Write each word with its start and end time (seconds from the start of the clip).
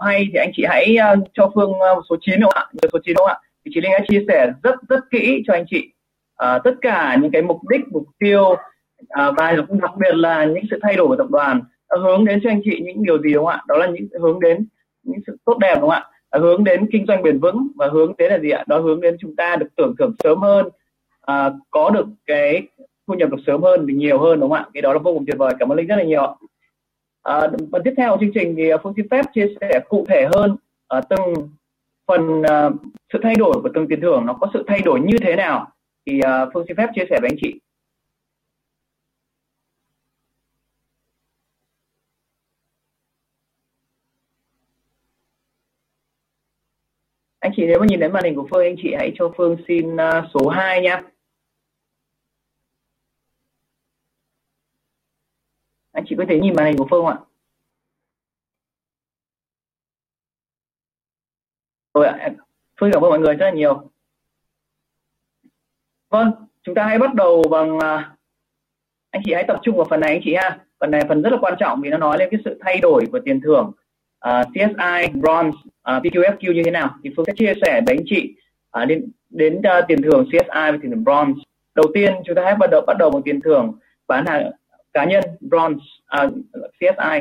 hay 0.00 0.26
thì 0.32 0.38
anh 0.38 0.50
chị 0.54 0.64
hãy 0.68 0.96
uh, 1.12 1.28
cho 1.32 1.50
Phương 1.54 1.70
uh, 1.70 2.04
số 2.10 2.16
9 2.20 2.40
không 2.42 2.52
ạ? 2.54 2.66
Số 2.92 2.98
9 3.04 3.16
không 3.16 3.26
ạ? 3.26 3.36
Thì 3.64 3.70
chị 3.74 3.80
Linh 3.80 3.92
đã 3.92 4.04
chia 4.08 4.24
sẻ 4.28 4.52
rất 4.62 4.74
rất 4.88 5.00
kỹ 5.10 5.42
cho 5.46 5.52
anh 5.52 5.64
chị 5.70 5.92
uh, 6.42 6.62
tất 6.64 6.74
cả 6.80 7.16
những 7.22 7.30
cái 7.30 7.42
mục 7.42 7.68
đích, 7.68 7.80
mục 7.92 8.06
tiêu 8.18 8.42
uh, 8.42 9.34
và 9.36 9.56
đặc 9.80 9.96
biệt 9.96 10.14
là 10.14 10.44
những 10.44 10.64
sự 10.70 10.78
thay 10.82 10.96
đổi 10.96 11.08
của 11.08 11.16
tập 11.16 11.30
đoàn 11.30 11.62
uh, 11.94 12.00
hướng 12.02 12.24
đến 12.24 12.40
cho 12.42 12.50
anh 12.50 12.60
chị 12.64 12.80
những 12.84 13.02
điều 13.02 13.22
gì 13.22 13.32
đúng 13.32 13.44
không 13.44 13.54
ạ? 13.54 13.62
Đó 13.68 13.76
là 13.76 13.86
những 13.86 14.08
hướng 14.20 14.40
đến 14.40 14.66
những 15.02 15.20
sự 15.26 15.36
tốt 15.44 15.58
đẹp 15.58 15.74
đúng 15.74 15.90
không 15.90 15.90
ạ? 15.90 16.04
Uh, 16.36 16.42
hướng 16.42 16.64
đến 16.64 16.88
kinh 16.92 17.06
doanh 17.06 17.22
bền 17.22 17.38
vững 17.40 17.68
và 17.76 17.88
hướng 17.92 18.12
đến 18.18 18.32
là 18.32 18.38
gì 18.38 18.50
ạ? 18.50 18.64
Đó 18.66 18.78
hướng 18.78 19.00
đến 19.00 19.16
chúng 19.20 19.36
ta 19.36 19.56
được 19.56 19.68
tưởng 19.76 19.94
thưởng 19.98 20.14
sớm 20.24 20.38
hơn, 20.38 20.66
uh, 21.30 21.52
có 21.70 21.90
được 21.90 22.06
cái 22.26 22.62
thu 23.06 23.14
nhập 23.14 23.30
được 23.30 23.40
sớm 23.46 23.62
hơn, 23.62 23.86
được 23.86 23.94
nhiều 23.96 24.18
hơn 24.18 24.40
đúng 24.40 24.50
không 24.50 24.58
ạ? 24.58 24.66
Cái 24.74 24.82
đó 24.82 24.92
là 24.92 24.98
vô 24.98 25.12
cùng 25.14 25.26
tuyệt 25.26 25.38
vời. 25.38 25.54
Cảm 25.58 25.72
ơn 25.72 25.78
Linh 25.78 25.86
rất 25.86 25.96
là 25.96 26.04
nhiều 26.04 26.22
ạ. 26.22 26.32
À, 27.22 27.48
và 27.70 27.78
tiếp 27.84 27.94
theo 27.96 28.16
chương 28.20 28.32
trình 28.34 28.54
thì 28.56 28.68
ờ, 28.68 28.78
Phương 28.82 28.92
xin 28.96 29.08
phép 29.10 29.24
chia 29.34 29.46
sẻ 29.60 29.80
cụ 29.88 30.06
thể 30.08 30.28
hơn 30.34 30.56
uh, 30.98 31.04
từng 31.10 31.48
phần 32.06 32.40
uh, 32.40 32.74
sự 33.12 33.18
thay 33.22 33.34
đổi 33.34 33.60
của 33.62 33.68
từng 33.74 33.88
tiền 33.88 34.00
thưởng 34.00 34.26
nó 34.26 34.34
có 34.40 34.50
sự 34.52 34.64
thay 34.68 34.80
đổi 34.80 35.00
như 35.00 35.18
thế 35.22 35.36
nào 35.36 35.72
thì 36.06 36.20
uh, 36.20 36.50
Phương 36.54 36.64
xin 36.68 36.76
phép 36.76 36.88
chia 36.94 37.04
sẻ 37.10 37.18
với 37.20 37.30
anh 37.30 37.38
chị. 37.40 37.60
Anh 47.40 47.52
chị 47.56 47.66
nếu 47.66 47.78
mà 47.80 47.86
nhìn 47.88 48.00
đến 48.00 48.12
màn 48.12 48.24
hình 48.24 48.34
của 48.34 48.46
Phương 48.50 48.64
anh 48.64 48.76
chị 48.82 48.94
hãy 48.98 49.12
cho 49.18 49.32
Phương 49.36 49.56
xin 49.68 49.94
uh, 49.94 50.24
số 50.34 50.48
2 50.48 50.82
nha. 50.82 51.02
Anh 55.92 56.04
chị 56.08 56.14
có 56.18 56.24
thể 56.28 56.38
nhìn 56.40 56.54
màn 56.56 56.66
hình 56.66 56.76
của 56.76 56.86
Phương 56.90 57.06
ạ? 57.06 57.18
Rồi 61.94 62.06
ạ 62.06 62.30
Phương 62.80 62.90
cảm 62.92 63.04
ơn 63.04 63.10
mọi 63.10 63.18
người 63.18 63.34
rất 63.34 63.46
là 63.46 63.52
nhiều. 63.52 63.90
Vâng 66.10 66.32
chúng 66.62 66.74
ta 66.74 66.86
hãy 66.86 66.98
bắt 66.98 67.14
đầu 67.14 67.42
bằng 67.50 67.78
à, 67.78 68.16
anh 69.10 69.22
chị 69.24 69.32
hãy 69.34 69.44
tập 69.48 69.60
trung 69.62 69.76
vào 69.76 69.86
phần 69.90 70.00
này 70.00 70.10
anh 70.10 70.20
chị 70.24 70.34
ha. 70.34 70.58
Phần 70.80 70.90
này 70.90 71.02
phần 71.08 71.22
rất 71.22 71.30
là 71.30 71.38
quan 71.40 71.54
trọng 71.58 71.80
vì 71.80 71.90
nó 71.90 71.98
nói 71.98 72.18
lên 72.18 72.28
cái 72.30 72.40
sự 72.44 72.58
thay 72.60 72.78
đổi 72.82 73.04
của 73.12 73.20
tiền 73.24 73.40
thưởng 73.40 73.72
à, 74.20 74.40
uh, 74.40 74.46
CSI, 74.48 75.18
Bronze, 75.20 75.52
à, 75.82 75.96
uh, 75.96 76.02
PQFQ 76.02 76.52
như 76.52 76.62
thế 76.64 76.70
nào. 76.70 76.94
Thì 77.04 77.10
Phương 77.16 77.26
sẽ 77.26 77.32
chia 77.36 77.52
sẻ 77.62 77.80
với 77.86 77.96
anh 77.96 78.04
chị 78.06 78.34
uh, 78.82 78.88
đến 78.88 79.12
đến 79.30 79.58
uh, 79.58 79.84
tiền 79.88 80.02
thưởng 80.02 80.24
CSI 80.24 80.40
và 80.48 80.78
tiền 80.82 80.90
thưởng 80.90 81.04
Bronze. 81.04 81.34
Đầu 81.74 81.86
tiên 81.94 82.14
chúng 82.24 82.36
ta 82.36 82.42
hãy 82.44 82.54
bắt 82.56 82.70
đầu 82.70 82.80
bắt 82.86 82.96
đầu 82.98 83.10
bằng 83.10 83.22
tiền 83.22 83.40
thưởng 83.40 83.72
bán 84.06 84.26
hàng 84.26 84.50
cá 84.92 85.04
nhân 85.04 85.24
bronze 85.40 85.78
à, 86.06 86.24
uh, 86.24 86.32
CSI 86.78 87.20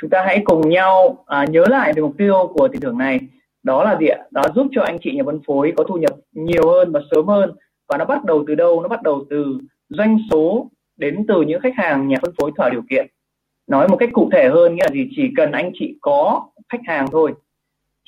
chúng 0.00 0.10
ta 0.10 0.24
hãy 0.26 0.42
cùng 0.44 0.68
nhau 0.68 1.24
uh, 1.42 1.50
nhớ 1.50 1.64
lại 1.68 1.92
về 1.92 2.02
mục 2.02 2.14
tiêu 2.18 2.52
của 2.54 2.68
tiền 2.68 2.80
thưởng 2.80 2.98
này. 2.98 3.20
Đó 3.62 3.84
là 3.84 3.96
gì 4.00 4.06
ạ? 4.06 4.18
Đó 4.30 4.42
giúp 4.54 4.66
cho 4.72 4.82
anh 4.82 4.98
chị 5.02 5.16
nhà 5.16 5.22
phân 5.26 5.40
phối 5.46 5.72
có 5.76 5.84
thu 5.84 5.94
nhập 5.94 6.14
nhiều 6.32 6.70
hơn 6.70 6.92
và 6.92 7.00
sớm 7.10 7.26
hơn. 7.26 7.52
Và 7.88 7.98
nó 7.98 8.04
bắt 8.04 8.24
đầu 8.24 8.44
từ 8.46 8.54
đâu? 8.54 8.82
Nó 8.82 8.88
bắt 8.88 9.02
đầu 9.02 9.24
từ 9.30 9.58
doanh 9.88 10.18
số 10.30 10.70
đến 10.96 11.24
từ 11.28 11.42
những 11.42 11.60
khách 11.60 11.74
hàng 11.76 12.08
nhà 12.08 12.16
phân 12.22 12.34
phối 12.38 12.50
thỏa 12.56 12.70
điều 12.70 12.82
kiện. 12.90 13.06
Nói 13.66 13.88
một 13.88 13.96
cách 13.96 14.08
cụ 14.12 14.30
thể 14.32 14.48
hơn 14.48 14.74
nghĩa 14.74 14.82
là 14.82 14.90
gì? 14.94 15.08
Chỉ 15.16 15.22
cần 15.36 15.52
anh 15.52 15.70
chị 15.74 15.98
có 16.00 16.48
khách 16.68 16.80
hàng 16.86 17.06
thôi. 17.12 17.34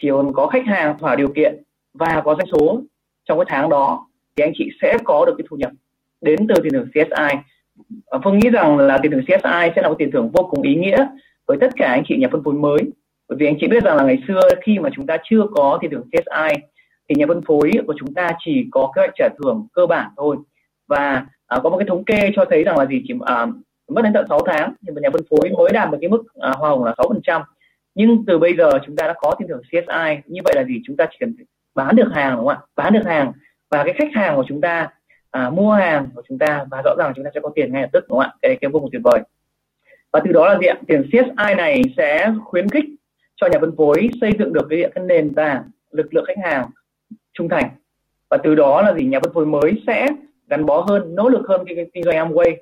Chỉ 0.03 0.09
cần 0.09 0.33
có 0.33 0.47
khách 0.47 0.67
hàng 0.67 0.99
thỏa 0.99 1.17
điều 1.17 1.29
kiện 1.29 1.62
và 1.95 2.23
có 2.25 2.34
doanh 2.34 2.49
số 2.53 2.83
trong 3.25 3.39
cái 3.39 3.47
tháng 3.49 3.69
đó 3.69 4.06
thì 4.37 4.45
anh 4.45 4.53
chị 4.55 4.71
sẽ 4.83 4.99
có 5.05 5.25
được 5.25 5.34
cái 5.39 5.47
thu 5.51 5.56
nhập. 5.56 5.71
Đến 6.21 6.47
từ 6.49 6.55
tiền 6.62 6.73
thưởng 6.73 6.89
CSI 6.95 7.39
Ờ, 8.06 8.20
Phương 8.25 8.39
nghĩ 8.39 8.51
rằng 8.51 8.78
là 8.78 8.98
tiền 8.98 9.12
thưởng 9.12 9.23
CSI 9.23 9.70
sẽ 9.77 9.83
là 9.83 9.89
một 9.89 9.95
tiền 9.98 10.11
thưởng 10.12 10.31
vô 10.31 10.48
cùng 10.51 10.62
ý 10.62 10.75
nghĩa 10.75 11.06
với 11.47 11.59
tất 11.61 11.69
cả 11.77 11.87
anh 11.87 12.03
chị 12.09 12.17
nhà 12.17 12.28
phân 12.33 12.45
phối 12.45 12.55
mới. 12.55 12.78
Bởi 13.28 13.37
vì 13.39 13.47
anh 13.47 13.56
chị 13.61 13.69
biết 13.69 13.84
rằng 13.84 13.97
là 13.97 14.05
ngày 14.05 14.19
xưa 14.28 14.41
khi 14.62 14.78
mà 14.78 14.91
chúng 14.92 15.06
ta 15.06 15.17
chưa 15.31 15.47
có 15.55 15.78
tiền 15.81 15.91
thưởng 15.91 16.09
CSI 16.12 16.62
thì 17.09 17.15
nhà 17.19 17.27
phân 17.28 17.41
phối 17.47 17.70
của 17.87 17.95
chúng 17.98 18.15
ta 18.15 18.31
chỉ 18.45 18.67
có 18.70 18.93
kế 18.95 19.00
hoạch 19.00 19.15
trả 19.17 19.28
thưởng 19.39 19.67
cơ 19.73 19.87
bản 19.87 20.11
thôi. 20.17 20.37
Và 20.88 21.27
à, 21.47 21.59
có 21.62 21.71
một 21.71 21.78
cái 21.78 21.87
thống 21.88 22.05
kê 22.05 22.31
cho 22.37 22.44
thấy 22.50 22.65
rằng 22.65 22.78
là 22.78 22.87
gì? 22.87 23.03
Chỉ 23.09 23.15
à, 23.21 23.47
mất 23.89 24.03
đến 24.03 24.12
tận 24.12 24.27
6 24.28 24.41
tháng 24.47 24.75
thì 24.87 24.93
nhà 25.03 25.10
phân 25.12 25.22
phối 25.31 25.50
mới 25.50 25.72
đạt 25.72 25.91
được 25.91 25.99
cái 26.00 26.10
mức 26.10 26.22
à, 26.41 26.50
hoa 26.50 26.71
hồng 26.71 26.84
là 26.84 26.94
6% 26.97 27.43
nhưng 27.94 28.25
từ 28.27 28.39
bây 28.39 28.56
giờ 28.56 28.71
chúng 28.87 28.97
ta 28.97 29.06
đã 29.06 29.15
có 29.19 29.34
tiền 29.39 29.49
thưởng 29.49 29.62
CSI 29.62 30.22
như 30.27 30.41
vậy 30.44 30.54
là 30.56 30.65
gì? 30.65 30.81
Chúng 30.84 30.97
ta 30.97 31.06
chỉ 31.10 31.16
cần 31.21 31.34
bán 31.75 31.97
được 31.97 32.09
hàng 32.12 32.37
đúng 32.37 32.47
không 32.47 32.49
ạ? 32.49 32.60
Bán 32.77 32.93
được 32.93 33.03
hàng. 33.04 33.33
Và 33.71 33.84
cái 33.84 33.94
khách 33.99 34.12
hàng 34.12 34.37
của 34.37 34.44
chúng 34.49 34.60
ta 34.60 34.89
à, 35.32 35.50
mua 35.50 35.72
hàng 35.72 36.09
của 36.15 36.22
chúng 36.28 36.38
ta 36.38 36.65
và 36.70 36.82
rõ 36.84 36.94
ràng 36.98 37.12
chúng 37.16 37.25
ta 37.25 37.31
sẽ 37.34 37.41
có 37.41 37.50
tiền 37.54 37.72
ngay 37.72 37.82
lập 37.82 37.88
tức 37.93 38.04
đúng 38.09 38.19
không 38.19 38.31
ạ? 38.31 38.34
Cái 38.43 38.56
cái 38.60 38.70
vô 38.70 38.81
cùng 38.81 38.91
tuyệt 38.93 39.03
vời. 39.04 39.20
Và 40.12 40.20
từ 40.25 40.32
đó 40.32 40.47
là 40.47 40.59
gì 40.59 40.66
ạ? 40.66 40.76
Tiền 40.87 41.03
CSI 41.03 41.54
này 41.56 41.82
sẽ 41.97 42.32
khuyến 42.44 42.69
khích 42.69 42.84
cho 43.37 43.47
nhà 43.47 43.59
phân 43.60 43.76
phối 43.76 44.10
xây 44.21 44.31
dựng 44.38 44.53
được 44.53 44.66
cái, 44.71 44.91
cái 44.94 45.04
nền 45.04 45.34
tảng 45.34 45.62
lực 45.91 46.15
lượng 46.15 46.25
khách 46.26 46.38
hàng 46.44 46.71
trung 47.32 47.48
thành. 47.48 47.71
Và 48.31 48.37
từ 48.44 48.54
đó 48.54 48.82
là 48.82 48.94
gì? 48.94 49.04
Nhà 49.04 49.21
phân 49.21 49.32
phối 49.34 49.47
mới 49.47 49.82
sẽ 49.87 50.09
gắn 50.48 50.66
bó 50.66 50.81
hơn 50.88 51.15
nỗ 51.15 51.28
lực 51.28 51.42
hơn 51.48 51.65
cái 51.66 51.87
kinh 51.94 52.04
doanh 52.04 52.16
Amway. 52.16 52.56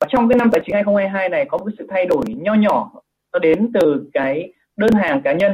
Và 0.00 0.06
trong 0.10 0.28
cái 0.28 0.38
năm 0.38 0.50
tài 0.50 0.60
chính 0.64 0.74
2022 0.74 1.28
này 1.28 1.44
có 1.44 1.58
một 1.58 1.64
cái 1.64 1.74
sự 1.78 1.86
thay 1.90 2.06
đổi 2.06 2.24
nho 2.26 2.54
nhỏ 2.54 2.90
nó 3.32 3.38
đến 3.38 3.70
từ 3.74 4.10
cái 4.12 4.52
đơn 4.76 4.90
hàng 4.92 5.22
cá 5.22 5.32
nhân. 5.32 5.52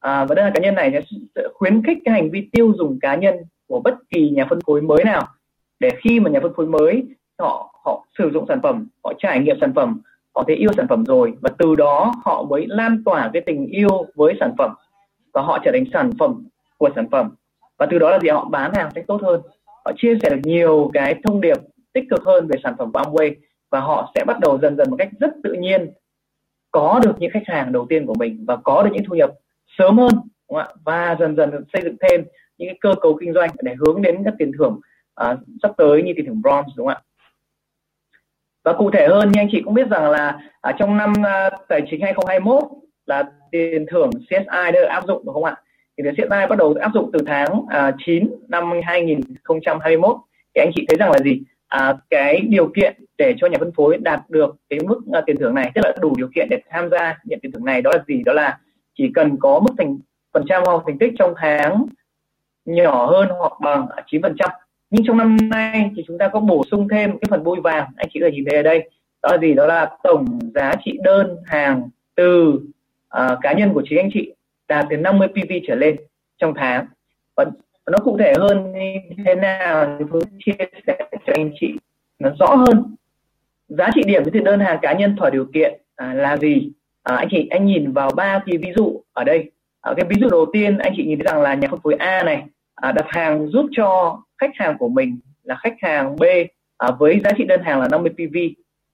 À, 0.00 0.24
và 0.24 0.34
đơn 0.34 0.44
hàng 0.44 0.52
cá 0.54 0.60
nhân 0.60 0.74
này 0.74 0.92
sẽ 1.34 1.42
khuyến 1.54 1.82
khích 1.86 1.98
cái 2.04 2.14
hành 2.14 2.30
vi 2.30 2.48
tiêu 2.52 2.72
dùng 2.78 2.98
cá 3.00 3.14
nhân 3.14 3.34
của 3.66 3.80
bất 3.80 3.94
kỳ 4.10 4.30
nhà 4.30 4.46
phân 4.50 4.58
phối 4.66 4.82
mới 4.82 5.04
nào 5.04 5.28
để 5.80 5.90
khi 6.00 6.20
mà 6.20 6.30
nhà 6.30 6.40
phân 6.42 6.52
phối 6.56 6.66
mới, 6.66 7.02
họ 7.38 7.80
họ 7.84 8.06
sử 8.18 8.30
dụng 8.34 8.44
sản 8.48 8.60
phẩm, 8.62 8.88
họ 9.04 9.12
trải 9.18 9.40
nghiệm 9.40 9.56
sản 9.60 9.72
phẩm, 9.74 10.00
họ 10.34 10.44
thấy 10.46 10.56
yêu 10.56 10.70
sản 10.76 10.86
phẩm 10.88 11.04
rồi 11.04 11.32
và 11.40 11.50
từ 11.58 11.76
đó 11.76 12.14
họ 12.24 12.42
mới 12.42 12.66
lan 12.68 13.02
tỏa 13.04 13.30
cái 13.32 13.42
tình 13.46 13.66
yêu 13.66 14.06
với 14.14 14.36
sản 14.40 14.54
phẩm 14.58 14.74
và 15.32 15.42
họ 15.42 15.58
trở 15.64 15.70
thành 15.72 15.84
sản 15.92 16.10
phẩm 16.18 16.46
của 16.78 16.90
sản 16.94 17.08
phẩm. 17.10 17.30
Và 17.78 17.86
từ 17.90 17.98
đó 17.98 18.10
là 18.10 18.18
gì? 18.18 18.28
Họ 18.28 18.44
bán 18.44 18.74
hàng 18.74 18.90
cách 18.94 19.04
tốt 19.08 19.22
hơn. 19.22 19.40
Họ 19.84 19.92
chia 19.96 20.18
sẻ 20.22 20.30
được 20.30 20.40
nhiều 20.44 20.90
cái 20.94 21.14
thông 21.24 21.40
điệp 21.40 21.56
tích 21.92 22.04
cực 22.10 22.24
hơn 22.24 22.46
về 22.46 22.58
sản 22.62 22.74
phẩm 22.78 22.92
của 22.92 23.00
Amway 23.00 23.34
và 23.70 23.80
họ 23.80 24.12
sẽ 24.14 24.24
bắt 24.24 24.40
đầu 24.40 24.58
dần 24.58 24.76
dần 24.76 24.90
một 24.90 24.96
cách 24.96 25.08
rất 25.20 25.30
tự 25.44 25.52
nhiên 25.52 25.90
có 26.70 27.00
được 27.02 27.12
những 27.18 27.30
khách 27.30 27.46
hàng 27.46 27.72
đầu 27.72 27.86
tiên 27.88 28.06
của 28.06 28.14
mình 28.14 28.44
và 28.48 28.56
có 28.56 28.82
được 28.82 28.90
những 28.92 29.04
thu 29.08 29.14
nhập 29.14 29.30
sớm 29.78 29.98
hơn, 29.98 30.12
đúng 30.14 30.22
không 30.48 30.56
ạ? 30.56 30.68
và 30.84 31.16
dần 31.20 31.36
dần 31.36 31.50
xây 31.72 31.82
dựng 31.82 31.96
thêm 32.00 32.24
những 32.58 32.68
cái 32.68 32.78
cơ 32.80 32.94
cấu 33.00 33.18
kinh 33.20 33.32
doanh 33.32 33.50
để 33.62 33.74
hướng 33.78 34.02
đến 34.02 34.22
các 34.24 34.34
tiền 34.38 34.52
thưởng 34.58 34.80
à, 35.20 35.36
sắp 35.62 35.70
tới 35.76 36.02
như 36.02 36.12
tiền 36.16 36.26
thưởng 36.26 36.40
bronze 36.42 36.72
đúng 36.76 36.86
không 36.86 36.96
ạ? 36.96 37.00
Và 38.64 38.72
cụ 38.72 38.90
thể 38.90 39.06
hơn 39.08 39.32
như 39.32 39.40
anh 39.40 39.48
chị 39.52 39.62
cũng 39.64 39.74
biết 39.74 39.88
rằng 39.90 40.10
là 40.10 40.38
à, 40.60 40.72
trong 40.78 40.96
năm 40.96 41.12
à, 41.24 41.50
tài 41.68 41.82
chính 41.90 42.00
2021 42.02 42.62
là 43.06 43.24
tiền 43.50 43.86
thưởng 43.90 44.10
CSI 44.10 44.44
đã 44.46 44.70
được 44.70 44.86
áp 44.88 45.06
dụng 45.06 45.22
đúng 45.24 45.34
không 45.34 45.44
ạ? 45.44 45.56
Thì 45.96 46.04
tiền 46.04 46.14
CSI 46.14 46.46
bắt 46.48 46.58
đầu 46.58 46.74
áp 46.80 46.90
dụng 46.94 47.10
từ 47.12 47.18
tháng 47.26 47.62
à, 47.68 47.92
9 48.06 48.30
năm 48.48 48.70
2021 48.82 50.16
thì 50.54 50.60
anh 50.60 50.70
chị 50.74 50.86
thấy 50.88 50.96
rằng 50.98 51.10
là 51.10 51.18
gì? 51.18 51.42
À, 51.68 51.96
cái 52.10 52.40
điều 52.40 52.72
kiện 52.76 53.04
để 53.18 53.34
cho 53.38 53.46
nhà 53.46 53.58
phân 53.58 53.72
phối 53.72 53.96
đạt 53.96 54.20
được 54.28 54.56
cái 54.70 54.78
mức 54.86 54.98
uh, 55.18 55.26
tiền 55.26 55.36
thưởng 55.36 55.54
này 55.54 55.70
tức 55.74 55.80
là 55.84 55.92
đủ 56.00 56.14
điều 56.16 56.28
kiện 56.34 56.48
để 56.50 56.62
tham 56.70 56.90
gia 56.90 57.18
nhận 57.24 57.40
tiền 57.40 57.52
thưởng 57.52 57.64
này 57.64 57.82
đó 57.82 57.90
là 57.94 58.04
gì? 58.08 58.22
Đó 58.24 58.32
là 58.32 58.58
chỉ 58.98 59.10
cần 59.14 59.36
có 59.40 59.60
mức 59.60 59.74
thành 59.78 59.98
phần 60.32 60.44
trăm 60.48 60.62
hoặc 60.66 60.82
thành 60.86 60.98
tích 60.98 61.12
trong 61.18 61.34
tháng 61.36 61.86
nhỏ 62.64 63.06
hơn 63.06 63.28
hoặc 63.38 63.52
bằng 63.60 63.86
9 64.06 64.22
phần 64.22 64.36
trăm 64.38 64.50
nhưng 64.90 65.04
trong 65.06 65.16
năm 65.16 65.36
nay 65.40 65.90
thì 65.96 66.02
chúng 66.06 66.18
ta 66.18 66.28
có 66.28 66.40
bổ 66.40 66.64
sung 66.70 66.88
thêm 66.88 67.10
cái 67.10 67.28
phần 67.30 67.44
bôi 67.44 67.60
vàng. 67.60 67.88
Anh 67.96 68.08
chị 68.12 68.20
có 68.20 68.26
thể 68.26 68.32
nhìn 68.32 68.44
thấy 68.50 68.56
ở 68.56 68.62
đây. 68.62 68.90
Đó 69.22 69.28
là 69.32 69.38
gì? 69.38 69.54
Đó 69.54 69.66
là 69.66 69.90
tổng 70.02 70.38
giá 70.54 70.74
trị 70.84 70.98
đơn 71.02 71.36
hàng 71.46 71.88
từ 72.14 72.60
uh, 73.16 73.38
cá 73.40 73.52
nhân 73.52 73.72
của 73.74 73.82
chính 73.88 73.98
anh 73.98 74.10
chị 74.14 74.34
đạt 74.68 74.86
từ 74.90 74.96
50 74.96 75.28
PV 75.28 75.52
trở 75.66 75.74
lên 75.74 75.96
trong 76.38 76.54
tháng. 76.56 76.86
Và 77.36 77.44
nó 77.90 77.98
cụ 78.04 78.18
thể 78.18 78.32
hơn 78.38 78.72
như 78.72 79.22
thế 79.24 79.34
nào 79.34 79.96
thì 79.98 80.04
Phương 80.10 80.22
chia 80.44 80.64
sẻ 80.86 80.98
cho 81.26 81.32
anh 81.36 81.50
chị. 81.60 81.74
Nó 82.18 82.30
rõ 82.38 82.54
hơn. 82.54 82.94
Giá 83.68 83.90
trị 83.94 84.02
điểm 84.06 84.22
từ 84.32 84.40
đơn 84.40 84.60
hàng 84.60 84.78
cá 84.82 84.92
nhân 84.92 85.16
thỏa 85.16 85.30
điều 85.30 85.46
kiện 85.54 85.80
à, 85.96 86.14
là 86.14 86.36
gì? 86.36 86.72
À, 87.02 87.16
anh 87.16 87.28
chị 87.30 87.48
anh 87.50 87.66
nhìn 87.66 87.92
vào 87.92 88.10
ba 88.16 88.42
cái 88.46 88.56
ví 88.56 88.72
dụ 88.76 89.02
ở 89.12 89.24
đây. 89.24 89.50
À, 89.80 89.92
cái 89.96 90.04
ví 90.08 90.16
dụ 90.20 90.28
đầu 90.28 90.46
tiên 90.52 90.78
anh 90.78 90.92
chị 90.96 91.04
nhìn 91.04 91.18
thấy 91.18 91.32
rằng 91.32 91.42
là 91.42 91.54
nhà 91.54 91.68
phân 91.70 91.80
phối 91.80 91.94
A 91.94 92.22
này 92.22 92.42
à, 92.74 92.92
đặt 92.92 93.06
hàng 93.08 93.48
giúp 93.48 93.66
cho 93.72 94.20
khách 94.40 94.50
hàng 94.54 94.78
của 94.78 94.88
mình 94.88 95.18
là 95.42 95.54
khách 95.54 95.74
hàng 95.82 96.16
B 96.16 96.22
à, 96.78 96.90
với 96.98 97.20
giá 97.24 97.30
trị 97.38 97.44
đơn 97.44 97.62
hàng 97.62 97.80
là 97.80 97.88
50 97.88 98.12
PV 98.12 98.36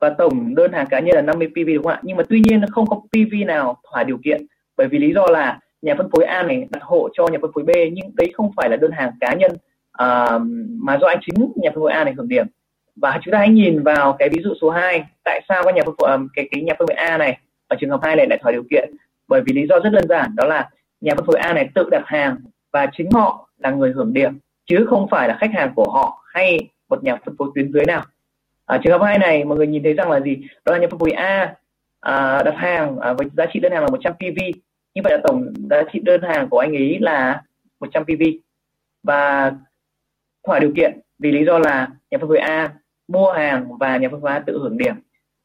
và 0.01 0.11
tổng 0.11 0.55
đơn 0.55 0.73
hàng 0.73 0.87
cá 0.87 1.01
nhân 1.01 1.17
là 1.17 1.23
50 1.23 1.49
PV 1.49 1.69
đúng 1.75 1.83
không 1.85 1.93
ạ? 1.93 2.01
Nhưng 2.03 2.17
mà 2.17 2.23
tuy 2.29 2.41
nhiên 2.41 2.61
không 2.71 2.87
có 2.87 2.97
PV 2.97 3.35
nào 3.47 3.77
thỏa 3.91 4.05
điều 4.05 4.19
kiện 4.25 4.47
bởi 4.77 4.89
vì 4.89 4.99
lý 4.99 5.13
do 5.13 5.27
là 5.27 5.59
nhà 5.83 5.95
phân 5.99 6.09
phối 6.13 6.25
A 6.25 6.43
này 6.43 6.67
đặt 6.71 6.83
hộ 6.83 7.09
cho 7.13 7.29
nhà 7.29 7.39
phân 7.43 7.51
phối 7.55 7.65
B 7.65 7.71
nhưng 7.93 8.17
đấy 8.17 8.33
không 8.35 8.51
phải 8.57 8.71
là 8.71 8.77
đơn 8.77 8.91
hàng 8.91 9.13
cá 9.21 9.35
nhân 9.35 9.53
à, 9.93 10.39
mà 10.69 10.99
do 10.99 11.07
anh 11.07 11.19
chính 11.27 11.53
nhà 11.57 11.71
phân 11.71 11.81
phối 11.81 11.93
A 11.93 12.05
này 12.05 12.15
hưởng 12.17 12.29
điểm. 12.29 12.47
Và 12.97 13.21
chúng 13.25 13.33
ta 13.33 13.39
hãy 13.39 13.49
nhìn 13.49 13.83
vào 13.83 14.17
cái 14.19 14.29
ví 14.29 14.43
dụ 14.43 14.55
số 14.61 14.71
2 14.71 15.05
tại 15.25 15.41
sao 15.49 15.63
các 15.65 15.75
nhà 15.75 15.83
phân 15.87 15.95
phối 15.99 16.11
à, 16.11 16.19
cái 16.35 16.49
cái 16.51 16.63
nhà 16.63 16.75
phân 16.79 16.87
phối 16.89 16.97
A 16.97 17.19
này 17.19 17.39
ở 17.69 17.77
trường 17.81 17.91
hợp 17.91 18.01
hai 18.03 18.17
này 18.17 18.27
lại 18.27 18.39
thỏa 18.43 18.53
điều 18.53 18.65
kiện? 18.71 18.97
Bởi 19.29 19.41
vì 19.47 19.53
lý 19.53 19.67
do 19.67 19.81
rất 19.81 19.91
đơn 19.91 20.09
giản 20.09 20.31
đó 20.37 20.45
là 20.45 20.71
nhà 21.01 21.15
phân 21.17 21.27
phối 21.27 21.37
A 21.37 21.53
này 21.53 21.69
tự 21.75 21.89
đặt 21.91 22.03
hàng 22.07 22.37
và 22.73 22.87
chính 22.97 23.11
họ 23.11 23.51
là 23.59 23.71
người 23.71 23.93
hưởng 23.93 24.13
điểm 24.13 24.39
chứ 24.67 24.87
không 24.89 25.09
phải 25.11 25.29
là 25.29 25.37
khách 25.41 25.51
hàng 25.55 25.73
của 25.75 25.91
họ 25.91 26.25
hay 26.35 26.69
một 26.89 27.05
nhà 27.05 27.17
phân 27.25 27.37
phối 27.39 27.49
tuyến 27.55 27.73
dưới 27.73 27.85
nào. 27.87 28.05
À, 28.67 28.81
trường 28.85 28.93
hợp 28.93 29.05
hai 29.05 29.19
này 29.19 29.45
mọi 29.45 29.59
người 29.59 29.67
nhìn 29.67 29.83
thấy 29.83 29.93
rằng 29.93 30.11
là 30.11 30.21
gì? 30.21 30.37
Đó 30.65 30.73
là 30.73 30.79
nhà 30.79 30.87
phân 30.91 30.99
phối 30.99 31.11
A 31.11 31.55
à, 32.01 32.43
đặt 32.43 32.55
hàng 32.57 32.99
à, 32.99 33.13
với 33.13 33.29
giá 33.37 33.47
trị 33.53 33.61
đơn 33.61 33.73
hàng 33.73 33.83
là 33.83 33.89
100 33.91 34.15
PV 34.15 34.39
như 34.95 35.03
vậy 35.05 35.13
là 35.13 35.19
tổng 35.25 35.53
giá 35.71 35.83
trị 35.93 36.01
đơn 36.03 36.23
hàng 36.23 36.49
của 36.49 36.59
anh 36.59 36.77
ấy 36.77 36.99
là 37.01 37.43
100 37.81 38.05
PV 38.05 38.23
và 39.03 39.53
thỏa 40.47 40.59
điều 40.59 40.73
kiện 40.77 41.01
vì 41.19 41.33
lý 41.33 41.45
do 41.45 41.59
là 41.59 41.89
nhà 42.11 42.19
phân 42.19 42.29
phối 42.29 42.39
A 42.39 42.75
mua 43.09 43.33
hàng 43.33 43.79
và 43.79 43.97
nhà 43.97 44.09
phân 44.09 44.21
phối 44.21 44.31
A 44.31 44.39
tự 44.39 44.59
hưởng 44.59 44.79
điểm. 44.79 44.95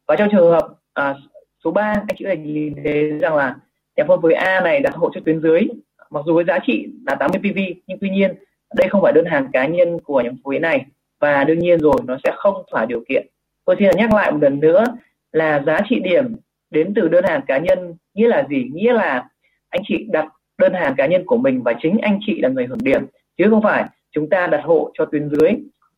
Và 0.07 0.15
trong 0.15 0.29
trường 0.31 0.51
hợp 0.51 0.67
à, 0.93 1.15
số 1.63 1.71
3 1.71 1.81
anh 1.83 2.17
chị 2.17 2.25
có 2.25 2.29
thể 2.29 2.37
nhìn 2.37 2.73
thấy 2.83 3.19
rằng 3.19 3.35
là 3.35 3.55
nhà 3.95 4.03
phân 4.07 4.21
phối 4.21 4.33
A 4.33 4.61
này 4.61 4.79
đặt 4.79 4.95
hộ 4.95 5.11
cho 5.13 5.21
tuyến 5.25 5.41
dưới 5.41 5.61
mặc 6.09 6.23
dù 6.25 6.35
với 6.35 6.43
giá 6.43 6.59
trị 6.59 6.87
là 7.07 7.15
80 7.15 7.39
PV 7.39 7.59
nhưng 7.87 7.97
tuy 8.01 8.09
nhiên 8.09 8.35
đây 8.75 8.89
không 8.89 9.01
phải 9.01 9.13
đơn 9.13 9.25
hàng 9.25 9.47
cá 9.53 9.65
nhân 9.65 9.99
của 9.99 10.21
nhóm 10.21 10.35
phú 10.43 10.51
này, 10.61 10.85
và 11.19 11.43
đương 11.43 11.59
nhiên 11.59 11.79
rồi, 11.79 11.95
nó 12.05 12.17
sẽ 12.23 12.31
không 12.35 12.63
thỏa 12.71 12.85
điều 12.85 13.03
kiện. 13.09 13.27
Tôi 13.65 13.75
xin 13.79 13.89
nhắc 13.97 14.13
lại 14.13 14.31
một 14.31 14.37
lần 14.41 14.59
nữa 14.59 14.83
là 15.31 15.63
giá 15.65 15.79
trị 15.89 15.99
điểm 15.99 16.35
đến 16.69 16.93
từ 16.95 17.07
đơn 17.07 17.23
hàng 17.27 17.41
cá 17.47 17.57
nhân 17.57 17.95
nghĩa 18.13 18.27
là 18.27 18.47
gì? 18.49 18.69
Nghĩa 18.73 18.93
là 18.93 19.29
anh 19.69 19.81
chị 19.87 20.05
đặt 20.09 20.25
đơn 20.57 20.73
hàng 20.73 20.95
cá 20.97 21.05
nhân 21.05 21.25
của 21.25 21.37
mình 21.37 21.63
và 21.63 21.73
chính 21.81 21.97
anh 21.97 22.19
chị 22.21 22.41
là 22.41 22.49
người 22.49 22.65
hưởng 22.65 22.83
điểm, 22.83 23.05
chứ 23.37 23.45
không 23.49 23.63
phải 23.63 23.85
chúng 24.11 24.29
ta 24.29 24.47
đặt 24.47 24.61
hộ 24.63 24.91
cho 24.93 25.05
tuyến 25.05 25.29
dưới 25.29 25.51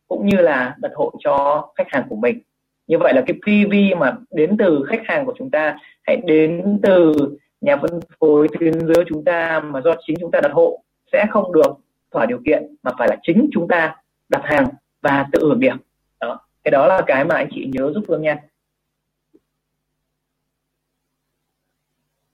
cũng 0.08 0.26
như 0.26 0.36
là 0.36 0.74
đặt 0.78 0.92
hộ 0.94 1.12
cho 1.18 1.68
khách 1.76 1.86
hàng 1.90 2.04
của 2.08 2.16
mình. 2.16 2.38
Như 2.86 2.98
vậy 2.98 3.12
là 3.14 3.24
cái 3.26 3.36
PV 3.42 4.00
mà 4.00 4.16
đến 4.30 4.56
từ 4.56 4.84
khách 4.88 5.00
hàng 5.04 5.26
của 5.26 5.34
chúng 5.38 5.50
ta 5.50 5.78
hãy 6.02 6.16
đến 6.16 6.80
từ 6.82 7.14
nhà 7.60 7.76
phân 7.76 8.00
phối 8.20 8.48
tuyến 8.60 8.80
dưới 8.80 9.04
chúng 9.08 9.24
ta 9.24 9.60
mà 9.60 9.80
do 9.80 9.94
chính 10.06 10.16
chúng 10.20 10.30
ta 10.30 10.40
đặt 10.40 10.52
hộ 10.52 10.82
sẽ 11.12 11.26
không 11.30 11.52
được 11.52 11.76
thỏa 12.14 12.26
điều 12.26 12.40
kiện 12.46 12.76
mà 12.82 12.90
phải 12.98 13.08
là 13.08 13.16
chính 13.22 13.48
chúng 13.52 13.68
ta 13.68 13.96
đặt 14.28 14.42
hàng 14.44 14.66
và 15.02 15.26
tự 15.32 15.40
hưởng 15.42 15.60
điểm 15.60 15.76
đó 16.20 16.40
cái 16.64 16.70
đó 16.70 16.86
là 16.86 17.02
cái 17.06 17.24
mà 17.24 17.34
anh 17.34 17.48
chị 17.54 17.70
nhớ 17.72 17.92
giúp 17.94 18.04
phương 18.08 18.22
nha 18.22 18.38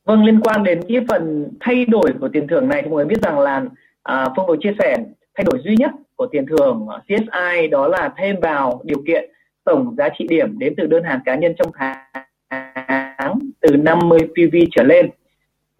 vâng 0.05 0.25
liên 0.25 0.41
quan 0.41 0.65
đến 0.65 0.81
cái 0.89 1.05
phần 1.09 1.49
thay 1.61 1.85
đổi 1.85 2.13
của 2.21 2.29
tiền 2.29 2.47
thưởng 2.49 2.69
này 2.69 2.83
thì 2.83 2.89
mọi 2.89 2.97
người 2.97 3.05
biết 3.05 3.23
rằng 3.23 3.39
là 3.39 3.65
à, 4.03 4.27
phương 4.37 4.47
vừa 4.47 4.57
chia 4.61 4.75
sẻ 4.79 4.97
thay 5.35 5.45
đổi 5.45 5.61
duy 5.65 5.77
nhất 5.77 5.91
của 6.17 6.27
tiền 6.27 6.47
thưởng 6.47 6.89
CSI 7.07 7.69
đó 7.71 7.89
là 7.89 8.13
thêm 8.17 8.37
vào 8.43 8.81
điều 8.85 9.03
kiện 9.07 9.31
tổng 9.65 9.95
giá 9.99 10.09
trị 10.19 10.27
điểm 10.29 10.59
đến 10.59 10.75
từ 10.77 10.87
đơn 10.87 11.05
hàng 11.05 11.21
cá 11.25 11.35
nhân 11.35 11.55
trong 11.59 11.73
tháng 11.75 13.39
từ 13.61 13.77
50 13.77 14.19
PV 14.21 14.57
trở 14.71 14.83
lên. 14.83 15.11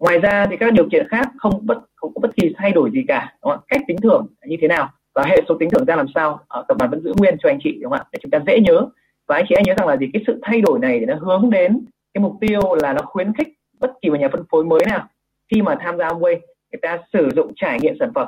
Ngoài 0.01 0.19
ra 0.19 0.45
thì 0.49 0.57
các 0.57 0.73
điều 0.73 0.89
kiện 0.91 1.07
khác 1.07 1.29
không 1.37 1.65
bất 1.65 1.77
không 1.95 2.13
có 2.13 2.19
bất 2.19 2.35
kỳ 2.35 2.53
thay 2.57 2.71
đổi 2.71 2.91
gì 2.91 3.03
cả. 3.07 3.33
Đúng 3.43 3.51
không? 3.51 3.59
Cách 3.67 3.81
tính 3.87 3.97
thưởng 4.03 4.27
như 4.45 4.57
thế 4.61 4.67
nào 4.67 4.89
và 5.13 5.23
hệ 5.23 5.37
số 5.49 5.55
tính 5.59 5.69
thưởng 5.69 5.85
ra 5.85 5.95
làm 5.95 6.05
sao 6.15 6.39
ở 6.47 6.65
tập 6.67 6.77
đoàn 6.77 6.91
vẫn 6.91 7.01
giữ 7.03 7.13
nguyên 7.17 7.37
cho 7.43 7.49
anh 7.49 7.59
chị 7.63 7.79
đúng 7.81 7.91
không 7.91 7.99
ạ? 7.99 8.09
Để 8.11 8.19
chúng 8.21 8.31
ta 8.31 8.39
dễ 8.47 8.59
nhớ 8.59 8.87
và 9.27 9.35
anh 9.35 9.45
chị 9.49 9.55
hãy 9.55 9.63
nhớ 9.67 9.73
rằng 9.77 9.87
là 9.87 9.97
gì 9.97 10.05
cái 10.13 10.23
sự 10.27 10.39
thay 10.41 10.61
đổi 10.61 10.79
này 10.79 10.99
nó 10.99 11.15
hướng 11.15 11.49
đến 11.49 11.85
cái 12.13 12.21
mục 12.21 12.33
tiêu 12.41 12.61
là 12.81 12.93
nó 12.93 13.01
khuyến 13.05 13.33
khích 13.33 13.47
bất 13.79 13.91
kỳ 14.01 14.09
một 14.09 14.19
nhà 14.19 14.29
phân 14.31 14.43
phối 14.51 14.63
mới 14.63 14.79
nào 14.89 15.07
khi 15.51 15.61
mà 15.61 15.75
tham 15.79 15.97
gia 15.97 16.07
Amway 16.07 16.39
người 16.71 16.79
ta 16.81 16.97
sử 17.13 17.29
dụng 17.35 17.51
trải 17.55 17.79
nghiệm 17.79 17.93
sản 17.99 18.11
phẩm 18.15 18.27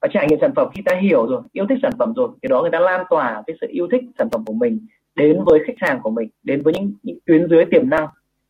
và 0.00 0.08
trải 0.12 0.26
nghiệm 0.28 0.38
sản 0.40 0.52
phẩm 0.56 0.68
khi 0.74 0.82
ta 0.84 0.96
hiểu 0.96 1.26
rồi 1.26 1.42
yêu 1.52 1.66
thích 1.68 1.78
sản 1.82 1.92
phẩm 1.98 2.12
rồi 2.16 2.28
thì 2.42 2.48
đó 2.48 2.60
người 2.62 2.70
ta 2.70 2.80
lan 2.80 3.04
tỏa 3.10 3.42
cái 3.46 3.56
sự 3.60 3.66
yêu 3.70 3.88
thích 3.92 4.02
sản 4.18 4.28
phẩm 4.32 4.44
của 4.46 4.52
mình 4.52 4.86
đến 5.14 5.44
với 5.44 5.60
khách 5.66 5.88
hàng 5.88 6.00
của 6.02 6.10
mình 6.10 6.28
đến 6.42 6.62
với 6.62 6.74
những, 6.74 6.92
những 7.02 7.18
tuyến 7.26 7.48
dưới 7.50 7.64
tiềm 7.64 7.90
năng 7.90 8.06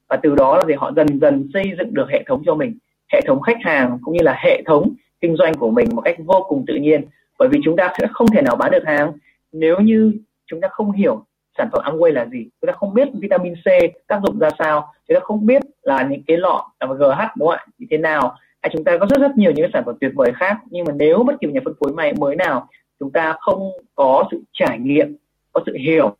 và 0.09 0.17
từ 0.17 0.35
đó 0.35 0.57
là 0.57 0.65
gì 0.67 0.75
họ 0.75 0.93
dần 0.97 1.21
dần 1.21 1.49
xây 1.55 1.65
dựng 1.79 1.95
được 1.95 2.07
hệ 2.11 2.23
thống 2.27 2.43
cho 2.47 2.55
mình, 2.55 2.79
hệ 3.13 3.21
thống 3.27 3.41
khách 3.41 3.59
hàng 3.61 3.99
cũng 4.03 4.15
như 4.15 4.23
là 4.23 4.35
hệ 4.39 4.63
thống 4.67 4.95
kinh 5.21 5.37
doanh 5.37 5.55
của 5.55 5.71
mình 5.71 5.89
một 5.95 6.03
cách 6.05 6.17
vô 6.19 6.45
cùng 6.49 6.65
tự 6.67 6.75
nhiên. 6.75 7.05
Bởi 7.39 7.49
vì 7.49 7.61
chúng 7.65 7.77
ta 7.77 7.93
sẽ 7.99 8.07
không 8.13 8.27
thể 8.31 8.43
nào 8.43 8.57
bán 8.57 8.71
được 8.71 8.85
hàng 8.87 9.13
nếu 9.53 9.81
như 9.81 10.13
chúng 10.47 10.61
ta 10.61 10.69
không 10.71 10.93
hiểu 10.93 11.25
sản 11.59 11.69
phẩm 11.73 11.83
Amway 11.85 12.13
là 12.13 12.27
gì, 12.27 12.49
chúng 12.61 12.67
ta 12.67 12.73
không 12.73 12.95
biết 12.95 13.09
vitamin 13.15 13.55
C 13.55 13.67
tác 14.07 14.21
dụng 14.27 14.39
ra 14.39 14.49
sao, 14.59 14.93
chúng 15.09 15.15
ta 15.15 15.21
không 15.21 15.47
biết 15.47 15.63
là 15.83 16.09
những 16.11 16.23
cái 16.27 16.37
lọ 16.37 16.71
là 16.81 16.87
GH 16.87 17.37
đúng 17.37 17.49
không 17.49 17.49
ạ? 17.49 17.67
Như 17.79 17.87
thế 17.91 17.99
nào? 17.99 18.37
Hay 18.63 18.71
chúng 18.73 18.85
ta 18.85 18.99
có 18.99 19.07
rất 19.07 19.21
rất 19.21 19.37
nhiều 19.37 19.53
những 19.53 19.71
sản 19.73 19.83
phẩm 19.87 19.97
tuyệt 20.01 20.13
vời 20.15 20.33
khác, 20.35 20.57
nhưng 20.71 20.85
mà 20.85 20.93
nếu 20.97 21.23
bất 21.23 21.35
kỳ 21.41 21.49
nhà 21.49 21.61
phân 21.65 21.75
phối 21.81 21.93
mày 21.93 22.13
mới 22.13 22.37
nào, 22.37 22.69
chúng 23.01 23.11
ta 23.11 23.37
không 23.41 23.71
có 23.95 24.25
sự 24.31 24.43
trải 24.53 24.79
nghiệm, 24.79 25.17
có 25.53 25.63
sự 25.67 25.77
hiểu 25.81 26.17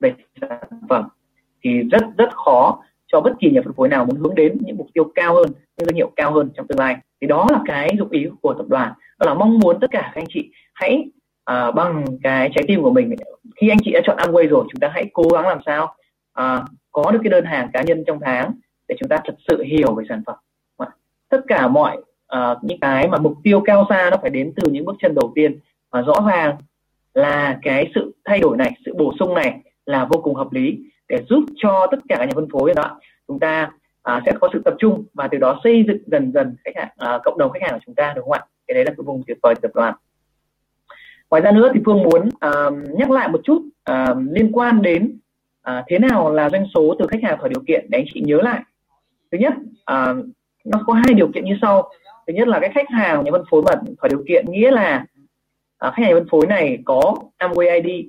về 0.00 0.14
sản 0.40 0.58
phẩm 0.88 1.08
thì 1.62 1.82
rất 1.82 2.02
rất 2.18 2.32
khó 2.34 2.82
cho 3.12 3.20
bất 3.20 3.32
kỳ 3.40 3.50
nhà 3.50 3.60
phân 3.64 3.72
phối 3.72 3.88
nào 3.88 4.04
muốn 4.04 4.16
hướng 4.16 4.34
đến 4.34 4.58
những 4.60 4.76
mục 4.76 4.86
tiêu 4.94 5.12
cao 5.14 5.34
hơn 5.34 5.46
những 5.76 5.88
thương 5.88 5.96
hiệu 5.96 6.10
cao 6.16 6.32
hơn 6.32 6.50
trong 6.54 6.66
tương 6.66 6.78
lai. 6.78 6.96
Thì 7.20 7.26
đó 7.26 7.46
là 7.50 7.60
cái 7.66 7.94
dụng 7.98 8.10
ý 8.10 8.26
của 8.42 8.54
tập 8.54 8.66
đoàn. 8.68 8.92
Đó 9.18 9.26
là 9.26 9.34
mong 9.34 9.58
muốn 9.58 9.80
tất 9.80 9.90
cả 9.90 10.00
các 10.14 10.20
anh 10.20 10.26
chị 10.28 10.50
hãy 10.74 11.04
à, 11.44 11.70
bằng 11.70 12.04
cái 12.22 12.50
trái 12.54 12.64
tim 12.68 12.82
của 12.82 12.90
mình. 12.90 13.14
Khi 13.60 13.68
anh 13.68 13.78
chị 13.84 13.92
đã 13.92 14.00
chọn 14.04 14.16
Amway 14.16 14.48
rồi 14.48 14.64
chúng 14.72 14.80
ta 14.80 14.90
hãy 14.92 15.10
cố 15.12 15.22
gắng 15.32 15.48
làm 15.48 15.58
sao 15.66 15.94
à, 16.32 16.62
có 16.92 17.10
được 17.10 17.18
cái 17.22 17.30
đơn 17.30 17.44
hàng 17.44 17.70
cá 17.72 17.82
nhân 17.82 18.04
trong 18.06 18.20
tháng 18.20 18.52
để 18.88 18.96
chúng 19.00 19.08
ta 19.08 19.16
thật 19.24 19.34
sự 19.48 19.62
hiểu 19.62 19.94
về 19.94 20.04
sản 20.08 20.22
phẩm. 20.26 20.36
Tất 21.30 21.40
cả 21.48 21.68
mọi 21.68 21.96
uh, 22.36 22.58
những 22.62 22.80
cái 22.80 23.08
mà 23.08 23.18
mục 23.18 23.34
tiêu 23.42 23.60
cao 23.60 23.86
xa 23.88 24.08
nó 24.10 24.16
phải 24.22 24.30
đến 24.30 24.52
từ 24.56 24.70
những 24.70 24.84
bước 24.84 24.96
chân 25.02 25.14
đầu 25.14 25.32
tiên. 25.34 25.58
Và 25.90 26.02
rõ 26.02 26.14
ràng 26.28 26.56
là 27.14 27.58
cái 27.62 27.90
sự 27.94 28.14
thay 28.24 28.40
đổi 28.40 28.56
này 28.56 28.72
sự 28.84 28.94
bổ 28.98 29.12
sung 29.18 29.34
này 29.34 29.60
là 29.86 30.04
vô 30.04 30.20
cùng 30.20 30.34
hợp 30.34 30.52
lý 30.52 30.78
để 31.10 31.22
giúp 31.28 31.44
cho 31.56 31.86
tất 31.90 31.98
cả 32.08 32.16
các 32.18 32.24
nhà 32.24 32.32
phân 32.34 32.48
phối 32.52 32.74
đó. 32.74 33.00
Chúng 33.28 33.38
ta 33.38 33.70
à, 34.02 34.20
sẽ 34.26 34.32
có 34.40 34.48
sự 34.52 34.62
tập 34.64 34.74
trung 34.78 35.04
và 35.14 35.28
từ 35.28 35.38
đó 35.38 35.60
xây 35.64 35.84
dựng 35.86 35.98
dần 36.06 36.32
dần 36.32 36.56
khách 36.64 36.76
hàng 36.76 36.88
à, 36.96 37.18
cộng 37.24 37.38
đồng 37.38 37.52
khách 37.52 37.62
hàng 37.62 37.72
của 37.72 37.84
chúng 37.86 37.94
ta 37.94 38.12
đúng 38.16 38.24
không 38.24 38.32
ạ? 38.32 38.46
Cái 38.66 38.74
đấy 38.74 38.84
là 38.84 38.90
cái 38.90 39.04
vùng 39.04 39.22
tuyệt 39.26 39.38
vời 39.42 39.54
tập 39.62 39.70
đoàn. 39.74 39.94
Ngoài 41.30 41.42
ra 41.42 41.52
nữa 41.52 41.70
thì 41.74 41.80
phương 41.86 42.02
muốn 42.02 42.28
à, 42.40 42.50
nhắc 42.96 43.10
lại 43.10 43.28
một 43.28 43.40
chút 43.44 43.62
à, 43.84 44.14
liên 44.30 44.52
quan 44.52 44.82
đến 44.82 45.18
à, 45.62 45.84
thế 45.88 45.98
nào 45.98 46.32
là 46.32 46.50
doanh 46.50 46.66
số 46.74 46.96
từ 46.98 47.06
khách 47.06 47.22
hàng 47.22 47.38
thỏa 47.38 47.48
điều 47.48 47.62
kiện 47.66 47.86
để 47.88 47.98
anh 47.98 48.06
chị 48.14 48.20
nhớ 48.20 48.40
lại. 48.42 48.62
Thứ 49.32 49.38
nhất 49.38 49.54
à, 49.84 50.14
nó 50.64 50.82
có 50.86 50.92
hai 50.92 51.14
điều 51.14 51.28
kiện 51.34 51.44
như 51.44 51.56
sau. 51.62 51.90
Thứ 52.26 52.32
nhất 52.32 52.48
là 52.48 52.60
cái 52.60 52.70
khách 52.74 52.90
hàng 52.90 53.24
nhà 53.24 53.30
phân 53.32 53.44
phối 53.50 53.62
mà 53.62 53.72
thỏa 54.00 54.08
điều 54.08 54.24
kiện 54.28 54.44
nghĩa 54.48 54.70
là 54.70 55.06
à, 55.78 55.90
khách 55.90 56.02
hàng 56.02 56.14
phân 56.14 56.28
phối 56.30 56.46
này 56.46 56.78
có 56.84 57.14
Amway 57.38 57.82
ID 57.82 58.06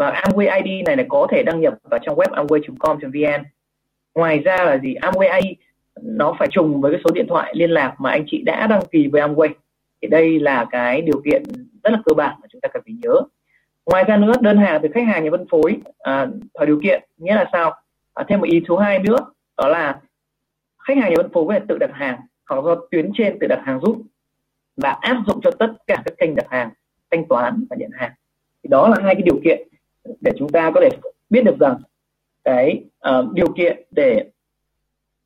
và 0.00 0.10
Amway 0.10 0.64
ID 0.64 0.86
này 0.86 0.96
là 0.96 1.04
có 1.08 1.26
thể 1.30 1.42
đăng 1.42 1.60
nhập 1.60 1.74
vào 1.82 2.00
trong 2.02 2.16
web 2.16 2.46
amway.com.vn 2.46 3.44
ngoài 4.14 4.38
ra 4.38 4.56
là 4.64 4.78
gì? 4.78 4.94
Amway 4.94 5.42
ID 5.42 5.58
nó 6.02 6.36
phải 6.38 6.48
trùng 6.50 6.80
với 6.80 6.92
cái 6.92 7.00
số 7.04 7.10
điện 7.14 7.26
thoại 7.28 7.52
liên 7.56 7.70
lạc 7.70 7.94
mà 7.98 8.10
anh 8.10 8.24
chị 8.26 8.42
đã 8.42 8.66
đăng 8.66 8.82
ký 8.90 9.08
với 9.12 9.22
Amway. 9.22 9.48
Thì 10.02 10.08
đây 10.08 10.40
là 10.40 10.66
cái 10.70 11.02
điều 11.02 11.22
kiện 11.24 11.42
rất 11.82 11.90
là 11.90 11.98
cơ 12.04 12.14
bản 12.14 12.36
mà 12.40 12.46
chúng 12.52 12.60
ta 12.60 12.68
cần 12.68 12.82
phải 12.86 12.94
nhớ. 13.02 13.14
Ngoài 13.86 14.04
ra 14.04 14.16
nữa 14.16 14.32
đơn 14.40 14.58
hàng 14.58 14.80
từ 14.82 14.88
khách 14.94 15.06
hàng 15.06 15.24
nhà 15.24 15.30
phân 15.30 15.46
phối 15.50 15.76
à, 15.98 16.26
thỏa 16.54 16.66
điều 16.66 16.80
kiện 16.82 17.02
nghĩa 17.16 17.34
là 17.34 17.48
sao? 17.52 17.74
À, 18.14 18.24
thêm 18.28 18.40
một 18.40 18.46
ý 18.46 18.62
thứ 18.68 18.78
hai 18.78 18.98
nữa 18.98 19.18
đó 19.56 19.68
là 19.68 20.00
khách 20.78 20.96
hàng 20.96 21.10
nhà 21.10 21.16
phân 21.16 21.32
phối 21.32 21.44
có 21.48 21.54
thể 21.54 21.60
tự 21.68 21.78
đặt 21.78 21.90
hàng 21.92 22.20
hoặc 22.48 22.64
do 22.64 22.74
tuyến 22.90 23.10
trên 23.14 23.38
tự 23.40 23.46
đặt 23.46 23.60
hàng 23.64 23.80
giúp 23.80 24.02
và 24.76 24.90
áp 25.00 25.22
dụng 25.26 25.40
cho 25.42 25.50
tất 25.58 25.72
cả 25.86 26.02
các 26.04 26.14
kênh 26.18 26.34
đặt 26.34 26.46
hàng 26.50 26.70
thanh 27.10 27.28
toán 27.28 27.64
và 27.70 27.76
nhận 27.76 27.90
hàng. 27.94 28.12
Thì 28.62 28.68
đó 28.68 28.88
là 28.88 28.96
hai 29.02 29.14
cái 29.14 29.22
điều 29.22 29.40
kiện 29.44 29.70
để 30.20 30.32
chúng 30.38 30.48
ta 30.48 30.70
có 30.74 30.80
thể 30.80 30.88
biết 31.30 31.44
được 31.44 31.58
rằng 31.60 31.76
cái 32.44 32.84
uh, 33.08 33.32
điều 33.32 33.52
kiện 33.56 33.82
để 33.90 34.30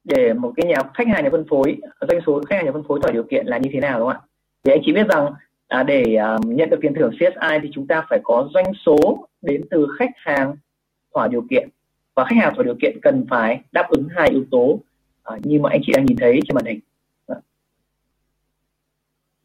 để 0.04 0.32
một 0.32 0.52
cái 0.56 0.66
nhà 0.66 0.76
khách 0.94 1.08
hàng 1.08 1.24
nhà 1.24 1.30
phân 1.30 1.44
phối 1.48 1.76
doanh 2.08 2.20
số 2.26 2.42
khách 2.48 2.56
hàng 2.56 2.64
nhà 2.64 2.72
phân 2.72 2.84
phối 2.88 3.00
thỏa 3.02 3.12
điều 3.12 3.22
kiện 3.22 3.46
là 3.46 3.58
như 3.58 3.70
thế 3.72 3.80
nào 3.80 3.98
đúng 3.98 4.08
không 4.08 4.16
ạ? 4.16 4.26
Thì 4.64 4.72
anh 4.72 4.80
chị 4.84 4.92
biết 4.92 5.06
rằng 5.08 5.32
à, 5.68 5.82
để 5.82 6.16
uh, 6.36 6.46
nhận 6.46 6.70
được 6.70 6.78
tiền 6.82 6.94
thưởng 6.94 7.10
CSI 7.10 7.58
thì 7.62 7.68
chúng 7.72 7.86
ta 7.86 8.06
phải 8.10 8.20
có 8.24 8.48
doanh 8.54 8.72
số 8.86 9.28
đến 9.42 9.64
từ 9.70 9.86
khách 9.98 10.10
hàng 10.16 10.56
thỏa 11.14 11.28
điều 11.28 11.44
kiện. 11.50 11.68
Và 12.14 12.24
khách 12.24 12.36
hàng 12.36 12.54
thỏa 12.54 12.64
điều 12.64 12.74
kiện 12.82 12.98
cần 13.02 13.26
phải 13.30 13.60
đáp 13.72 13.88
ứng 13.88 14.08
hai 14.10 14.28
yếu 14.28 14.44
tố 14.50 14.78
uh, 15.34 15.46
như 15.46 15.60
mà 15.60 15.70
anh 15.70 15.80
chị 15.86 15.92
đang 15.96 16.04
nhìn 16.04 16.16
thấy 16.16 16.40
trên 16.44 16.54
màn 16.54 16.64
hình. 16.64 16.80
Vâng. 17.26 17.38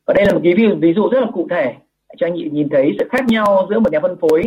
Và 0.05 0.13
đây 0.13 0.25
là 0.25 0.33
một 0.33 0.41
cái 0.43 0.53
ví 0.53 0.63
dụ, 0.63 0.75
ví 0.75 0.93
dụ 0.93 1.09
rất 1.09 1.19
là 1.19 1.27
cụ 1.33 1.48
thể 1.50 1.75
cho 2.17 2.27
anh 2.27 2.33
chị 2.38 2.50
nhìn 2.50 2.69
thấy 2.69 2.95
sự 3.00 3.07
khác 3.12 3.25
nhau 3.27 3.67
giữa 3.69 3.79
một 3.79 3.91
nhà 3.91 4.00
phân 4.00 4.17
phối 4.17 4.43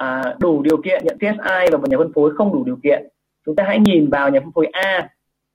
à, 0.00 0.34
đủ 0.38 0.62
điều 0.62 0.76
kiện 0.76 1.04
nhận 1.04 1.18
TSI 1.18 1.70
và 1.72 1.78
một 1.78 1.88
nhà 1.88 1.98
phân 1.98 2.12
phối 2.12 2.36
không 2.36 2.52
đủ 2.52 2.64
điều 2.64 2.78
kiện. 2.82 3.08
Chúng 3.46 3.56
ta 3.56 3.64
hãy 3.64 3.78
nhìn 3.78 4.10
vào 4.10 4.30
nhà 4.30 4.40
phân 4.40 4.52
phối 4.52 4.66
A 4.66 5.08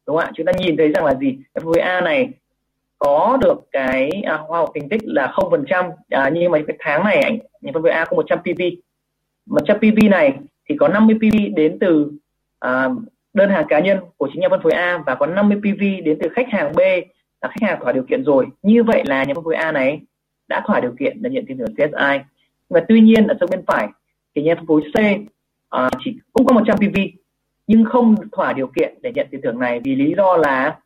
đúng 0.08 0.16
không 0.18 0.26
ạ? 0.26 0.32
Chúng 0.36 0.46
ta 0.46 0.52
nhìn 0.60 0.78
thấy 0.78 0.92
rằng 0.92 1.06
là 1.06 1.14
gì? 1.14 1.32
Nhà 1.32 1.46
phân 1.56 1.64
phối 1.64 1.80
A 1.80 2.02
này 2.02 2.30
có 3.00 3.38
được 3.42 3.62
cái 3.72 4.10
à, 4.10 4.38
hoa 4.38 4.60
hậu 4.60 4.72
thành 4.76 4.90
tích 4.90 5.02
là 5.04 5.28
không 5.28 5.52
phần 5.52 5.64
trăm. 5.68 5.86
À, 6.10 6.30
nhưng 6.34 6.52
mà 6.52 6.60
cái 6.68 6.78
tháng 6.80 7.04
này 7.04 7.18
anh 7.18 7.38
nhà 7.62 7.72
phân 7.74 7.84
phối 7.84 7.92
A 7.92 8.06
có 8.06 8.16
100 8.16 8.40
PV 8.40 8.62
100 9.46 9.78
PV 9.78 10.10
này 10.12 10.34
thì 10.70 10.76
có 10.80 10.88
50 10.88 11.16
PV 11.16 11.38
đến 11.56 11.78
từ 11.80 12.12
à, 12.60 12.90
đơn 13.34 13.50
hàng 13.50 13.66
cá 13.70 13.80
nhân 13.80 14.00
của 14.18 14.30
chính 14.34 14.42
nhà 14.42 14.50
phân 14.50 14.62
phối 14.64 14.72
A 14.72 15.04
và 15.06 15.16
có 15.16 15.26
50 15.26 15.58
PV 15.58 16.06
đến 16.06 16.18
từ 16.22 16.30
khách 16.30 16.48
hàng 16.50 16.72
B 16.76 16.80
là 17.42 17.50
khách 17.50 17.62
hàng 17.62 17.80
thỏa 17.82 17.92
điều 17.92 18.04
kiện 18.04 18.24
rồi. 18.24 18.48
Như 18.62 18.84
vậy 18.84 19.04
là 19.06 19.24
nhà 19.24 19.34
phân 19.34 19.44
phối 19.44 19.56
A 19.56 19.72
này 19.72 20.02
đã 20.48 20.64
thỏa 20.68 20.80
điều 20.80 20.92
kiện 21.00 21.22
để 21.22 21.30
nhận 21.30 21.46
tiền 21.46 21.58
thưởng 21.58 21.76
CSI 21.76 22.20
và 22.70 22.84
tuy 22.88 23.02
nhiên 23.02 23.28
ở 23.28 23.36
trong 23.40 23.50
bên 23.50 23.66
phải 23.68 23.88
thì 24.36 24.42
nhà 24.42 24.56
phân 24.56 24.66
phối 24.68 24.82
C 24.94 24.98
à, 25.70 25.90
chỉ 26.04 26.20
cũng 26.34 26.46
có 26.46 26.54
100 26.54 26.78
PV 26.78 27.00
nhưng 27.68 27.86
không 27.86 28.16
thỏa 28.32 28.54
điều 28.54 28.68
kiện 28.68 28.96
để 29.02 29.12
nhận 29.16 29.28
tiền 29.32 29.42
thưởng 29.44 29.60
này 29.60 29.80
vì 29.84 29.96
lý 29.96 30.14
do 30.18 30.38
là 30.38 30.80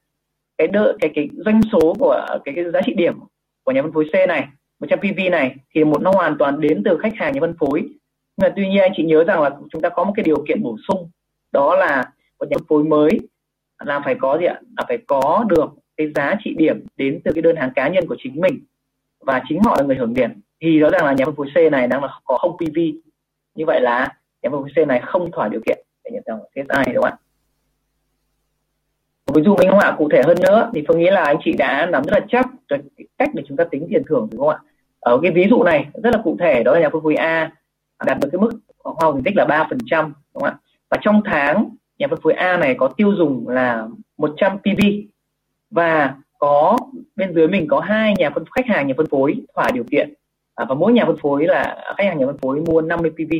cái 0.58 0.68
đỡ 0.68 0.98
cái 1.00 1.12
cái 1.16 1.30
doanh 1.46 1.62
số 1.72 1.94
của 2.00 2.26
cái, 2.46 2.56
cái 2.56 2.72
giá 2.74 2.82
trị 2.86 2.94
điểm 2.94 3.14
của 3.64 3.72
nhà 3.72 3.82
phân 3.82 3.92
phối 3.92 4.10
C 4.14 4.28
này 4.28 4.48
100 4.80 5.00
PV 5.00 5.32
này 5.32 5.56
thì 5.76 5.84
một 5.84 6.02
nó 6.02 6.12
hoàn 6.12 6.38
toàn 6.38 6.62
đến 6.62 6.82
từ 6.86 6.98
khách 6.98 7.16
hàng 7.16 7.34
nhà 7.34 7.42
phân 7.42 7.56
phối. 7.60 7.82
Nhưng 7.82 8.50
mà 8.50 8.54
tuy 8.56 8.70
nhiên 8.70 8.82
anh 8.82 8.92
chị 8.96 9.04
nhớ 9.04 9.24
rằng 9.24 9.42
là 9.42 9.50
chúng 9.72 9.82
ta 9.82 9.90
có 9.90 10.04
một 10.04 10.14
cái 10.16 10.24
điều 10.24 10.44
kiện 10.48 10.64
bổ 10.64 10.78
sung 10.88 11.10
đó 11.52 11.76
là 11.76 12.12
một 12.40 12.46
nhà 12.50 12.58
phân 12.58 12.68
phối 12.68 12.84
mới 12.84 13.20
là 13.86 14.00
phải 14.06 14.16
có 14.16 14.38
gì 14.38 14.46
ạ? 14.46 14.60
Là 14.78 14.86
phải 14.88 14.98
có 15.08 15.46
được 15.50 15.70
cái 15.98 16.12
giá 16.16 16.36
trị 16.44 16.56
điểm 16.58 16.86
đến 16.98 17.22
từ 17.24 17.32
cái 17.36 17.42
đơn 17.42 17.56
hàng 17.56 17.72
cá 17.76 17.88
nhân 17.88 18.08
của 18.08 18.16
chính 18.24 18.42
mình 18.42 18.60
và 19.20 19.42
chính 19.50 19.60
họ 19.64 19.76
là 19.78 19.84
người 19.84 19.96
hưởng 19.96 20.14
điểm 20.14 20.30
thì 20.62 20.80
rõ 20.80 20.90
ràng 20.90 21.06
là 21.06 21.14
nhà 21.14 21.26
phân 21.26 21.36
phối 21.36 21.48
C 21.56 21.72
này 21.72 21.88
đang 21.88 22.04
là 22.04 22.20
có 22.24 22.38
không 22.38 22.58
PV 22.58 22.80
như 23.60 23.66
vậy 23.66 23.82
là 23.82 24.08
nhà 24.42 24.50
phân 24.50 24.62
phối 24.62 24.86
C 24.86 24.88
này 24.88 25.02
không 25.06 25.32
thỏa 25.32 25.48
điều 25.48 25.62
kiện 25.66 25.78
để 26.04 26.12
nhận 26.12 26.24
dòng 26.26 26.40
CSI 26.40 26.94
đúng 26.94 27.04
không 27.04 27.12
ạ? 27.12 27.18
Ví 29.34 29.42
dụ 29.44 29.56
minh 29.56 29.70
họa 29.70 29.96
cụ 29.98 30.10
thể 30.12 30.22
hơn 30.26 30.38
nữa 30.42 30.72
thì 30.74 30.84
tôi 30.88 30.98
nghĩ 30.98 31.10
là 31.10 31.24
anh 31.24 31.38
chị 31.44 31.54
đã 31.58 31.86
nắm 31.86 32.04
rất 32.04 32.14
là 32.14 32.26
chắc 32.30 32.48
cái 32.68 32.80
cách 33.18 33.30
để 33.34 33.44
chúng 33.48 33.58
ta 33.58 33.64
tính 33.64 33.88
tiền 33.90 34.04
thưởng, 34.08 34.28
đúng 34.32 34.40
không 34.40 34.50
ạ? 34.50 34.60
Ở 35.00 35.20
cái 35.22 35.32
ví 35.32 35.48
dụ 35.50 35.64
này 35.64 35.88
rất 36.04 36.10
là 36.14 36.22
cụ 36.24 36.38
thể, 36.40 36.64
đó 36.64 36.74
là 36.74 36.80
nhà 36.80 36.90
phân 36.90 37.04
phối 37.04 37.16
A 37.16 37.52
đạt 38.06 38.18
được 38.22 38.30
cái 38.32 38.40
mức 38.40 38.52
hoa 38.84 38.96
hồng 39.02 39.14
thành 39.16 39.24
tích 39.24 39.36
là 39.36 39.46
ba 39.46 39.68
phần 39.70 39.80
trăm, 39.86 40.06
đúng 40.06 40.44
không 40.44 40.44
ạ? 40.44 40.58
Và 40.90 40.98
trong 41.02 41.22
tháng, 41.26 41.70
nhà 41.98 42.08
phân 42.08 42.20
phối 42.22 42.34
A 42.34 42.58
này 42.58 42.76
có 42.78 42.88
tiêu 42.88 43.16
dùng 43.16 43.48
là 43.48 43.88
100 44.18 44.58
PV 44.58 44.82
và 45.72 46.16
có, 46.38 46.78
bên 47.16 47.34
dưới 47.34 47.48
mình 47.48 47.68
có 47.68 47.80
hai 47.80 48.14
nhà 48.18 48.30
phân, 48.30 48.44
khách 48.56 48.66
hàng 48.68 48.88
nhà 48.88 48.94
phân 48.98 49.08
phối 49.08 49.36
thỏa 49.56 49.72
điều 49.74 49.84
kiện 49.92 50.14
à, 50.60 50.66
và 50.70 50.76
mỗi 50.76 50.94
nhà 50.94 51.06
phân 51.06 51.18
phối 51.18 51.46
là 51.46 51.62
à, 51.62 51.94
khách 51.98 52.04
hàng 52.04 52.18
nhà 52.20 52.26
phân 52.26 52.38
phối 52.38 52.62
mua 52.68 52.82
50 52.82 53.12
PV 53.12 53.34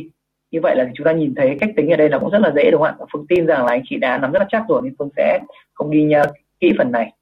như 0.50 0.60
vậy 0.62 0.76
là 0.76 0.90
chúng 0.94 1.04
ta 1.04 1.12
nhìn 1.12 1.34
thấy 1.34 1.56
cách 1.60 1.70
tính 1.76 1.90
ở 1.90 1.96
đây 1.96 2.08
là 2.08 2.18
cũng 2.18 2.30
rất 2.30 2.38
là 2.38 2.52
dễ 2.56 2.70
đúng 2.70 2.82
không 2.82 2.96
ạ? 3.00 3.06
Phương 3.12 3.26
tin 3.28 3.46
rằng 3.46 3.64
là 3.64 3.72
anh 3.72 3.82
chị 3.84 3.96
đã 3.96 4.18
nắm 4.18 4.32
rất 4.32 4.38
là 4.38 4.46
chắc 4.48 4.62
rồi 4.68 4.80
nên 4.84 4.94
phương 4.98 5.08
sẽ 5.16 5.40
không 5.74 5.90
đi 5.90 6.02
nhớ 6.02 6.22
kỹ 6.60 6.72
phần 6.78 6.92
này. 6.92 7.12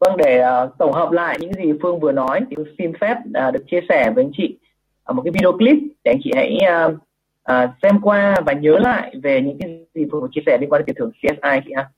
Vâng 0.00 0.16
để 0.16 0.44
uh, 0.64 0.78
tổng 0.78 0.92
hợp 0.92 1.12
lại 1.12 1.38
những 1.40 1.52
gì 1.52 1.72
phương 1.82 2.00
vừa 2.00 2.12
nói 2.12 2.40
thì 2.50 2.56
xin 2.78 2.92
phép 3.00 3.16
uh, 3.28 3.54
được 3.54 3.64
chia 3.66 3.80
sẻ 3.88 4.10
với 4.14 4.24
anh 4.24 4.30
chị 4.36 4.58
ở 5.04 5.14
một 5.14 5.22
cái 5.24 5.32
video 5.32 5.52
clip 5.52 5.76
để 6.04 6.12
anh 6.12 6.20
chị 6.24 6.30
hãy 6.34 6.58
uh, 6.86 6.92
uh, 7.52 7.70
xem 7.82 8.00
qua 8.02 8.34
và 8.46 8.52
nhớ 8.52 8.78
lại 8.78 9.14
về 9.22 9.40
những 9.40 9.58
cái 9.58 9.86
gì 9.94 10.06
phương 10.12 10.20
vừa 10.20 10.28
chia 10.32 10.42
sẻ 10.46 10.58
liên 10.60 10.70
quan 10.70 10.78
đến 10.78 10.86
tiền 10.86 10.96
thưởng 10.98 11.10
CSI 11.10 11.60
chị 11.64 11.72
ha 11.76 11.88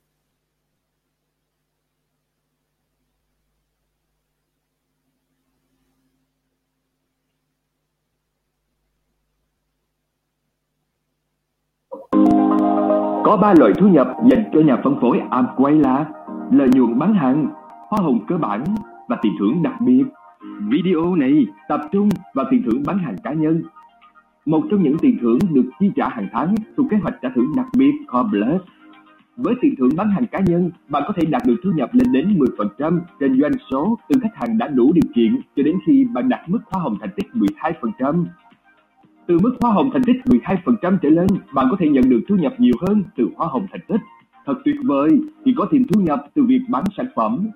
Có 13.30 13.30
ba 13.41 13.55
loại 13.59 13.73
thu 13.79 13.89
nhập 13.89 14.17
dành 14.31 14.45
cho 14.53 14.61
nhà 14.61 14.77
phân 14.85 15.01
phối 15.01 15.21
Amway 15.31 15.81
là 15.81 16.07
lợi 16.53 16.69
nhuận 16.73 16.99
bán 16.99 17.15
hàng, 17.15 17.47
hoa 17.89 18.01
hồng 18.03 18.19
cơ 18.29 18.37
bản 18.39 18.65
và 19.09 19.17
tiền 19.23 19.33
thưởng 19.39 19.63
đặc 19.63 19.81
biệt. 19.81 20.05
Video 20.69 21.15
này 21.17 21.47
tập 21.69 21.81
trung 21.93 22.09
vào 22.35 22.47
tiền 22.51 22.63
thưởng 22.67 22.83
bán 22.87 22.99
hàng 22.99 23.17
cá 23.25 23.33
nhân. 23.33 23.63
Một 24.47 24.63
trong 24.71 24.83
những 24.83 24.99
tiền 24.99 25.19
thưởng 25.21 25.39
được 25.53 25.71
chi 25.81 25.91
trả 25.97 26.09
hàng 26.09 26.29
tháng 26.33 26.55
thuộc 26.77 26.87
kế 26.91 26.97
hoạch 26.97 27.15
trả 27.23 27.29
thưởng 27.35 27.53
đặc 27.57 27.67
biệt 27.79 27.93
Core 28.13 28.29
Plus. 28.31 28.63
Với 29.37 29.55
tiền 29.61 29.75
thưởng 29.79 29.91
bán 29.97 30.11
hàng 30.11 30.27
cá 30.27 30.41
nhân, 30.41 30.71
bạn 30.89 31.03
có 31.07 31.13
thể 31.17 31.27
đạt 31.27 31.43
được 31.47 31.57
thu 31.65 31.71
nhập 31.75 31.91
lên 31.93 32.13
đến 32.13 32.39
10% 32.79 33.01
trên 33.21 33.41
doanh 33.41 33.53
số 33.71 33.99
từ 34.09 34.21
khách 34.23 34.35
hàng 34.35 34.59
đã 34.59 34.69
đủ 34.69 34.93
điều 34.95 35.13
kiện 35.15 35.41
cho 35.57 35.63
đến 35.63 35.77
khi 35.87 36.05
bạn 36.05 36.29
đạt 36.29 36.41
mức 36.49 36.61
hoa 36.71 36.83
hồng 36.83 36.97
thành 37.01 37.11
tích 37.17 37.27
12%. 37.63 38.25
Từ 39.31 39.39
mức 39.39 39.57
hoa 39.61 39.73
hồng 39.73 39.91
thành 39.93 40.03
tích 40.05 40.17
12% 40.25 40.99
trở 41.03 41.09
lên, 41.09 41.27
bạn 41.55 41.67
có 41.71 41.77
thể 41.81 41.89
nhận 41.89 42.09
được 42.09 42.21
thu 42.29 42.37
nhập 42.37 42.55
nhiều 42.59 42.75
hơn 42.87 43.03
từ 43.17 43.29
hoa 43.37 43.49
hồng 43.51 43.67
thành 43.71 43.81
tích. 43.89 44.01
Thật 44.47 44.55
tuyệt 44.65 44.77
vời 44.85 45.21
khi 45.45 45.55
có 45.57 45.67
thêm 45.71 45.85
thu 45.85 46.01
nhập 46.01 46.27
từ 46.35 46.45
việc 46.45 46.61
bán 46.69 46.85
sản 46.97 47.07
phẩm. 47.15 47.47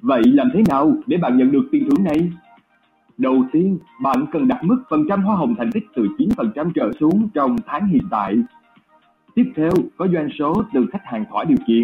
Vậy 0.00 0.22
làm 0.24 0.50
thế 0.54 0.62
nào 0.68 0.96
để 1.06 1.16
bạn 1.16 1.38
nhận 1.38 1.52
được 1.52 1.68
tiền 1.72 1.88
thưởng 1.90 2.04
này? 2.04 2.32
Đầu 3.18 3.44
tiên, 3.52 3.78
bạn 4.02 4.26
cần 4.32 4.48
đặt 4.48 4.64
mức 4.64 4.82
phần 4.90 5.04
trăm 5.08 5.22
hoa 5.22 5.36
hồng 5.36 5.54
thành 5.58 5.72
tích 5.72 5.84
từ 5.96 6.06
9% 6.18 6.70
trở 6.74 6.90
xuống 7.00 7.28
trong 7.34 7.56
tháng 7.66 7.86
hiện 7.86 8.02
tại. 8.10 8.36
Tiếp 9.34 9.52
theo, 9.56 9.70
có 9.96 10.08
doanh 10.12 10.28
số 10.38 10.62
từ 10.74 10.86
khách 10.92 11.04
hàng 11.04 11.24
thỏa 11.30 11.44
điều 11.44 11.58
kiện. 11.66 11.82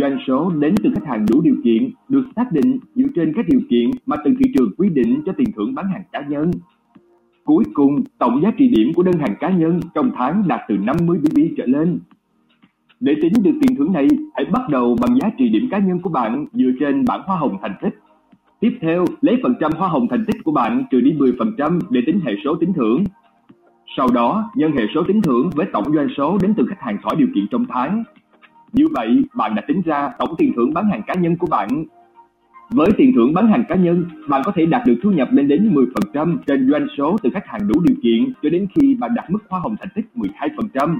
Doanh 0.00 0.18
số 0.26 0.52
đến 0.58 0.74
từ 0.84 0.90
khách 0.94 1.06
hàng 1.06 1.26
đủ 1.30 1.40
điều 1.40 1.56
kiện 1.64 1.90
được 2.08 2.24
xác 2.36 2.52
định 2.52 2.78
dựa 2.94 3.08
trên 3.14 3.32
các 3.36 3.44
điều 3.48 3.60
kiện 3.70 3.90
mà 4.06 4.16
từng 4.24 4.34
thị 4.38 4.52
trường 4.54 4.70
quy 4.78 4.88
định 4.88 5.22
cho 5.26 5.32
tiền 5.36 5.52
thưởng 5.56 5.74
bán 5.74 5.88
hàng 5.88 6.02
cá 6.12 6.20
nhân. 6.20 6.50
Cuối 7.50 7.64
cùng, 7.74 8.02
tổng 8.18 8.42
giá 8.42 8.50
trị 8.58 8.68
điểm 8.68 8.92
của 8.94 9.02
đơn 9.02 9.14
hàng 9.18 9.34
cá 9.40 9.50
nhân 9.50 9.80
trong 9.94 10.10
tháng 10.16 10.42
đạt 10.46 10.60
từ 10.68 10.76
50 10.76 11.18
BB 11.18 11.38
trở 11.56 11.66
lên. 11.66 12.00
Để 13.00 13.14
tính 13.22 13.32
được 13.42 13.58
tiền 13.60 13.76
thưởng 13.76 13.92
này, 13.92 14.08
hãy 14.34 14.44
bắt 14.44 14.68
đầu 14.68 14.96
bằng 15.00 15.18
giá 15.20 15.30
trị 15.38 15.48
điểm 15.48 15.68
cá 15.70 15.78
nhân 15.78 15.98
của 15.98 16.10
bạn 16.10 16.46
dựa 16.52 16.70
trên 16.80 17.04
bảng 17.04 17.22
hoa 17.22 17.36
hồng 17.36 17.58
thành 17.62 17.74
tích. 17.82 17.98
Tiếp 18.60 18.78
theo, 18.80 19.04
lấy 19.20 19.36
phần 19.42 19.54
trăm 19.60 19.72
hoa 19.72 19.88
hồng 19.88 20.08
thành 20.10 20.24
tích 20.26 20.36
của 20.44 20.52
bạn 20.52 20.84
trừ 20.90 21.00
đi 21.00 21.12
10% 21.12 21.80
để 21.90 22.00
tính 22.06 22.20
hệ 22.24 22.32
số 22.44 22.54
tính 22.54 22.72
thưởng. 22.72 23.04
Sau 23.96 24.08
đó, 24.14 24.50
nhân 24.54 24.72
hệ 24.76 24.82
số 24.94 25.02
tính 25.08 25.22
thưởng 25.22 25.50
với 25.54 25.66
tổng 25.72 25.94
doanh 25.94 26.08
số 26.16 26.38
đến 26.42 26.54
từ 26.56 26.66
khách 26.68 26.80
hàng 26.80 26.98
thỏa 27.02 27.14
điều 27.18 27.28
kiện 27.34 27.46
trong 27.50 27.64
tháng. 27.68 28.04
Như 28.72 28.86
vậy, 28.92 29.24
bạn 29.34 29.54
đã 29.54 29.62
tính 29.68 29.82
ra 29.84 30.10
tổng 30.18 30.34
tiền 30.38 30.52
thưởng 30.56 30.74
bán 30.74 30.84
hàng 30.90 31.02
cá 31.06 31.14
nhân 31.14 31.36
của 31.36 31.46
bạn 31.50 31.84
với 32.70 32.88
tiền 32.96 33.12
thưởng 33.14 33.34
bán 33.34 33.46
hàng 33.46 33.64
cá 33.68 33.74
nhân, 33.74 34.04
bạn 34.28 34.42
có 34.44 34.52
thể 34.54 34.66
đạt 34.66 34.82
được 34.86 34.94
thu 35.02 35.10
nhập 35.10 35.28
lên 35.32 35.48
đến 35.48 35.74
10% 36.12 36.36
trên 36.46 36.70
doanh 36.70 36.86
số 36.98 37.16
từ 37.22 37.30
khách 37.34 37.46
hàng 37.46 37.68
đủ 37.68 37.80
điều 37.80 37.96
kiện 38.02 38.32
cho 38.42 38.50
đến 38.50 38.66
khi 38.74 38.94
bạn 38.94 39.14
đạt 39.14 39.30
mức 39.30 39.38
hoa 39.48 39.60
hồng 39.60 39.76
thành 39.80 39.88
tích 39.94 40.04
12%. 40.14 40.98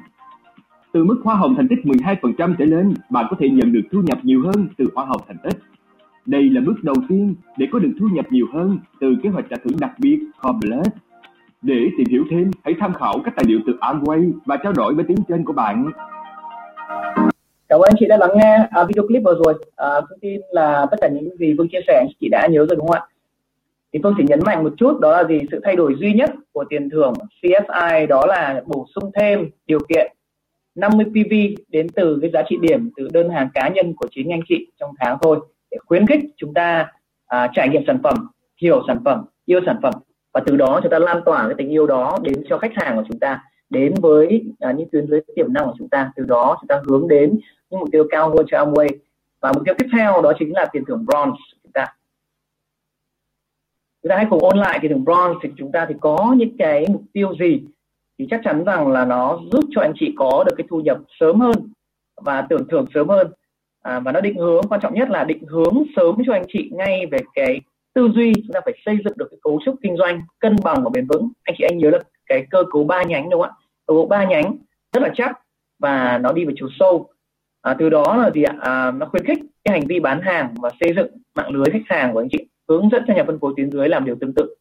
Từ 0.93 1.05
mức 1.05 1.21
hoa 1.25 1.35
hồng 1.35 1.55
thành 1.57 1.69
tích 1.69 1.79
12% 1.85 2.55
trở 2.59 2.65
lên, 2.65 2.95
bạn 3.11 3.27
có 3.31 3.37
thể 3.41 3.49
nhận 3.49 3.73
được 3.73 3.81
thu 3.93 4.03
nhập 4.03 4.19
nhiều 4.23 4.43
hơn 4.45 4.69
từ 4.77 4.89
hoa 4.95 5.05
hồng 5.05 5.21
thành 5.29 5.37
tích. 5.45 5.59
Đây 6.27 6.51
là 6.51 6.61
bước 6.61 6.85
đầu 6.85 6.97
tiên 7.09 7.35
để 7.57 7.67
có 7.73 7.79
được 7.79 7.93
thu 8.01 8.09
nhập 8.13 8.27
nhiều 8.31 8.47
hơn 8.53 8.79
từ 9.01 9.17
kế 9.23 9.29
hoạch 9.29 9.45
trả 9.51 9.57
thưởng 9.65 9.77
đặc 9.81 9.93
biệt 9.99 10.19
Core 10.43 10.83
Để 11.63 11.91
tìm 11.99 12.07
hiểu 12.11 12.25
thêm, 12.31 12.51
hãy 12.65 12.75
tham 12.81 12.95
khảo 12.95 13.21
các 13.25 13.37
tài 13.37 13.45
liệu 13.49 13.61
từ 13.67 13.73
Amway 13.81 14.33
và 14.47 14.57
trao 14.57 14.73
đổi 14.73 14.95
với 14.95 15.05
tiếng 15.09 15.25
trên 15.29 15.45
của 15.45 15.53
bạn. 15.53 15.91
Cảm 17.71 17.81
ơn 17.81 17.89
anh 17.91 17.97
chị 17.99 18.07
đã 18.09 18.17
lắng 18.17 18.31
nghe 18.35 18.67
à, 18.71 18.85
video 18.85 19.07
clip 19.07 19.23
vừa 19.25 19.41
rồi. 19.45 19.55
À, 19.77 20.01
Phương 20.01 20.19
tin 20.21 20.41
là 20.51 20.87
tất 20.91 20.97
cả 21.01 21.09
những 21.09 21.37
gì 21.37 21.55
Phương 21.59 21.69
chia 21.73 21.81
sẻ 21.87 21.95
anh 21.95 22.09
chị 22.21 22.29
đã 22.29 22.47
nhớ 22.47 22.67
rồi 22.69 22.77
đúng 22.77 22.87
không 22.87 22.97
ạ? 22.97 23.07
Thì 23.93 24.01
Phương 24.03 24.15
chỉ 24.19 24.25
nhấn 24.29 24.41
mạnh 24.47 24.65
một 24.65 24.73
chút 24.77 25.01
đó 25.01 25.13
là 25.13 25.25
gì 25.29 25.39
sự 25.51 25.61
thay 25.65 25.77
đổi 25.77 25.95
duy 26.01 26.13
nhất 26.13 26.31
của 26.53 26.65
tiền 26.71 26.91
thưởng 26.91 27.13
CSI 27.43 28.07
đó 28.09 28.27
là 28.27 28.63
bổ 28.67 28.87
sung 28.95 29.11
thêm 29.15 29.51
điều 29.67 29.79
kiện 29.89 30.13
50 30.75 31.07
PV 31.07 31.63
đến 31.69 31.87
từ 31.89 32.19
cái 32.23 32.31
giá 32.31 32.43
trị 32.49 32.57
điểm 32.61 32.91
từ 32.97 33.09
đơn 33.13 33.31
hàng 33.31 33.49
cá 33.55 33.69
nhân 33.69 33.95
của 33.95 34.09
chính 34.11 34.33
anh 34.33 34.41
chị 34.49 34.67
trong 34.81 34.91
tháng 35.01 35.19
thôi 35.23 35.41
để 35.71 35.79
khuyến 35.87 36.07
khích 36.07 36.21
chúng 36.37 36.55
ta 36.55 36.93
à, 37.27 37.51
trải 37.55 37.69
nghiệm 37.69 37.83
sản 37.87 37.99
phẩm, 38.03 38.29
hiểu 38.63 38.83
sản 38.87 38.99
phẩm, 39.05 39.25
yêu 39.45 39.61
sản 39.67 39.77
phẩm 39.83 39.95
và 40.33 40.41
từ 40.47 40.57
đó 40.57 40.81
chúng 40.83 40.93
ta 40.93 40.99
lan 40.99 41.21
tỏa 41.25 41.47
cái 41.47 41.55
tình 41.59 41.69
yêu 41.69 41.87
đó 41.87 42.19
đến 42.23 42.43
cho 42.49 42.59
khách 42.59 42.73
hàng 42.75 42.97
của 42.97 43.05
chúng 43.09 43.19
ta 43.19 43.43
đến 43.71 43.95
với 43.95 44.45
à, 44.61 44.73
những 44.73 44.89
tuyến 44.93 45.07
dưới 45.07 45.21
tiềm 45.37 45.53
năng 45.53 45.67
của 45.67 45.75
chúng 45.79 45.89
ta. 45.89 46.13
Từ 46.17 46.25
đó 46.25 46.57
chúng 46.61 46.69
ta 46.69 46.81
hướng 46.85 47.09
đến 47.09 47.39
những 47.71 47.81
mục 47.81 47.89
tiêu 47.93 48.07
cao 48.11 48.31
hơn 48.31 48.47
cho 48.51 48.65
Amway. 48.65 48.89
Và 49.41 49.53
mục 49.53 49.63
tiêu 49.65 49.75
tiếp 49.79 49.87
theo 49.93 50.23
đó 50.23 50.33
chính 50.39 50.53
là 50.53 50.67
tiền 50.73 50.85
thưởng 50.85 51.05
bronze 51.07 51.31
của 51.31 51.59
chúng 51.63 51.73
ta. 51.73 51.87
Chúng 54.03 54.11
ta 54.11 54.17
hãy 54.17 54.27
cùng 54.31 54.45
ôn 54.45 54.59
lại 54.59 54.79
tiền 54.83 54.91
thưởng 54.93 55.05
bronze 55.05 55.39
thì 55.43 55.49
chúng 55.57 55.73
ta 55.73 55.87
thì 55.89 55.95
có 56.01 56.35
những 56.37 56.57
cái 56.59 56.87
mục 56.89 57.03
tiêu 57.13 57.35
gì 57.41 57.63
thì 58.19 58.27
chắc 58.31 58.41
chắn 58.45 58.65
rằng 58.65 58.89
là 58.89 59.05
nó 59.05 59.41
giúp 59.53 59.65
cho 59.71 59.81
anh 59.81 59.93
chị 59.97 60.15
có 60.17 60.45
được 60.47 60.55
cái 60.57 60.67
thu 60.71 60.81
nhập 60.81 60.99
sớm 61.21 61.41
hơn 61.41 61.73
và 62.17 62.47
tưởng 62.51 62.69
thưởng 62.69 62.87
sớm 62.95 63.09
hơn. 63.09 63.33
À, 63.83 64.01
và 64.01 64.13
nó 64.13 64.21
định 64.21 64.37
hướng 64.37 64.63
quan 64.69 64.81
trọng 64.81 64.95
nhất 64.95 65.11
là 65.11 65.25
định 65.25 65.47
hướng 65.49 65.85
sớm 65.97 66.15
cho 66.27 66.33
anh 66.33 66.45
chị 66.49 66.71
ngay 66.73 67.07
về 67.07 67.19
cái 67.35 67.61
tư 67.95 68.11
duy. 68.15 68.33
Chúng 68.35 68.53
ta 68.53 68.61
phải 68.65 68.75
xây 68.87 68.99
dựng 69.05 69.17
được 69.17 69.27
cái 69.31 69.39
cấu 69.43 69.61
trúc 69.65 69.75
kinh 69.83 69.97
doanh 69.97 70.23
cân 70.39 70.57
bằng 70.65 70.85
và 70.85 70.91
bền 70.95 71.07
vững. 71.07 71.29
Anh 71.43 71.55
chị 71.59 71.65
anh 71.65 71.79
nhớ 71.79 71.91
được 71.91 72.03
cái 72.27 72.47
cơ 72.51 72.65
cấu 72.73 72.85
ba 72.85 73.03
nhánh 73.03 73.31
đúng 73.31 73.43
không 73.43 73.51
ạ? 73.51 73.60
Cơ 73.91 74.07
ba 74.09 74.25
nhánh 74.25 74.57
rất 74.93 75.03
là 75.03 75.11
chắc 75.15 75.39
và 75.79 76.19
nó 76.19 76.33
đi 76.33 76.45
về 76.45 76.53
chiều 76.57 76.69
sâu. 76.79 77.11
À, 77.63 77.77
từ 77.79 77.91
đó 77.91 78.17
là 78.17 78.31
gì 78.31 78.43
ạ? 78.43 78.55
À, 78.61 78.91
nó 78.91 79.07
khuyến 79.07 79.25
khích 79.25 79.39
cái 79.65 79.79
hành 79.79 79.87
vi 79.89 80.01
bán 80.01 80.21
hàng 80.23 80.55
và 80.63 80.71
xây 80.81 80.93
dựng 80.97 81.09
mạng 81.35 81.51
lưới 81.51 81.65
khách 81.73 81.97
hàng 81.97 82.13
của 82.13 82.21
anh 82.21 82.29
chị 82.31 82.49
hướng 82.69 82.89
dẫn 82.91 83.05
cho 83.07 83.15
nhà 83.15 83.25
phân 83.27 83.39
phối 83.39 83.55
tuyến 83.57 83.71
dưới 83.71 83.89
làm 83.89 84.05
điều 84.05 84.17
tương 84.21 84.35
tự. 84.35 84.55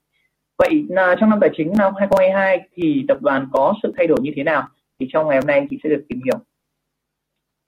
Vậy 0.57 0.86
là 0.89 1.15
trong 1.19 1.29
năm 1.29 1.39
tài 1.41 1.50
chính 1.57 1.74
năm 1.77 1.93
2022 2.00 2.69
thì 2.74 3.05
tập 3.07 3.21
đoàn 3.21 3.48
có 3.51 3.74
sự 3.83 3.93
thay 3.98 4.07
đổi 4.07 4.17
như 4.21 4.31
thế 4.36 4.43
nào? 4.43 4.67
Thì 5.00 5.07
trong 5.13 5.27
ngày 5.27 5.38
hôm 5.38 5.48
nay 5.48 5.59
anh 5.59 5.67
chị 5.69 5.79
sẽ 5.83 5.89
được 5.89 6.05
tìm 6.09 6.19
hiểu. 6.25 6.39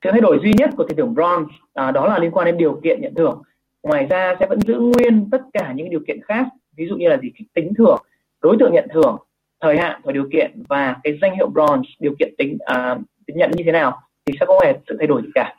Sự 0.04 0.12
thay 0.12 0.22
đổi 0.22 0.40
duy 0.44 0.54
nhất 0.58 0.70
của 0.78 0.84
tiền 0.84 0.98
thưởng 0.98 1.14
bronze 1.14 1.48
à, 1.74 1.92
đó 1.92 2.08
là 2.08 2.20
liên 2.20 2.32
quan 2.32 2.46
đến 2.46 2.58
điều 2.58 2.80
kiện 2.84 3.02
nhận 3.02 3.16
thưởng. 3.16 3.42
Ngoài 3.84 4.08
ra 4.10 4.36
sẽ 4.40 4.48
vẫn 4.48 4.60
giữ 4.62 4.80
nguyên 4.80 5.30
tất 5.32 5.42
cả 5.54 5.74
những 5.76 5.90
điều 5.90 6.00
kiện 6.08 6.22
khác 6.22 6.48
ví 6.78 6.88
dụ 6.88 6.96
như 6.96 7.10
là 7.10 7.18
gì? 7.18 7.32
Tính 7.54 7.74
thưởng 7.78 7.98
đối 8.42 8.58
tượng 8.60 8.74
nhận 8.74 8.88
thưởng 8.94 9.18
thời 9.62 9.78
hạn 9.78 10.02
và 10.04 10.12
điều 10.12 10.30
kiện 10.32 10.64
và 10.70 10.96
cái 11.04 11.18
danh 11.22 11.36
hiệu 11.36 11.50
bronze 11.50 11.84
điều 12.00 12.16
kiện 12.20 12.34
tính 12.38 12.58
à, 12.66 12.98
tính 13.28 13.38
nhận 13.38 13.52
như 13.52 13.64
thế 13.66 13.72
nào 13.72 14.02
thì 14.26 14.34
sẽ 14.40 14.46
không 14.46 14.58
hề 14.64 14.74
sự 14.88 14.96
thay 15.00 15.08
đổi 15.08 15.22
gì 15.22 15.30
cả. 15.36 15.56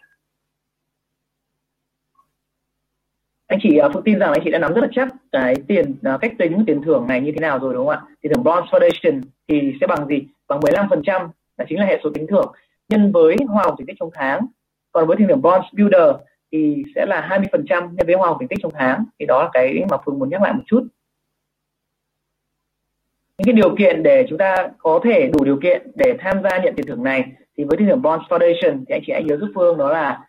Anh 3.47 3.59
chị 3.63 3.77
à, 3.77 3.87
uh, 3.87 3.93
Phương 3.95 4.03
tin 4.03 4.19
rằng 4.19 4.33
anh 4.33 4.41
chị 4.45 4.51
đã 4.51 4.59
nắm 4.59 4.75
rất 4.75 4.81
là 4.81 4.89
chắc 4.93 5.09
cái 5.33 5.55
tiền 5.69 5.95
à, 6.03 6.19
cách 6.21 6.33
tính 6.39 6.65
tiền 6.67 6.83
thưởng 6.83 7.07
này 7.09 7.21
như 7.21 7.33
thế 7.33 7.41
nào 7.41 7.59
rồi 7.59 7.75
đúng 7.75 7.87
không 7.87 7.95
ạ? 7.95 8.03
Tiền 8.21 8.33
thưởng 8.35 8.45
bronze 8.45 8.67
foundation 8.67 9.21
thì 9.49 9.75
sẽ 9.81 9.87
bằng 9.87 10.07
gì? 10.07 10.27
Bằng 10.49 10.61
15 10.61 10.87
phần 10.91 11.03
trăm 11.05 11.29
là 11.57 11.65
chính 11.69 11.79
là 11.79 11.87
hệ 11.87 12.01
số 12.05 12.11
tính 12.15 12.27
thưởng. 12.27 12.53
Nhân 12.89 13.13
với 13.13 13.37
hoa 13.49 13.65
hồng 13.65 13.75
thành 13.79 13.87
tích 13.87 13.97
trong 14.01 14.11
tháng 14.15 14.47
còn 14.93 15.07
với 15.07 15.17
tiền 15.17 15.29
thưởng 15.29 15.41
bronze 15.41 15.69
builder 15.73 16.17
thì 16.53 16.83
sẽ 16.95 17.07
là 17.07 17.21
20 17.21 17.49
phần 17.53 17.65
trăm 17.69 17.83
nhân 17.83 18.07
với 18.07 18.15
hoa 18.15 18.29
hồng 18.29 18.37
thành 18.41 18.49
tích 18.49 18.59
trong 18.63 18.73
tháng. 18.75 19.05
Thì 19.19 19.27
đó 19.27 19.43
là 19.43 19.51
cái 19.53 19.85
mà 19.91 19.97
Phương 20.05 20.19
muốn 20.19 20.31
nhắc 20.31 20.43
lại 20.43 20.53
một 20.53 20.63
chút 20.67 20.87
những 23.43 23.57
cái 23.57 23.63
điều 23.63 23.77
kiện 23.77 24.03
để 24.03 24.27
chúng 24.29 24.39
ta 24.39 24.69
có 24.79 25.01
thể 25.05 25.31
đủ 25.33 25.45
điều 25.45 25.59
kiện 25.63 25.91
để 25.95 26.17
tham 26.19 26.43
gia 26.43 26.59
nhận 26.59 26.75
tiền 26.75 26.87
thưởng 26.87 27.05
này 27.05 27.25
thì 27.57 27.65
với 27.65 27.77
tiền 27.79 27.89
thưởng 27.89 28.03
Bronze 28.03 28.23
Foundation 28.29 28.85
thì 28.89 28.95
anh 28.95 29.03
chị 29.07 29.13
hãy 29.13 29.25
nhớ 29.25 29.37
giúp 29.37 29.49
Phương 29.55 29.79
đó 29.79 29.93
là 29.93 30.21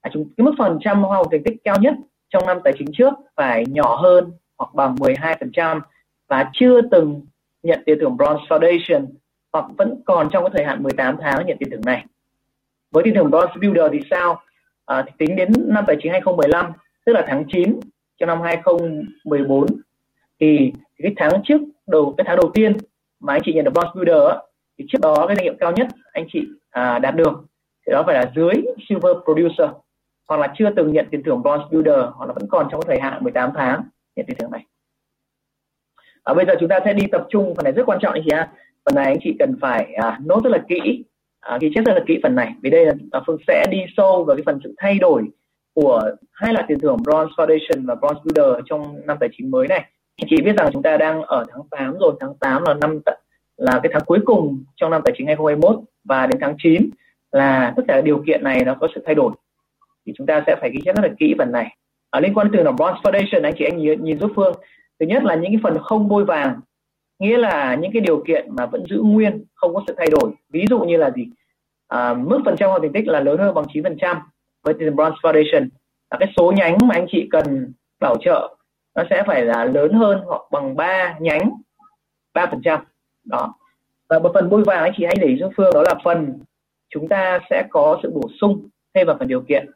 à, 0.00 0.10
chúng 0.12 0.24
cái 0.36 0.44
mức 0.44 0.52
phần 0.58 0.78
trăm 0.80 1.02
hoa 1.02 1.16
hồng 1.16 1.26
thành 1.30 1.42
tích 1.44 1.56
cao 1.64 1.76
nhất 1.80 1.94
trong 2.28 2.46
năm 2.46 2.58
tài 2.64 2.72
chính 2.78 2.88
trước 2.92 3.14
phải 3.36 3.64
nhỏ 3.68 3.96
hơn 3.96 4.32
hoặc 4.58 4.74
bằng 4.74 4.94
12% 4.94 5.80
và 6.28 6.50
chưa 6.52 6.80
từng 6.82 7.20
nhận 7.62 7.82
tiền 7.86 7.98
thưởng 8.00 8.16
Bronze 8.16 8.46
Foundation 8.46 9.06
hoặc 9.52 9.64
vẫn 9.78 10.02
còn 10.06 10.28
trong 10.30 10.44
cái 10.44 10.50
thời 10.54 10.64
hạn 10.64 10.82
18 10.82 11.16
tháng 11.20 11.46
nhận 11.46 11.58
tiền 11.58 11.70
thưởng 11.70 11.84
này. 11.84 12.04
Với 12.90 13.04
tiền 13.04 13.14
thưởng 13.14 13.30
Bronze 13.30 13.60
Builder 13.60 13.92
thì 13.92 14.00
sao? 14.10 14.40
À, 14.86 15.04
thì 15.06 15.12
tính 15.18 15.36
đến 15.36 15.48
năm 15.56 15.84
tài 15.86 15.96
chính 16.02 16.12
2015 16.12 16.72
tức 17.06 17.12
là 17.12 17.24
tháng 17.28 17.44
9 17.52 17.80
cho 18.18 18.26
năm 18.26 18.40
2014 18.40 19.66
thì 20.40 20.72
cái 20.98 21.12
tháng 21.16 21.42
trước 21.44 21.60
đầu 21.86 22.14
cái 22.18 22.24
tháng 22.28 22.36
đầu 22.36 22.50
tiên 22.54 22.76
mà 23.20 23.32
anh 23.32 23.40
chị 23.44 23.52
nhận 23.52 23.64
được 23.64 23.72
Bronze 23.74 23.94
Builder 23.94 24.28
á, 24.28 24.36
thì 24.78 24.84
trước 24.88 24.98
đó 25.02 25.26
cái 25.26 25.36
danh 25.36 25.44
hiệu 25.44 25.54
cao 25.60 25.72
nhất 25.72 25.88
anh 26.12 26.26
chị 26.32 26.48
à, 26.70 26.98
đạt 26.98 27.16
được 27.16 27.44
thì 27.86 27.92
đó 27.92 28.02
phải 28.06 28.14
là 28.14 28.32
dưới 28.36 28.52
Silver 28.88 29.16
Producer 29.24 29.70
hoặc 30.28 30.40
là 30.40 30.54
chưa 30.58 30.70
từng 30.76 30.92
nhận 30.92 31.06
tiền 31.10 31.22
thưởng 31.22 31.42
Bronze 31.42 31.68
Builder 31.70 32.04
hoặc 32.14 32.26
là 32.26 32.32
vẫn 32.32 32.48
còn 32.48 32.68
trong 32.70 32.80
thời 32.86 33.00
hạn 33.00 33.24
18 33.24 33.50
tháng 33.54 33.82
nhận 34.16 34.26
tiền 34.26 34.36
thưởng 34.40 34.50
này. 34.50 34.64
À, 36.24 36.34
bây 36.34 36.46
giờ 36.46 36.54
chúng 36.60 36.68
ta 36.68 36.80
sẽ 36.84 36.92
đi 36.92 37.06
tập 37.12 37.26
trung 37.30 37.54
phần 37.56 37.64
này 37.64 37.72
rất 37.72 37.82
quan 37.86 37.98
trọng 38.02 38.12
anh 38.12 38.22
chị 38.24 38.30
ạ. 38.30 38.52
Phần 38.84 38.94
này 38.94 39.04
anh 39.04 39.18
chị 39.22 39.36
cần 39.38 39.56
phải 39.60 39.94
à, 39.94 40.18
nốt 40.24 40.40
rất 40.44 40.50
là 40.50 40.58
kỹ, 40.68 41.04
à, 41.40 41.58
ghi 41.60 41.70
chép 41.74 41.84
rất 41.86 41.92
là 41.92 42.00
kỹ 42.06 42.20
phần 42.22 42.34
này. 42.34 42.54
Vì 42.62 42.70
đây 42.70 42.86
là 42.86 42.94
à, 43.10 43.20
Phương 43.26 43.38
sẽ 43.46 43.66
đi 43.70 43.78
sâu 43.96 44.24
vào 44.24 44.36
cái 44.36 44.42
phần 44.46 44.58
sự 44.64 44.74
thay 44.78 44.98
đổi 44.98 45.22
của 45.74 46.10
hai 46.32 46.52
loại 46.52 46.64
tiền 46.68 46.80
thưởng 46.80 46.96
Bronze 46.96 47.28
Foundation 47.28 47.86
và 47.86 47.94
Bronze 47.94 48.20
Builder 48.24 48.64
trong 48.66 49.06
năm 49.06 49.16
tài 49.20 49.28
chính 49.32 49.50
mới 49.50 49.68
này. 49.68 49.84
Chị 50.26 50.36
biết 50.44 50.56
rằng 50.56 50.70
chúng 50.72 50.82
ta 50.82 50.96
đang 50.96 51.22
ở 51.22 51.44
tháng 51.52 51.62
8 51.70 51.98
rồi, 51.98 52.12
tháng 52.20 52.34
8 52.34 52.62
là 52.66 52.74
năm 52.74 53.00
là 53.56 53.80
cái 53.82 53.90
tháng 53.92 54.02
cuối 54.06 54.18
cùng 54.24 54.64
trong 54.76 54.90
năm 54.90 55.02
tài 55.04 55.14
chính 55.18 55.26
2021 55.26 55.80
và 56.04 56.26
đến 56.26 56.40
tháng 56.40 56.54
9 56.58 56.90
là 57.32 57.72
tất 57.76 57.82
cả 57.88 58.00
điều 58.00 58.22
kiện 58.26 58.44
này 58.44 58.64
nó 58.64 58.74
có 58.80 58.88
sự 58.94 59.02
thay 59.06 59.14
đổi. 59.14 59.32
Thì 60.06 60.12
chúng 60.16 60.26
ta 60.26 60.42
sẽ 60.46 60.56
phải 60.60 60.70
ghi 60.70 60.80
chép 60.84 60.96
rất 60.96 61.02
là 61.02 61.14
kỹ 61.18 61.34
phần 61.38 61.52
này. 61.52 61.76
Ở 62.10 62.20
liên 62.20 62.34
quan 62.34 62.46
đến 62.46 62.52
từ 62.56 62.62
là 62.62 62.72
bronze 62.72 63.00
foundation 63.02 63.44
anh 63.44 63.54
chị 63.58 63.64
anh 63.64 63.76
nhìn, 63.76 64.04
nhìn 64.04 64.18
giúp 64.18 64.32
phương. 64.36 64.54
Thứ 65.00 65.06
nhất 65.06 65.24
là 65.24 65.34
những 65.34 65.52
cái 65.52 65.60
phần 65.62 65.78
không 65.82 66.08
bôi 66.08 66.24
vàng 66.24 66.60
nghĩa 67.18 67.38
là 67.38 67.74
những 67.74 67.92
cái 67.92 68.00
điều 68.00 68.24
kiện 68.26 68.46
mà 68.48 68.66
vẫn 68.66 68.84
giữ 68.90 69.00
nguyên 69.02 69.44
không 69.54 69.74
có 69.74 69.82
sự 69.86 69.94
thay 69.96 70.06
đổi. 70.10 70.30
Ví 70.50 70.66
dụ 70.70 70.80
như 70.80 70.96
là 70.96 71.10
gì? 71.10 71.28
À, 71.88 72.14
mức 72.14 72.40
phần 72.44 72.56
trăm 72.56 72.70
hoặc 72.70 72.78
thành 72.82 72.92
tích 72.92 73.08
là 73.08 73.20
lớn 73.20 73.38
hơn 73.38 73.54
bằng 73.54 73.64
9 73.72 73.82
phần 73.82 73.96
trăm 74.00 74.16
với 74.62 74.74
tiền 74.74 74.96
bronze 74.96 75.14
foundation. 75.22 75.68
Là 76.10 76.16
cái 76.20 76.32
số 76.36 76.52
nhánh 76.56 76.78
mà 76.84 76.94
anh 76.94 77.06
chị 77.10 77.28
cần 77.30 77.72
bảo 78.00 78.16
trợ 78.20 78.56
nó 78.98 79.04
sẽ 79.10 79.22
phải 79.26 79.44
là 79.44 79.64
lớn 79.64 79.92
hơn 79.92 80.22
hoặc 80.26 80.42
bằng 80.50 80.76
3 80.76 81.16
nhánh 81.20 81.50
3 82.34 82.46
phần 82.46 82.60
trăm. 82.64 82.80
Đó. 83.24 83.54
Và 84.08 84.18
một 84.18 84.30
phần 84.34 84.50
bôi 84.50 84.62
vàng 84.62 84.82
anh 84.82 84.92
chị 84.96 85.04
hãy 85.04 85.16
để 85.20 85.26
ý 85.26 85.36
cho 85.40 85.50
phương 85.56 85.70
đó 85.74 85.82
là 85.82 85.94
phần 86.04 86.38
chúng 86.88 87.08
ta 87.08 87.38
sẽ 87.50 87.66
có 87.70 88.00
sự 88.02 88.10
bổ 88.14 88.28
sung 88.40 88.68
thêm 88.94 89.06
vào 89.06 89.16
phần 89.18 89.28
điều 89.28 89.40
kiện. 89.40 89.70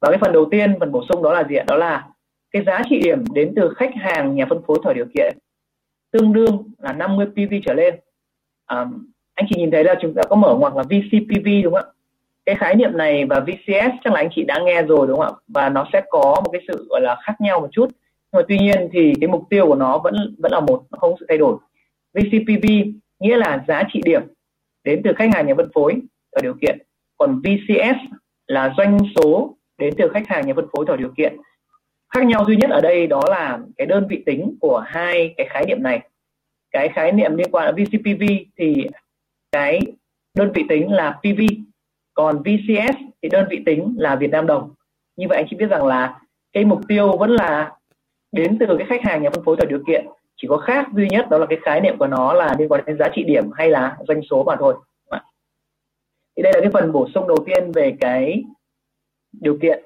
Và 0.00 0.08
cái 0.10 0.18
phần 0.18 0.32
đầu 0.32 0.48
tiên 0.50 0.76
phần 0.80 0.92
bổ 0.92 1.04
sung 1.08 1.22
đó 1.22 1.32
là 1.32 1.44
gì 1.44 1.56
ạ? 1.56 1.64
Đó 1.66 1.76
là 1.76 2.08
cái 2.50 2.64
giá 2.66 2.82
trị 2.90 3.00
điểm 3.00 3.24
đến 3.32 3.52
từ 3.56 3.74
khách 3.76 3.90
hàng 3.94 4.34
nhà 4.34 4.46
phân 4.48 4.62
phối 4.66 4.78
thỏa 4.82 4.92
điều 4.92 5.06
kiện 5.14 5.38
tương 6.10 6.32
đương 6.32 6.64
là 6.78 6.92
50 6.92 7.26
PV 7.26 7.54
trở 7.66 7.74
lên. 7.74 7.94
À, 8.66 8.86
anh 9.34 9.46
chị 9.48 9.56
nhìn 9.56 9.70
thấy 9.70 9.84
là 9.84 9.94
chúng 10.00 10.14
ta 10.14 10.22
có 10.30 10.36
mở 10.36 10.54
ngoặc 10.54 10.76
là 10.76 10.82
VCPV 10.82 11.48
đúng 11.64 11.74
không 11.74 11.84
ạ? 11.84 11.92
Cái 12.46 12.54
khái 12.54 12.74
niệm 12.74 12.96
này 12.96 13.24
và 13.24 13.40
VCS 13.40 13.94
chắc 14.04 14.12
là 14.12 14.20
anh 14.20 14.28
chị 14.34 14.44
đã 14.44 14.60
nghe 14.64 14.82
rồi 14.82 15.06
đúng 15.06 15.18
không 15.18 15.34
ạ? 15.34 15.40
Và 15.48 15.68
nó 15.68 15.86
sẽ 15.92 16.02
có 16.08 16.40
một 16.44 16.50
cái 16.52 16.62
sự 16.68 16.86
gọi 16.90 17.00
là 17.00 17.16
khác 17.22 17.40
nhau 17.40 17.60
một 17.60 17.68
chút 17.72 17.90
nhưng 18.34 18.42
mà 18.42 18.46
tuy 18.48 18.58
nhiên 18.58 18.88
thì 18.92 19.12
cái 19.20 19.28
mục 19.28 19.44
tiêu 19.50 19.66
của 19.66 19.74
nó 19.74 19.98
vẫn 19.98 20.34
vẫn 20.38 20.52
là 20.52 20.60
một, 20.60 20.84
nó 20.90 20.98
không 20.98 21.10
có 21.10 21.16
sự 21.20 21.26
thay 21.28 21.38
đổi. 21.38 21.56
VCPV 22.14 22.66
nghĩa 23.20 23.36
là 23.36 23.64
giá 23.68 23.82
trị 23.92 24.00
điểm 24.04 24.22
đến 24.84 25.00
từ 25.04 25.12
khách 25.16 25.30
hàng 25.34 25.46
nhà 25.46 25.54
phân 25.56 25.70
phối 25.74 26.00
ở 26.30 26.42
điều 26.42 26.54
kiện. 26.54 26.78
Còn 27.16 27.42
VCS 27.42 28.14
là 28.46 28.74
doanh 28.76 28.98
số 29.16 29.56
đến 29.78 29.94
từ 29.98 30.08
khách 30.08 30.28
hàng 30.28 30.46
nhà 30.46 30.54
phân 30.54 30.66
phối 30.72 30.86
thỏa 30.86 30.96
điều 30.96 31.12
kiện. 31.16 31.36
Khác 32.14 32.26
nhau 32.26 32.44
duy 32.46 32.56
nhất 32.56 32.70
ở 32.70 32.80
đây 32.80 33.06
đó 33.06 33.22
là 33.28 33.58
cái 33.76 33.86
đơn 33.86 34.06
vị 34.10 34.22
tính 34.26 34.56
của 34.60 34.84
hai 34.86 35.34
cái 35.36 35.46
khái 35.50 35.64
niệm 35.66 35.82
này. 35.82 36.08
Cái 36.70 36.88
khái 36.88 37.12
niệm 37.12 37.36
liên 37.36 37.50
quan 37.50 37.74
đến 37.74 37.86
VCPV 37.86 38.22
thì 38.56 38.86
cái 39.52 39.80
đơn 40.36 40.52
vị 40.54 40.64
tính 40.68 40.92
là 40.92 41.10
PV 41.22 41.40
còn 42.14 42.42
VCS 42.42 42.96
thì 43.22 43.28
đơn 43.28 43.46
vị 43.50 43.62
tính 43.66 43.94
là 43.98 44.16
Việt 44.16 44.30
Nam 44.30 44.46
đồng. 44.46 44.70
Như 45.16 45.26
vậy 45.28 45.36
anh 45.36 45.46
chị 45.50 45.56
biết 45.56 45.70
rằng 45.70 45.86
là 45.86 46.20
cái 46.52 46.64
mục 46.64 46.80
tiêu 46.88 47.16
vẫn 47.16 47.30
là 47.30 47.72
đến 48.34 48.56
từ 48.60 48.66
cái 48.78 48.86
khách 48.86 49.02
hàng 49.02 49.22
nhà 49.22 49.30
phân 49.30 49.44
phối 49.44 49.56
thỏa 49.56 49.66
điều 49.66 49.82
kiện 49.86 50.06
chỉ 50.36 50.48
có 50.48 50.56
khác 50.56 50.86
duy 50.94 51.08
nhất 51.08 51.30
đó 51.30 51.38
là 51.38 51.46
cái 51.46 51.58
khái 51.62 51.80
niệm 51.80 51.98
của 51.98 52.06
nó 52.06 52.32
là 52.32 52.56
liên 52.58 52.68
quan 52.68 52.84
đến 52.86 52.98
giá 52.98 53.08
trị 53.14 53.24
điểm 53.24 53.50
hay 53.54 53.70
là 53.70 53.96
doanh 54.08 54.20
số 54.30 54.44
mà 54.44 54.56
thôi. 54.58 54.74
Thì 56.36 56.42
đây 56.42 56.52
là 56.52 56.60
cái 56.60 56.70
phần 56.72 56.92
bổ 56.92 57.08
sung 57.14 57.28
đầu 57.28 57.36
tiên 57.46 57.72
về 57.72 57.94
cái 58.00 58.44
điều 59.32 59.58
kiện. 59.62 59.82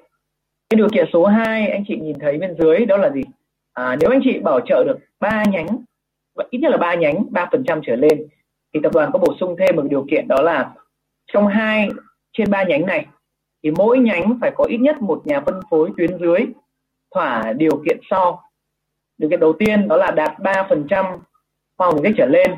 Cái 0.70 0.76
điều 0.76 0.88
kiện 0.88 1.06
số 1.12 1.26
2 1.26 1.68
anh 1.68 1.84
chị 1.88 1.96
nhìn 1.96 2.18
thấy 2.18 2.38
bên 2.38 2.56
dưới 2.58 2.87
đó 2.87 2.96
là 2.96 3.11
gì? 3.11 3.22
À, 3.72 3.96
nếu 4.00 4.11
anh 4.11 4.20
chị 4.24 4.38
bảo 4.38 4.61
trợ 4.61 4.84
được 4.87 4.98
ba 5.20 5.44
nhánh 5.44 5.66
ít 6.50 6.58
nhất 6.58 6.70
là 6.70 6.76
ba 6.76 6.94
nhánh 6.94 7.24
ba 7.30 7.48
phần 7.52 7.64
trăm 7.66 7.80
trở 7.87 7.96
lên 7.96 8.26
thì 8.74 8.80
tập 8.82 8.92
đoàn 8.94 9.11
có 9.12 9.18
bổ 9.18 9.34
sung 9.40 9.56
thêm 9.58 9.76
một 9.76 9.82
điều 9.90 10.06
kiện 10.11 10.28
đó 10.28 10.42
là 10.42 10.74
trong 11.32 11.46
hai 11.46 11.88
trên 12.32 12.50
ba 12.50 12.64
nhánh 12.64 12.87
này 12.87 13.06
thì 13.62 13.70
mỗi 13.70 13.98
nhánh 13.98 14.38
phải 14.40 14.50
có 14.56 14.64
ít 14.64 14.78
nhất 14.78 15.02
một 15.02 15.22
nhà 15.24 15.40
phân 15.40 15.61
phối 15.70 15.90
tuyến 15.96 16.18
dưới 16.18 16.46
thỏa 17.18 17.52
điều 17.52 17.83
kiện 17.87 17.98
sau. 18.11 18.42
Điều 19.18 19.31
kiện 19.31 19.40
đầu 19.40 19.52
tiên 19.52 19.88
đó 19.88 19.96
là 19.96 20.11
đạt 20.11 20.38
3% 20.38 21.18
hoa 21.78 21.88
hồng 21.88 22.02
cách 22.02 22.12
trở 22.16 22.26
lên 22.26 22.54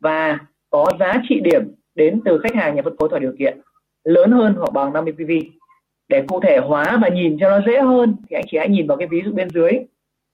và 0.00 0.38
có 0.70 0.86
giá 1.00 1.22
trị 1.28 1.40
điểm 1.40 1.74
đến 1.94 2.20
từ 2.24 2.38
khách 2.38 2.54
hàng 2.54 2.76
nhà 2.76 2.82
phân 2.82 2.96
phối 2.98 3.08
thỏa 3.08 3.18
điều 3.18 3.32
kiện 3.38 3.60
lớn 4.04 4.32
hơn 4.32 4.54
hoặc 4.58 4.72
bằng 4.72 4.92
50 4.92 5.12
PV 5.12 5.32
để 6.08 6.24
cụ 6.28 6.40
thể 6.40 6.58
hóa 6.58 6.98
và 7.02 7.08
nhìn 7.08 7.36
cho 7.40 7.50
nó 7.50 7.60
dễ 7.66 7.80
hơn 7.80 8.16
thì 8.28 8.36
anh 8.36 8.44
chị 8.50 8.58
hãy 8.58 8.68
nhìn 8.68 8.86
vào 8.86 8.96
cái 8.96 9.08
ví 9.08 9.22
dụ 9.24 9.32
bên 9.32 9.48
dưới. 9.50 9.72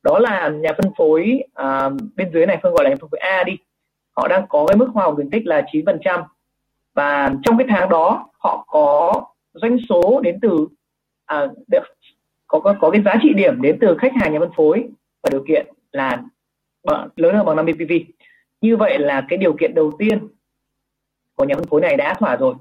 Đó 0.03 0.19
là 0.19 0.49
nhà 0.49 0.73
phân 0.83 0.93
phối 0.99 1.43
à, 1.55 1.91
bên 2.17 2.31
dưới 2.33 2.47
này 2.47 2.59
phương 2.63 2.75
gọi 2.75 2.85
là 2.85 2.91
nhà 2.91 2.97
phân 3.01 3.11
phối 3.11 3.21
A 3.21 3.45
đi. 3.45 3.53
Họ 4.17 4.29
đang 4.29 4.47
có 4.49 4.67
cái 4.69 4.77
mức 4.77 4.89
hoa 4.95 5.05
hồng 5.05 5.15
khuyến 5.15 5.31
tích 5.31 5.47
là 5.47 5.63
9% 5.73 6.23
và 6.95 7.35
trong 7.45 7.59
cái 7.59 7.67
tháng 7.71 7.89
đó 7.89 8.31
họ 8.39 8.65
có 8.69 9.13
doanh 9.53 9.77
số 9.89 10.21
đến 10.21 10.39
từ 10.43 10.69
à, 11.27 11.47
có, 12.53 12.61
có 12.61 12.75
có 12.81 12.91
cái 12.91 13.03
giá 13.03 13.15
trị 13.23 13.33
điểm 13.37 13.63
đến 13.63 13.79
từ 13.81 13.97
khách 13.99 14.13
hàng 14.15 14.33
nhà 14.33 14.39
phân 14.39 14.51
phối 14.57 14.89
và 15.23 15.31
điều 15.31 15.45
kiện 15.49 15.67
là 15.93 16.23
lớn 17.17 17.35
hơn 17.35 17.47
bằng 17.47 17.57
50 17.57 17.75
PV 17.75 17.93
như 18.61 18.77
vậy 18.77 18.99
là 18.99 19.27
cái 19.29 19.39
điều 19.39 19.53
kiện 19.53 19.75
đầu 19.75 19.93
tiên 19.99 20.29
của 21.35 21.45
nhà 21.45 21.55
phân 21.55 21.67
phối 21.67 21.81
này 21.81 21.97
đã 21.97 22.15
thỏa 22.15 22.37
rồi. 22.37 22.55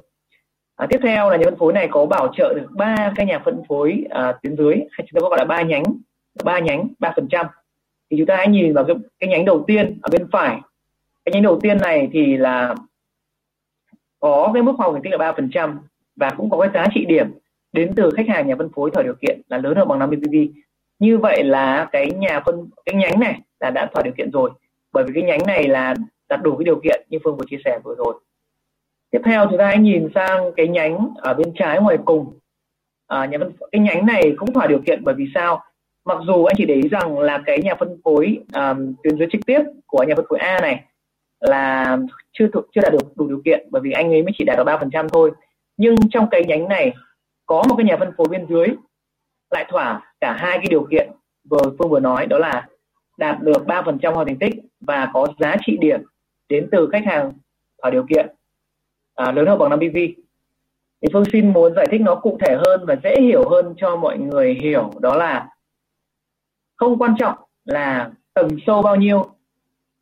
À, 0.76 0.88
tiếp 0.90 1.00
theo 1.04 1.30
là 1.30 1.38
nhà 1.38 1.46
phân 1.46 1.60
phối 1.60 1.74
này 1.74 1.88
có 1.92 2.06
bảo 2.06 2.34
trợ 2.34 2.54
được 2.54 2.68
ba 2.72 3.14
cái 3.16 3.26
nhà 3.26 3.40
phân 3.46 3.62
phối 3.68 4.04
à, 4.10 4.34
tuyến 4.44 4.56
dưới. 4.56 4.76
Hay 4.76 5.08
chúng 5.08 5.16
ta 5.16 5.20
có 5.22 5.30
gọi 5.30 5.40
là 5.40 5.46
ba 5.46 5.62
nhánh 5.62 5.84
ba 6.44 6.60
nhánh 6.60 6.88
ba 7.00 7.14
phần 7.16 7.28
trăm. 7.30 7.46
Thì 8.10 8.18
chúng 8.18 8.26
ta 8.26 8.36
hãy 8.36 8.48
nhìn 8.48 8.74
vào 8.74 8.86
cái, 8.86 8.96
cái 9.20 9.30
nhánh 9.30 9.46
đầu 9.46 9.64
tiên 9.68 10.00
ở 10.02 10.10
bên 10.12 10.28
phải. 10.32 10.62
Cái 11.26 11.34
nhánh 11.34 11.44
đầu 11.44 11.60
tiên 11.60 11.78
này 11.78 12.10
thì 12.14 12.38
là 12.38 12.76
có 14.20 14.52
cái 14.54 14.64
mức 14.64 14.74
hoa 14.78 14.90
thành 14.92 15.02
tích 15.02 15.12
là 15.12 15.18
ba 15.18 15.34
phần 15.34 15.50
trăm 15.54 15.80
và 16.16 16.30
cũng 16.38 16.50
có 16.50 16.60
cái 16.60 16.70
giá 16.74 16.86
trị 16.94 17.06
điểm 17.06 17.32
đến 17.74 17.94
từ 17.96 18.10
khách 18.18 18.28
hàng 18.28 18.48
nhà 18.48 18.56
phân 18.56 18.70
phối 18.76 18.92
thỏa 18.92 19.04
điều 19.04 19.16
kiện 19.22 19.42
là 19.50 19.58
lớn 19.58 19.76
hơn 19.76 19.88
bằng 19.88 20.00
50 20.00 20.20
PV 20.20 20.36
như 21.02 21.18
vậy 21.18 21.44
là 21.44 21.90
cái 21.92 22.12
nhà 22.12 22.42
phân 22.46 22.70
cái 22.86 22.96
nhánh 22.96 23.20
này 23.20 23.42
là 23.60 23.70
đã 23.70 23.90
thỏa 23.94 24.04
điều 24.04 24.14
kiện 24.18 24.32
rồi. 24.32 24.50
Bởi 24.94 25.04
vì 25.04 25.12
cái 25.14 25.24
nhánh 25.24 25.48
này 25.48 25.68
là 25.68 25.96
đạt 26.30 26.42
đủ 26.44 26.56
cái 26.58 26.64
điều 26.64 26.80
kiện 26.84 27.06
như 27.10 27.18
phương 27.24 27.38
vừa 27.38 27.46
chia 27.50 27.58
sẻ 27.66 27.80
vừa 27.84 27.96
rồi. 27.96 28.14
Tiếp 29.12 29.22
theo 29.26 29.46
chúng 29.50 29.58
ta 29.58 29.66
hãy 29.66 29.78
nhìn 29.78 30.08
sang 30.16 30.52
cái 30.58 30.68
nhánh 30.68 31.10
ở 31.18 31.34
bên 31.34 31.54
trái 31.56 31.82
ngoài 31.82 31.98
cùng. 32.06 32.40
À, 33.08 33.26
nhà 33.26 33.38
phân 33.38 33.52
cái 33.72 33.82
nhánh 33.82 34.06
này 34.06 34.34
cũng 34.38 34.54
thỏa 34.54 34.68
điều 34.68 34.80
kiện 34.80 35.04
bởi 35.04 35.16
vì 35.16 35.26
sao? 35.34 35.64
Mặc 36.06 36.18
dù 36.28 36.46
anh 36.46 36.56
chỉ 36.58 36.66
để 36.66 36.76
ý 36.76 36.90
rằng 36.90 37.20
là 37.20 37.44
cái 37.46 37.62
nhà 37.64 37.76
phân 37.76 38.02
phối 38.04 38.40
um, 38.54 38.94
tuyến 39.04 39.18
dưới 39.18 39.28
trực 39.32 39.42
tiếp 39.46 39.62
của 39.88 40.04
nhà 40.08 40.16
phân 40.16 40.26
phối 40.30 40.40
A 40.40 40.60
này 40.62 40.84
là 41.40 41.98
chưa 42.34 42.48
thuộc 42.54 42.66
chưa 42.76 42.82
đạt 42.82 42.92
được 42.92 43.18
đủ 43.18 43.28
điều 43.28 43.42
kiện 43.46 43.68
bởi 43.72 43.82
vì 43.82 43.92
anh 43.92 44.12
ấy 44.12 44.24
mới 44.24 44.32
chỉ 44.38 44.44
đạt 44.44 44.58
được 44.58 44.64
ba 44.64 44.78
phần 44.78 44.90
trăm 44.90 45.10
thôi. 45.10 45.32
Nhưng 45.78 45.96
trong 46.12 46.28
cái 46.32 46.46
nhánh 46.46 46.68
này 46.68 46.94
có 47.46 47.64
một 47.70 47.76
cái 47.78 47.86
nhà 47.86 47.98
phân 48.00 48.12
phối 48.18 48.28
bên 48.30 48.48
dưới 48.50 48.68
lại 49.50 49.66
thỏa 49.70 50.14
cả 50.22 50.34
hai 50.40 50.58
cái 50.58 50.68
điều 50.70 50.88
kiện 50.92 51.12
vừa 51.50 51.64
phương 51.80 51.90
vừa 51.90 52.00
nói 52.00 52.26
đó 52.26 52.38
là 52.38 52.68
đạt 53.18 53.42
được 53.42 53.68
ba 53.68 53.82
phần 53.82 54.00
trăm 54.02 54.14
hoàn 54.14 54.28
thành 54.28 54.40
tích 54.40 54.54
và 54.80 55.10
có 55.14 55.28
giá 55.40 55.56
trị 55.66 55.78
điểm 55.82 56.02
đến 56.50 56.70
từ 56.72 56.90
khách 56.92 57.06
hàng 57.06 57.32
thỏa 57.82 57.92
điều 57.92 58.06
kiện 58.10 58.28
à, 59.16 59.32
lớn 59.32 59.48
hơn 59.48 59.60
bằng 59.60 59.70
5 59.70 59.80
PV 59.80 59.98
thì 61.02 61.08
Phương 61.14 61.26
xin 61.32 61.54
muốn 61.54 61.76
giải 61.76 61.88
thích 61.92 62.02
nó 62.02 62.16
cụ 62.16 62.38
thể 62.46 62.56
hơn 62.66 62.86
và 62.86 62.96
dễ 63.04 63.22
hiểu 63.22 63.50
hơn 63.50 63.74
cho 63.78 63.96
mọi 63.96 64.18
người 64.18 64.58
hiểu 64.62 64.92
đó 65.00 65.16
là 65.16 65.50
không 66.76 66.98
quan 66.98 67.16
trọng 67.20 67.36
là 67.66 68.12
tầng 68.34 68.50
sâu 68.68 68.82
bao 68.82 68.96
nhiêu. 68.96 69.26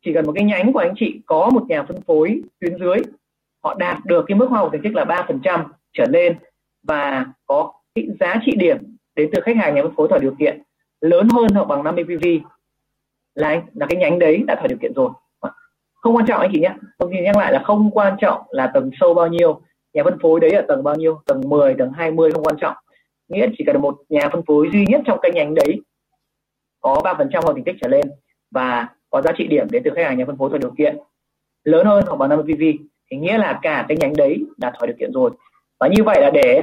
Chỉ 0.04 0.12
cần 0.14 0.26
một 0.26 0.32
cái 0.34 0.44
nhánh 0.44 0.72
của 0.72 0.78
anh 0.78 0.94
chị 0.96 1.20
có 1.26 1.50
một 1.50 1.64
nhà 1.68 1.82
phân 1.82 2.02
phối 2.06 2.42
tuyến 2.60 2.78
dưới 2.78 2.96
họ 3.62 3.74
đạt 3.74 3.98
được 4.04 4.24
cái 4.28 4.38
mức 4.38 4.46
hoa 4.50 4.60
hồng 4.60 4.68
thành 4.72 4.82
tích 4.82 4.94
là 4.94 5.04
3% 5.04 5.64
trở 5.92 6.06
lên 6.08 6.38
và 6.82 7.26
có 7.46 7.72
cái 7.94 8.06
giá 8.20 8.34
trị 8.44 8.52
điểm 8.56 8.78
đến 9.16 9.30
từ 9.32 9.40
khách 9.40 9.56
hàng 9.56 9.74
nhà 9.74 9.82
phân 9.82 9.94
phối 9.96 10.08
thỏa 10.08 10.18
điều 10.18 10.34
kiện 10.38 10.62
lớn 11.00 11.28
hơn 11.32 11.48
hoặc 11.54 11.64
bằng 11.64 11.84
50 11.84 12.04
PV 12.04 12.26
là 13.34 13.62
là 13.74 13.86
cái 13.86 13.96
nhánh 13.96 14.18
đấy 14.18 14.42
đã 14.46 14.54
thỏa 14.54 14.66
điều 14.66 14.78
kiện 14.78 14.92
rồi. 14.94 15.10
Không 15.94 16.16
quan 16.16 16.26
trọng 16.26 16.40
anh 16.40 16.50
chị 16.52 16.60
nhé. 16.60 16.74
Tôi 16.98 17.10
nhắc 17.10 17.36
lại 17.36 17.52
là 17.52 17.62
không 17.64 17.90
quan 17.90 18.16
trọng 18.20 18.42
là 18.50 18.70
tầng 18.74 18.90
sâu 19.00 19.14
bao 19.14 19.28
nhiêu, 19.28 19.60
nhà 19.92 20.04
phân 20.04 20.18
phối 20.22 20.40
đấy 20.40 20.50
ở 20.50 20.62
tầng 20.68 20.82
bao 20.82 20.94
nhiêu, 20.94 21.20
tầng 21.26 21.40
10 21.48 21.74
tầng 21.74 21.92
20 21.92 22.32
không 22.32 22.44
quan 22.44 22.56
trọng. 22.60 22.76
Nghĩa 23.28 23.46
chỉ 23.58 23.64
cần 23.66 23.80
một 23.80 23.98
nhà 24.08 24.28
phân 24.32 24.42
phối 24.46 24.68
duy 24.72 24.86
nhất 24.86 25.00
trong 25.06 25.18
cái 25.22 25.32
nhánh 25.32 25.54
đấy 25.54 25.80
có 26.80 27.00
3% 27.04 27.42
hoặc 27.42 27.52
thành 27.54 27.64
tích 27.64 27.76
trở 27.80 27.88
lên 27.88 28.10
và 28.50 28.88
có 29.10 29.22
giá 29.22 29.32
trị 29.36 29.46
điểm 29.46 29.66
đến 29.70 29.82
từ 29.84 29.90
khách 29.94 30.04
hàng 30.04 30.18
nhà 30.18 30.24
phân 30.26 30.36
phối 30.36 30.50
thỏa 30.50 30.58
điều 30.58 30.70
kiện 30.78 30.96
lớn 31.64 31.86
hơn 31.86 32.04
hoặc 32.06 32.16
bằng 32.16 32.28
50 32.28 32.54
PV 32.54 32.62
thì 33.10 33.16
nghĩa 33.16 33.38
là 33.38 33.58
cả 33.62 33.84
cái 33.88 33.96
nhánh 33.96 34.12
đấy 34.16 34.44
đã 34.56 34.72
thỏa 34.78 34.86
điều 34.86 34.96
kiện 34.98 35.12
rồi 35.12 35.30
và 35.80 35.88
như 35.88 36.04
vậy 36.04 36.20
là 36.20 36.30
để 36.30 36.62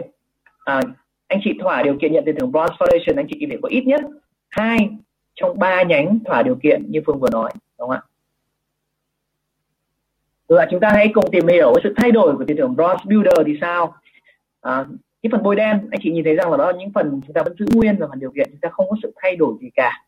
à, 0.66 0.82
anh 1.28 1.40
chị 1.44 1.54
thỏa 1.62 1.84
điều 1.84 1.98
kiện 2.02 2.14
nhận 2.14 2.26
tiền 2.26 2.36
thưởng 2.40 2.52
bronze 2.52 2.76
foundation 2.78 3.18
anh 3.18 3.28
chị 3.30 3.46
phải 3.50 3.58
có 3.62 3.70
ít 3.70 3.84
nhất 3.86 4.02
hai 4.50 4.90
trong 5.36 5.60
ba 5.60 5.84
nhánh 5.84 6.20
thỏa 6.26 6.44
điều 6.44 6.56
kiện 6.56 6.92
như 6.92 7.02
phương 7.06 7.20
vừa 7.20 7.30
nói 7.32 7.52
đúng 7.80 7.90
không 7.90 7.92
ạ? 7.92 8.02
Rồi 10.50 10.66
chúng 10.72 10.80
ta 10.80 10.90
hãy 10.94 11.12
cùng 11.14 11.32
tìm 11.32 11.48
hiểu 11.48 11.74
sự 11.84 11.94
thay 11.98 12.12
đổi 12.12 12.38
của 12.38 12.44
tiền 12.48 12.58
thưởng 12.58 12.76
bronze 12.78 13.06
builder 13.06 13.48
thì 13.48 13.58
sao? 13.62 13.94
À, 14.62 14.86
cái 15.24 15.30
phần 15.32 15.44
bôi 15.44 15.56
đen 15.56 15.88
anh 15.92 16.00
chị 16.04 16.12
nhìn 16.12 16.24
thấy 16.24 16.36
rằng 16.36 16.52
là 16.52 16.58
đó 16.58 16.72
là 16.72 16.78
những 16.78 16.92
phần 16.94 17.22
chúng 17.28 17.34
ta 17.34 17.44
vẫn 17.44 17.56
giữ 17.60 17.66
nguyên 17.74 17.98
và 18.00 18.08
phần 18.10 18.20
điều 18.20 18.32
kiện 18.32 18.48
chúng 18.52 18.60
ta 18.60 18.70
không 18.70 18.90
có 18.90 18.96
sự 19.04 19.14
thay 19.16 19.36
đổi 19.36 19.54
gì 19.62 19.70
cả. 19.76 20.04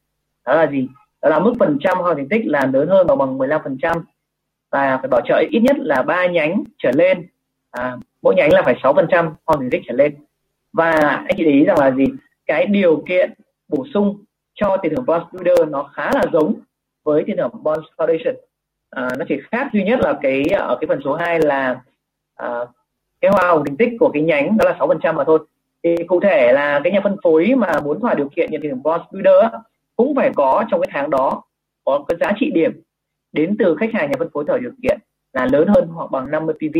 Đó 0.45 0.55
là 0.55 0.71
gì? 0.71 0.87
Đó 1.21 1.29
là 1.29 1.39
mức 1.39 1.53
phần 1.59 1.77
trăm 1.81 1.97
hoặc 1.97 2.13
thành 2.15 2.29
tích 2.29 2.41
là 2.45 2.65
lớn 2.73 2.87
hơn 2.87 3.07
hoặc 3.07 3.15
bằng 3.15 3.37
15% 3.37 4.01
và 4.69 4.97
phải 4.97 5.07
bảo 5.07 5.21
trợ 5.25 5.43
ít 5.51 5.59
nhất 5.59 5.75
là 5.79 6.03
ba 6.03 6.27
nhánh 6.27 6.63
trở 6.77 6.91
lên. 6.91 7.27
À, 7.71 7.97
mỗi 8.21 8.35
nhánh 8.35 8.53
là 8.53 8.61
phải 8.65 8.79
6 8.83 8.93
phần 8.93 9.07
trăm 9.11 9.33
hoặc 9.45 9.57
thành 9.59 9.69
tích 9.69 9.81
trở 9.87 9.93
lên. 9.93 10.15
Và 10.73 10.91
anh 11.27 11.35
chị 11.37 11.43
để 11.43 11.51
ý 11.51 11.65
rằng 11.65 11.79
là 11.79 11.91
gì? 11.91 12.05
Cái 12.45 12.65
điều 12.65 13.03
kiện 13.07 13.33
bổ 13.67 13.85
sung 13.93 14.23
cho 14.53 14.77
tiền 14.81 14.95
thưởng 14.95 15.05
bonus 15.05 15.27
builder 15.31 15.69
nó 15.69 15.83
khá 15.93 16.11
là 16.13 16.23
giống 16.33 16.53
với 17.03 17.23
tiền 17.27 17.37
thưởng 17.37 17.51
bonus 17.63 17.85
foundation. 17.97 18.33
À, 18.89 19.09
nó 19.17 19.25
chỉ 19.29 19.35
khác 19.51 19.69
duy 19.73 19.83
nhất 19.83 19.99
là 19.99 20.19
cái 20.21 20.43
à, 20.43 20.59
ở 20.59 20.77
cái 20.81 20.87
phần 20.87 20.99
số 21.03 21.13
2 21.13 21.39
là 21.39 21.81
à, 22.35 22.49
cái 23.21 23.31
hoa 23.31 23.47
hồng 23.47 23.63
thành 23.65 23.77
tích 23.77 23.89
của 23.99 24.09
cái 24.13 24.23
nhánh 24.23 24.57
đó 24.57 24.69
là 24.69 24.75
6 24.79 24.87
phần 24.87 24.99
trăm 25.01 25.15
mà 25.15 25.23
thôi. 25.23 25.39
Thì 25.83 25.95
cụ 26.07 26.19
thể 26.19 26.53
là 26.53 26.81
cái 26.83 26.93
nhà 26.93 26.99
phân 27.03 27.15
phối 27.23 27.55
mà 27.55 27.79
muốn 27.83 27.99
thỏa 27.99 28.13
điều 28.13 28.29
kiện 28.29 28.51
nhận 28.51 28.61
tiền 28.61 28.71
thưởng 28.71 28.83
bonus 28.83 29.07
builder 29.11 29.53
cũng 29.95 30.15
phải 30.15 30.31
có 30.35 30.63
trong 30.71 30.81
cái 30.81 30.89
tháng 30.93 31.09
đó 31.09 31.43
có 31.85 32.05
cái 32.07 32.17
giá 32.21 32.31
trị 32.39 32.51
điểm 32.53 32.81
đến 33.31 33.55
từ 33.59 33.75
khách 33.79 33.93
hàng 33.93 34.11
nhà 34.11 34.15
phân 34.19 34.29
phối 34.33 34.43
thỏa 34.47 34.57
điều 34.57 34.71
kiện 34.83 34.99
là 35.33 35.45
lớn 35.45 35.67
hơn 35.67 35.87
hoặc 35.87 36.11
bằng 36.11 36.31
50 36.31 36.55
PV 36.55 36.77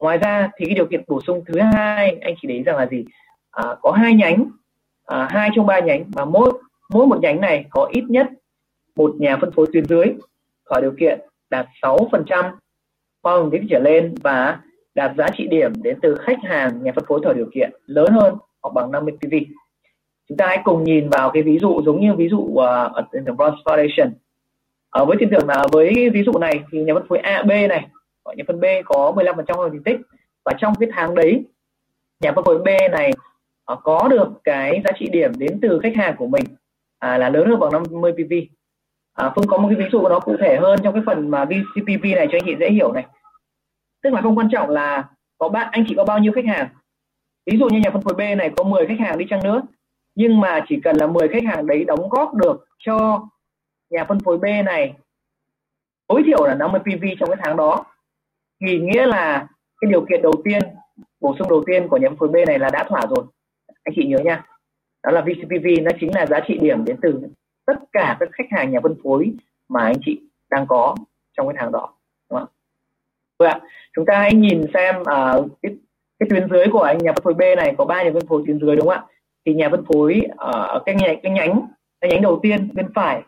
ngoài 0.00 0.18
ra 0.18 0.50
thì 0.56 0.66
cái 0.66 0.74
điều 0.74 0.86
kiện 0.86 1.04
bổ 1.06 1.20
sung 1.26 1.44
thứ 1.46 1.60
hai 1.60 2.16
anh 2.20 2.34
chỉ 2.42 2.48
để 2.48 2.54
ý 2.54 2.62
rằng 2.62 2.76
là 2.76 2.86
gì? 2.86 3.04
À, 3.50 3.64
có 3.82 3.92
hai 3.92 4.14
nhánh 4.14 4.50
à, 5.06 5.28
hai 5.30 5.50
trong 5.54 5.66
ba 5.66 5.80
nhánh 5.80 6.04
và 6.12 6.24
mỗi 6.24 6.52
mỗi 6.90 7.06
một 7.06 7.18
nhánh 7.22 7.40
này 7.40 7.64
có 7.70 7.88
ít 7.92 8.04
nhất 8.08 8.26
một 8.96 9.14
nhà 9.18 9.36
phân 9.40 9.50
phối 9.52 9.66
tuyến 9.72 9.84
dưới 9.84 10.06
thỏa 10.68 10.80
điều 10.80 10.92
kiện 11.00 11.20
đạt 11.50 11.66
6% 11.82 12.52
hoa 13.22 13.34
hồng 13.34 13.50
trở 13.70 13.78
lên 13.78 14.14
và 14.22 14.60
đạt 14.94 15.12
giá 15.18 15.26
trị 15.36 15.46
điểm 15.46 15.72
đến 15.82 15.98
từ 16.02 16.14
khách 16.14 16.38
hàng 16.42 16.82
nhà 16.82 16.92
phân 16.96 17.04
phối 17.08 17.20
thỏa 17.22 17.32
điều 17.32 17.50
kiện 17.54 17.70
lớn 17.86 18.12
hơn 18.12 18.34
hoặc 18.62 18.70
bằng 18.74 18.90
50 18.90 19.14
PV 19.20 19.34
chúng 20.28 20.38
ta 20.38 20.46
hãy 20.46 20.60
cùng 20.64 20.84
nhìn 20.84 21.08
vào 21.08 21.30
cái 21.30 21.42
ví 21.42 21.58
dụ 21.58 21.82
giống 21.82 22.00
như 22.00 22.14
ví 22.14 22.28
dụ 22.28 22.38
uh, 22.38 22.58
ở 22.92 23.06
tiền 23.12 23.24
thưởng 23.24 23.36
Bronze 23.36 23.62
Foundation. 23.64 24.10
Ở 24.90 25.04
với 25.04 25.16
tiền 25.20 25.30
thưởng 25.30 25.48
là 25.48 25.66
với 25.72 26.10
ví 26.12 26.22
dụ 26.22 26.32
này 26.38 26.60
thì 26.72 26.82
nhà 26.82 26.94
phân 26.94 27.06
phối 27.08 27.18
A 27.18 27.42
B 27.42 27.50
gọi 28.26 28.36
nhà 28.36 28.44
phân 28.46 28.60
B 28.60 28.64
có 28.84 29.12
15% 29.16 29.34
phần 29.46 29.70
thành 29.70 29.82
tích. 29.84 30.00
Và 30.44 30.52
trong 30.58 30.74
cái 30.80 30.88
tháng 30.92 31.14
đấy 31.14 31.44
nhà 32.20 32.32
phân 32.32 32.44
phối 32.44 32.58
B 32.58 32.68
này 32.90 33.12
uh, 33.72 33.78
có 33.82 34.08
được 34.08 34.28
cái 34.44 34.82
giá 34.84 34.90
trị 34.98 35.08
điểm 35.12 35.32
đến 35.38 35.58
từ 35.62 35.80
khách 35.82 35.96
hàng 35.96 36.16
của 36.18 36.26
mình 36.26 36.44
uh, 36.44 37.20
là 37.20 37.30
lớn 37.30 37.48
hơn 37.48 37.60
bằng 37.60 37.72
50 37.72 38.12
PV 38.12 38.32
à, 39.16 39.32
Phương 39.34 39.46
có 39.46 39.58
một 39.58 39.68
cái 39.68 39.78
ví 39.78 39.90
dụ 39.92 40.08
nó 40.08 40.20
cụ 40.20 40.36
thể 40.40 40.56
hơn 40.56 40.80
trong 40.82 40.94
cái 40.94 41.02
phần 41.06 41.30
mà 41.30 41.44
VCPV 41.44 42.04
này 42.16 42.28
cho 42.32 42.38
anh 42.38 42.44
chị 42.46 42.56
dễ 42.60 42.70
hiểu 42.70 42.92
này. 42.92 43.06
Tức 44.02 44.12
là 44.12 44.20
không 44.20 44.38
quan 44.38 44.48
trọng 44.52 44.70
là 44.70 45.08
có 45.38 45.48
bạn 45.48 45.68
anh 45.72 45.84
chị 45.88 45.94
có 45.96 46.04
bao 46.04 46.18
nhiêu 46.18 46.32
khách 46.32 46.46
hàng. 46.46 46.68
Ví 47.46 47.58
dụ 47.58 47.68
như 47.68 47.78
nhà 47.78 47.90
phân 47.90 48.02
phối 48.02 48.14
B 48.14 48.38
này 48.38 48.50
có 48.56 48.64
10 48.64 48.86
khách 48.86 49.00
hàng 49.00 49.18
đi 49.18 49.26
chăng 49.30 49.44
nữa 49.44 49.62
nhưng 50.14 50.40
mà 50.40 50.64
chỉ 50.68 50.80
cần 50.84 50.96
là 50.96 51.06
10 51.06 51.28
khách 51.28 51.44
hàng 51.44 51.66
đấy 51.66 51.84
đóng 51.84 52.08
góp 52.08 52.34
được 52.34 52.66
cho 52.78 53.26
nhà 53.90 54.04
phân 54.04 54.20
phối 54.20 54.38
B 54.38 54.44
này 54.64 54.94
tối 56.06 56.22
thiểu 56.26 56.46
là 56.46 56.54
50 56.54 56.80
PV 56.80 57.04
trong 57.20 57.28
cái 57.28 57.38
tháng 57.44 57.56
đó 57.56 57.84
thì 58.60 58.78
nghĩa 58.78 59.06
là 59.06 59.46
cái 59.80 59.90
điều 59.90 60.06
kiện 60.06 60.22
đầu 60.22 60.32
tiên 60.44 60.62
bổ 61.20 61.36
sung 61.38 61.48
đầu 61.48 61.64
tiên 61.66 61.88
của 61.88 61.96
nhóm 61.96 62.16
phân 62.16 62.18
phối 62.18 62.28
B 62.28 62.48
này 62.48 62.58
là 62.58 62.70
đã 62.70 62.84
thỏa 62.88 63.00
rồi 63.06 63.24
anh 63.84 63.94
chị 63.96 64.06
nhớ 64.06 64.18
nha 64.18 64.44
đó 65.02 65.10
là 65.10 65.20
VCPV 65.20 65.66
nó 65.82 65.90
chính 66.00 66.14
là 66.14 66.26
giá 66.26 66.40
trị 66.46 66.58
điểm 66.58 66.84
đến 66.84 66.96
từ 67.02 67.20
tất 67.66 67.74
cả 67.92 68.16
các 68.20 68.28
khách 68.32 68.50
hàng 68.50 68.70
nhà 68.70 68.80
phân 68.82 68.94
phối 69.04 69.32
mà 69.68 69.82
anh 69.84 69.96
chị 70.04 70.20
đang 70.50 70.66
có 70.66 70.96
trong 71.36 71.48
cái 71.48 71.56
tháng 71.58 71.72
đó 71.72 71.94
đúng 72.30 72.40
không 72.40 72.48
Vâng 73.38 73.48
ạ. 73.48 73.60
Chúng 73.96 74.06
ta 74.06 74.18
hãy 74.18 74.34
nhìn 74.34 74.62
xem 74.74 75.00
uh, 75.00 75.48
cái, 75.62 75.76
cái 76.18 76.28
tuyến 76.30 76.48
dưới 76.50 76.66
của 76.72 76.82
anh 76.82 76.98
nhà 76.98 77.12
phân 77.12 77.24
phối 77.24 77.34
B 77.34 77.40
này 77.56 77.74
có 77.78 77.84
ba 77.84 78.02
nhà 78.02 78.10
phân 78.14 78.26
phối 78.26 78.42
tuyến 78.46 78.58
dưới 78.58 78.76
đúng 78.76 78.88
không 78.88 78.98
ạ? 78.98 79.06
thì 79.46 79.54
nhà 79.54 79.68
phân 79.70 79.84
phối 79.84 80.22
ở 80.36 80.82
cái 80.86 80.94
nhánh 80.94 81.20
cái 81.22 81.32
nhánh 81.32 81.66
cái 82.00 82.10
nhánh 82.10 82.22
đầu 82.22 82.40
tiên 82.42 82.68
bên 82.74 82.86
phải 82.94 83.22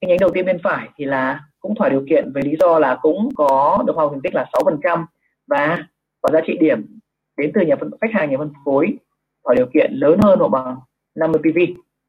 cái 0.00 0.08
nhánh 0.08 0.18
đầu 0.20 0.30
tiên 0.30 0.46
bên 0.46 0.58
phải 0.62 0.88
thì 0.96 1.04
là 1.04 1.40
cũng 1.60 1.74
thỏa 1.74 1.88
điều 1.88 2.04
kiện 2.08 2.32
về 2.32 2.42
lý 2.42 2.56
do 2.60 2.78
là 2.78 2.98
cũng 3.02 3.28
có 3.34 3.84
được 3.86 3.96
hoa 3.96 4.08
thành 4.10 4.20
tích 4.22 4.34
là 4.34 4.50
6% 4.52 5.04
và 5.46 5.84
có 6.20 6.30
giá 6.32 6.40
trị 6.46 6.56
điểm 6.60 6.98
đến 7.36 7.50
từ 7.54 7.60
nhà 7.60 7.76
phân 7.80 7.90
khách 8.00 8.12
hàng 8.12 8.30
nhà 8.30 8.38
phân 8.38 8.52
phối 8.64 8.98
thỏa 9.44 9.54
điều 9.54 9.66
kiện 9.66 9.92
lớn 9.92 10.18
hơn 10.22 10.38
hoặc 10.38 10.48
bằng 10.48 10.76
50 11.14 11.40
PV 11.42 11.58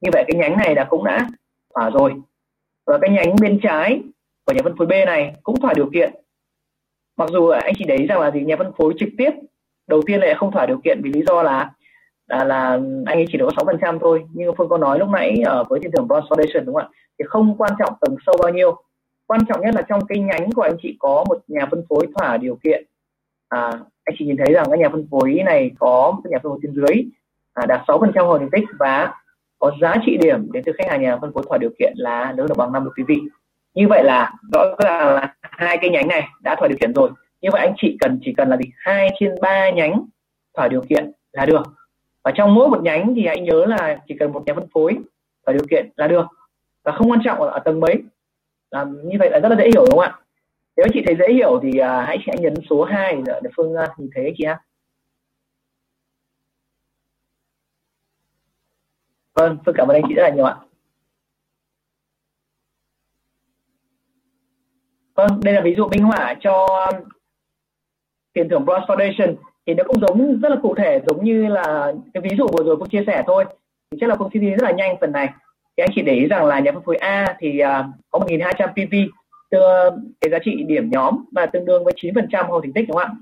như 0.02 0.10
vậy 0.14 0.24
cái 0.28 0.36
nhánh 0.38 0.58
này 0.58 0.76
đã 0.76 0.84
cũng 0.84 1.04
đã 1.04 1.28
thỏa 1.76 1.90
rồi. 1.90 2.14
Và 2.86 2.98
cái 3.02 3.10
nhánh 3.10 3.36
bên 3.42 3.60
trái 3.64 4.02
của 4.46 4.54
nhà 4.54 4.62
phân 4.64 4.78
phối 4.78 4.88
B 4.88 4.92
này 4.92 5.36
cũng 5.44 5.60
thỏa 5.62 5.74
điều 5.74 5.90
kiện. 5.94 6.14
Mặc 7.18 7.30
dù 7.30 7.48
anh 7.48 7.74
chỉ 7.78 7.86
đấy 7.86 8.06
rằng 8.10 8.20
là 8.20 8.32
gì 8.32 8.42
nhà 8.42 8.56
phân 8.58 8.72
phối 8.78 8.94
trực 8.98 9.10
tiếp 9.18 9.32
đầu 9.88 10.02
tiên 10.06 10.20
lại 10.20 10.36
không 10.36 10.52
thỏa 10.52 10.66
điều 10.66 10.82
kiện 10.84 11.02
vì 11.04 11.12
lý 11.12 11.22
do 11.28 11.44
là 11.44 11.72
là, 12.28 12.44
là 12.44 12.70
anh 13.06 13.18
ấy 13.18 13.26
chỉ 13.32 13.38
được 13.38 13.46
có 13.46 13.52
sáu 13.56 13.66
phần 13.66 13.78
trăm 13.82 14.00
thôi. 14.00 14.24
Nhưng 14.34 14.56
phương 14.58 14.70
có 14.70 14.78
nói 14.78 15.00
lúc 15.00 15.10
nãy 15.10 15.42
ở 15.46 15.64
với 15.70 15.80
tiền 15.80 15.92
thưởng 15.92 16.08
bronze 16.08 16.28
foundation 16.28 16.66
đúng 16.66 16.76
không 16.76 16.84
ạ? 16.84 16.90
Thì 17.20 17.26
không 17.28 17.58
quan 17.58 17.72
trọng 17.80 17.94
tầng 18.02 18.16
sâu 18.26 18.36
bao 18.42 18.54
nhiêu 18.54 18.76
quan 19.28 19.42
trọng 19.50 19.62
nhất 19.62 19.76
là 19.76 19.82
trong 19.82 20.06
cái 20.06 20.20
nhánh 20.20 20.52
của 20.52 20.62
anh 20.62 20.78
chị 20.82 20.96
có 21.00 21.26
một 21.30 21.38
nhà 21.48 21.66
phân 21.72 21.84
phối 21.90 22.08
thỏa 22.16 22.38
điều 22.38 22.56
kiện. 22.64 22.86
À, 23.50 23.80
anh 24.04 24.16
chị 24.20 24.26
nhìn 24.26 24.38
thấy 24.38 24.54
rằng 24.54 24.66
cái 24.70 24.80
nhà 24.80 24.90
phân 24.90 25.08
phối 25.12 25.42
này 25.46 25.72
có 25.80 26.12
một 26.12 26.30
nhà 26.30 26.38
phân 26.44 26.52
phối 26.52 26.60
trên 26.64 26.74
dưới 26.76 27.06
à, 27.54 27.66
đạt 27.66 27.82
6 27.88 28.00
phần 28.00 28.12
trăm 28.16 28.26
hồi 28.26 28.40
thành 28.40 28.50
tích 28.52 28.66
và 28.80 29.14
có 29.60 29.72
giá 29.82 29.96
trị 30.06 30.18
điểm 30.22 30.52
đến 30.52 30.64
từ 30.66 30.72
khách 30.78 30.90
hàng 30.90 31.02
nhà 31.02 31.18
phân 31.18 31.34
phối 31.34 31.44
thỏa 31.48 31.58
điều 31.58 31.70
kiện 31.80 31.94
là 31.96 32.34
lớn 32.38 32.48
được 32.48 32.58
bằng 32.58 32.72
năm 32.72 32.86
được 32.86 32.92
quý 32.98 33.04
vị. 33.08 33.22
Như 33.74 33.88
vậy 33.88 34.04
là 34.04 34.34
rõ 34.54 34.64
ràng 34.84 35.16
là 35.16 35.36
hai 35.42 35.78
cái 35.78 35.90
nhánh 35.90 36.08
này 36.08 36.28
đã 36.42 36.56
thỏa 36.56 36.68
điều 36.68 36.78
kiện 36.78 36.94
rồi. 36.94 37.10
Như 37.42 37.50
vậy 37.52 37.62
anh 37.62 37.74
chị 37.78 37.98
cần 38.00 38.20
chỉ 38.22 38.34
cần 38.38 38.50
là 38.50 38.58
gì? 38.58 38.72
Hai 38.78 39.10
trên 39.20 39.36
ba 39.42 39.70
nhánh 39.70 40.06
thỏa 40.58 40.68
điều 40.68 40.82
kiện 40.82 41.12
là 41.32 41.46
được. 41.46 41.64
Và 42.24 42.32
trong 42.36 42.54
mỗi 42.54 42.68
một 42.68 42.84
nhánh 42.84 43.14
thì 43.16 43.28
hãy 43.28 43.42
nhớ 43.42 43.66
là 43.66 44.00
chỉ 44.08 44.16
cần 44.20 44.32
một 44.32 44.44
nhà 44.46 44.54
phân 44.54 44.68
phối 44.74 44.98
thỏa 45.46 45.54
điều 45.54 45.66
kiện 45.70 45.90
là 45.96 46.08
được. 46.08 46.26
Và 46.84 46.92
không 46.92 47.12
quan 47.12 47.20
trọng 47.24 47.40
ở 47.42 47.60
tầng 47.60 47.80
mấy 47.80 47.96
làm 48.72 49.10
như 49.10 49.18
vậy 49.20 49.30
là 49.30 49.40
rất 49.40 49.50
là 49.50 49.56
dễ 49.56 49.66
hiểu 49.66 49.86
đúng 49.86 50.00
không 50.00 50.00
ạ? 50.00 50.20
Nếu 50.78 50.88
chị 50.94 51.02
thấy 51.06 51.16
dễ 51.20 51.34
hiểu 51.34 51.60
thì 51.64 51.78
à, 51.78 52.06
hãy 52.06 52.18
hãy 52.28 52.38
nhấn 52.40 52.54
số 52.70 52.84
2 52.84 53.22
để, 53.26 53.50
phương 53.58 53.76
à, 53.76 53.88
nhìn 53.98 54.10
thấy 54.16 54.34
chị 54.38 54.46
ha. 54.46 54.60
Vâng 59.34 59.58
phương 59.66 59.76
cảm 59.78 59.88
ơn 59.88 59.96
anh 59.96 60.04
chị 60.08 60.14
rất 60.16 60.24
là 60.24 60.30
nhiều 60.30 60.46
ạ. 60.46 60.56
Vâng 65.16 65.40
đây 65.44 65.54
là 65.54 65.62
ví 65.62 65.76
dụ 65.78 65.88
minh 65.88 66.04
họa 66.04 66.36
cho 66.42 66.66
um, 66.92 67.04
tiền 68.34 68.50
thưởng 68.50 68.66
Bronze 68.66 68.86
Foundation. 68.86 69.36
Thì 69.66 69.74
nó 69.74 69.84
cũng 69.88 70.00
giống 70.02 70.40
rất 70.42 70.50
là 70.50 70.56
cụ 70.62 70.76
thể 70.76 71.02
giống 71.08 71.24
như 71.26 71.48
là 71.48 71.94
cái 72.14 72.22
ví 72.24 72.30
dụ 72.38 72.48
vừa 72.58 72.64
rồi 72.64 72.78
cũng 72.78 72.90
chia 72.90 73.04
sẻ 73.08 73.24
thôi. 73.28 73.46
Thì 73.92 73.98
chắc 74.02 74.10
là 74.10 74.16
cũng 74.16 74.30
xin 74.34 74.42
đi 74.42 74.50
rất 74.50 74.64
là 74.64 74.72
nhanh 74.72 74.98
phần 75.02 75.12
này 75.12 75.30
thì 75.82 75.86
anh 75.86 75.92
chị 75.96 76.02
để 76.02 76.14
ý 76.14 76.28
rằng 76.28 76.46
là 76.46 76.60
nhà 76.60 76.72
phân 76.72 76.84
phối 76.84 76.96
A 76.96 77.36
thì 77.40 77.62
uh, 77.64 77.86
có 78.10 78.20
1.200 78.20 78.68
PV 78.68 78.96
tương 79.52 80.14
cái 80.22 80.32
giá 80.32 80.40
trị 80.44 80.64
điểm 80.68 80.90
nhóm 80.92 81.26
và 81.32 81.46
tương 81.46 81.66
đương 81.66 81.84
với 81.84 81.94
9% 81.98 82.48
hồ 82.48 82.62
thành 82.62 82.74
tích 82.74 82.88
đúng 82.88 82.98
không 82.98 83.08
ạ? 83.08 83.16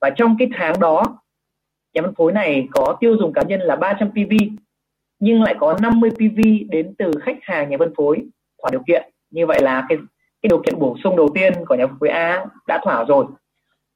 Và 0.00 0.10
trong 0.10 0.36
cái 0.38 0.48
tháng 0.54 0.80
đó 0.80 1.02
nhà 1.94 2.02
phân 2.02 2.14
phối 2.14 2.32
này 2.32 2.68
có 2.70 2.96
tiêu 3.00 3.16
dùng 3.16 3.32
cá 3.32 3.42
nhân 3.42 3.60
là 3.60 3.76
300 3.76 4.10
PV 4.10 4.32
nhưng 5.18 5.42
lại 5.42 5.54
có 5.58 5.78
50 5.80 6.10
PV 6.10 6.40
đến 6.68 6.94
từ 6.98 7.10
khách 7.22 7.36
hàng 7.42 7.70
nhà 7.70 7.76
phân 7.78 7.94
phối 7.96 8.26
thỏa 8.62 8.70
điều 8.70 8.82
kiện. 8.86 9.10
Như 9.30 9.46
vậy 9.46 9.60
là 9.62 9.86
cái 9.88 9.98
cái 10.42 10.48
điều 10.48 10.62
kiện 10.62 10.78
bổ 10.78 10.96
sung 11.04 11.16
đầu 11.16 11.28
tiên 11.34 11.52
của 11.68 11.74
nhà 11.74 11.86
phân 11.86 11.96
phối 12.00 12.08
A 12.08 12.46
đã 12.66 12.80
thỏa 12.84 13.04
rồi. 13.04 13.26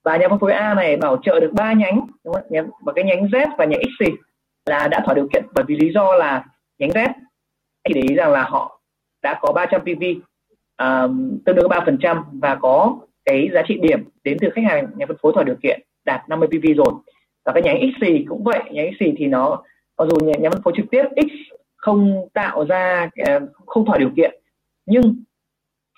Và 0.05 0.17
nhà 0.17 0.29
phân 0.29 0.39
phối 0.39 0.53
A 0.53 0.75
này 0.75 0.97
bảo 0.97 1.17
trợ 1.23 1.41
được 1.41 1.53
ba 1.53 1.73
nhánh 1.73 2.01
đúng 2.25 2.35
không? 2.35 2.71
và 2.85 2.93
cái 2.93 3.05
nhánh 3.05 3.25
Z 3.25 3.47
và 3.59 3.65
nhánh 3.65 3.81
X 3.99 4.03
là 4.67 4.89
đã 4.89 5.01
thỏa 5.05 5.15
điều 5.15 5.29
kiện 5.33 5.45
bởi 5.55 5.65
vì 5.69 5.77
lý 5.77 5.93
do 5.93 6.15
là 6.15 6.45
nhánh 6.79 6.91
Z 6.91 7.09
anh 7.83 7.93
để 7.95 8.01
ý 8.09 8.14
rằng 8.14 8.33
là 8.33 8.43
họ 8.43 8.81
đã 9.23 9.38
có 9.43 9.53
300 9.53 9.81
PV 9.81 10.05
um, 10.79 11.38
tương 11.45 11.57
đương 11.57 11.69
3% 11.69 12.23
và 12.33 12.55
có 12.55 12.99
cái 13.25 13.51
giá 13.55 13.62
trị 13.69 13.79
điểm 13.83 14.05
đến 14.25 14.37
từ 14.40 14.51
khách 14.55 14.64
hàng 14.69 14.87
nhà 14.97 15.07
phân 15.07 15.16
phối 15.23 15.33
thỏa 15.35 15.45
điều 15.45 15.57
kiện 15.62 15.81
đạt 16.05 16.29
50 16.29 16.49
PV 16.49 16.66
rồi. 16.77 16.93
Và 17.45 17.53
cái 17.53 17.62
nhánh 17.62 17.81
X 18.01 18.05
cũng 18.29 18.45
vậy 18.45 18.61
nhánh 18.71 18.90
X 19.01 19.03
thì 19.16 19.27
nó 19.27 19.62
mặc 19.99 20.09
dù 20.11 20.27
nhà, 20.27 20.35
nhà 20.38 20.51
phân 20.51 20.62
phối 20.62 20.73
trực 20.77 20.87
tiếp 20.90 21.05
X 21.16 21.31
không 21.77 22.29
tạo 22.33 22.66
ra 22.66 23.11
à, 23.16 23.40
không 23.66 23.87
thỏa 23.87 23.99
điều 23.99 24.11
kiện 24.16 24.40
nhưng 24.87 25.14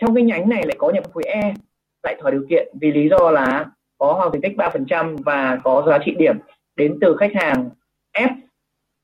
trong 0.00 0.14
cái 0.14 0.24
nhánh 0.24 0.48
này 0.48 0.62
lại 0.66 0.76
có 0.78 0.90
nhà 0.90 1.00
phân 1.00 1.12
phối 1.12 1.22
E 1.24 1.54
lại 2.02 2.16
thỏa 2.20 2.30
điều 2.30 2.46
kiện 2.50 2.68
vì 2.80 2.92
lý 2.92 3.08
do 3.08 3.30
là 3.30 3.66
có 3.98 4.12
hoa 4.12 4.24
hồng 4.24 4.32
thành 4.32 4.42
tích 4.42 4.56
3% 4.56 5.16
và 5.16 5.58
có 5.64 5.84
giá 5.86 5.98
trị 6.04 6.14
điểm 6.18 6.38
đến 6.76 6.98
từ 7.00 7.16
khách 7.16 7.32
hàng 7.34 7.70
F 8.12 8.28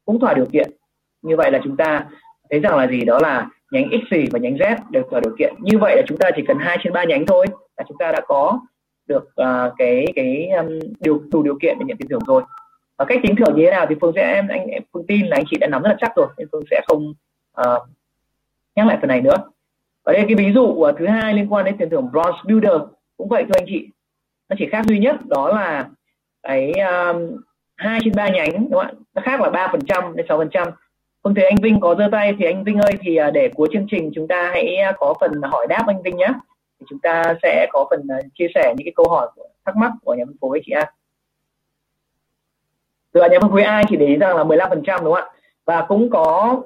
cũng 0.04 0.20
thỏa 0.20 0.34
điều 0.34 0.46
kiện. 0.46 0.70
Như 1.22 1.36
vậy 1.36 1.50
là 1.50 1.60
chúng 1.64 1.76
ta 1.76 2.06
thấy 2.50 2.60
rằng 2.60 2.76
là 2.76 2.86
gì? 2.86 3.04
Đó 3.04 3.18
là 3.22 3.48
nhánh 3.70 3.90
X 3.90 4.14
và 4.32 4.38
nhánh 4.38 4.54
Z 4.54 4.76
đều 4.90 5.02
thỏa 5.10 5.20
điều 5.20 5.36
kiện. 5.38 5.54
Như 5.58 5.78
vậy 5.78 5.96
là 5.96 6.02
chúng 6.06 6.18
ta 6.18 6.30
chỉ 6.36 6.42
cần 6.48 6.58
hai 6.58 6.78
trên 6.82 6.92
ba 6.92 7.04
nhánh 7.04 7.26
thôi 7.26 7.46
là 7.76 7.84
chúng 7.88 7.98
ta 7.98 8.12
đã 8.12 8.20
có 8.26 8.60
được 9.06 9.24
uh, 9.24 9.72
cái 9.78 10.06
cái 10.16 10.48
um, 10.48 10.78
điều 11.00 11.22
đủ 11.32 11.42
điều 11.42 11.58
kiện 11.62 11.78
để 11.78 11.84
nhận 11.84 11.96
tiền 11.96 12.08
thưởng 12.08 12.24
rồi. 12.26 12.42
Và 12.98 13.04
cách 13.04 13.18
tính 13.22 13.36
thưởng 13.36 13.56
như 13.56 13.64
thế 13.64 13.70
nào 13.70 13.86
thì 13.88 13.94
phương 14.00 14.12
sẽ 14.14 14.32
em 14.34 14.48
anh 14.48 14.66
em 14.66 14.82
phương 14.92 15.06
tin 15.06 15.26
là 15.26 15.36
anh 15.36 15.44
chị 15.50 15.56
đã 15.60 15.66
nắm 15.66 15.82
rất 15.82 15.88
là 15.88 15.96
chắc 16.00 16.12
rồi 16.16 16.26
nên 16.38 16.48
phương 16.52 16.64
sẽ 16.70 16.80
không 16.88 17.14
uh, 17.60 17.82
nhắc 18.76 18.86
lại 18.86 18.98
phần 19.00 19.08
này 19.08 19.20
nữa. 19.20 19.36
Và 20.04 20.12
đây 20.12 20.24
cái 20.28 20.34
ví 20.34 20.52
dụ 20.52 20.62
uh, 20.62 20.96
thứ 20.98 21.06
hai 21.06 21.34
liên 21.34 21.52
quan 21.52 21.64
đến 21.64 21.76
tiền 21.78 21.90
thưởng 21.90 22.08
bronze 22.12 22.44
builder. 22.44 22.80
Cũng 23.16 23.28
vậy 23.28 23.44
thưa 23.44 23.54
anh 23.58 23.66
chị. 23.66 23.88
Nó 24.48 24.56
chỉ 24.58 24.66
khác 24.66 24.86
duy 24.86 24.98
nhất 24.98 25.16
đó 25.26 25.48
là 25.48 25.88
cái 26.42 26.72
um, 26.72 27.36
hai 27.76 28.00
trên 28.04 28.14
ba 28.16 28.28
nhánh 28.28 28.52
đúng 28.52 28.72
không 28.72 28.80
ạ? 28.80 28.92
Nó 29.14 29.22
khác 29.22 29.40
là 29.40 29.50
ba 29.50 29.68
phần 29.72 29.80
trăm 29.86 30.16
đến 30.16 30.26
sáu 30.28 30.38
phần 30.38 30.48
trăm. 30.50 30.68
Vâng 31.28 31.34
thì 31.34 31.42
anh 31.42 31.56
Vinh 31.62 31.80
có 31.80 31.94
giơ 31.94 32.08
tay 32.12 32.34
thì 32.38 32.44
anh 32.44 32.64
Vinh 32.64 32.78
ơi, 32.78 32.92
thì 33.00 33.16
à, 33.16 33.30
để 33.30 33.48
cuối 33.54 33.68
chương 33.72 33.86
trình 33.90 34.10
chúng 34.14 34.28
ta 34.28 34.50
hãy 34.52 34.76
à, 34.76 34.92
có 34.98 35.14
phần 35.20 35.32
hỏi 35.42 35.66
đáp 35.68 35.84
anh 35.86 36.02
Vinh 36.02 36.16
nhé. 36.16 36.28
Thì 36.80 36.86
chúng 36.88 36.98
ta 36.98 37.34
sẽ 37.42 37.66
có 37.72 37.86
phần 37.90 38.06
à, 38.08 38.16
chia 38.34 38.46
sẻ 38.54 38.74
những 38.76 38.84
cái 38.84 38.92
câu 38.96 39.08
hỏi 39.08 39.28
thắc 39.66 39.76
mắc 39.76 39.92
của 40.04 40.14
nhà 40.14 40.24
phân 40.26 40.36
phối 40.40 40.60
chị 40.66 40.72
A. 40.72 40.92
Từ 43.12 43.20
nhà 43.20 43.38
phân 43.40 43.50
phối 43.50 43.62
A 43.62 43.82
chỉ 43.88 43.96
để 43.96 44.06
ý 44.06 44.16
rằng 44.16 44.36
là 44.36 44.44
15% 44.44 45.04
đúng 45.04 45.14
không 45.14 45.14
ạ? 45.14 45.26
Và 45.64 45.84
cũng 45.88 46.10
có 46.10 46.60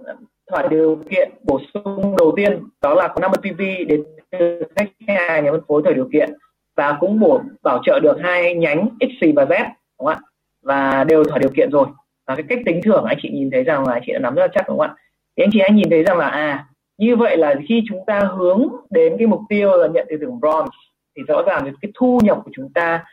thỏa 0.46 0.66
điều 0.68 0.98
kiện 1.10 1.30
bổ 1.42 1.60
sung 1.74 2.16
đầu 2.18 2.32
tiên, 2.36 2.68
đó 2.80 2.94
là 2.94 3.08
có 3.08 3.20
50 3.20 3.38
PV 3.42 3.88
đến 3.88 4.04
từ 4.30 4.62
khách 4.76 4.90
hàng, 5.08 5.44
nhà 5.44 5.50
phân 5.50 5.62
phối 5.68 5.82
thời 5.84 5.94
điều 5.94 6.08
kiện 6.12 6.32
và 6.76 6.96
cũng 7.00 7.20
bổ, 7.20 7.40
bảo 7.62 7.80
trợ 7.84 8.00
được 8.02 8.16
hai 8.22 8.54
nhánh 8.54 8.88
X 9.00 9.24
và 9.36 9.44
Z, 9.44 9.58
đúng 9.98 10.06
không 10.06 10.06
ạ? 10.06 10.20
Và 10.62 11.04
đều 11.04 11.24
thỏa 11.24 11.38
điều 11.38 11.50
kiện 11.56 11.70
rồi 11.70 11.86
và 12.26 12.34
cái 12.34 12.44
cách 12.48 12.58
tính 12.66 12.80
thưởng 12.84 13.04
anh 13.04 13.18
chị 13.22 13.30
nhìn 13.32 13.50
thấy 13.50 13.64
rằng 13.64 13.86
là 13.86 13.92
anh 13.92 14.02
chị 14.06 14.12
đã 14.12 14.18
nắm 14.18 14.34
rất 14.34 14.42
là 14.42 14.48
chắc, 14.54 14.68
đúng 14.68 14.78
không 14.78 14.86
ạ? 14.86 14.94
Thì 15.36 15.44
anh 15.44 15.50
chị 15.52 15.60
hãy 15.60 15.70
nhìn 15.72 15.90
thấy 15.90 16.02
rằng 16.02 16.18
là 16.18 16.28
à 16.28 16.66
như 16.98 17.16
vậy 17.16 17.36
là 17.36 17.54
khi 17.68 17.82
chúng 17.88 18.04
ta 18.06 18.20
hướng 18.20 18.68
đến 18.90 19.14
cái 19.18 19.26
mục 19.26 19.40
tiêu 19.48 19.76
là 19.76 19.88
nhận 19.88 20.06
tiền 20.08 20.20
thưởng 20.20 20.38
bronze 20.40 20.68
thì 21.16 21.22
rõ 21.28 21.42
ràng 21.42 21.64
cái 21.82 21.92
thu 21.94 22.20
nhập 22.22 22.38
của 22.44 22.50
chúng 22.54 22.72
ta 22.72 23.04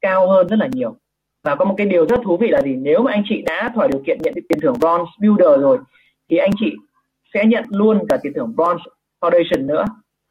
cao 0.00 0.28
hơn 0.28 0.48
rất 0.48 0.56
là 0.58 0.68
nhiều. 0.72 0.96
Và 1.44 1.54
có 1.54 1.64
một 1.64 1.74
cái 1.78 1.86
điều 1.86 2.06
rất 2.06 2.20
thú 2.24 2.36
vị 2.36 2.48
là 2.48 2.62
gì? 2.62 2.74
Nếu 2.74 3.02
mà 3.02 3.12
anh 3.12 3.22
chị 3.28 3.42
đã 3.42 3.70
thỏa 3.74 3.86
điều 3.86 4.02
kiện 4.06 4.18
nhận 4.22 4.34
tiền 4.34 4.60
thưởng 4.62 4.74
bronze 4.74 5.06
builder 5.20 5.60
rồi 5.60 5.78
thì 6.30 6.36
anh 6.36 6.50
chị 6.58 6.72
sẽ 7.34 7.44
nhận 7.44 7.64
luôn 7.70 8.06
cả 8.08 8.16
tiền 8.22 8.32
thưởng 8.32 8.54
bronze 8.56 8.78
foundation 9.20 9.66
nữa. 9.66 9.84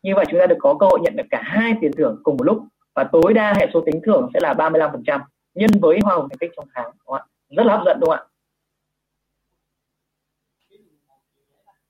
Như 0.03 0.15
vậy 0.15 0.25
chúng 0.29 0.39
ta 0.39 0.45
được 0.45 0.57
có 0.59 0.73
cơ 0.79 0.85
hội 0.85 0.99
nhận 1.01 1.15
được 1.15 1.27
cả 1.29 1.41
hai 1.43 1.75
tiền 1.81 1.91
thưởng 1.97 2.19
cùng 2.23 2.37
một 2.37 2.43
lúc. 2.43 2.63
Và 2.95 3.03
tối 3.03 3.33
đa 3.33 3.53
hệ 3.57 3.67
số 3.73 3.81
tính 3.85 4.01
thưởng 4.05 4.29
sẽ 4.33 4.39
là 4.39 4.53
35% 4.53 5.19
nhân 5.55 5.69
với 5.81 5.99
hoa 6.03 6.15
hồng 6.15 6.29
thành 6.29 6.37
tích 6.37 6.51
trong 6.55 6.67
tháng, 6.75 6.85
đúng 6.85 7.05
không 7.05 7.15
ạ? 7.15 7.23
Rất 7.55 7.65
là 7.65 7.77
hấp 7.77 7.85
dẫn 7.85 7.99
đúng 7.99 8.09
không 8.09 8.19
ạ? 8.19 8.25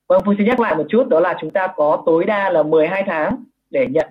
Vâng, 0.08 0.22
Phương 0.26 0.36
xin 0.38 0.48
nhắc 0.48 0.60
lại 0.60 0.76
một 0.76 0.86
chút 0.90 1.08
đó 1.08 1.20
là 1.20 1.38
chúng 1.42 1.52
ta 1.52 1.68
có 1.76 2.04
tối 2.06 2.26
đa 2.26 2.50
là 2.50 2.64
12 2.64 3.04
tháng 3.06 3.44
để 3.70 3.88
nhận 3.88 4.08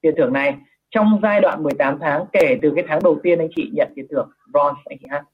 tiền 0.00 0.14
thưởng 0.16 0.32
này. 0.32 0.56
Trong 0.90 1.20
giai 1.22 1.40
đoạn 1.40 1.62
18 1.62 1.98
tháng 2.00 2.24
kể 2.32 2.58
từ 2.62 2.72
cái 2.76 2.84
tháng 2.88 3.02
đầu 3.02 3.18
tiên 3.22 3.38
anh 3.38 3.48
chị 3.56 3.70
nhận 3.72 3.92
tiền 3.94 4.06
thưởng 4.10 4.30
bronze 4.52 4.82
anh 4.84 4.98
chị 5.00 5.06
ha. 5.10 5.24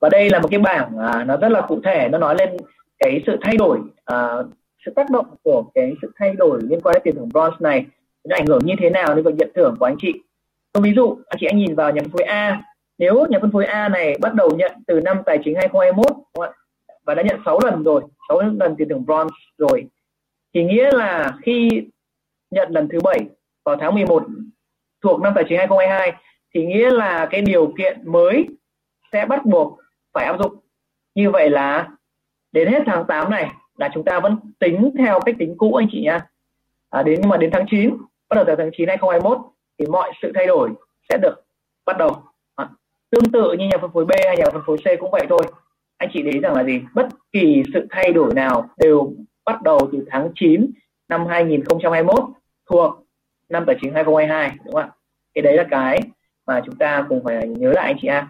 Và 0.00 0.08
đây 0.08 0.30
là 0.30 0.38
một 0.38 0.48
cái 0.50 0.60
bảng 0.60 0.98
à, 0.98 1.24
nó 1.24 1.36
rất 1.36 1.48
là 1.48 1.60
cụ 1.60 1.80
thể 1.84 2.08
nó 2.08 2.18
nói 2.18 2.34
lên 2.38 2.56
cái 2.98 3.22
sự 3.26 3.36
thay 3.42 3.56
đổi 3.56 3.80
à, 4.04 4.36
sự 4.86 4.92
tác 4.96 5.10
động 5.10 5.26
của 5.42 5.64
cái 5.74 5.94
sự 6.02 6.12
thay 6.16 6.32
đổi 6.34 6.60
liên 6.62 6.80
quan 6.80 6.92
đến 6.94 7.02
tiền 7.04 7.14
thưởng 7.16 7.28
bronze 7.28 7.56
này. 7.60 7.86
Nó 8.24 8.36
ảnh 8.36 8.46
hưởng 8.46 8.60
như 8.64 8.74
thế 8.78 8.90
nào 8.90 9.14
đến 9.14 9.24
việc 9.24 9.34
nhận 9.34 9.50
thưởng 9.54 9.76
của 9.78 9.86
anh 9.86 9.96
chị? 9.98 10.12
Còn 10.78 10.82
ví 10.84 10.92
dụ 10.96 11.18
anh 11.26 11.38
chị 11.40 11.46
anh 11.46 11.58
nhìn 11.58 11.74
vào 11.74 11.90
nhà 11.90 12.02
phân 12.02 12.10
phối 12.10 12.22
A. 12.22 12.62
Nếu 12.98 13.26
nhà 13.26 13.38
phân 13.40 13.50
phối 13.52 13.64
A 13.64 13.88
này 13.88 14.16
bắt 14.20 14.34
đầu 14.34 14.50
nhận 14.56 14.72
từ 14.86 15.00
năm 15.00 15.22
tài 15.26 15.38
chính 15.44 15.54
2021 15.54 16.06
và 17.04 17.14
đã 17.14 17.22
nhận 17.22 17.40
6 17.44 17.58
lần 17.64 17.82
rồi 17.82 18.02
6 18.28 18.40
lần 18.40 18.76
tiền 18.78 18.88
thưởng 18.88 19.04
bronze 19.06 19.28
rồi 19.58 19.86
thì 20.54 20.64
nghĩa 20.64 20.90
là 20.92 21.36
khi 21.42 21.82
nhận 22.50 22.70
lần 22.70 22.88
thứ 22.88 23.00
bảy 23.00 23.20
vào 23.64 23.76
tháng 23.80 23.94
11 23.94 24.26
thuộc 25.02 25.20
năm 25.20 25.32
tài 25.34 25.44
chính 25.48 25.58
2022 25.58 26.12
thì 26.54 26.66
nghĩa 26.66 26.90
là 26.90 27.28
cái 27.30 27.42
điều 27.42 27.74
kiện 27.78 28.12
mới 28.12 28.46
sẽ 29.12 29.26
bắt 29.26 29.46
buộc 29.46 29.78
phải 30.12 30.24
áp 30.24 30.36
dụng. 30.42 30.52
Như 31.14 31.30
vậy 31.30 31.50
là 31.50 31.88
đến 32.52 32.68
hết 32.68 32.82
tháng 32.86 33.04
8 33.08 33.30
này 33.30 33.50
là 33.76 33.90
chúng 33.94 34.04
ta 34.04 34.20
vẫn 34.20 34.36
tính 34.58 34.90
theo 34.98 35.20
cách 35.20 35.36
tính 35.38 35.54
cũ 35.58 35.74
anh 35.74 35.88
chị 35.90 36.02
nha 36.02 36.26
à, 36.90 37.02
đến 37.02 37.18
nhưng 37.20 37.30
mà 37.30 37.36
đến 37.36 37.50
tháng 37.52 37.66
9 37.70 37.96
bắt 38.28 38.34
đầu 38.34 38.44
từ 38.44 38.54
tháng 38.56 38.70
9 38.76 38.88
2021 38.88 39.38
thì 39.78 39.86
mọi 39.86 40.12
sự 40.22 40.32
thay 40.34 40.46
đổi 40.46 40.70
sẽ 41.08 41.18
được 41.22 41.34
bắt 41.86 41.98
đầu. 41.98 42.22
À, 42.54 42.68
tương 43.10 43.32
tự 43.32 43.52
như 43.52 43.68
nhà 43.68 43.78
phân 43.80 43.90
phối 43.92 44.04
B 44.04 44.10
hay 44.26 44.36
nhà 44.36 44.44
phân 44.52 44.62
phối 44.66 44.78
C 44.78 45.00
cũng 45.00 45.10
vậy 45.10 45.26
thôi. 45.28 45.42
Anh 45.96 46.10
chị 46.12 46.22
để 46.22 46.30
ý 46.30 46.40
rằng 46.40 46.54
là 46.54 46.64
gì? 46.64 46.80
Bất 46.94 47.08
kỳ 47.32 47.62
sự 47.72 47.86
thay 47.90 48.12
đổi 48.12 48.34
nào 48.34 48.68
đều 48.76 49.12
bắt 49.44 49.62
đầu 49.62 49.78
từ 49.92 50.04
tháng 50.10 50.30
9 50.34 50.70
năm 51.08 51.26
2021 51.26 52.18
thuộc 52.70 53.04
năm 53.48 53.64
tài 53.66 53.76
chính 53.80 53.94
2022 53.94 54.58
đúng 54.64 54.74
không 54.74 54.82
ạ? 54.82 54.90
Cái 55.34 55.42
đấy 55.42 55.56
là 55.56 55.66
cái 55.70 56.00
mà 56.46 56.62
chúng 56.66 56.76
ta 56.76 57.06
cùng 57.08 57.24
phải 57.24 57.48
nhớ 57.48 57.72
lại 57.72 57.86
anh 57.86 57.96
chị 58.00 58.08
em 58.08 58.24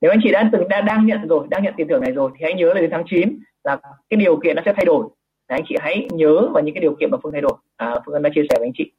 nếu 0.00 0.10
anh 0.10 0.20
chị 0.22 0.30
đã 0.32 0.50
từng 0.52 0.68
đã 0.68 0.80
đang 0.80 1.06
nhận 1.06 1.28
rồi 1.28 1.46
đang 1.50 1.62
nhận 1.62 1.74
tiền 1.76 1.88
thưởng 1.88 2.00
này 2.00 2.12
rồi 2.12 2.30
thì 2.38 2.44
hãy 2.44 2.54
nhớ 2.54 2.74
là 2.74 2.80
đến 2.80 2.90
tháng 2.90 3.04
9 3.06 3.38
là 3.64 3.76
cái 4.10 4.16
điều 4.16 4.36
kiện 4.36 4.56
nó 4.56 4.62
sẽ 4.64 4.72
thay 4.76 4.84
đổi. 4.84 5.08
Đấy, 5.48 5.58
anh 5.58 5.64
chị 5.68 5.76
hãy 5.80 6.08
nhớ 6.12 6.48
vào 6.52 6.62
những 6.62 6.74
cái 6.74 6.82
điều 6.82 6.96
kiện 7.00 7.10
mà 7.10 7.18
phương 7.22 7.32
thay 7.32 7.40
đổi. 7.40 7.52
À, 7.76 7.94
phương 8.06 8.22
đã 8.22 8.30
chia 8.34 8.42
sẻ 8.50 8.58
với 8.58 8.66
anh 8.66 8.72
chị 8.74 8.92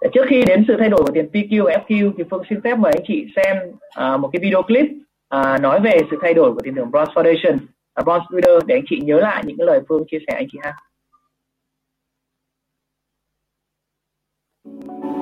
để 0.00 0.10
trước 0.14 0.24
khi 0.28 0.42
đến 0.46 0.64
sự 0.68 0.76
thay 0.78 0.88
đổi 0.88 1.02
của 1.02 1.12
tiền 1.14 1.28
PQ 1.32 1.64
và 1.64 1.72
FQ 1.72 2.12
thì 2.18 2.24
Phương 2.30 2.42
xin 2.50 2.60
phép 2.64 2.78
mời 2.78 2.92
anh 2.96 3.04
chị 3.06 3.26
xem 3.36 3.56
à, 3.94 4.16
một 4.16 4.30
cái 4.32 4.40
video 4.42 4.62
clip 4.62 4.86
à, 5.28 5.58
nói 5.58 5.80
về 5.80 5.98
sự 6.10 6.16
thay 6.22 6.34
đổi 6.34 6.54
của 6.54 6.60
tiền 6.64 6.74
thưởng 6.74 6.90
Bronze 6.90 7.12
Foundation, 7.12 7.54
uh, 7.54 8.06
Bronze 8.06 8.24
Builder 8.30 8.66
để 8.66 8.74
anh 8.74 8.84
chị 8.90 9.00
nhớ 9.00 9.20
lại 9.20 9.42
những 9.46 9.56
cái 9.56 9.66
lời 9.66 9.80
Phương 9.88 10.04
chia 10.10 10.18
sẻ 10.26 10.34
anh 10.34 10.46
chị 10.52 10.58
ha. 10.62 10.72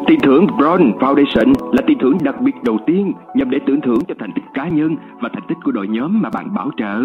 Tiền 0.06 0.20
thưởng 0.22 0.46
Bronze 0.46 0.98
Foundation 0.98 1.52
là 1.72 1.82
tiền 1.86 1.98
thưởng 2.00 2.18
đặc 2.22 2.40
biệt 2.40 2.54
đầu 2.64 2.78
tiên 2.86 3.12
nhằm 3.34 3.50
để 3.50 3.58
tưởng 3.66 3.80
thưởng 3.80 3.98
cho 4.08 4.14
thành 4.18 4.32
tích 4.34 4.44
cá 4.54 4.68
nhân 4.68 4.96
và 5.20 5.28
thành 5.32 5.44
tích 5.48 5.58
của 5.64 5.70
đội 5.70 5.88
nhóm 5.88 6.22
mà 6.22 6.30
bạn 6.30 6.54
bảo 6.54 6.70
trợ. 6.76 7.00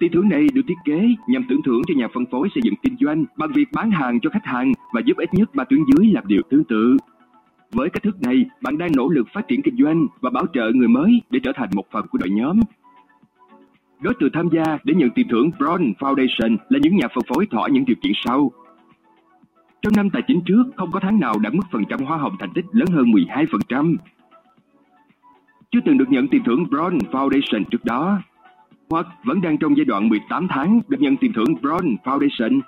Tỷ 0.00 0.08
thưởng 0.08 0.28
này 0.28 0.46
được 0.54 0.62
thiết 0.68 0.74
kế 0.84 1.08
nhằm 1.26 1.44
tưởng 1.48 1.62
thưởng 1.62 1.82
cho 1.86 1.94
nhà 1.96 2.08
phân 2.14 2.26
phối 2.26 2.48
xây 2.54 2.62
dựng 2.64 2.74
kinh 2.82 2.96
doanh 3.00 3.24
bằng 3.36 3.52
việc 3.52 3.68
bán 3.72 3.90
hàng 3.90 4.20
cho 4.20 4.30
khách 4.30 4.44
hàng 4.44 4.72
và 4.92 5.00
giúp 5.04 5.16
ít 5.16 5.34
nhất 5.34 5.54
ba 5.54 5.64
tuyến 5.64 5.80
dưới 5.86 6.12
làm 6.12 6.26
điều 6.26 6.42
tương 6.50 6.64
tự. 6.64 6.96
Với 7.72 7.90
cách 7.90 8.02
thức 8.02 8.22
này, 8.22 8.44
bạn 8.60 8.78
đang 8.78 8.90
nỗ 8.96 9.08
lực 9.08 9.26
phát 9.34 9.48
triển 9.48 9.62
kinh 9.62 9.76
doanh 9.76 10.06
và 10.20 10.30
bảo 10.30 10.46
trợ 10.54 10.70
người 10.74 10.88
mới 10.88 11.22
để 11.30 11.40
trở 11.42 11.52
thành 11.54 11.68
một 11.74 11.84
phần 11.90 12.06
của 12.10 12.18
đội 12.18 12.30
nhóm. 12.30 12.60
Đối 14.00 14.14
tượng 14.14 14.32
tham 14.32 14.48
gia 14.52 14.78
để 14.84 14.94
nhận 14.94 15.10
tiền 15.10 15.28
thưởng 15.28 15.50
Bronze 15.58 15.94
Foundation 15.94 16.56
là 16.68 16.78
những 16.82 16.96
nhà 16.96 17.08
phân 17.08 17.24
phối 17.28 17.46
thỏa 17.46 17.68
những 17.68 17.84
điều 17.84 17.96
kiện 18.02 18.12
sau. 18.24 18.50
Trong 19.82 19.92
năm 19.96 20.10
tài 20.10 20.22
chính 20.26 20.40
trước, 20.46 20.64
không 20.76 20.92
có 20.92 21.00
tháng 21.00 21.20
nào 21.20 21.34
đã 21.38 21.50
mức 21.52 21.62
phần 21.72 21.84
trăm 21.88 22.00
hoa 22.00 22.18
hồng 22.18 22.36
thành 22.40 22.52
tích 22.54 22.64
lớn 22.72 22.88
hơn 22.92 23.04
12%. 23.04 23.96
Chưa 25.70 25.80
từng 25.84 25.98
được 25.98 26.10
nhận 26.10 26.28
tiền 26.28 26.42
thưởng 26.44 26.64
Bronze 26.70 26.98
Foundation 26.98 27.64
trước 27.64 27.84
đó, 27.84 28.18
hoặc 28.90 29.06
vẫn 29.24 29.40
đang 29.40 29.58
trong 29.58 29.76
giai 29.76 29.84
đoạn 29.84 30.08
18 30.08 30.48
tháng 30.50 30.80
được 30.88 31.00
nhận 31.00 31.16
tiền 31.16 31.32
thưởng 31.32 31.54
Bronze 31.62 31.96
Foundation. 32.04 32.60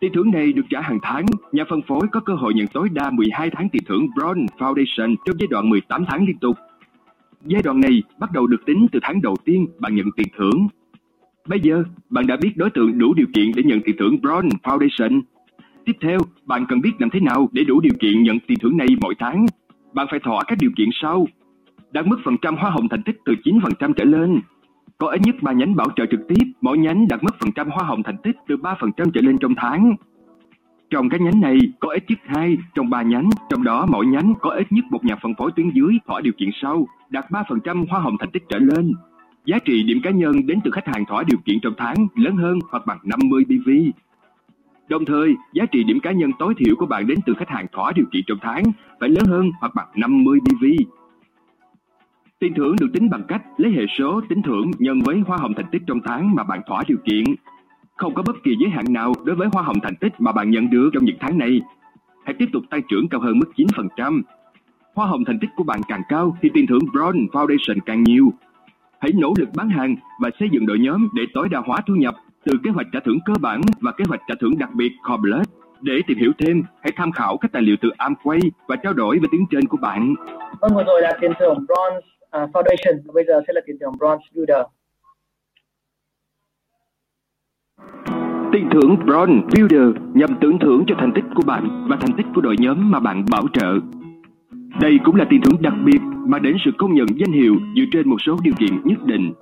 Tiền 0.00 0.12
thưởng 0.14 0.30
này 0.30 0.52
được 0.52 0.66
trả 0.70 0.80
hàng 0.80 0.98
tháng, 1.02 1.26
nhà 1.52 1.64
phân 1.68 1.82
phối 1.82 2.06
có 2.12 2.20
cơ 2.20 2.34
hội 2.34 2.54
nhận 2.54 2.66
tối 2.66 2.88
đa 2.92 3.10
12 3.10 3.50
tháng 3.50 3.68
tiền 3.68 3.82
thưởng 3.86 4.06
Bronze 4.16 4.46
Foundation 4.58 5.14
trong 5.24 5.36
giai 5.38 5.46
đoạn 5.46 5.70
18 5.70 6.04
tháng 6.08 6.26
liên 6.26 6.38
tục. 6.38 6.56
Giai 7.44 7.62
đoạn 7.62 7.80
này 7.80 8.02
bắt 8.18 8.32
đầu 8.32 8.46
được 8.46 8.66
tính 8.66 8.86
từ 8.92 8.98
tháng 9.02 9.22
đầu 9.22 9.36
tiên 9.44 9.66
bạn 9.78 9.94
nhận 9.94 10.06
tiền 10.16 10.28
thưởng. 10.36 10.68
Bây 11.46 11.60
giờ, 11.60 11.84
bạn 12.10 12.26
đã 12.26 12.36
biết 12.42 12.52
đối 12.56 12.70
tượng 12.70 12.98
đủ 12.98 13.14
điều 13.14 13.26
kiện 13.34 13.52
để 13.56 13.62
nhận 13.62 13.80
tiền 13.80 13.96
thưởng 13.98 14.16
Bronze 14.22 14.48
Foundation. 14.62 15.20
Tiếp 15.84 15.92
theo, 16.00 16.18
bạn 16.44 16.66
cần 16.68 16.80
biết 16.80 16.92
làm 16.98 17.10
thế 17.10 17.20
nào 17.20 17.48
để 17.52 17.64
đủ 17.64 17.80
điều 17.80 17.94
kiện 18.00 18.22
nhận 18.22 18.38
tiền 18.46 18.58
thưởng 18.58 18.76
này 18.76 18.88
mỗi 19.00 19.14
tháng. 19.18 19.46
Bạn 19.92 20.06
phải 20.10 20.20
thỏa 20.20 20.44
các 20.46 20.58
điều 20.60 20.70
kiện 20.76 20.88
sau. 20.92 21.26
Đạt 21.90 22.06
mức 22.06 22.16
phần 22.24 22.36
trăm 22.42 22.56
hoa 22.56 22.70
hồng 22.70 22.88
thành 22.88 23.02
tích 23.02 23.16
từ 23.24 23.34
9% 23.44 23.92
trở 23.92 24.04
lên, 24.04 24.40
có 24.98 25.08
ít 25.08 25.20
nhất 25.20 25.36
3 25.42 25.52
nhánh 25.52 25.76
bảo 25.76 25.86
trợ 25.96 26.06
trực 26.10 26.28
tiếp, 26.28 26.44
mỗi 26.60 26.78
nhánh 26.78 27.08
đạt 27.08 27.24
mức 27.24 27.34
phần 27.40 27.52
trăm 27.52 27.70
hoa 27.70 27.84
hồng 27.84 28.02
thành 28.02 28.16
tích 28.22 28.36
từ 28.48 28.56
3% 28.56 29.10
trở 29.10 29.20
lên 29.20 29.38
trong 29.38 29.54
tháng. 29.56 29.96
Trong 30.90 31.08
các 31.08 31.20
nhánh 31.20 31.40
này 31.40 31.58
có 31.80 31.88
ít 31.88 32.04
nhất 32.08 32.18
2 32.24 32.56
trong 32.74 32.90
3 32.90 33.02
nhánh, 33.02 33.30
trong 33.50 33.64
đó 33.64 33.86
mỗi 33.90 34.06
nhánh 34.06 34.34
có 34.40 34.50
ít 34.50 34.72
nhất 34.72 34.84
một 34.90 35.04
nhà 35.04 35.16
phân 35.22 35.34
phối 35.34 35.50
tuyến 35.56 35.70
dưới 35.70 35.98
thỏa 36.06 36.20
điều 36.20 36.32
kiện 36.38 36.48
sau, 36.62 36.86
đạt 37.10 37.30
3% 37.30 37.86
hoa 37.88 38.00
hồng 38.00 38.16
thành 38.18 38.30
tích 38.30 38.42
trở 38.48 38.58
lên. 38.58 38.92
Giá 39.44 39.58
trị 39.58 39.82
điểm 39.82 40.00
cá 40.02 40.10
nhân 40.10 40.46
đến 40.46 40.58
từ 40.64 40.70
khách 40.70 40.86
hàng 40.86 41.04
thỏa 41.04 41.22
điều 41.22 41.38
kiện 41.44 41.60
trong 41.62 41.74
tháng 41.76 42.06
lớn 42.14 42.36
hơn 42.36 42.58
hoặc 42.70 42.86
bằng 42.86 42.98
50 43.04 43.44
BV. 43.48 43.70
Đồng 44.88 45.04
thời, 45.04 45.36
giá 45.52 45.66
trị 45.66 45.84
điểm 45.84 46.00
cá 46.00 46.12
nhân 46.12 46.30
tối 46.38 46.54
thiểu 46.58 46.76
của 46.78 46.86
bạn 46.86 47.06
đến 47.06 47.18
từ 47.26 47.34
khách 47.34 47.48
hàng 47.48 47.66
thỏa 47.72 47.92
điều 47.92 48.06
kiện 48.12 48.22
trong 48.26 48.38
tháng 48.42 48.62
phải 49.00 49.08
lớn 49.08 49.24
hơn 49.24 49.50
hoặc 49.60 49.74
bằng 49.74 49.88
50 49.94 50.38
BV. 50.40 50.64
Tiền 52.40 52.54
thưởng 52.54 52.76
được 52.80 52.86
tính 52.94 53.10
bằng 53.10 53.22
cách 53.28 53.42
lấy 53.56 53.72
hệ 53.72 53.82
số 53.98 54.20
tính 54.28 54.42
thưởng 54.42 54.70
nhân 54.78 55.00
với 55.04 55.18
hoa 55.26 55.38
hồng 55.38 55.54
thành 55.54 55.66
tích 55.72 55.82
trong 55.86 56.00
tháng 56.04 56.34
mà 56.34 56.44
bạn 56.44 56.60
thỏa 56.66 56.82
điều 56.88 56.98
kiện. 57.04 57.24
Không 57.96 58.14
có 58.14 58.22
bất 58.22 58.36
kỳ 58.44 58.50
giới 58.60 58.70
hạn 58.70 58.84
nào 58.88 59.12
đối 59.24 59.36
với 59.36 59.48
hoa 59.52 59.62
hồng 59.62 59.80
thành 59.82 59.96
tích 59.96 60.12
mà 60.18 60.32
bạn 60.32 60.50
nhận 60.50 60.70
được 60.70 60.90
trong 60.92 61.04
những 61.04 61.16
tháng 61.20 61.38
này. 61.38 61.60
hãy 62.24 62.34
tiếp 62.38 62.46
tục 62.52 62.62
tăng 62.70 62.80
trưởng 62.88 63.08
cao 63.08 63.20
hơn 63.20 63.38
mức 63.38 63.52
9%. 63.56 64.22
Hoa 64.94 65.06
hồng 65.06 65.24
thành 65.24 65.38
tích 65.40 65.50
của 65.56 65.64
bạn 65.64 65.80
càng 65.88 66.02
cao 66.08 66.36
thì 66.42 66.50
tiền 66.54 66.66
thưởng 66.66 66.82
Bronze 66.92 67.28
Foundation 67.28 67.78
càng 67.86 68.02
nhiều. 68.02 68.32
Hãy 69.00 69.12
nỗ 69.14 69.34
lực 69.38 69.48
bán 69.56 69.68
hàng 69.68 69.96
và 70.20 70.30
xây 70.38 70.48
dựng 70.52 70.66
đội 70.66 70.78
nhóm 70.78 71.08
để 71.14 71.22
tối 71.34 71.48
đa 71.48 71.62
hóa 71.66 71.80
thu 71.86 71.94
nhập 71.94 72.14
từ 72.44 72.58
kế 72.64 72.70
hoạch 72.70 72.86
trả 72.92 73.00
thưởng 73.00 73.18
cơ 73.24 73.34
bản 73.40 73.60
và 73.80 73.92
kế 73.92 74.04
hoạch 74.08 74.20
trả 74.28 74.34
thưởng 74.40 74.58
đặc 74.58 74.74
biệt 74.74 74.92
Core 75.02 75.42
Để 75.80 76.02
tìm 76.06 76.18
hiểu 76.18 76.32
thêm, 76.38 76.62
hãy 76.82 76.92
tham 76.96 77.12
khảo 77.12 77.36
các 77.36 77.52
tài 77.52 77.62
liệu 77.62 77.76
từ 77.80 77.90
Amway 77.98 78.50
và 78.68 78.76
trao 78.76 78.92
đổi 78.92 79.18
về 79.18 79.28
tiếng 79.30 79.46
trên 79.50 79.66
của 79.66 79.78
bạn. 79.80 80.14
Vâng, 80.60 80.74
vừa 80.74 80.84
rồi 80.84 81.02
là 81.02 81.12
tiền 81.20 81.32
thưởng 81.40 81.66
Bronze 81.68 82.17
uh, 82.36 82.50
Foundation, 82.50 83.12
bây 83.14 83.24
giờ 83.24 83.40
sẽ 83.46 83.52
là 83.52 83.60
tiền 83.66 83.76
thưởng 83.80 83.92
Bronze 83.98 84.18
Builder. 84.34 84.66
Tiền 88.52 88.68
thưởng 88.72 88.96
Bronze 89.06 89.42
Builder 89.42 90.02
nhằm 90.14 90.30
tưởng 90.40 90.58
thưởng 90.58 90.84
cho 90.86 90.94
thành 90.98 91.12
tích 91.14 91.24
của 91.34 91.42
bạn 91.46 91.86
và 91.90 91.96
thành 92.00 92.16
tích 92.16 92.26
của 92.34 92.40
đội 92.40 92.56
nhóm 92.58 92.90
mà 92.90 93.00
bạn 93.00 93.24
bảo 93.30 93.44
trợ. 93.52 93.78
Đây 94.80 94.98
cũng 95.04 95.16
là 95.16 95.26
tiền 95.30 95.40
thưởng 95.44 95.62
đặc 95.62 95.74
biệt 95.84 95.98
mà 96.26 96.38
đến 96.38 96.56
sự 96.64 96.70
công 96.78 96.94
nhận 96.94 97.06
danh 97.16 97.32
hiệu 97.32 97.56
dựa 97.76 97.84
trên 97.92 98.08
một 98.08 98.16
số 98.26 98.36
điều 98.42 98.54
kiện 98.58 98.80
nhất 98.84 98.98
định. 99.04 99.32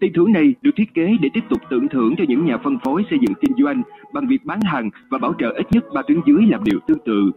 Tiền 0.00 0.12
thưởng 0.14 0.32
này 0.32 0.54
được 0.62 0.70
thiết 0.76 0.94
kế 0.94 1.16
để 1.20 1.28
tiếp 1.34 1.44
tục 1.50 1.58
tưởng 1.70 1.88
thưởng 1.88 2.14
cho 2.18 2.24
những 2.28 2.44
nhà 2.44 2.58
phân 2.58 2.78
phối 2.84 3.04
xây 3.10 3.18
dựng 3.18 3.34
kinh 3.40 3.52
doanh 3.64 3.82
bằng 4.12 4.26
việc 4.28 4.44
bán 4.44 4.60
hàng 4.60 4.90
và 5.10 5.18
bảo 5.18 5.34
trợ 5.38 5.52
ít 5.56 5.66
nhất 5.70 5.84
ba 5.94 6.02
tuyến 6.02 6.20
dưới 6.26 6.46
làm 6.46 6.64
điều 6.64 6.78
tương 6.86 6.98
tự. 6.98 7.30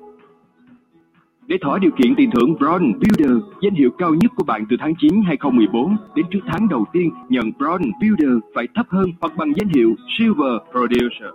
Để 1.49 1.57
thỏa 1.61 1.79
điều 1.79 1.91
kiện 1.91 2.15
tiền 2.15 2.29
thưởng 2.31 2.55
Bronze 2.59 2.93
Builder, 2.93 3.37
danh 3.61 3.73
hiệu 3.73 3.89
cao 3.97 4.13
nhất 4.13 4.31
của 4.35 4.43
bạn 4.43 4.65
từ 4.69 4.77
tháng 4.79 4.93
9 4.95 5.21
2014 5.25 5.95
đến 6.15 6.25
trước 6.31 6.39
tháng 6.47 6.67
đầu 6.69 6.85
tiên 6.93 7.11
nhận 7.29 7.51
Bronze 7.59 7.91
Builder 8.01 8.37
phải 8.55 8.67
thấp 8.75 8.85
hơn 8.89 9.09
hoặc 9.21 9.33
bằng 9.37 9.53
danh 9.55 9.67
hiệu 9.67 9.95
Silver 10.17 10.53
Producer. 10.71 11.33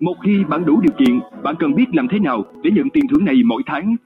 Một 0.00 0.14
khi 0.24 0.44
bạn 0.44 0.64
đủ 0.64 0.80
điều 0.80 0.92
kiện, 0.98 1.20
bạn 1.42 1.54
cần 1.58 1.74
biết 1.74 1.86
làm 1.92 2.08
thế 2.08 2.18
nào 2.18 2.44
để 2.62 2.70
nhận 2.70 2.90
tiền 2.90 3.04
thưởng 3.10 3.24
này 3.24 3.42
mỗi 3.44 3.62
tháng. 3.66 3.96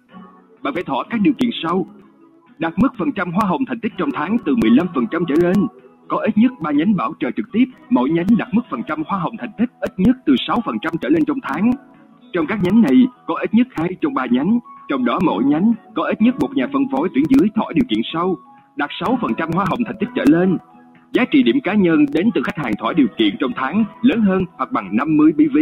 Bạn 0.62 0.74
phải 0.74 0.82
thỏa 0.82 1.04
các 1.10 1.20
điều 1.20 1.34
kiện 1.38 1.50
sau. 1.62 1.86
Đạt 2.58 2.72
mức 2.76 2.88
phần 2.98 3.12
trăm 3.12 3.32
hoa 3.32 3.48
hồng 3.48 3.64
thành 3.64 3.80
tích 3.80 3.92
trong 3.98 4.10
tháng 4.14 4.36
từ 4.44 4.54
15% 4.54 5.24
trở 5.28 5.34
lên. 5.42 5.66
Có 6.08 6.16
ít 6.16 6.38
nhất 6.38 6.52
3 6.60 6.70
nhánh 6.70 6.96
bảo 6.96 7.12
trợ 7.20 7.30
trực 7.36 7.52
tiếp, 7.52 7.64
mỗi 7.90 8.10
nhánh 8.10 8.26
đạt 8.38 8.48
mức 8.52 8.62
phần 8.70 8.82
trăm 8.88 9.02
hoa 9.06 9.18
hồng 9.18 9.36
thành 9.38 9.52
tích 9.58 9.70
ít 9.80 9.92
nhất 9.96 10.16
từ 10.26 10.34
6% 10.34 10.96
trở 11.00 11.08
lên 11.08 11.24
trong 11.24 11.38
tháng. 11.42 11.70
Trong 12.36 12.46
các 12.46 12.58
nhánh 12.62 12.82
này, 12.82 13.06
có 13.26 13.34
ít 13.34 13.54
nhất 13.54 13.66
2 13.70 13.88
trong 14.00 14.14
3 14.14 14.26
nhánh, 14.30 14.58
trong 14.88 15.04
đó 15.04 15.18
mỗi 15.24 15.44
nhánh 15.44 15.72
có 15.94 16.02
ít 16.02 16.22
nhất 16.22 16.34
một 16.40 16.56
nhà 16.56 16.66
phân 16.72 16.82
phối 16.92 17.08
tuyển 17.14 17.24
dưới 17.28 17.48
thỏa 17.54 17.72
điều 17.74 17.84
kiện 17.88 18.00
sau, 18.12 18.36
đạt 18.76 18.90
6% 18.90 19.52
hoa 19.52 19.64
hồng 19.68 19.78
thành 19.86 19.96
tích 20.00 20.08
trở 20.16 20.24
lên. 20.26 20.58
Giá 21.12 21.24
trị 21.24 21.42
điểm 21.42 21.60
cá 21.64 21.74
nhân 21.74 22.06
đến 22.12 22.30
từ 22.34 22.42
khách 22.42 22.56
hàng 22.56 22.72
thỏa 22.78 22.92
điều 22.92 23.06
kiện 23.18 23.36
trong 23.40 23.50
tháng 23.56 23.84
lớn 24.02 24.20
hơn 24.20 24.44
hoặc 24.56 24.72
bằng 24.72 24.96
50 24.96 25.32
BV. 25.32 25.58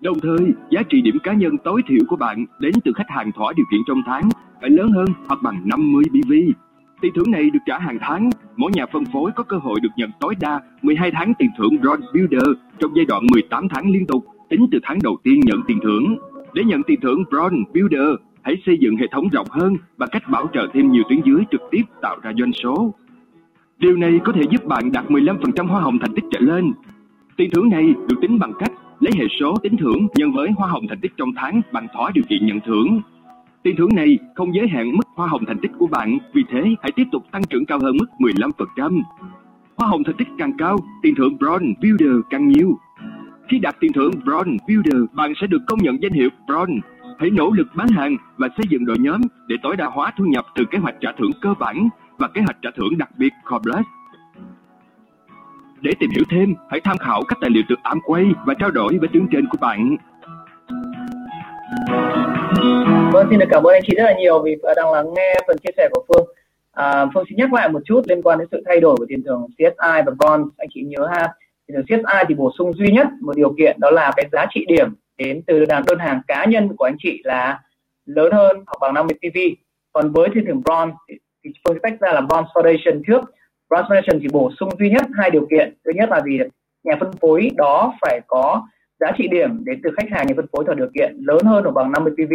Đồng 0.00 0.20
thời, 0.20 0.52
giá 0.70 0.82
trị 0.82 1.00
điểm 1.00 1.18
cá 1.22 1.32
nhân 1.32 1.58
tối 1.64 1.82
thiểu 1.88 2.04
của 2.08 2.16
bạn 2.16 2.44
đến 2.60 2.72
từ 2.84 2.92
khách 2.92 3.10
hàng 3.10 3.32
thỏa 3.32 3.52
điều 3.56 3.66
kiện 3.70 3.80
trong 3.88 4.02
tháng 4.06 4.28
phải 4.60 4.70
lớn 4.70 4.90
hơn 4.90 5.06
hoặc 5.28 5.42
bằng 5.42 5.60
50 5.64 6.04
BV. 6.12 6.32
Tiền 7.00 7.12
thưởng 7.14 7.30
này 7.30 7.50
được 7.50 7.60
trả 7.66 7.78
hàng 7.78 7.98
tháng, 8.00 8.30
mỗi 8.56 8.70
nhà 8.74 8.86
phân 8.92 9.04
phối 9.04 9.30
có 9.36 9.42
cơ 9.42 9.56
hội 9.56 9.80
được 9.80 9.92
nhận 9.96 10.10
tối 10.20 10.34
đa 10.40 10.60
12 10.82 11.10
tháng 11.10 11.32
tiền 11.38 11.50
thưởng 11.58 11.76
Bronze 11.82 12.12
Builder 12.14 12.48
trong 12.78 12.90
giai 12.96 13.04
đoạn 13.04 13.26
18 13.32 13.68
tháng 13.68 13.90
liên 13.90 14.06
tục, 14.06 14.24
tính 14.48 14.66
từ 14.72 14.78
tháng 14.82 14.98
đầu 15.02 15.16
tiên 15.22 15.40
nhận 15.40 15.60
tiền 15.66 15.78
thưởng. 15.82 16.16
Để 16.54 16.64
nhận 16.64 16.82
tiền 16.82 17.00
thưởng 17.00 17.22
Bronze 17.30 17.64
Builder, 17.74 18.08
hãy 18.42 18.56
xây 18.66 18.78
dựng 18.80 18.96
hệ 18.96 19.06
thống 19.12 19.28
rộng 19.28 19.46
hơn 19.50 19.76
bằng 19.96 20.08
cách 20.12 20.22
bảo 20.30 20.46
trợ 20.52 20.68
thêm 20.72 20.92
nhiều 20.92 21.02
tuyến 21.08 21.20
dưới 21.24 21.44
trực 21.50 21.60
tiếp 21.70 21.82
tạo 22.02 22.16
ra 22.22 22.32
doanh 22.38 22.52
số. 22.52 22.94
Điều 23.78 23.96
này 23.96 24.20
có 24.24 24.32
thể 24.32 24.42
giúp 24.50 24.64
bạn 24.64 24.92
đạt 24.92 25.06
15% 25.06 25.66
hoa 25.66 25.80
hồng 25.80 25.98
thành 25.98 26.14
tích 26.14 26.24
trở 26.30 26.40
lên. 26.40 26.72
Tiền 27.36 27.50
thưởng 27.52 27.68
này 27.68 27.94
được 28.08 28.16
tính 28.20 28.38
bằng 28.38 28.52
cách 28.58 28.72
lấy 29.00 29.12
hệ 29.18 29.24
số 29.40 29.56
tính 29.62 29.76
thưởng 29.76 30.06
nhân 30.14 30.32
với 30.32 30.50
hoa 30.56 30.68
hồng 30.68 30.86
thành 30.88 31.00
tích 31.00 31.12
trong 31.16 31.28
tháng 31.36 31.60
bằng 31.72 31.86
thỏa 31.94 32.10
điều 32.14 32.24
kiện 32.28 32.46
nhận 32.46 32.60
thưởng. 32.66 33.00
Tiền 33.62 33.76
thưởng 33.78 33.94
này 33.94 34.18
không 34.34 34.54
giới 34.54 34.68
hạn 34.68 34.96
mức 34.96 35.02
hoa 35.14 35.28
hồng 35.28 35.44
thành 35.46 35.58
tích 35.58 35.70
của 35.78 35.86
bạn, 35.86 36.18
vì 36.32 36.44
thế 36.50 36.74
hãy 36.82 36.92
tiếp 36.96 37.04
tục 37.12 37.22
tăng 37.32 37.42
trưởng 37.44 37.66
cao 37.66 37.78
hơn 37.78 37.96
mức 37.96 38.06
15%. 38.76 39.02
Hoa 39.76 39.88
hồng 39.88 40.04
thành 40.04 40.16
tích 40.16 40.28
càng 40.38 40.52
cao, 40.58 40.78
tiền 41.02 41.14
thưởng 41.16 41.36
Bronze 41.40 41.74
Builder 41.82 42.24
càng 42.30 42.48
nhiều. 42.48 42.78
Khi 43.48 43.58
đạt 43.58 43.76
tiền 43.80 43.92
thưởng 43.92 44.10
Bronze 44.24 44.58
Builder, 44.68 45.02
bạn 45.12 45.32
sẽ 45.40 45.46
được 45.46 45.58
công 45.66 45.78
nhận 45.82 46.02
danh 46.02 46.12
hiệu 46.12 46.28
Bronze. 46.46 46.80
Hãy 47.18 47.30
nỗ 47.30 47.50
lực 47.50 47.66
bán 47.74 47.88
hàng 47.88 48.16
và 48.36 48.48
xây 48.56 48.64
dựng 48.68 48.86
đội 48.86 48.96
nhóm 48.98 49.20
để 49.48 49.56
tối 49.62 49.76
đa 49.76 49.86
hóa 49.86 50.12
thu 50.18 50.24
nhập 50.24 50.44
từ 50.54 50.64
kế 50.70 50.78
hoạch 50.78 50.94
trả 51.00 51.12
thưởng 51.18 51.30
cơ 51.42 51.54
bản 51.58 51.88
và 52.18 52.28
kế 52.28 52.40
hoạch 52.40 52.56
trả 52.62 52.70
thưởng 52.76 52.98
đặc 52.98 53.10
biệt 53.18 53.32
Core 53.44 53.82
Để 55.80 55.92
tìm 56.00 56.10
hiểu 56.10 56.24
thêm, 56.30 56.54
hãy 56.70 56.80
tham 56.80 56.98
khảo 56.98 57.22
các 57.28 57.38
tài 57.40 57.50
liệu 57.50 57.62
từ 57.68 57.74
Amway 57.82 58.32
và 58.46 58.54
trao 58.54 58.70
đổi 58.70 58.98
với 58.98 59.08
tuyến 59.12 59.26
trên 59.32 59.46
của 59.46 59.58
bạn. 59.60 59.96
Vâng, 63.12 63.26
xin 63.30 63.38
được 63.38 63.46
cảm 63.50 63.62
ơn 63.62 63.72
anh 63.72 63.82
chị 63.86 63.94
rất 63.96 64.04
là 64.04 64.14
nhiều 64.18 64.42
vì 64.44 64.56
đang 64.76 64.92
lắng 64.92 65.06
nghe 65.16 65.34
phần 65.46 65.56
chia 65.58 65.70
sẻ 65.76 65.88
của 65.92 66.04
Phương. 66.08 66.26
À, 66.72 67.06
Phương 67.14 67.24
xin 67.28 67.38
nhắc 67.38 67.52
lại 67.52 67.68
một 67.68 67.80
chút 67.84 68.02
liên 68.08 68.22
quan 68.22 68.38
đến 68.38 68.48
sự 68.50 68.62
thay 68.66 68.80
đổi 68.80 68.96
của 68.96 69.06
tiền 69.08 69.22
thưởng 69.26 69.46
CSI 69.58 70.02
và 70.06 70.12
bond. 70.18 70.48
Anh 70.56 70.68
chị 70.74 70.82
nhớ 70.82 71.08
ha, 71.12 71.28
tiền 71.66 71.76
thưởng 71.76 72.02
CSI 72.02 72.24
thì 72.28 72.34
bổ 72.34 72.52
sung 72.58 72.72
duy 72.74 72.92
nhất 72.92 73.06
một 73.20 73.36
điều 73.36 73.54
kiện 73.58 73.80
đó 73.80 73.90
là 73.90 74.12
cái 74.16 74.28
giá 74.32 74.46
trị 74.50 74.64
điểm 74.68 74.94
đến 75.18 75.42
từ 75.46 75.64
đơn 75.64 75.98
hàng 75.98 76.20
cá 76.28 76.44
nhân 76.44 76.76
của 76.76 76.84
anh 76.84 76.96
chị 76.98 77.20
là 77.24 77.60
lớn 78.06 78.32
hơn 78.32 78.64
hoặc 78.66 78.78
bằng 78.80 78.94
50 78.94 79.16
PV. 79.20 79.38
Còn 79.92 80.12
với 80.12 80.28
tiền 80.34 80.44
thưởng 80.46 80.62
bronze 80.64 80.92
thì, 81.08 81.18
thì 81.44 81.50
Phương 81.64 81.78
tách 81.82 82.00
ra 82.00 82.12
là 82.12 82.20
bronze 82.20 82.46
foundation 82.46 83.02
trước. 83.06 83.20
Bronze 83.70 83.84
foundation 83.84 84.18
chỉ 84.22 84.28
bổ 84.32 84.52
sung 84.60 84.68
duy 84.78 84.90
nhất 84.90 85.06
hai 85.18 85.30
điều 85.30 85.46
kiện. 85.50 85.74
Thứ 85.84 85.92
nhất 85.94 86.08
là 86.10 86.20
gì? 86.20 86.38
Nhà 86.84 86.96
phân 87.00 87.12
phối 87.20 87.50
đó 87.56 87.94
phải 88.00 88.20
có 88.26 88.66
giá 89.00 89.12
trị 89.18 89.28
điểm 89.28 89.64
đến 89.64 89.80
từ 89.84 89.90
khách 89.96 90.10
hàng 90.10 90.26
nhà 90.26 90.32
phân 90.36 90.46
phối 90.52 90.64
theo 90.66 90.74
điều 90.74 90.88
kiện 90.94 91.16
lớn 91.20 91.44
hơn 91.44 91.64
hoặc 91.64 91.72
bằng 91.72 91.92
50 91.92 92.12
PV 92.16 92.34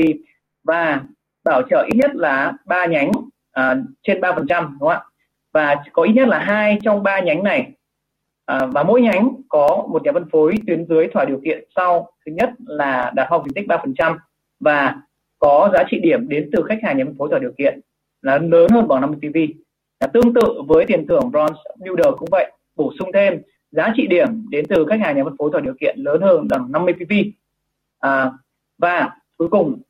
và 0.63 1.01
bảo 1.43 1.61
trợ 1.69 1.87
ít 1.93 1.95
nhất 1.95 2.11
là 2.15 2.53
ba 2.65 2.85
nhánh 2.85 3.11
à, 3.51 3.75
trên 4.03 4.21
3% 4.21 4.35
đúng 4.69 4.79
không 4.79 4.87
ạ? 4.87 5.01
Và 5.53 5.75
có 5.91 6.03
ít 6.03 6.13
nhất 6.13 6.27
là 6.27 6.39
hai 6.39 6.79
trong 6.83 7.03
ba 7.03 7.19
nhánh 7.19 7.43
này 7.43 7.71
à, 8.51 8.65
và 8.65 8.83
mỗi 8.83 9.01
nhánh 9.01 9.33
có 9.49 9.87
một 9.89 10.03
nhà 10.03 10.11
phân 10.11 10.29
phối 10.31 10.55
tuyến 10.67 10.85
dưới 10.89 11.07
thỏa 11.13 11.25
điều 11.25 11.41
kiện 11.45 11.63
sau 11.75 12.11
thứ 12.25 12.31
nhất 12.31 12.49
là 12.57 13.11
đạt 13.15 13.27
học 13.29 13.43
thành 13.45 13.53
tích 13.53 13.67
3% 13.67 14.17
và 14.59 14.95
có 15.39 15.69
giá 15.73 15.83
trị 15.89 15.99
điểm 15.99 16.29
đến 16.29 16.49
từ 16.53 16.63
khách 16.63 16.79
hàng 16.83 16.97
nhà 16.97 17.05
phân 17.05 17.17
phối 17.17 17.29
thỏa 17.29 17.39
điều 17.39 17.51
kiện 17.57 17.79
là 18.21 18.37
lớn 18.37 18.69
hơn 18.71 18.87
bằng 18.87 19.01
50 19.01 19.19
PV. 19.19 19.37
Là 19.99 20.07
tương 20.07 20.33
tự 20.33 20.61
với 20.67 20.85
tiền 20.85 21.07
thưởng 21.07 21.29
Bronze 21.31 21.53
Builder 21.79 22.13
cũng 22.17 22.29
vậy, 22.31 22.51
bổ 22.75 22.93
sung 22.99 23.11
thêm 23.13 23.41
giá 23.71 23.93
trị 23.97 24.07
điểm 24.07 24.27
đến 24.49 24.65
từ 24.69 24.85
khách 24.89 24.99
hàng 24.99 25.15
nhà 25.15 25.23
phân 25.23 25.37
phối 25.37 25.49
thỏa 25.51 25.61
điều 25.61 25.73
kiện 25.79 25.99
lớn 25.99 26.21
hơn 26.21 26.47
bằng 26.49 26.71
50 26.71 26.93
PV. 26.93 27.13
À, 27.99 28.31
và 28.77 29.09
cuối 29.37 29.47
cùng 29.47 29.81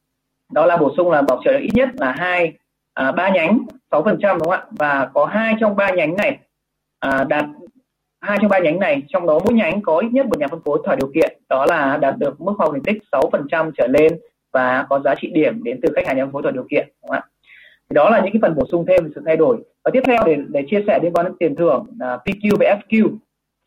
đó 0.51 0.65
là 0.65 0.77
bổ 0.77 0.93
sung 0.97 1.11
là 1.11 1.21
bảo 1.21 1.41
trợ 1.43 1.57
ít 1.57 1.69
nhất 1.73 1.89
là 1.93 2.11
hai 2.11 2.53
à, 2.93 3.11
ba 3.11 3.29
nhánh 3.29 3.59
6 3.91 4.03
phần 4.03 4.17
trăm 4.21 4.37
đúng 4.39 4.49
không 4.49 4.59
ạ 4.59 4.65
và 4.71 5.09
có 5.13 5.25
hai 5.25 5.55
trong 5.59 5.75
ba 5.75 5.89
nhánh 5.91 6.15
này 6.15 6.37
à, 6.99 7.23
đạt 7.23 7.45
hai 8.21 8.37
trong 8.41 8.49
ba 8.49 8.59
nhánh 8.59 8.79
này 8.79 9.03
trong 9.07 9.27
đó 9.27 9.39
mỗi 9.45 9.53
nhánh 9.53 9.81
có 9.81 9.97
ít 9.97 10.09
nhất 10.11 10.25
một 10.25 10.39
nhà 10.39 10.47
phân 10.47 10.61
phối 10.65 10.79
thỏa 10.85 10.95
điều 10.95 11.11
kiện 11.13 11.37
đó 11.49 11.65
là 11.69 11.97
đạt 11.97 12.17
được 12.17 12.41
mức 12.41 12.53
học 12.59 12.69
thành 12.71 12.83
tích 12.83 12.97
6 13.11 13.29
phần 13.31 13.47
trăm 13.51 13.71
trở 13.77 13.87
lên 13.87 14.19
và 14.51 14.85
có 14.89 14.99
giá 14.99 15.15
trị 15.21 15.31
điểm 15.33 15.63
đến 15.63 15.79
từ 15.81 15.93
khách 15.95 16.07
hàng 16.07 16.17
nhà 16.17 16.25
phân 16.25 16.31
phối 16.31 16.41
thỏa 16.41 16.51
điều 16.51 16.65
kiện 16.71 16.87
đúng 17.01 17.09
không 17.09 17.17
ạ 17.17 17.23
thì 17.89 17.93
đó 17.93 18.09
là 18.09 18.21
những 18.21 18.33
cái 18.33 18.39
phần 18.41 18.55
bổ 18.55 18.65
sung 18.71 18.85
thêm 18.87 19.03
về 19.03 19.11
sự 19.15 19.21
thay 19.25 19.37
đổi 19.37 19.57
và 19.83 19.91
tiếp 19.93 20.01
theo 20.05 20.23
để 20.25 20.37
để 20.47 20.63
chia 20.69 20.83
sẻ 20.87 20.99
liên 21.03 21.13
quan 21.13 21.25
đến 21.25 21.35
tiền 21.39 21.55
thưởng 21.55 21.85
à, 21.99 22.13
uh, 22.13 22.21
PQ 22.25 22.57
và 22.59 22.79
FQ 22.79 23.09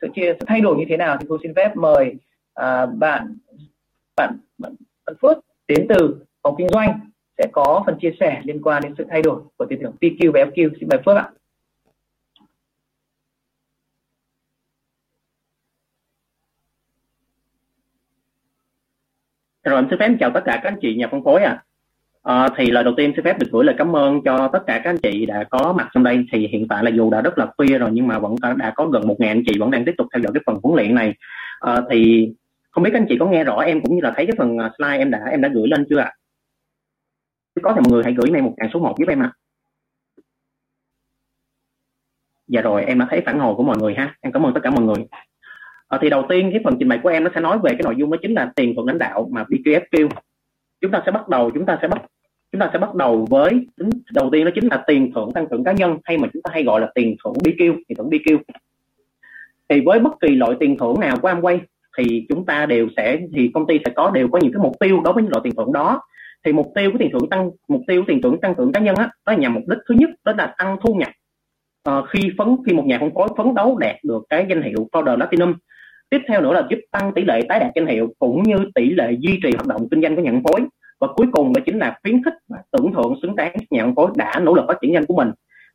sự 0.01 0.09
chia 0.15 0.35
sự 0.41 0.47
thay 0.47 0.61
đổi 0.61 0.77
như 0.77 0.85
thế 0.89 0.97
nào 0.97 1.17
thì 1.21 1.27
tôi 1.29 1.39
xin 1.43 1.55
phép 1.57 1.77
mời 1.77 2.15
uh, 2.61 2.95
bạn 2.99 3.37
bạn 4.17 4.39
bạn, 4.59 4.75
bạn 5.07 5.17
Phước 5.23 5.39
đến 5.69 5.87
từ 5.89 6.17
phòng 6.43 6.55
kinh 6.59 6.69
doanh 6.69 7.01
sẽ 7.39 7.47
có 7.53 7.83
phần 7.87 7.99
chia 8.01 8.13
sẻ 8.21 8.41
liên 8.45 8.63
quan 8.63 8.83
đến 8.83 8.95
sự 8.99 9.07
thay 9.11 9.23
đổi 9.23 9.41
của 9.57 9.67
tiền 9.69 9.79
thưởng 9.83 9.95
PQ 10.01 10.33
và 10.33 10.41
FQ. 10.41 10.71
Xin 10.81 10.89
mời 10.89 10.99
Phước 11.07 11.17
ạ. 11.17 11.31
Rồi 19.65 19.77
em 19.77 19.87
xin 19.91 19.99
phép 19.99 20.17
chào 20.21 20.31
tất 20.35 20.41
cả 20.45 20.61
các 20.63 20.69
anh 20.69 20.79
chị 20.81 20.95
nhà 20.95 21.07
phân 21.11 21.25
phối 21.25 21.43
ạ. 21.43 21.51
À. 21.51 21.65
À, 22.23 22.49
thì 22.57 22.71
lời 22.71 22.85
đầu 22.85 22.95
tiên 22.97 23.13
xin 23.17 23.25
phép 23.25 23.39
được 23.39 23.47
gửi 23.53 23.65
lời 23.65 23.75
cảm 23.79 23.97
ơn 23.97 24.21
cho 24.25 24.51
tất 24.53 24.63
cả 24.67 24.81
các 24.85 24.91
anh 24.91 24.99
chị 24.99 25.27
đã 25.27 25.45
có 25.51 25.73
mặt 25.73 25.89
trong 25.95 26.05
đây. 26.05 26.25
Thì 26.33 26.49
hiện 26.49 26.69
tại 26.69 26.85
là 26.85 26.91
dù 26.91 27.11
đã 27.11 27.21
rất 27.21 27.39
là 27.39 27.47
khuya 27.57 27.79
rồi 27.79 27.91
nhưng 27.93 28.07
mà 28.07 28.19
vẫn 28.19 28.37
đã 28.57 28.73
có 28.77 28.87
gần 28.87 29.09
một 29.09 29.17
ngàn 29.19 29.31
anh 29.31 29.43
chị 29.47 29.59
vẫn 29.59 29.71
đang 29.71 29.85
tiếp 29.85 29.95
tục 29.99 30.07
theo 30.15 30.23
dõi 30.23 30.33
cái 30.35 30.43
phần 30.47 30.59
huấn 30.63 30.77
luyện 30.77 30.95
này. 30.95 31.15
À, 31.61 31.81
thì 31.91 32.29
không 32.71 32.85
biết 32.85 32.91
các 32.93 32.99
anh 32.99 33.07
chị 33.09 33.17
có 33.19 33.27
nghe 33.27 33.45
rõ 33.45 33.57
em 33.57 33.81
cũng 33.81 33.95
như 33.95 34.01
là 34.03 34.13
thấy 34.17 34.27
cái 34.27 34.35
phần 34.39 34.59
ờ, 34.59 34.71
slide 34.79 34.99
em 34.99 35.11
đã 35.11 35.25
em 35.31 35.41
đã 35.41 35.49
gửi 35.49 35.69
lên 35.69 35.87
chưa 35.91 35.99
ạ? 35.99 36.13
có 37.63 37.73
thì 37.75 37.81
mọi 37.81 37.93
người 37.93 38.03
hãy 38.05 38.15
gửi 38.15 38.31
em 38.35 38.45
một 38.45 38.55
ngàn 38.57 38.71
số 38.75 38.81
1 38.81 38.95
giúp 38.99 39.09
em 39.09 39.23
ạ 39.23 39.33
à. 39.35 39.37
dạ 42.47 42.61
rồi 42.61 42.85
em 42.85 42.99
đã 42.99 43.07
thấy 43.11 43.23
phản 43.27 43.39
hồi 43.39 43.55
của 43.55 43.63
mọi 43.63 43.77
người 43.79 43.95
ha 43.95 44.17
em 44.21 44.33
cảm 44.33 44.47
ơn 44.47 44.55
tất 44.55 44.61
cả 44.63 44.71
mọi 44.71 44.85
người 44.85 45.07
à, 45.89 45.99
thì 46.03 46.11
đầu 46.11 46.27
tiên 46.29 46.51
cái 46.51 46.61
phần 46.65 46.77
trình 46.79 46.89
bày 46.89 46.99
của 47.03 47.09
em 47.09 47.25
nó 47.25 47.31
sẽ 47.35 47.41
nói 47.41 47.59
về 47.59 47.71
cái 47.71 47.83
nội 47.85 47.95
dung 47.99 48.11
đó 48.11 48.17
chính 48.23 48.35
là 48.35 48.53
tiền 48.57 48.75
thuận 48.75 48.87
lãnh 48.87 48.99
đạo 48.99 49.29
mà 49.33 49.45
BQFQ 49.49 50.09
chúng 50.81 50.91
ta 50.91 51.03
sẽ 51.07 51.13
bắt 51.13 51.29
đầu 51.29 51.51
chúng 51.55 51.67
ta 51.67 51.79
sẽ 51.83 51.89
bắt 51.89 52.03
chúng 52.53 52.61
ta 52.61 52.71
sẽ 52.73 52.79
bắt 52.79 52.95
đầu 52.95 53.27
với 53.31 53.67
tính 53.77 53.91
đầu 54.13 54.29
tiên 54.33 54.45
đó 54.45 54.51
chính 54.55 54.69
là 54.69 54.85
tiền 54.87 55.13
thưởng 55.15 55.33
tăng 55.35 55.47
trưởng 55.51 55.65
cá 55.65 55.73
nhân 55.73 55.99
hay 56.05 56.19
mà 56.19 56.29
chúng 56.33 56.43
ta 56.43 56.51
hay 56.55 56.65
gọi 56.65 56.81
là 56.81 56.93
tiền 56.95 57.17
thưởng 57.25 57.33
BQ 57.33 57.75
tiền 57.89 57.99
thưởng 57.99 58.11
BQ 58.11 58.39
thì 59.69 59.81
với 59.81 60.01
bất 60.01 60.13
kỳ 60.21 60.29
loại 60.29 60.53
tiền 60.61 60.77
thưởng 60.79 61.01
nào 61.01 61.17
của 61.23 61.29
Amway 61.29 61.59
thì 61.99 62.27
chúng 62.29 62.47
ta 62.47 62.67
đều 62.67 62.89
sẽ 62.97 63.19
thì 63.35 63.51
công 63.55 63.67
ty 63.67 63.81
sẽ 63.85 63.93
có 63.97 64.11
đều 64.11 64.29
có 64.29 64.39
những 64.43 64.53
cái 64.53 64.63
mục 64.63 64.73
tiêu 64.81 65.01
đối 65.05 65.13
với 65.15 65.23
những 65.23 65.33
loại 65.33 65.41
tiền 65.45 65.55
thưởng 65.57 65.73
đó. 65.73 66.01
Thì 66.45 66.53
mục 66.53 66.73
tiêu 66.75 66.91
của 66.93 66.99
tiền 66.99 67.11
thưởng 67.13 67.31
tăng 67.31 67.51
mục 67.69 67.81
tiêu 67.87 68.05
tiền 68.07 68.23
thưởng 68.23 68.41
tăng 68.41 68.55
thưởng 68.55 68.73
cá 68.73 68.81
nhân 68.81 68.97
á 68.97 69.05
đó 69.27 69.33
là 69.33 69.39
nhằm 69.39 69.55
mục 69.55 69.63
đích 69.69 69.79
thứ 69.89 69.95
nhất 69.95 70.11
đó 70.25 70.33
là 70.39 70.55
tăng 70.59 70.77
thu 70.81 70.95
nhập. 70.95 71.09
À, 71.85 72.03
khi 72.09 72.31
phấn 72.39 72.57
khi 72.67 72.73
một 72.73 72.87
nhà 72.87 72.99
phân 72.99 73.15
phối 73.15 73.29
phấn 73.37 73.55
đấu 73.55 73.79
đạt 73.79 73.97
được 74.05 74.25
cái 74.29 74.47
danh 74.49 74.63
hiệu 74.63 74.89
Founder 74.93 75.17
Platinum 75.17 75.55
tiếp 76.15 76.23
theo 76.29 76.41
nữa 76.41 76.53
là 76.53 76.67
giúp 76.71 76.79
tăng 76.91 77.13
tỷ 77.15 77.25
lệ 77.25 77.41
tái 77.49 77.61
đạt 77.61 77.71
danh 77.75 77.87
hiệu 77.87 78.15
cũng 78.19 78.43
như 78.43 78.57
tỷ 78.75 78.91
lệ 78.91 79.17
duy 79.21 79.39
trì 79.43 79.51
hoạt 79.55 79.67
động 79.67 79.89
kinh 79.91 80.03
doanh 80.03 80.17
của 80.17 80.23
nhận 80.23 80.43
phối. 80.43 80.61
Và 81.01 81.09
cuối 81.15 81.27
cùng 81.33 81.53
đó 81.53 81.61
chính 81.67 81.79
là 81.79 81.99
khuyến 82.03 82.25
khích 82.25 82.35
và 82.49 82.59
tưởng 82.73 82.93
thưởng 82.93 83.15
xứng 83.23 83.37
đáng 83.37 83.57
nhận 83.71 83.95
phối 83.95 84.11
đã 84.17 84.41
nỗ 84.43 84.55
lực 84.55 84.65
phát 84.69 84.79
triển 84.83 84.93
nhanh 84.93 85.07
của 85.07 85.17
mình. 85.17 85.31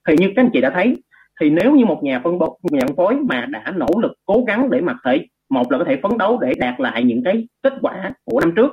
Thì 0.07 0.15
như 0.17 0.31
các 0.35 0.41
anh 0.43 0.49
chị 0.53 0.61
đã 0.61 0.69
thấy, 0.69 0.95
thì 1.41 1.49
nếu 1.49 1.75
như 1.75 1.85
một 1.85 2.03
nhà 2.03 2.21
phân 2.23 2.39
bón 2.39 2.49
nhận 2.63 2.95
phối 2.95 3.15
mà 3.29 3.45
đã 3.49 3.73
nỗ 3.75 3.87
lực 4.01 4.11
cố 4.25 4.43
gắng 4.47 4.69
để 4.69 4.81
mà 4.81 4.95
thể, 5.05 5.25
một 5.49 5.71
là 5.71 5.77
có 5.77 5.83
thể 5.83 5.99
phấn 6.03 6.17
đấu 6.17 6.37
để 6.41 6.53
đạt 6.57 6.79
lại 6.79 7.03
những 7.03 7.23
cái 7.23 7.47
kết 7.63 7.73
quả 7.81 8.11
của 8.25 8.39
năm 8.39 8.53
trước, 8.55 8.71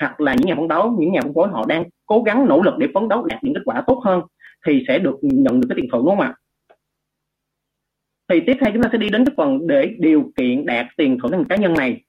hoặc 0.00 0.20
là 0.20 0.34
những 0.34 0.46
nhà 0.46 0.54
phân 0.54 0.68
đấu, 0.68 0.96
những 0.98 1.12
nhà 1.12 1.20
phân 1.22 1.34
phối 1.34 1.48
họ 1.48 1.64
đang 1.68 1.84
cố 2.06 2.22
gắng 2.22 2.48
nỗ 2.48 2.62
lực 2.62 2.74
để 2.78 2.86
phấn 2.94 3.08
đấu 3.08 3.24
đạt 3.24 3.44
những 3.44 3.54
kết 3.54 3.62
quả 3.64 3.82
tốt 3.86 4.00
hơn, 4.04 4.20
thì 4.66 4.84
sẽ 4.88 4.98
được 4.98 5.16
nhận 5.22 5.60
được 5.60 5.66
cái 5.70 5.76
tiền 5.76 5.90
thưởng, 5.92 6.04
đúng 6.04 6.16
không 6.16 6.20
ạ? 6.20 6.34
Thì 8.28 8.40
tiếp 8.40 8.56
theo 8.60 8.70
chúng 8.72 8.82
ta 8.82 8.88
sẽ 8.92 8.98
đi 8.98 9.08
đến 9.08 9.24
cái 9.24 9.34
phần 9.36 9.66
để 9.66 9.94
điều 9.98 10.32
kiện 10.36 10.66
đạt 10.66 10.86
tiền 10.96 11.18
thưởng 11.22 11.44
cá 11.48 11.56
nhân 11.56 11.74
này. 11.74 12.02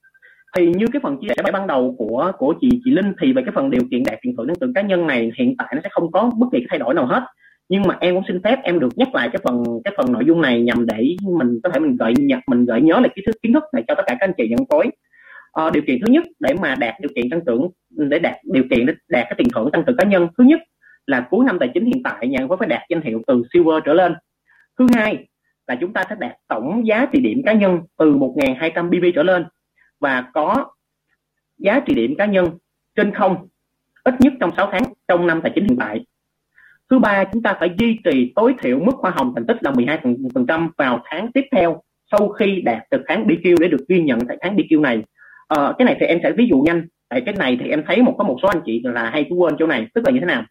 Thì 0.58 0.74
như 0.74 0.88
cái 0.94 1.00
phần 1.04 1.18
chia 1.22 1.28
sẻ 1.38 1.52
ban 1.52 1.68
đầu 1.68 1.96
của 1.98 2.32
của 2.38 2.54
chị 2.62 2.70
chị 2.86 2.92
Linh 2.92 3.14
thì 3.22 3.34
về 3.34 3.42
cái 3.42 3.52
phần 3.56 3.70
điều 3.70 3.82
kiện 3.92 4.04
đạt 4.04 4.20
tiền 4.22 4.36
thưởng 4.38 4.48
từ 4.60 4.72
cá 4.76 4.82
nhân 4.82 5.08
này 5.08 5.32
hiện 5.38 5.56
tại 5.58 5.74
nó 5.76 5.82
sẽ 5.84 5.90
không 5.92 6.12
có 6.12 6.32
bất 6.38 6.48
kỳ 6.52 6.60
cái 6.60 6.68
thay 6.70 6.80
đổi 6.80 6.94
nào 6.94 7.06
hết. 7.06 7.24
Nhưng 7.70 7.82
mà 7.82 7.98
em 8.00 8.16
cũng 8.16 8.24
xin 8.28 8.42
phép 8.44 8.60
em 8.64 8.80
được 8.80 8.90
nhắc 8.96 9.16
lại 9.16 9.30
cái 9.34 9.42
phần 9.44 9.64
cái 9.84 9.94
phần 9.98 10.12
nội 10.12 10.24
dung 10.28 10.42
này 10.42 10.62
nhằm 10.62 10.86
để 10.86 11.16
mình 11.38 11.60
có 11.64 11.70
thể 11.70 11.80
mình 11.80 11.98
gợi 11.98 12.14
nhặt 12.18 12.40
mình 12.48 12.66
gợi 12.66 12.82
nhớ 12.82 13.00
lại 13.00 13.10
kiến 13.16 13.26
thức 13.26 13.36
kiến 13.42 13.54
thức 13.54 13.64
này 13.74 13.84
cho 13.88 13.96
tất 13.96 14.04
cả 14.08 14.16
các 14.20 14.26
anh 14.28 14.34
chị 14.38 14.50
nhận 14.50 14.66
phối. 14.70 14.86
À, 15.54 15.70
điều 15.74 15.84
kiện 15.88 16.00
thứ 16.06 16.12
nhất 16.12 16.24
để 16.40 16.54
mà 16.62 16.76
đạt 16.76 16.96
điều 17.02 17.10
kiện 17.16 17.30
tăng 17.30 17.42
trưởng 17.46 17.70
để 17.90 18.20
đạt 18.20 18.36
điều 18.44 18.64
kiện 18.72 18.86
để 18.86 18.94
đạt 19.10 19.26
cái 19.30 19.36
tiền 19.38 19.48
thưởng 19.56 19.72
tăng 19.72 19.84
trưởng 19.88 19.98
cá 19.98 20.08
nhân. 20.08 20.28
Thứ 20.38 20.44
nhất 20.44 20.60
là 21.06 21.28
cuối 21.30 21.46
năm 21.46 21.60
tài 21.60 21.70
chính 21.74 21.86
hiện 21.86 22.04
tại 22.04 22.28
nhà 22.28 22.48
phối 22.48 22.58
phải 22.58 22.68
đạt 22.68 22.82
danh 22.90 23.02
hiệu 23.02 23.22
từ 23.28 23.44
silver 23.54 23.84
trở 23.86 23.94
lên. 23.94 24.16
Thứ 24.80 24.88
hai 24.96 25.29
là 25.70 25.76
chúng 25.82 25.94
ta 25.94 26.04
sẽ 26.10 26.16
đạt 26.20 26.32
tổng 26.48 26.88
giá 26.88 27.06
trị 27.14 27.20
điểm 27.20 27.42
cá 27.46 27.54
nhân 27.54 27.80
từ 27.98 28.16
1.200 28.16 28.90
BB 28.90 29.06
trở 29.16 29.24
lên 29.24 29.46
và 30.00 30.26
có 30.34 30.66
giá 31.58 31.80
trị 31.80 31.96
điểm 31.96 32.16
cá 32.18 32.26
nhân 32.26 32.46
trên 32.96 33.14
không 33.14 33.48
ít 34.04 34.14
nhất 34.20 34.34
trong 34.40 34.52
6 34.58 34.70
tháng 34.72 34.84
trong 35.08 35.28
năm 35.28 35.42
tài 35.42 35.52
chính 35.56 35.64
hiện 35.64 35.78
tại. 35.80 36.06
Thứ 36.90 37.00
ba 37.00 37.24
chúng 37.24 37.44
ta 37.44 37.56
phải 37.60 37.70
duy 37.78 38.00
trì 38.04 38.34
tối 38.36 38.56
thiểu 38.62 38.80
mức 38.80 38.96
hoa 38.96 39.12
hồng 39.12 39.34
thành 39.36 39.46
tích 39.46 39.58
là 39.62 39.72
12% 39.72 40.70
vào 40.78 41.02
tháng 41.06 41.32
tiếp 41.32 41.44
theo 41.52 41.82
sau 42.12 42.30
khi 42.30 42.62
đạt 42.62 42.84
được 42.92 43.02
tháng 43.08 43.28
BQ 43.28 43.56
để 43.60 43.68
được 43.68 43.86
ghi 43.88 44.02
nhận 44.02 44.20
tại 44.28 44.38
tháng 44.42 44.56
BQ 44.56 44.82
này. 44.82 45.04
À, 45.48 45.74
cái 45.78 45.86
này 45.86 45.98
thì 46.00 46.06
em 46.06 46.20
sẽ 46.24 46.32
ví 46.32 46.48
dụ 46.50 46.62
nhanh. 46.62 46.88
Tại 47.10 47.22
cái 47.26 47.36
này 47.38 47.58
thì 47.62 47.70
em 47.70 47.84
thấy 47.88 48.02
một 48.02 48.16
có 48.18 48.24
một 48.24 48.38
số 48.42 48.48
anh 48.48 48.62
chị 48.66 48.82
là 48.84 49.10
hay 49.10 49.26
cứ 49.30 49.36
quên 49.36 49.56
chỗ 49.60 49.68
này 49.68 49.88
tức 49.94 50.02
là 50.06 50.12
như 50.12 50.20
thế 50.20 50.26
nào? 50.26 50.44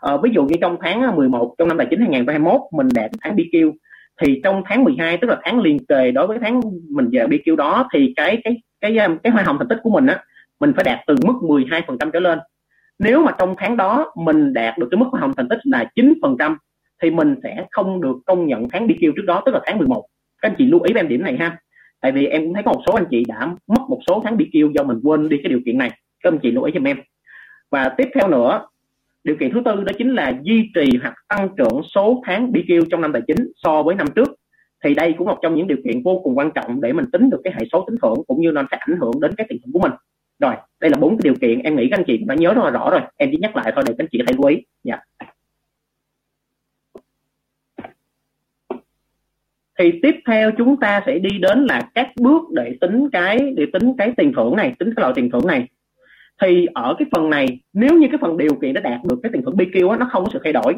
À, 0.00 0.12
ví 0.22 0.30
dụ 0.34 0.44
như 0.44 0.56
trong 0.60 0.76
tháng 0.80 1.16
11 1.16 1.54
trong 1.58 1.68
năm 1.68 1.78
tài 1.78 1.86
chính 1.90 2.00
2021 2.00 2.60
mình 2.72 2.88
đạt 2.94 3.10
tháng 3.20 3.36
BQ 3.36 3.72
thì 4.22 4.40
trong 4.44 4.62
tháng 4.66 4.84
12 4.84 5.16
tức 5.16 5.28
là 5.28 5.38
tháng 5.42 5.60
liền 5.60 5.86
kề 5.86 6.10
đối 6.10 6.26
với 6.26 6.38
tháng 6.40 6.60
mình 6.90 7.08
về 7.12 7.26
BQ 7.26 7.56
đó 7.56 7.88
thì 7.94 8.12
cái 8.16 8.40
cái 8.44 8.56
cái 8.80 8.96
cái, 8.96 9.08
cái 9.22 9.32
hoa 9.32 9.42
hồng 9.42 9.58
thành 9.58 9.68
tích 9.68 9.78
của 9.82 9.90
mình 9.90 10.06
á 10.06 10.24
mình 10.60 10.72
phải 10.76 10.84
đạt 10.84 10.98
từ 11.06 11.16
mức 11.24 11.34
12 11.42 11.82
phần 11.86 11.98
trăm 11.98 12.10
trở 12.10 12.20
lên. 12.20 12.38
Nếu 12.98 13.22
mà 13.22 13.32
trong 13.38 13.54
tháng 13.58 13.76
đó 13.76 14.12
mình 14.16 14.52
đạt 14.52 14.78
được 14.78 14.88
cái 14.90 14.98
mức 14.98 15.06
hoa 15.10 15.20
hồng 15.20 15.32
thành 15.36 15.48
tích 15.48 15.58
là 15.64 15.90
9 15.94 16.14
phần 16.22 16.36
trăm 16.38 16.58
thì 17.02 17.10
mình 17.10 17.34
sẽ 17.42 17.66
không 17.70 18.00
được 18.00 18.16
công 18.26 18.46
nhận 18.46 18.68
tháng 18.68 18.86
BQ 18.86 19.12
trước 19.16 19.24
đó 19.26 19.42
tức 19.46 19.52
là 19.52 19.60
tháng 19.64 19.78
11 19.78 20.06
các 20.42 20.50
anh 20.50 20.54
chị 20.58 20.66
lưu 20.66 20.80
ý 20.80 20.94
em 20.96 21.08
điểm 21.08 21.22
này 21.22 21.36
ha. 21.36 21.58
Tại 22.00 22.12
vì 22.12 22.26
em 22.26 22.44
cũng 22.44 22.54
thấy 22.54 22.62
có 22.62 22.72
một 22.72 22.82
số 22.86 22.92
anh 22.92 23.06
chị 23.10 23.24
đã 23.28 23.46
mất 23.66 23.82
một 23.88 24.00
số 24.06 24.20
tháng 24.24 24.36
BQ 24.36 24.72
do 24.72 24.82
mình 24.82 25.00
quên 25.02 25.28
đi 25.28 25.40
cái 25.42 25.48
điều 25.48 25.60
kiện 25.66 25.78
này. 25.78 25.90
Các 26.22 26.32
anh 26.32 26.38
chị 26.38 26.50
lưu 26.50 26.64
ý 26.64 26.72
cho 26.74 26.80
em. 26.84 26.96
Và 27.70 27.88
tiếp 27.88 28.08
theo 28.14 28.28
nữa 28.28 28.66
điều 29.24 29.36
kiện 29.36 29.52
thứ 29.52 29.62
tư 29.64 29.84
đó 29.84 29.92
chính 29.98 30.14
là 30.14 30.38
duy 30.42 30.70
trì 30.74 30.98
hoặc 31.02 31.14
tăng 31.28 31.48
trưởng 31.56 31.82
số 31.94 32.22
tháng 32.26 32.52
BQ 32.52 32.84
trong 32.90 33.00
năm 33.00 33.12
tài 33.12 33.22
chính 33.26 33.52
so 33.56 33.82
với 33.82 33.94
năm 33.94 34.06
trước. 34.14 34.28
Thì 34.84 34.94
đây 34.94 35.14
cũng 35.18 35.26
là 35.26 35.34
một 35.34 35.40
trong 35.42 35.54
những 35.54 35.66
điều 35.66 35.78
kiện 35.84 36.02
vô 36.02 36.20
cùng 36.24 36.38
quan 36.38 36.50
trọng 36.54 36.80
để 36.80 36.92
mình 36.92 37.10
tính 37.12 37.30
được 37.30 37.40
cái 37.44 37.52
hệ 37.56 37.66
số 37.72 37.84
tính 37.86 37.96
thưởng 38.02 38.24
cũng 38.26 38.40
như 38.40 38.50
nó 38.50 38.62
sẽ 38.70 38.76
ảnh 38.76 38.98
hưởng 39.00 39.20
đến 39.20 39.34
cái 39.36 39.46
tiền 39.48 39.58
thưởng 39.64 39.72
của 39.72 39.80
mình. 39.80 39.92
Rồi, 40.38 40.54
đây 40.80 40.90
là 40.90 40.98
bốn 40.98 41.10
cái 41.10 41.20
điều 41.24 41.34
kiện 41.34 41.58
em 41.58 41.76
nghĩ 41.76 41.88
các 41.90 41.98
anh 41.98 42.04
chị 42.06 42.18
đã 42.26 42.34
nhớ 42.34 42.54
rất 42.54 42.64
là 42.64 42.70
rõ 42.70 42.90
rồi. 42.90 43.00
Em 43.16 43.28
chỉ 43.32 43.38
nhắc 43.40 43.56
lại 43.56 43.72
thôi 43.74 43.84
để 43.86 43.94
các 43.98 44.04
anh 44.04 44.08
chị 44.12 44.18
có 44.18 44.24
thể 44.26 44.34
lưu 44.36 44.46
ý. 44.46 44.62
Dạ. 44.84 44.98
Thì 49.78 49.98
tiếp 50.02 50.14
theo 50.26 50.50
chúng 50.58 50.76
ta 50.76 51.02
sẽ 51.06 51.18
đi 51.18 51.38
đến 51.38 51.64
là 51.64 51.90
các 51.94 52.08
bước 52.20 52.42
để 52.50 52.76
tính 52.80 53.08
cái, 53.12 53.38
để 53.56 53.66
tính 53.72 53.94
cái 53.98 54.12
tiền 54.16 54.32
thưởng 54.36 54.56
này, 54.56 54.74
tính 54.78 54.94
cái 54.96 55.02
loại 55.02 55.12
tiền 55.16 55.30
thưởng 55.30 55.46
này 55.46 55.68
thì 56.46 56.66
ở 56.74 56.94
cái 56.98 57.08
phần 57.12 57.30
này 57.30 57.60
nếu 57.72 57.98
như 57.98 58.08
cái 58.10 58.18
phần 58.20 58.36
điều 58.36 58.54
kiện 58.62 58.74
đã 58.74 58.80
đạt 58.80 59.00
được 59.04 59.16
cái 59.22 59.32
tiền 59.32 59.42
thưởng 59.42 59.56
BQ 59.56 59.90
đó, 59.90 59.96
nó 59.96 60.08
không 60.12 60.24
có 60.24 60.30
sự 60.32 60.40
thay 60.44 60.52
đổi. 60.52 60.74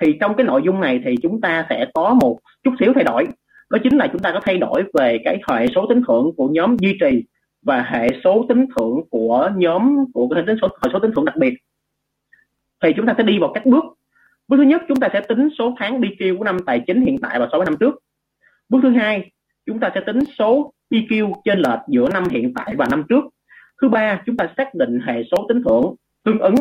Thì 0.00 0.16
trong 0.20 0.34
cái 0.36 0.46
nội 0.46 0.62
dung 0.64 0.80
này 0.80 1.00
thì 1.04 1.14
chúng 1.22 1.40
ta 1.40 1.66
sẽ 1.70 1.86
có 1.94 2.14
một 2.14 2.38
chút 2.64 2.74
xíu 2.80 2.92
thay 2.94 3.04
đổi. 3.04 3.26
Đó 3.70 3.78
chính 3.82 3.96
là 3.96 4.08
chúng 4.12 4.20
ta 4.20 4.32
có 4.32 4.40
thay 4.42 4.58
đổi 4.58 4.82
về 4.94 5.18
cái 5.24 5.40
hệ 5.48 5.66
số 5.74 5.86
tính 5.88 6.02
thưởng 6.08 6.30
của 6.36 6.48
nhóm 6.48 6.76
duy 6.76 6.96
trì 7.00 7.24
và 7.62 7.82
hệ 7.82 8.08
số 8.24 8.46
tính 8.48 8.66
thưởng 8.76 9.00
của 9.10 9.50
nhóm 9.56 9.96
của 10.14 10.28
cái 10.28 10.42
tính 10.46 10.56
số 10.62 10.68
hệ 10.84 10.90
số 10.92 10.98
tính 10.98 11.10
thưởng 11.16 11.24
đặc 11.24 11.36
biệt. 11.36 11.54
Thì 12.82 12.92
chúng 12.96 13.06
ta 13.06 13.14
sẽ 13.18 13.22
đi 13.22 13.38
vào 13.38 13.52
các 13.54 13.66
bước. 13.66 13.84
Bước 14.48 14.56
thứ 14.56 14.62
nhất 14.62 14.82
chúng 14.88 15.00
ta 15.00 15.08
sẽ 15.12 15.20
tính 15.20 15.48
số 15.58 15.74
tháng 15.78 16.00
BQ 16.00 16.38
của 16.38 16.44
năm 16.44 16.56
tài 16.66 16.80
chính 16.86 17.00
hiện 17.00 17.18
tại 17.18 17.38
và 17.38 17.48
so 17.52 17.58
với 17.58 17.64
năm 17.64 17.76
trước. 17.80 17.94
Bước 18.68 18.78
thứ 18.82 18.90
hai 18.90 19.30
chúng 19.66 19.80
ta 19.80 19.90
sẽ 19.94 20.00
tính 20.06 20.18
số 20.38 20.72
BQ 20.90 21.32
trên 21.44 21.58
lệch 21.58 21.80
giữa 21.88 22.08
năm 22.12 22.24
hiện 22.30 22.54
tại 22.54 22.74
và 22.76 22.86
năm 22.90 23.04
trước 23.08 23.24
thứ 23.82 23.88
ba, 23.88 24.22
chúng 24.26 24.36
ta 24.36 24.48
xác 24.56 24.74
định 24.74 25.00
hệ 25.06 25.22
số 25.30 25.46
tính 25.48 25.62
thưởng 25.64 25.94
tương 26.24 26.38
ứng. 26.38 26.54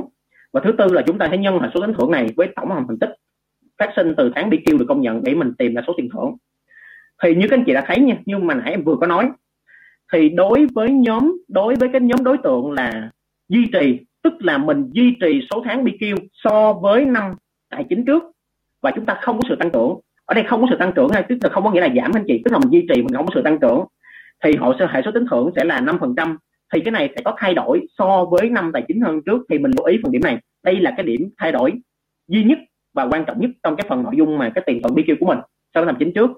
Và 0.54 0.62
thứ 0.64 0.72
tư 0.72 0.86
là 0.92 1.02
chúng 1.02 1.18
ta 1.18 1.28
sẽ 1.32 1.38
nhân 1.38 1.60
hệ 1.60 1.68
số 1.74 1.82
tính 1.82 1.96
thưởng 1.98 2.12
này 2.12 2.28
với 2.36 2.48
tổng 2.56 2.72
hàm 2.72 2.86
thành 2.88 3.00
tích 3.00 3.10
phát 3.78 3.94
sinh 3.96 4.14
từ 4.18 4.32
tháng 4.36 4.50
BQ 4.50 4.78
được 4.78 4.86
công 4.88 5.02
nhận 5.02 5.24
để 5.24 5.34
mình 5.34 5.54
tìm 5.58 5.74
ra 5.74 5.82
số 5.88 5.94
tiền 5.98 6.10
thưởng. 6.14 6.36
Thì 7.24 7.36
như 7.36 7.48
các 7.48 7.58
anh 7.58 7.64
chị 7.66 7.74
đã 7.74 7.84
thấy 7.88 8.00
nha 8.00 8.16
nhưng 8.26 8.48
mà 8.48 8.54
nãy 8.54 8.72
em 8.72 8.84
vừa 8.84 8.96
có 8.96 9.08
nói, 9.08 9.30
thì 10.14 10.30
đối 10.30 10.66
với 10.74 10.92
nhóm, 10.92 11.38
đối 11.48 11.76
với 11.76 11.90
cái 11.94 12.02
nhóm 12.02 12.24
đối 12.24 12.38
tượng 12.38 12.72
là 12.72 13.10
duy 13.50 13.68
trì, 13.74 14.00
tức 14.24 14.34
là 14.40 14.58
mình 14.58 14.90
duy 14.92 15.16
trì 15.22 15.48
số 15.52 15.64
tháng 15.66 15.84
BQ 15.86 16.16
so 16.34 16.74
với 16.74 17.06
năm 17.06 17.34
tài 17.70 17.86
chính 17.90 18.06
trước, 18.06 18.24
và 18.82 18.92
chúng 18.96 19.06
ta 19.06 19.18
không 19.22 19.38
có 19.38 19.50
sự 19.50 19.56
tăng 19.56 19.72
trưởng. 19.72 20.00
Ở 20.26 20.34
đây 20.34 20.44
không 20.44 20.62
có 20.62 20.68
sự 20.70 20.76
tăng 20.80 20.92
trưởng 20.96 21.10
hay 21.10 21.24
tức 21.30 21.38
là 21.44 21.50
không 21.50 21.64
có 21.64 21.72
nghĩa 21.72 21.82
là 21.82 21.90
giảm 21.96 22.12
anh 22.14 22.24
chị, 22.28 22.42
tức 22.46 22.52
là 22.52 22.60
mình 22.60 22.70
duy 22.70 22.86
trì 22.90 23.02
mình 23.02 23.14
không 23.14 23.26
có 23.26 23.32
sự 23.36 23.42
tăng 23.42 23.60
trưởng, 23.60 23.86
thì 24.44 24.56
họ 24.56 24.76
sẽ, 24.80 24.88
hệ 24.90 25.02
số 25.06 25.12
tính 25.12 25.26
thưởng 25.32 25.50
sẽ 25.56 25.64
là 25.64 25.82
5% 25.82 26.38
thì 26.74 26.80
cái 26.80 26.92
này 26.92 27.10
sẽ 27.16 27.22
có 27.26 27.36
thay 27.38 27.54
đổi 27.54 27.88
so 27.98 28.26
với 28.26 28.50
năm 28.50 28.72
tài 28.74 28.84
chính 28.88 29.02
hơn 29.02 29.22
trước 29.26 29.42
thì 29.50 29.58
mình 29.58 29.72
lưu 29.78 29.86
ý 29.86 30.00
phần 30.04 30.12
điểm 30.12 30.22
này. 30.24 30.38
Đây 30.64 30.80
là 30.80 30.94
cái 30.98 31.06
điểm 31.06 31.30
thay 31.38 31.52
đổi 31.52 31.74
duy 32.28 32.44
nhất 32.44 32.58
và 32.94 33.08
quan 33.12 33.26
trọng 33.26 33.40
nhất 33.42 33.50
trong 33.64 33.76
cái 33.76 33.86
phần 33.90 34.04
nội 34.04 34.14
dung 34.18 34.38
mà 34.38 34.52
cái 34.56 34.64
tiền 34.68 34.82
thuận 34.82 34.96
BQ 34.96 35.16
của 35.20 35.26
mình 35.26 35.40
so 35.74 35.82
với 35.82 35.86
năm 35.86 35.96
chính 36.00 36.14
trước. 36.14 36.32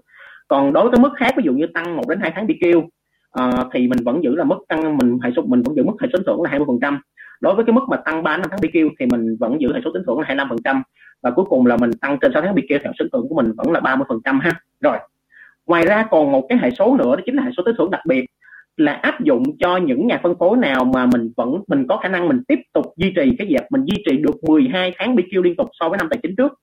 Còn 0.47 0.73
đối 0.73 0.89
với 0.89 0.99
mức 0.99 1.11
khác 1.17 1.33
ví 1.37 1.43
dụ 1.45 1.53
như 1.53 1.67
tăng 1.73 1.95
1 1.95 2.03
đến 2.09 2.19
2 2.21 2.31
tháng 2.35 2.47
BQ 2.47 2.77
uh, 2.77 2.89
ờ, 3.31 3.69
thì 3.73 3.87
mình 3.87 4.03
vẫn 4.03 4.23
giữ 4.23 4.35
là 4.35 4.43
mức 4.43 4.57
tăng 4.67 4.97
mình 4.97 5.19
hệ 5.23 5.29
số 5.35 5.41
mình 5.41 5.61
vẫn 5.61 5.75
giữ 5.75 5.83
mức 5.83 5.93
hệ 6.01 6.07
số 6.13 6.17
tính 6.17 6.25
thưởng 6.25 6.41
là 6.41 6.49
20 6.49 6.65
phần 6.67 6.79
trăm. 6.81 6.99
Đối 7.41 7.55
với 7.55 7.65
cái 7.65 7.73
mức 7.73 7.81
mà 7.89 7.97
tăng 7.97 8.23
3 8.23 8.37
năm 8.37 8.47
tháng 8.49 8.59
BQ 8.59 8.89
thì 8.99 9.05
mình 9.05 9.37
vẫn 9.39 9.61
giữ 9.61 9.73
hệ 9.73 9.79
số 9.85 9.91
tính 9.93 10.03
thưởng 10.07 10.19
là 10.19 10.25
25 10.27 10.49
phần 10.49 10.57
trăm. 10.63 10.83
Và 11.21 11.31
cuối 11.31 11.45
cùng 11.45 11.65
là 11.65 11.77
mình 11.77 11.91
tăng 12.01 12.17
trên 12.21 12.31
6 12.33 12.41
tháng 12.41 12.55
BQ 12.55 12.61
kêu 12.69 12.79
hệ 12.83 12.91
số 12.99 13.03
tính 13.03 13.09
thưởng 13.13 13.25
của 13.29 13.35
mình 13.35 13.51
vẫn 13.57 13.71
là 13.71 13.79
30 13.79 14.05
phần 14.09 14.19
trăm 14.25 14.39
ha. 14.39 14.51
Rồi 14.81 14.97
ngoài 15.65 15.85
ra 15.85 16.05
còn 16.11 16.31
một 16.31 16.45
cái 16.49 16.57
hệ 16.57 16.69
số 16.71 16.95
nữa 16.97 17.15
đó 17.15 17.21
chính 17.25 17.35
là 17.35 17.43
hệ 17.43 17.51
số 17.57 17.63
tính 17.65 17.75
thưởng 17.77 17.91
đặc 17.91 18.01
biệt 18.05 18.25
là 18.77 18.93
áp 18.93 19.23
dụng 19.23 19.43
cho 19.59 19.77
những 19.77 20.07
nhà 20.07 20.19
phân 20.23 20.35
phối 20.39 20.57
nào 20.57 20.85
mà 20.85 21.05
mình 21.05 21.31
vẫn, 21.37 21.49
mình 21.67 21.87
có 21.87 21.97
khả 21.97 22.09
năng 22.09 22.27
mình 22.27 22.41
tiếp 22.47 22.59
tục 22.73 22.85
duy 22.97 23.13
trì 23.15 23.35
cái 23.37 23.47
việc 23.47 23.61
mình 23.69 23.85
duy 23.85 24.03
trì 24.05 24.17
được 24.17 24.43
12 24.47 24.93
tháng 24.97 25.15
BQ 25.15 25.41
liên 25.41 25.55
tục 25.55 25.69
so 25.79 25.89
với 25.89 25.97
năm 25.97 26.07
tài 26.09 26.19
chính 26.23 26.35
trước. 26.35 26.53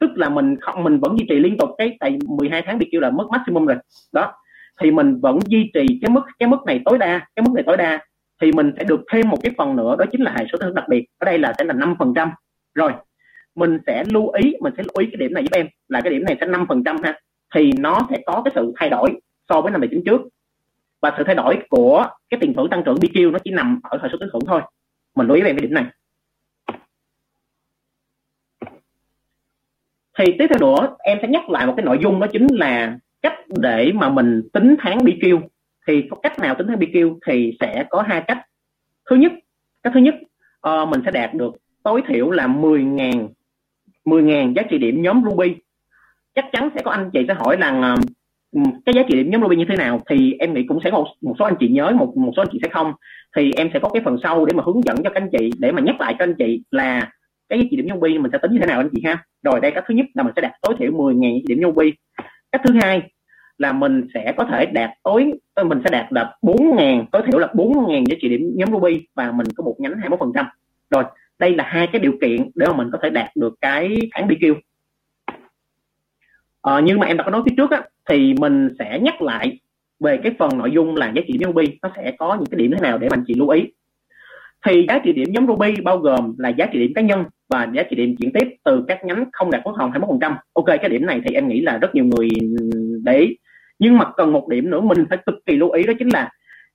Tức 0.00 0.10
là 0.14 0.28
mình 0.28 0.56
không, 0.60 0.84
mình 0.84 1.00
vẫn 1.00 1.18
duy 1.18 1.26
trì 1.28 1.38
liên 1.38 1.58
tục 1.58 1.70
cái, 1.78 1.96
tại 2.00 2.18
12 2.38 2.62
tháng 2.66 2.78
BQ 2.78 3.00
là 3.00 3.10
mức 3.10 3.26
maximum 3.30 3.66
rồi. 3.66 3.76
Đó, 4.12 4.32
thì 4.80 4.90
mình 4.90 5.20
vẫn 5.20 5.38
duy 5.46 5.70
trì 5.74 5.86
cái 6.02 6.10
mức 6.10 6.20
cái 6.38 6.48
mức 6.48 6.58
này 6.66 6.80
tối 6.84 6.98
đa, 6.98 7.26
cái 7.36 7.42
mức 7.42 7.52
này 7.54 7.64
tối 7.66 7.76
đa, 7.76 8.04
thì 8.42 8.52
mình 8.52 8.72
sẽ 8.78 8.84
được 8.84 9.00
thêm 9.12 9.28
một 9.28 9.36
cái 9.42 9.52
phần 9.58 9.76
nữa, 9.76 9.96
đó 9.98 10.04
chính 10.12 10.22
là 10.22 10.34
hệ 10.36 10.44
số 10.52 10.58
thưởng 10.58 10.74
đặc 10.74 10.84
biệt. 10.88 11.04
Ở 11.18 11.24
đây 11.24 11.38
là 11.38 11.52
sẽ 11.58 11.64
là 11.64 11.74
5 11.74 11.94
phần 11.98 12.12
trăm. 12.16 12.30
Rồi, 12.74 12.92
mình 13.56 13.78
sẽ 13.86 14.04
lưu 14.08 14.30
ý, 14.30 14.52
mình 14.60 14.72
sẽ 14.76 14.82
lưu 14.82 14.92
ý 14.98 15.06
cái 15.06 15.16
điểm 15.16 15.32
này 15.34 15.42
giúp 15.42 15.52
em, 15.52 15.66
là 15.88 16.00
cái 16.00 16.12
điểm 16.12 16.24
này 16.24 16.36
sẽ 16.40 16.46
5 16.46 16.66
phần 16.68 16.84
trăm 16.84 16.96
ha, 17.02 17.18
thì 17.54 17.72
nó 17.78 18.08
sẽ 18.10 18.16
có 18.26 18.42
cái 18.44 18.52
sự 18.54 18.72
thay 18.76 18.90
đổi 18.90 19.10
so 19.48 19.60
với 19.60 19.72
năm 19.72 19.80
tài 19.80 19.88
chính 19.90 20.02
trước 20.06 20.20
và 21.00 21.14
sự 21.16 21.24
thay 21.26 21.34
đổi 21.34 21.58
của 21.68 22.06
cái 22.30 22.40
tiền 22.40 22.54
thưởng 22.54 22.70
tăng 22.70 22.82
trưởng 22.84 22.96
BQ 22.96 23.30
nó 23.30 23.38
chỉ 23.44 23.50
nằm 23.50 23.80
ở 23.82 23.98
hệ 24.02 24.08
số 24.12 24.18
tính 24.20 24.28
thưởng 24.32 24.42
thôi. 24.46 24.60
Mình 25.14 25.26
lưu 25.26 25.36
ý 25.36 25.42
về 25.42 25.50
cái 25.52 25.60
điểm 25.60 25.74
này. 25.74 25.84
Thì 30.18 30.24
tiếp 30.38 30.46
theo 30.50 30.58
nữa 30.60 30.96
em 30.98 31.18
sẽ 31.22 31.28
nhắc 31.28 31.50
lại 31.50 31.66
một 31.66 31.74
cái 31.76 31.84
nội 31.84 31.98
dung 32.02 32.20
đó 32.20 32.26
chính 32.32 32.46
là 32.50 32.98
cách 33.22 33.38
để 33.48 33.92
mà 33.94 34.08
mình 34.08 34.42
tính 34.52 34.76
tháng 34.78 34.98
BQ 34.98 35.40
thì 35.86 36.04
có 36.10 36.16
cách 36.22 36.38
nào 36.38 36.54
tính 36.54 36.66
tháng 36.66 36.78
BQ 36.78 37.18
thì 37.26 37.56
sẽ 37.60 37.84
có 37.90 38.02
hai 38.02 38.24
cách. 38.26 38.38
Thứ 39.10 39.16
nhất 39.16 39.32
cách 39.82 39.92
thứ 39.94 40.00
nhất 40.00 40.14
uh, 40.68 40.88
mình 40.88 41.00
sẽ 41.04 41.10
đạt 41.10 41.34
được 41.34 41.54
tối 41.82 42.02
thiểu 42.08 42.30
là 42.30 42.46
10.000 42.46 43.28
10.000 44.04 44.54
giá 44.54 44.62
trị 44.70 44.78
điểm 44.78 45.02
nhóm 45.02 45.22
Ruby. 45.24 45.56
Chắc 46.34 46.44
chắn 46.52 46.70
sẽ 46.74 46.82
có 46.84 46.90
anh 46.90 47.10
chị 47.12 47.24
sẽ 47.28 47.34
hỏi 47.34 47.56
rằng 47.56 47.94
uh, 47.94 47.98
Ừ, 48.52 48.60
cái 48.86 48.94
giá 48.94 49.02
trị 49.08 49.14
điểm 49.16 49.30
nhóm 49.30 49.42
Ruby 49.42 49.56
như 49.56 49.64
thế 49.68 49.76
nào 49.76 50.02
thì 50.10 50.32
em 50.38 50.54
nghĩ 50.54 50.64
cũng 50.68 50.78
sẽ 50.84 50.90
một 50.90 51.06
một 51.22 51.34
số 51.38 51.44
anh 51.44 51.54
chị 51.60 51.68
nhớ, 51.68 51.90
một 51.98 52.16
một 52.16 52.32
số 52.36 52.42
anh 52.42 52.48
chị 52.52 52.58
sẽ 52.62 52.68
không. 52.68 52.92
Thì 53.36 53.52
em 53.56 53.70
sẽ 53.72 53.78
có 53.82 53.88
cái 53.88 54.02
phần 54.04 54.16
sau 54.22 54.44
để 54.46 54.52
mà 54.54 54.62
hướng 54.66 54.84
dẫn 54.84 54.96
cho 54.96 55.10
các 55.10 55.22
anh 55.22 55.28
chị, 55.38 55.50
để 55.58 55.72
mà 55.72 55.80
nhắc 55.82 56.00
lại 56.00 56.14
cho 56.18 56.24
anh 56.24 56.34
chị 56.38 56.62
là 56.70 57.12
cái 57.48 57.58
giá 57.58 57.64
trị 57.70 57.76
điểm 57.76 57.86
nhóm 57.86 58.00
Ruby 58.00 58.18
mình 58.18 58.32
sẽ 58.32 58.38
tính 58.42 58.52
như 58.52 58.58
thế 58.60 58.66
nào 58.66 58.80
anh 58.80 58.88
chị 58.94 59.02
ha. 59.04 59.24
Rồi 59.42 59.60
đây, 59.60 59.70
cách 59.70 59.84
thứ 59.88 59.94
nhất 59.94 60.06
là 60.14 60.22
mình 60.22 60.32
sẽ 60.36 60.42
đạt 60.42 60.52
tối 60.62 60.74
thiểu 60.78 60.92
10.000 60.92 61.40
điểm 61.46 61.60
nhóm 61.60 61.70
Ruby 61.74 61.92
cách 62.52 62.60
thứ 62.64 62.74
hai 62.82 63.02
là 63.58 63.72
mình 63.72 64.06
sẽ 64.14 64.32
có 64.36 64.44
thể 64.44 64.66
đạt 64.66 64.90
tối 65.02 65.32
ờ, 65.54 65.64
mình 65.64 65.80
sẽ 65.84 65.90
đạt 65.90 66.06
là 66.12 66.34
4.000 66.42 67.04
tối 67.12 67.22
thiểu 67.26 67.38
là 67.38 67.46
4.000 67.54 68.04
giá 68.04 68.16
trị 68.22 68.28
điểm 68.28 68.52
nhóm 68.56 68.72
Ruby 68.72 69.06
và 69.16 69.32
mình 69.32 69.46
có 69.56 69.64
một 69.64 69.76
nhánh 69.78 69.92
21% 69.92 70.44
rồi, 70.90 71.04
đây 71.38 71.54
là 71.56 71.64
hai 71.64 71.86
cái 71.92 72.00
điều 72.00 72.12
kiện 72.20 72.50
để 72.54 72.66
mà 72.66 72.72
mình 72.72 72.88
có 72.92 72.98
thể 73.02 73.10
đạt 73.10 73.30
được 73.36 73.54
cái 73.60 73.98
tháng 74.12 74.28
BQ 74.28 74.54
à, 76.62 76.80
nhưng 76.84 76.98
mà 76.98 77.06
em 77.06 77.16
đã 77.16 77.24
có 77.24 77.30
nói 77.30 77.42
phía 77.46 77.54
trước 77.56 77.70
á, 77.70 77.82
thì 78.08 78.34
mình 78.40 78.68
sẽ 78.78 78.98
nhắc 79.02 79.22
lại 79.22 79.60
về 80.00 80.20
cái 80.22 80.32
phần 80.38 80.58
nội 80.58 80.70
dung 80.70 80.96
là 80.96 81.12
giá 81.16 81.22
trị 81.26 81.38
điểm 81.38 81.48
Ruby 81.48 81.78
nó 81.82 81.90
sẽ 81.96 82.12
có 82.18 82.34
những 82.34 82.46
cái 82.46 82.58
điểm 82.58 82.70
thế 82.70 82.80
nào 82.80 82.98
để 82.98 83.08
anh 83.10 83.24
chị 83.26 83.34
lưu 83.34 83.48
ý 83.48 83.66
thì 84.66 84.86
giá 84.88 84.98
trị 85.04 85.12
điểm 85.12 85.28
nhóm 85.32 85.46
Ruby 85.46 85.74
bao 85.84 85.98
gồm 85.98 86.34
là 86.38 86.48
giá 86.48 86.66
trị 86.66 86.78
điểm 86.78 86.92
cá 86.94 87.02
nhân 87.02 87.24
và 87.48 87.68
giá 87.74 87.82
trị 87.82 87.96
điểm 87.96 88.16
chuyển 88.16 88.32
tiếp 88.32 88.48
từ 88.64 88.84
các 88.88 89.04
nhánh 89.04 89.24
không 89.32 89.50
đạt 89.50 89.62
vốn 89.64 89.74
hồng 89.74 89.90
21%. 89.90 90.34
Ok 90.52 90.66
cái 90.66 90.88
điểm 90.88 91.06
này 91.06 91.20
thì 91.24 91.34
em 91.34 91.48
nghĩ 91.48 91.60
là 91.60 91.78
rất 91.78 91.94
nhiều 91.94 92.04
người 92.04 92.28
để 93.02 93.18
ý. 93.18 93.36
Nhưng 93.78 93.98
mà 93.98 94.04
cần 94.16 94.32
một 94.32 94.48
điểm 94.48 94.70
nữa 94.70 94.80
mình 94.80 95.04
phải 95.08 95.18
cực 95.26 95.34
kỳ 95.46 95.56
lưu 95.56 95.70
ý 95.70 95.82
đó 95.82 95.92
chính 95.98 96.08
là 96.08 96.30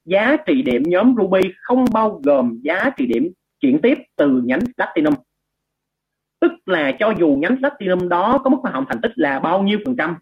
giá 0.05 0.37
trị 0.47 0.61
điểm 0.61 0.83
nhóm 0.85 1.15
Ruby 1.17 1.39
không 1.61 1.85
bao 1.93 2.21
gồm 2.23 2.59
giá 2.63 2.89
trị 2.97 3.05
điểm 3.05 3.31
chuyển 3.59 3.81
tiếp 3.81 3.97
từ 4.15 4.41
nhánh 4.45 4.59
Platinum 4.77 5.13
tức 6.45 6.51
là 6.65 6.91
cho 6.99 7.13
dù 7.19 7.37
nhánh 7.41 7.57
platinum 7.57 8.09
đó 8.09 8.37
có 8.43 8.49
mức 8.49 8.57
hoa 8.61 8.71
hồng 8.71 8.85
thành 8.89 9.01
tích 9.01 9.11
là 9.15 9.39
bao 9.39 9.63
nhiêu 9.63 9.79
phần 9.85 9.95
trăm? 9.97 10.15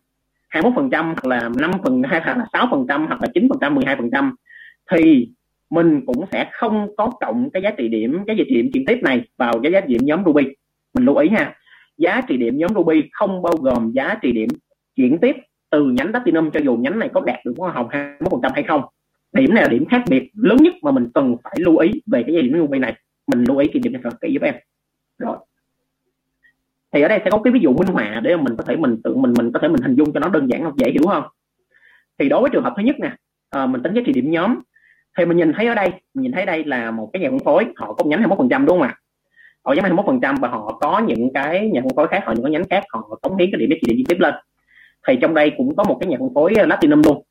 21 0.49 0.76
phần 0.76 0.89
trăm 0.89 1.05
hoặc 1.05 1.26
là 1.26 1.49
5 1.57 1.71
phần 1.84 2.03
hay 2.03 2.21
hoặc 2.24 2.38
là 2.38 2.45
6 2.53 2.67
phần 2.71 2.86
trăm 2.89 3.07
hoặc 3.07 3.21
là 3.21 3.28
9 3.34 3.47
phần 3.49 3.57
trăm 3.61 3.76
12 3.76 3.95
phần 3.95 4.09
trăm. 4.11 4.36
Thì 4.91 5.30
mình 5.69 6.05
cũng 6.05 6.26
sẽ 6.32 6.49
không 6.51 6.95
có 6.97 7.11
cộng 7.19 7.49
cái 7.53 7.61
giá 7.61 7.71
trị 7.71 7.88
điểm, 7.88 8.19
cái 8.28 8.38
giá 8.38 8.43
trị 8.47 8.55
điểm 8.55 8.69
chuyển 8.74 8.86
tiếp 8.86 8.99
này 9.03 9.24
vào 9.38 9.59
cái 9.63 9.71
giá 9.71 9.82
trị 9.82 9.88
điểm 9.88 10.01
nhóm 10.03 10.24
Ruby. 10.26 10.43
Mình 10.93 11.05
lưu 11.05 11.15
ý 11.15 11.30
nha, 11.30 11.55
giá 11.97 12.21
trị 12.28 12.38
điểm 12.38 12.57
nhóm 12.57 12.74
Ruby 12.76 13.03
không 13.11 13.41
bao 13.41 13.53
gồm 13.61 13.91
giá 13.91 14.15
trị 14.21 14.32
điểm 14.32 14.49
chuyển 14.95 15.17
tiếp 15.17 15.36
từ 15.71 15.86
nhánh 15.86 16.11
Platinum 16.11 16.51
cho 16.51 16.59
dù 16.59 16.76
nhánh 16.76 16.99
này 16.99 17.09
có 17.13 17.21
đạt 17.26 17.39
được 17.45 17.53
hoa 17.57 17.71
hồng 17.71 17.88
21% 18.19 18.49
hay 18.53 18.63
không. 18.63 18.82
Điểm 19.34 19.53
này 19.53 19.63
là 19.63 19.69
điểm 19.69 19.86
khác 19.86 20.03
biệt 20.09 20.32
lớn 20.34 20.57
nhất 20.57 20.74
mà 20.82 20.91
mình 20.91 21.07
cần 21.13 21.36
phải 21.43 21.55
lưu 21.59 21.78
ý 21.78 21.91
về 22.05 22.24
cái 22.24 22.36
giá 22.36 22.41
trị 22.41 22.47
điểm 22.47 22.57
Ruby 22.57 22.80
này. 22.80 22.93
Mình 23.28 23.43
lưu 23.47 23.57
ý 23.57 23.67
kỷ 23.67 23.80
niệm 23.80 23.93
này 23.93 24.01
thật 24.03 24.21
kỹ 24.21 24.34
giúp 24.34 24.41
em. 24.41 24.55
Rồi 25.17 25.38
thì 26.94 27.02
ở 27.02 27.08
đây 27.08 27.20
sẽ 27.24 27.30
có 27.30 27.41
cái 27.44 27.54
ví 27.54 27.60
dụ 27.60 27.74
minh 27.74 27.88
họa 27.88 28.20
để 28.24 28.38
mình 28.38 28.56
có 28.58 28.64
thể 28.64 28.76
mình 28.76 29.02
tự 29.04 29.16
mình 29.16 29.34
mình 29.38 29.52
có 29.52 29.60
thể 29.60 29.68
mình 29.68 29.82
hình 29.82 29.96
dung 29.96 30.14
cho 30.14 30.20
nó 30.20 30.30
đơn 30.30 30.48
giản 30.50 30.72
dễ 30.78 30.91
hiểu 30.91 31.08
hơn. 31.08 31.24
Thì 32.20 32.30
đối 32.30 32.41
với 32.41 32.50
trường 32.54 32.64
hợp 32.64 32.74
thứ 32.78 32.84
nhất 32.84 32.96
nè 33.00 33.16
à, 33.50 33.66
mình 33.66 33.84
tính 33.84 33.94
giá 33.94 34.02
trị 34.06 34.14
điểm 34.14 34.32
nhóm. 34.32 34.60
Thì 35.18 35.26
mình 35.26 35.38
nhìn 35.38 35.54
thấy 35.54 35.68
ở 35.68 35.76
đây 35.76 35.89
mình 35.89 36.24
nhìn 36.24 36.32
thấy 36.32 36.46
đây 36.46 36.64
là 36.64 36.91
một 36.91 37.10
cái 37.14 37.22
nhà 37.22 37.30
phân 37.30 37.39
phối 37.39 37.66
họ 37.76 37.94
có 37.94 38.04
nhánh 38.06 38.20
21 38.20 38.38
phần 38.38 38.50
trăm 38.50 38.66
đúng 38.66 38.80
không 38.80 38.88
ạ? 38.88 38.96
Họ 39.66 39.74
nhánh 39.74 39.84
21 39.84 40.06
phần 40.06 40.20
trăm 40.22 40.36
và 40.36 40.48
họ 40.48 40.78
có 40.82 41.00
những 41.00 41.34
cái 41.34 41.70
nhà 41.70 41.82
phân 41.82 41.96
phối 41.96 42.08
khác 42.08 42.24
họ 42.26 42.34
những 42.34 42.44
cái 42.44 42.52
nhánh 42.52 42.70
khác 42.70 42.84
họ 42.89 43.20
cống 43.22 43.38
hiến 43.38 43.50
cái 43.52 43.60
điểm 43.60 43.70
giá 43.70 43.76
trị 43.82 43.94
điểm 43.96 44.06
tiếp 44.10 44.18
lên. 44.20 44.34
Thì 45.08 45.16
trong 45.22 45.34
đây 45.34 45.52
cũng 45.58 45.76
có 45.76 45.84
một 45.84 45.98
cái 46.00 46.10
nhà 46.10 46.18
phân 46.20 46.34
phối 46.34 46.54
platinum 46.66 47.02
luôn 47.06 47.24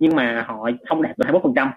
nhưng 0.00 0.16
mà 0.16 0.44
họ 0.48 0.70
không 0.88 1.02
đạt 1.02 1.18
được 1.18 1.24
21 1.24 1.42
phần 1.42 1.52
trăm. 1.56 1.70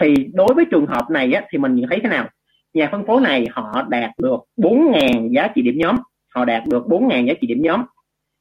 Thì 0.00 0.14
đối 0.32 0.54
với 0.54 0.64
trường 0.70 0.86
hợp 0.86 1.10
này 1.10 1.32
á, 1.32 1.42
thì 1.50 1.58
mình 1.58 1.74
nhìn 1.74 1.86
thấy 1.88 2.00
thế 2.02 2.08
nào? 2.08 2.28
Nhà 2.74 2.88
phân 2.92 3.06
phối 3.06 3.20
này 3.20 3.46
họ 3.50 3.86
đạt 3.88 4.10
được 4.18 4.36
4.000 4.56 5.32
giá 5.32 5.48
trị 5.54 5.62
điểm 5.62 5.74
nhóm 5.78 5.96
họ 6.34 6.44
đạt 6.44 6.62
được 6.66 6.84
4.000 6.86 7.26
giá 7.26 7.34
trị 7.40 7.46
điểm 7.46 7.62
nhóm 7.62 7.82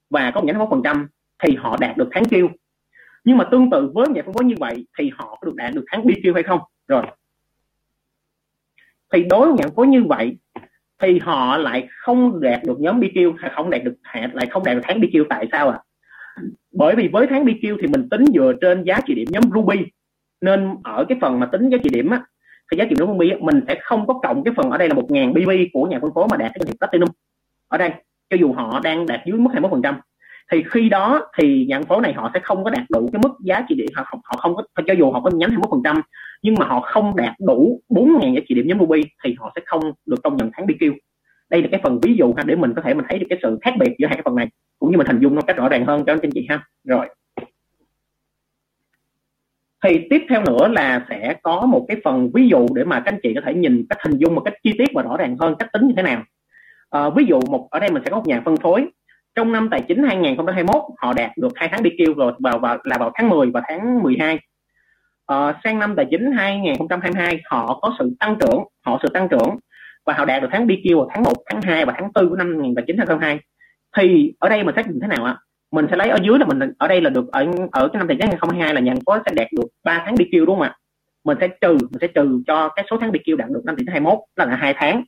và 0.09 0.31
có 0.31 0.41
một 0.41 0.47
nhánh 0.47 0.69
phần 0.69 0.81
trăm 0.83 1.07
thì 1.43 1.55
họ 1.55 1.77
đạt 1.79 1.97
được 1.97 2.07
tháng 2.11 2.25
kêu 2.25 2.49
nhưng 3.23 3.37
mà 3.37 3.47
tương 3.51 3.69
tự 3.69 3.91
với 3.93 4.07
nhà 4.07 4.21
phân 4.25 4.33
phối 4.33 4.43
như 4.43 4.55
vậy 4.59 4.87
thì 4.99 5.11
họ 5.13 5.37
có 5.41 5.45
được 5.45 5.55
đạt 5.55 5.73
được 5.73 5.85
tháng 5.87 6.03
BQ 6.03 6.33
hay 6.33 6.43
không? 6.43 6.59
Rồi. 6.87 7.03
Thì 9.13 9.23
đối 9.23 9.47
với 9.47 9.55
nhà 9.57 9.63
phân 9.63 9.75
phối 9.75 9.87
như 9.87 10.03
vậy 10.03 10.37
thì 11.01 11.19
họ 11.19 11.57
lại 11.57 11.87
không 12.01 12.41
đạt 12.41 12.63
được 12.63 12.79
nhóm 12.79 12.99
BQ 12.99 13.33
hay 13.37 13.51
không 13.55 13.69
đạt 13.69 13.83
được 13.83 13.95
lại 14.33 14.47
không 14.49 14.63
đạt 14.63 14.75
được 14.75 14.81
tháng 14.83 14.99
BQ 14.99 15.25
tại 15.29 15.47
sao 15.51 15.69
ạ? 15.69 15.77
À? 15.77 15.83
bởi 16.71 16.95
vì 16.95 17.07
với 17.07 17.27
tháng 17.27 17.45
BQ 17.45 17.77
thì 17.81 17.87
mình 17.87 18.09
tính 18.09 18.25
dựa 18.33 18.53
trên 18.61 18.83
giá 18.83 18.99
trị 19.05 19.15
điểm 19.15 19.27
nhóm 19.31 19.43
Ruby. 19.53 19.77
Nên 20.41 20.75
ở 20.83 21.05
cái 21.09 21.17
phần 21.21 21.39
mà 21.39 21.45
tính 21.45 21.69
giá 21.69 21.77
trị 21.83 21.89
điểm 21.93 22.09
á, 22.09 22.21
thì 22.71 22.77
giá 22.77 22.85
trị 22.89 22.95
điểm 22.99 23.07
Ruby 23.07 23.31
mình 23.39 23.61
sẽ 23.67 23.79
không 23.83 24.07
có 24.07 24.19
cộng 24.23 24.43
cái 24.43 24.53
phần 24.57 24.71
ở 24.71 24.77
đây 24.77 24.89
là 24.89 24.95
1.000 24.95 25.33
BB 25.33 25.73
của 25.73 25.85
nhà 25.85 25.99
phân 26.01 26.13
phối 26.15 26.27
mà 26.31 26.37
đạt 26.37 26.51
cái 26.55 26.63
điểm 26.65 26.75
Platinum 26.79 27.09
ở 27.73 27.77
đây 27.77 27.91
cho 28.29 28.37
dù 28.37 28.53
họ 28.53 28.79
đang 28.83 29.05
đạt 29.05 29.19
dưới 29.25 29.39
mức 29.39 29.51
21% 29.53 29.93
thì 30.51 30.63
khi 30.71 30.89
đó 30.89 31.31
thì 31.37 31.65
nhãn 31.69 31.83
phố 31.83 32.01
này 32.01 32.13
họ 32.13 32.31
sẽ 32.33 32.39
không 32.43 32.63
có 32.63 32.69
đạt 32.69 32.83
đủ 32.89 33.09
cái 33.13 33.19
mức 33.23 33.33
giá 33.43 33.65
trị 33.69 33.75
điểm 33.75 33.87
họ, 33.93 34.03
họ 34.23 34.37
không 34.37 34.55
có 34.55 34.63
cho 34.87 34.93
dù 34.93 35.11
họ 35.11 35.21
có 35.21 35.29
nhánh 35.29 35.49
21% 35.49 36.01
nhưng 36.41 36.55
mà 36.55 36.65
họ 36.65 36.79
không 36.79 37.15
đạt 37.15 37.33
đủ 37.39 37.81
4.000 37.89 38.35
giá 38.35 38.41
trị 38.47 38.55
điểm 38.55 38.67
nhóm 38.67 38.79
Ruby 38.79 39.03
thì 39.23 39.35
họ 39.39 39.51
sẽ 39.55 39.61
không 39.65 39.81
được 40.05 40.23
công 40.23 40.37
nhận 40.37 40.49
tháng 40.53 40.65
BQ 40.65 40.93
đây 41.53 41.61
là 41.61 41.67
cái 41.71 41.79
phần 41.83 41.99
ví 42.01 42.15
dụ 42.15 42.33
ha 42.37 42.43
để 42.43 42.55
mình 42.55 42.73
có 42.75 42.81
thể 42.81 42.93
mình 42.93 43.05
thấy 43.09 43.19
được 43.19 43.25
cái 43.29 43.39
sự 43.41 43.59
khác 43.61 43.73
biệt 43.79 43.95
giữa 43.97 44.07
hai 44.07 44.17
cái 44.17 44.21
phần 44.25 44.35
này. 44.35 44.47
Cũng 44.79 44.91
như 44.91 44.97
mình 44.97 45.07
hình 45.07 45.19
dung 45.19 45.35
nó 45.35 45.41
cách 45.41 45.57
rõ 45.57 45.69
ràng 45.69 45.85
hơn 45.85 46.03
cho 46.05 46.13
anh 46.13 46.31
chị 46.33 46.45
ha. 46.49 46.67
Rồi. 46.83 47.07
Thì 49.83 50.07
tiếp 50.09 50.25
theo 50.29 50.41
nữa 50.43 50.67
là 50.67 51.05
sẽ 51.09 51.35
có 51.43 51.65
một 51.65 51.85
cái 51.87 51.97
phần 52.03 52.31
ví 52.33 52.47
dụ 52.47 52.67
để 52.75 52.83
mà 52.83 52.99
các 52.99 53.13
anh 53.13 53.19
chị 53.23 53.33
có 53.35 53.41
thể 53.45 53.53
nhìn 53.53 53.85
cách 53.89 53.97
hình 54.03 54.17
dung 54.17 54.35
một 54.35 54.41
cách 54.45 54.53
chi 54.63 54.73
tiết 54.77 54.87
và 54.93 55.01
rõ 55.01 55.17
ràng 55.17 55.37
hơn 55.39 55.55
cách 55.59 55.69
tính 55.73 55.87
như 55.87 55.93
thế 55.97 56.03
nào 56.03 56.23
à, 56.93 57.09
ví 57.09 57.25
dụ 57.25 57.39
một 57.49 57.67
ở 57.71 57.79
đây 57.79 57.89
mình 57.91 58.03
sẽ 58.05 58.09
có 58.09 58.17
một 58.17 58.27
nhà 58.27 58.41
phân 58.45 58.57
phối. 58.57 58.85
Trong 59.35 59.51
năm 59.51 59.69
tài 59.71 59.81
chính 59.87 60.03
2021 60.03 60.75
họ 60.97 61.13
đạt 61.13 61.31
được 61.37 61.51
hai 61.55 61.69
tháng 61.71 61.83
BQ 61.83 62.13
rồi 62.13 62.33
vào, 62.39 62.59
vào 62.59 62.77
là 62.83 62.97
vào 62.97 63.11
tháng 63.15 63.29
10 63.29 63.51
và 63.53 63.61
tháng 63.67 64.03
12 64.03 64.33
à, 64.35 64.39
ờ, 65.25 65.53
sang 65.63 65.79
năm 65.79 65.93
tài 65.95 66.05
chính 66.11 66.31
2022 66.31 67.41
họ 67.45 67.79
có 67.81 67.95
sự 67.99 68.15
tăng 68.19 68.35
trưởng 68.39 68.63
họ 68.85 68.99
sự 69.03 69.09
tăng 69.13 69.27
trưởng 69.29 69.57
và 70.05 70.13
họ 70.13 70.25
đạt 70.25 70.41
được 70.41 70.47
tháng 70.51 70.67
BQ 70.67 70.97
vào 70.97 71.09
tháng 71.13 71.23
1 71.23 71.33
tháng 71.45 71.61
2 71.61 71.85
và 71.85 71.93
tháng 71.97 72.11
4 72.15 72.29
của 72.29 72.35
năm 72.35 72.47
2022 72.75 73.39
thì 73.97 74.33
ở 74.39 74.49
đây 74.49 74.63
mình 74.63 74.75
xác 74.75 74.87
định 74.87 74.99
thế 75.01 75.07
nào 75.07 75.25
ạ? 75.25 75.37
Mình 75.71 75.87
sẽ 75.89 75.95
lấy 75.95 76.09
ở 76.09 76.17
dưới 76.23 76.39
là 76.39 76.45
mình 76.45 76.59
ở 76.77 76.87
đây 76.87 77.01
là 77.01 77.09
được 77.09 77.31
ở 77.31 77.45
ở 77.71 77.87
cái 77.87 77.99
năm 77.99 78.07
tài 78.07 78.17
chính 78.19 78.27
2022 78.27 78.73
là 78.73 78.81
nhận 78.81 78.97
có 79.05 79.19
sẽ 79.25 79.31
đạt 79.35 79.47
được 79.57 79.67
3 79.83 80.03
tháng 80.05 80.15
BQ 80.15 80.45
đúng 80.45 80.55
không 80.55 80.61
ạ? 80.61 80.75
Mình 81.25 81.37
sẽ 81.41 81.47
trừ 81.61 81.77
mình 81.91 81.99
sẽ 82.01 82.07
trừ 82.07 82.41
cho 82.47 82.69
cái 82.75 82.85
số 82.89 82.97
tháng 83.01 83.11
BQ 83.11 83.35
đạt 83.35 83.49
được 83.49 83.61
năm 83.65 83.75
tài 83.75 83.83
chính 83.85 83.87
21 83.87 84.19
là, 84.35 84.45
là 84.45 84.55
hai 84.55 84.73
tháng 84.77 85.03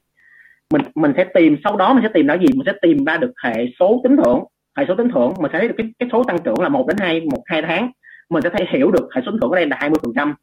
mình 0.75 0.91
mình 0.95 1.13
sẽ 1.17 1.23
tìm 1.33 1.57
sau 1.63 1.77
đó 1.77 1.93
mình 1.93 2.03
sẽ 2.03 2.09
tìm 2.13 2.27
ra 2.27 2.35
gì? 2.35 2.45
Mình 2.55 2.65
sẽ 2.65 2.73
tìm 2.81 3.05
ra 3.05 3.17
được 3.17 3.33
hệ 3.43 3.65
số 3.79 4.01
tính 4.03 4.17
thưởng. 4.17 4.43
Hệ 4.77 4.85
số 4.87 4.95
tính 4.95 5.09
thưởng 5.09 5.33
mình 5.39 5.51
sẽ 5.53 5.59
thấy 5.59 5.67
được 5.67 5.75
cái, 5.77 5.87
cái 5.99 6.09
số 6.11 6.23
tăng 6.23 6.37
trưởng 6.43 6.61
là 6.61 6.69
một 6.69 6.87
đến 6.87 6.97
hai 6.99 7.21
một 7.21 7.41
hai 7.45 7.61
tháng. 7.61 7.91
Mình 8.29 8.43
sẽ 8.43 8.49
thấy 8.49 8.67
hiểu 8.69 8.91
được 8.91 9.09
hệ 9.15 9.21
số 9.25 9.31
tính 9.31 9.39
thưởng 9.41 9.51
ở 9.51 9.55
đây 9.55 9.65
là 9.65 9.77
20 9.79 9.99
phần 10.03 10.13
trăm. 10.15 10.35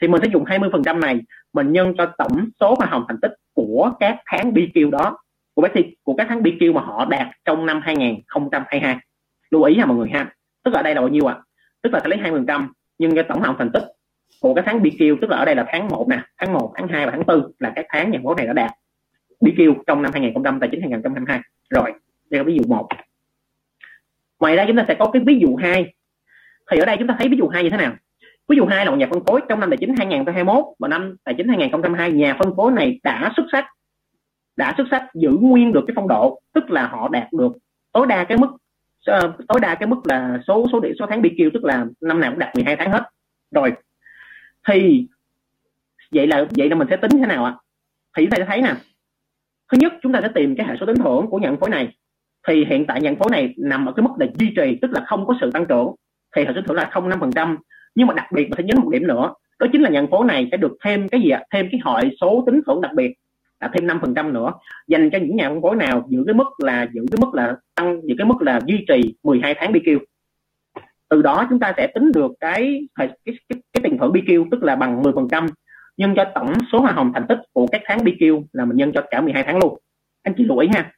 Thì 0.00 0.08
mình 0.08 0.20
sẽ 0.22 0.28
dùng 0.32 0.44
20 0.44 0.68
phần 0.72 0.82
trăm 0.84 1.00
này 1.00 1.20
mình 1.52 1.72
nhân 1.72 1.94
cho 1.98 2.06
tổng 2.18 2.48
số 2.60 2.74
hoa 2.78 2.86
hồng 2.86 3.04
thành 3.08 3.20
tích 3.22 3.32
của 3.54 3.90
các 4.00 4.16
tháng 4.26 4.52
BQ 4.52 4.90
đó 4.90 5.18
của 5.54 5.62
các 5.62 5.84
của 6.02 6.14
các 6.14 6.26
tháng 6.28 6.42
BQ 6.42 6.72
mà 6.72 6.80
họ 6.80 7.04
đạt 7.04 7.26
trong 7.44 7.66
năm 7.66 7.80
2022 7.84 8.96
lưu 9.50 9.62
ý 9.62 9.76
ha 9.78 9.86
mọi 9.86 9.96
người 9.96 10.08
ha. 10.12 10.34
Tức 10.64 10.70
là 10.74 10.80
ở 10.80 10.82
đây 10.82 10.94
là 10.94 11.00
bao 11.00 11.08
nhiêu 11.08 11.26
ạ? 11.26 11.34
À? 11.34 11.42
tức 11.82 11.92
là 11.92 12.00
sẽ 12.00 12.08
lấy 12.08 12.18
20 12.18 12.40
phần 12.40 12.46
trăm 12.46 12.72
nhân 12.98 13.14
cho 13.16 13.22
tổng 13.22 13.38
hoa 13.38 13.46
hồng 13.46 13.56
thành 13.58 13.70
tích 13.72 13.84
của 14.40 14.54
các 14.54 14.64
tháng 14.66 14.82
BQ 14.82 15.16
tức 15.20 15.30
là 15.30 15.36
ở 15.36 15.44
đây 15.44 15.54
là 15.54 15.64
tháng 15.68 15.88
1 15.88 16.06
nè 16.08 16.20
tháng 16.38 16.52
1 16.52 16.72
tháng 16.76 16.88
2 16.88 17.06
và 17.06 17.12
tháng 17.12 17.26
4 17.26 17.52
là 17.58 17.72
các 17.76 17.86
tháng 17.88 18.10
nhà 18.10 18.18
phố 18.24 18.34
này 18.34 18.46
đã 18.46 18.52
đạt. 18.52 18.70
BQ 19.44 19.74
trong 19.86 20.02
năm 20.02 20.12
2000 20.12 20.60
tài 20.60 20.68
chính 20.72 20.80
2022 20.80 21.40
rồi, 21.70 21.92
đây 22.30 22.38
là 22.38 22.42
ví 22.44 22.56
dụ 22.56 22.62
một. 22.68 22.88
Ngoài 24.40 24.56
ra 24.56 24.64
chúng 24.66 24.76
ta 24.76 24.84
sẽ 24.88 24.94
có 24.94 25.10
cái 25.10 25.22
ví 25.26 25.38
dụ 25.38 25.56
hai. 25.56 25.94
Thì 26.70 26.78
ở 26.78 26.84
đây 26.84 26.96
chúng 26.98 27.08
ta 27.08 27.14
thấy 27.18 27.28
ví 27.28 27.36
dụ 27.36 27.48
hai 27.48 27.64
như 27.64 27.70
thế 27.70 27.76
nào? 27.76 27.94
Ví 28.48 28.56
dụ 28.56 28.66
hai 28.66 28.84
là 28.84 28.90
một 28.90 28.96
nhà 28.96 29.06
phân 29.10 29.24
phối 29.24 29.40
trong 29.48 29.60
năm 29.60 29.70
tài 29.70 29.76
chính 29.76 29.96
2021 29.96 30.64
và 30.78 30.88
năm 30.88 31.16
tài 31.24 31.34
chính 31.38 31.48
2022 31.48 32.12
nhà 32.12 32.36
phân 32.38 32.56
phối 32.56 32.72
này 32.72 33.00
đã 33.02 33.32
xuất 33.36 33.46
sắc, 33.52 33.64
đã 34.56 34.74
xuất 34.76 34.86
sắc, 34.90 35.06
giữ 35.14 35.30
nguyên 35.40 35.72
được 35.72 35.84
cái 35.86 35.92
phong 35.96 36.08
độ, 36.08 36.40
tức 36.54 36.70
là 36.70 36.86
họ 36.86 37.08
đạt 37.08 37.32
được 37.32 37.52
tối 37.92 38.06
đa 38.06 38.24
cái 38.24 38.38
mức 38.38 38.48
ờ, 39.06 39.32
tối 39.48 39.60
đa 39.60 39.74
cái 39.74 39.88
mức 39.88 40.00
là 40.04 40.38
số 40.46 40.66
số 40.72 40.80
điểm, 40.80 40.92
số 40.98 41.06
tháng 41.08 41.22
BQ 41.22 41.50
tức 41.54 41.64
là 41.64 41.86
năm 42.00 42.20
nào 42.20 42.30
cũng 42.30 42.38
đạt 42.38 42.54
12 42.54 42.76
tháng 42.76 42.90
hết. 42.90 43.02
Rồi, 43.50 43.72
thì 44.68 45.06
vậy 46.12 46.26
là 46.26 46.44
vậy 46.56 46.68
là 46.68 46.76
mình 46.76 46.88
sẽ 46.90 46.96
tính 46.96 47.10
thế 47.10 47.26
nào 47.26 47.44
ạ? 47.44 47.54
Thì 48.16 48.24
chúng 48.24 48.30
ta 48.30 48.36
sẽ 48.36 48.44
thấy 48.44 48.62
nè 48.62 48.74
thứ 49.74 49.78
nhất 49.80 49.92
chúng 50.02 50.12
ta 50.12 50.20
sẽ 50.22 50.28
tìm 50.34 50.56
cái 50.56 50.66
hệ 50.66 50.74
số 50.80 50.86
tính 50.86 50.96
thưởng 50.96 51.26
của 51.30 51.38
nhận 51.38 51.56
phối 51.56 51.70
này. 51.70 51.88
Thì 52.48 52.64
hiện 52.64 52.86
tại 52.86 53.00
nhận 53.00 53.16
phối 53.16 53.30
này 53.30 53.54
nằm 53.56 53.86
ở 53.86 53.92
cái 53.92 54.02
mức 54.02 54.10
là 54.18 54.26
duy 54.38 54.52
trì 54.56 54.78
tức 54.82 54.90
là 54.90 55.04
không 55.06 55.26
có 55.26 55.36
sự 55.40 55.50
tăng 55.50 55.66
trưởng. 55.66 55.94
Thì 56.36 56.44
hệ 56.44 56.52
số 56.54 56.60
thưởng 56.66 56.76
là 56.76 56.90
không 56.92 57.08
năm 57.08 57.20
phần 57.20 57.32
trăm. 57.32 57.56
Nhưng 57.94 58.06
mà 58.06 58.14
đặc 58.14 58.26
biệt 58.32 58.42
mình 58.42 58.54
sẽ 58.58 58.64
nhấn 58.64 58.78
một 58.80 58.90
điểm 58.90 59.06
nữa 59.06 59.34
đó 59.58 59.66
chính 59.72 59.82
là 59.82 59.90
nhận 59.90 60.10
phố 60.10 60.24
này 60.24 60.48
sẽ 60.50 60.56
được 60.56 60.76
thêm 60.84 61.08
cái 61.08 61.20
gì 61.20 61.30
ạ? 61.30 61.42
Thêm 61.52 61.68
cái 61.72 61.80
hội 61.84 62.10
số 62.20 62.42
tính 62.46 62.60
thưởng 62.66 62.80
đặc 62.80 62.92
biệt 62.94 63.12
là 63.60 63.70
thêm 63.72 63.86
5 63.86 63.98
phần 64.00 64.14
trăm 64.14 64.32
nữa 64.32 64.52
dành 64.88 65.10
cho 65.10 65.18
những 65.18 65.36
nhà 65.36 65.48
phân 65.48 65.62
phối 65.62 65.76
nào 65.76 66.06
giữ 66.08 66.22
cái 66.26 66.34
mức 66.34 66.48
là 66.58 66.88
giữ 66.92 67.06
cái 67.12 67.18
mức 67.20 67.34
là 67.34 67.56
tăng 67.74 68.00
giữ 68.08 68.14
cái 68.18 68.26
mức 68.26 68.42
là 68.42 68.60
duy 68.66 68.84
trì 68.88 69.14
12 69.22 69.54
tháng 69.58 69.72
BQ 69.72 69.98
từ 71.08 71.22
đó 71.22 71.46
chúng 71.50 71.60
ta 71.60 71.72
sẽ 71.76 71.86
tính 71.94 72.12
được 72.12 72.32
cái 72.40 72.88
cái, 72.94 73.08
cái, 73.24 73.36
cái 73.48 73.80
tiền 73.82 73.98
thưởng 73.98 74.12
BQ 74.12 74.48
tức 74.50 74.62
là 74.62 74.76
bằng 74.76 75.02
10 75.02 75.12
phần 75.12 75.28
trăm 75.30 75.46
nhân 75.96 76.14
cho 76.16 76.24
tổng 76.34 76.52
số 76.72 76.80
hoa 76.80 76.92
hồng 76.92 77.10
thành 77.14 77.26
tích 77.28 77.38
của 77.52 77.66
các 77.66 77.82
tháng 77.84 77.98
BQ 77.98 78.44
là 78.52 78.64
mình 78.64 78.76
nhân 78.76 78.92
cho 78.94 79.02
cả 79.10 79.20
12 79.20 79.42
tháng 79.42 79.58
luôn. 79.58 79.80
Anh 80.22 80.34
chị 80.36 80.44
lưu 80.44 80.58
ý 80.58 80.68
ha. 80.74 80.92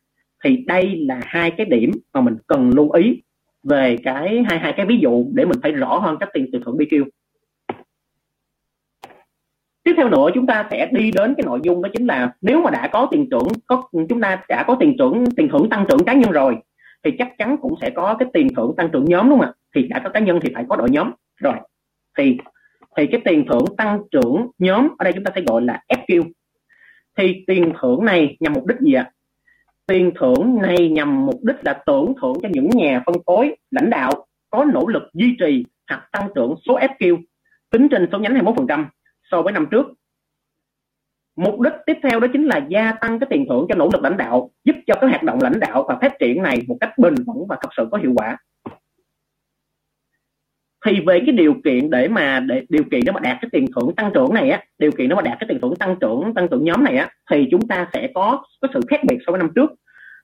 Thì 0.45 0.65
đây 0.67 0.97
là 0.97 1.21
hai 1.25 1.51
cái 1.51 1.67
điểm 1.67 1.91
mà 2.13 2.21
mình 2.21 2.37
cần 2.47 2.71
lưu 2.71 2.91
ý 2.91 3.23
về 3.63 3.97
cái 4.05 4.45
hai 4.49 4.59
hai 4.59 4.73
cái 4.77 4.87
ví 4.87 4.99
dụ 4.99 5.27
để 5.35 5.45
mình 5.45 5.59
phải 5.63 5.73
rõ 5.73 5.99
hơn 5.99 6.17
cách 6.21 6.29
tiền 6.33 6.49
từ 6.53 6.61
thưởng 6.65 6.77
BQ 6.77 7.05
tiếp 9.87 9.95
theo 9.97 10.09
nữa 10.09 10.29
chúng 10.35 10.47
ta 10.47 10.69
sẽ 10.71 10.89
đi 10.93 11.11
đến 11.11 11.35
cái 11.37 11.45
nội 11.47 11.61
dung 11.63 11.83
đó 11.83 11.89
chính 11.93 12.07
là 12.07 12.33
nếu 12.41 12.63
mà 12.63 12.71
đã 12.71 12.89
có 12.93 13.09
tiền 13.11 13.29
thưởng, 13.31 13.49
có, 13.67 13.89
chúng 14.09 14.21
ta 14.21 14.43
đã 14.49 14.65
có 14.67 14.77
tiền 14.81 14.97
thưởng 14.99 15.25
tiền 15.37 15.49
thưởng 15.53 15.69
tăng 15.71 15.87
trưởng 15.89 16.05
cá 16.05 16.13
nhân 16.13 16.31
rồi, 16.31 16.57
thì 17.05 17.11
chắc 17.19 17.39
chắn 17.39 17.57
cũng 17.63 17.75
sẽ 17.81 17.91
có 17.91 18.17
cái 18.19 18.29
tiền 18.33 18.49
thưởng 18.57 18.75
tăng 18.77 18.89
trưởng 18.93 19.05
nhóm, 19.05 19.29
đúng 19.29 19.39
không 19.39 19.49
ạ? 19.49 19.53
Thì 19.75 19.89
đã 19.89 20.01
có 20.05 20.11
cá 20.11 20.21
nhân 20.21 20.39
thì 20.43 20.51
phải 20.55 20.65
có 20.69 20.77
đội 20.77 20.91
nhóm. 20.91 21.11
Rồi, 21.37 21.55
thì 22.19 22.39
thì 22.97 23.07
cái 23.07 23.21
tiền 23.25 23.45
thưởng 23.51 23.65
tăng 23.77 24.03
trưởng 24.11 24.51
nhóm 24.59 24.89
ở 24.99 25.05
đây 25.05 25.13
chúng 25.13 25.25
ta 25.25 25.33
sẽ 25.35 25.41
gọi 25.41 25.63
là 25.63 25.83
FQ 25.89 26.23
thì 27.19 27.45
tiền 27.47 27.73
thưởng 27.81 28.05
này 28.05 28.37
nhằm 28.41 28.53
mục 28.53 28.67
đích 28.67 28.81
gì 28.81 28.93
ạ? 28.93 29.11
Tiền 29.87 30.11
thưởng 30.21 30.59
này 30.63 30.89
nhằm 30.89 31.27
mục 31.27 31.41
đích 31.45 31.57
là 31.63 31.83
tưởng 31.87 32.13
thưởng 32.21 32.35
cho 32.43 32.49
những 32.53 32.71
nhà 32.71 33.03
phân 33.07 33.15
phối, 33.27 33.57
lãnh 33.71 33.91
đạo 33.91 34.27
có 34.51 34.65
nỗ 34.65 34.87
lực 34.87 35.03
duy 35.15 35.37
trì 35.41 35.65
hoặc 35.91 36.09
tăng 36.13 36.29
trưởng 36.35 36.55
số 36.67 36.79
FQ 36.79 37.19
tính 37.71 37.89
trên 37.91 38.09
số 38.13 38.19
nhánh 38.19 38.35
21% 38.35 38.85
so 39.31 39.43
với 39.43 39.53
năm 39.53 39.67
trước. 39.71 39.87
Mục 41.37 41.61
đích 41.61 41.73
tiếp 41.87 41.99
theo 42.03 42.21
đó 42.21 42.27
chính 42.33 42.45
là 42.45 42.67
gia 42.69 42.93
tăng 42.93 43.19
cái 43.19 43.27
tiền 43.31 43.47
thưởng 43.49 43.67
cho 43.69 43.75
nỗ 43.75 43.89
lực 43.93 44.03
lãnh 44.03 44.17
đạo, 44.17 44.51
giúp 44.65 44.77
cho 44.87 44.95
cái 45.01 45.11
hoạt 45.11 45.23
động 45.23 45.39
lãnh 45.43 45.61
đạo 45.61 45.85
và 45.89 45.99
phát 46.01 46.13
triển 46.21 46.43
này 46.43 46.63
một 46.69 46.77
cách 46.81 46.99
bền 46.99 47.15
vững 47.15 47.47
và 47.49 47.57
thật 47.63 47.69
sự 47.77 47.89
có 47.91 47.99
hiệu 47.99 48.13
quả 48.17 48.37
thì 50.87 51.01
về 51.07 51.21
cái 51.27 51.35
điều 51.35 51.55
kiện 51.65 51.91
để 51.91 52.09
mà 52.09 52.41
để, 52.41 52.63
điều 52.69 52.85
kiện 52.91 53.01
để 53.07 53.13
mà 53.13 53.21
đạt 53.21 53.37
cái 53.41 53.49
tiền 53.53 53.67
thưởng 53.77 53.95
tăng 53.97 54.11
trưởng 54.15 54.35
này 54.35 54.51
á, 54.51 54.63
điều 54.79 54.91
kiện 54.91 55.09
để 55.09 55.15
mà 55.15 55.23
đạt 55.23 55.37
cái 55.41 55.47
tiền 55.49 55.59
thưởng 55.63 55.77
tăng 55.77 55.97
trưởng 56.01 56.35
tăng 56.35 56.49
trưởng 56.49 56.65
nhóm 56.65 56.85
này 56.85 56.97
á, 56.97 57.11
thì 57.31 57.49
chúng 57.51 57.69
ta 57.69 57.89
sẽ 57.93 58.09
có 58.15 58.45
có 58.61 58.69
sự 58.75 58.81
khác 58.89 59.01
biệt 59.09 59.17
so 59.27 59.31
với 59.33 59.39
năm 59.39 59.51
trước. 59.55 59.71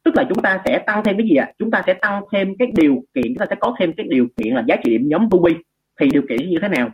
Tức 0.05 0.17
là 0.17 0.25
chúng 0.29 0.43
ta 0.43 0.61
sẽ 0.65 0.79
tăng 0.79 1.05
thêm 1.05 1.17
cái 1.17 1.27
gì 1.27 1.37
ạ? 1.37 1.53
Chúng 1.59 1.71
ta 1.71 1.83
sẽ 1.87 1.95
tăng 1.95 2.23
thêm 2.33 2.55
cái 2.59 2.69
điều 2.75 3.05
kiện, 3.15 3.25
chúng 3.25 3.39
ta 3.39 3.47
sẽ 3.51 3.57
có 3.61 3.77
thêm 3.79 3.93
cái 3.93 4.07
điều 4.09 4.27
kiện 4.37 4.55
là 4.55 4.65
giá 4.69 4.77
trị 4.85 4.91
điểm 4.91 5.09
nhóm 5.09 5.29
ruby 5.33 5.53
thì 6.01 6.09
điều 6.13 6.23
kiện 6.29 6.51
như 6.51 6.59
thế 6.63 6.69
nào? 6.69 6.91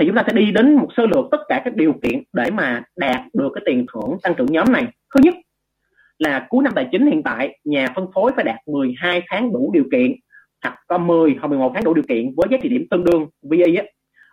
Thì 0.00 0.06
chúng 0.06 0.16
ta 0.16 0.22
sẽ 0.26 0.32
đi 0.32 0.52
đến 0.52 0.74
một 0.74 0.88
sơ 0.96 1.06
lược 1.06 1.24
tất 1.30 1.40
cả 1.48 1.62
các 1.64 1.76
điều 1.76 1.92
kiện 1.92 2.22
để 2.32 2.50
mà 2.50 2.82
đạt 2.96 3.20
được 3.34 3.48
cái 3.54 3.62
tiền 3.66 3.86
thưởng 3.92 4.16
tăng 4.22 4.34
trưởng 4.34 4.52
nhóm 4.52 4.72
này. 4.72 4.84
Thứ 5.14 5.20
nhất 5.22 5.34
là 6.18 6.46
cuối 6.48 6.64
năm 6.64 6.72
tài 6.76 6.88
chính 6.92 7.06
hiện 7.06 7.22
tại, 7.22 7.58
nhà 7.64 7.88
phân 7.94 8.06
phối 8.14 8.32
phải 8.36 8.44
đạt 8.44 8.56
12 8.66 9.22
tháng 9.28 9.52
đủ 9.52 9.70
điều 9.74 9.84
kiện 9.92 10.12
hoặc 10.64 10.78
có 10.86 10.98
10 10.98 11.36
hoặc 11.40 11.48
11 11.48 11.72
tháng 11.74 11.84
đủ 11.84 11.94
điều 11.94 12.04
kiện 12.08 12.34
với 12.36 12.48
giá 12.50 12.56
trị 12.62 12.68
điểm 12.68 12.86
tương 12.90 13.04
đương 13.04 13.26
VA 13.42 13.66
á, 13.76 13.84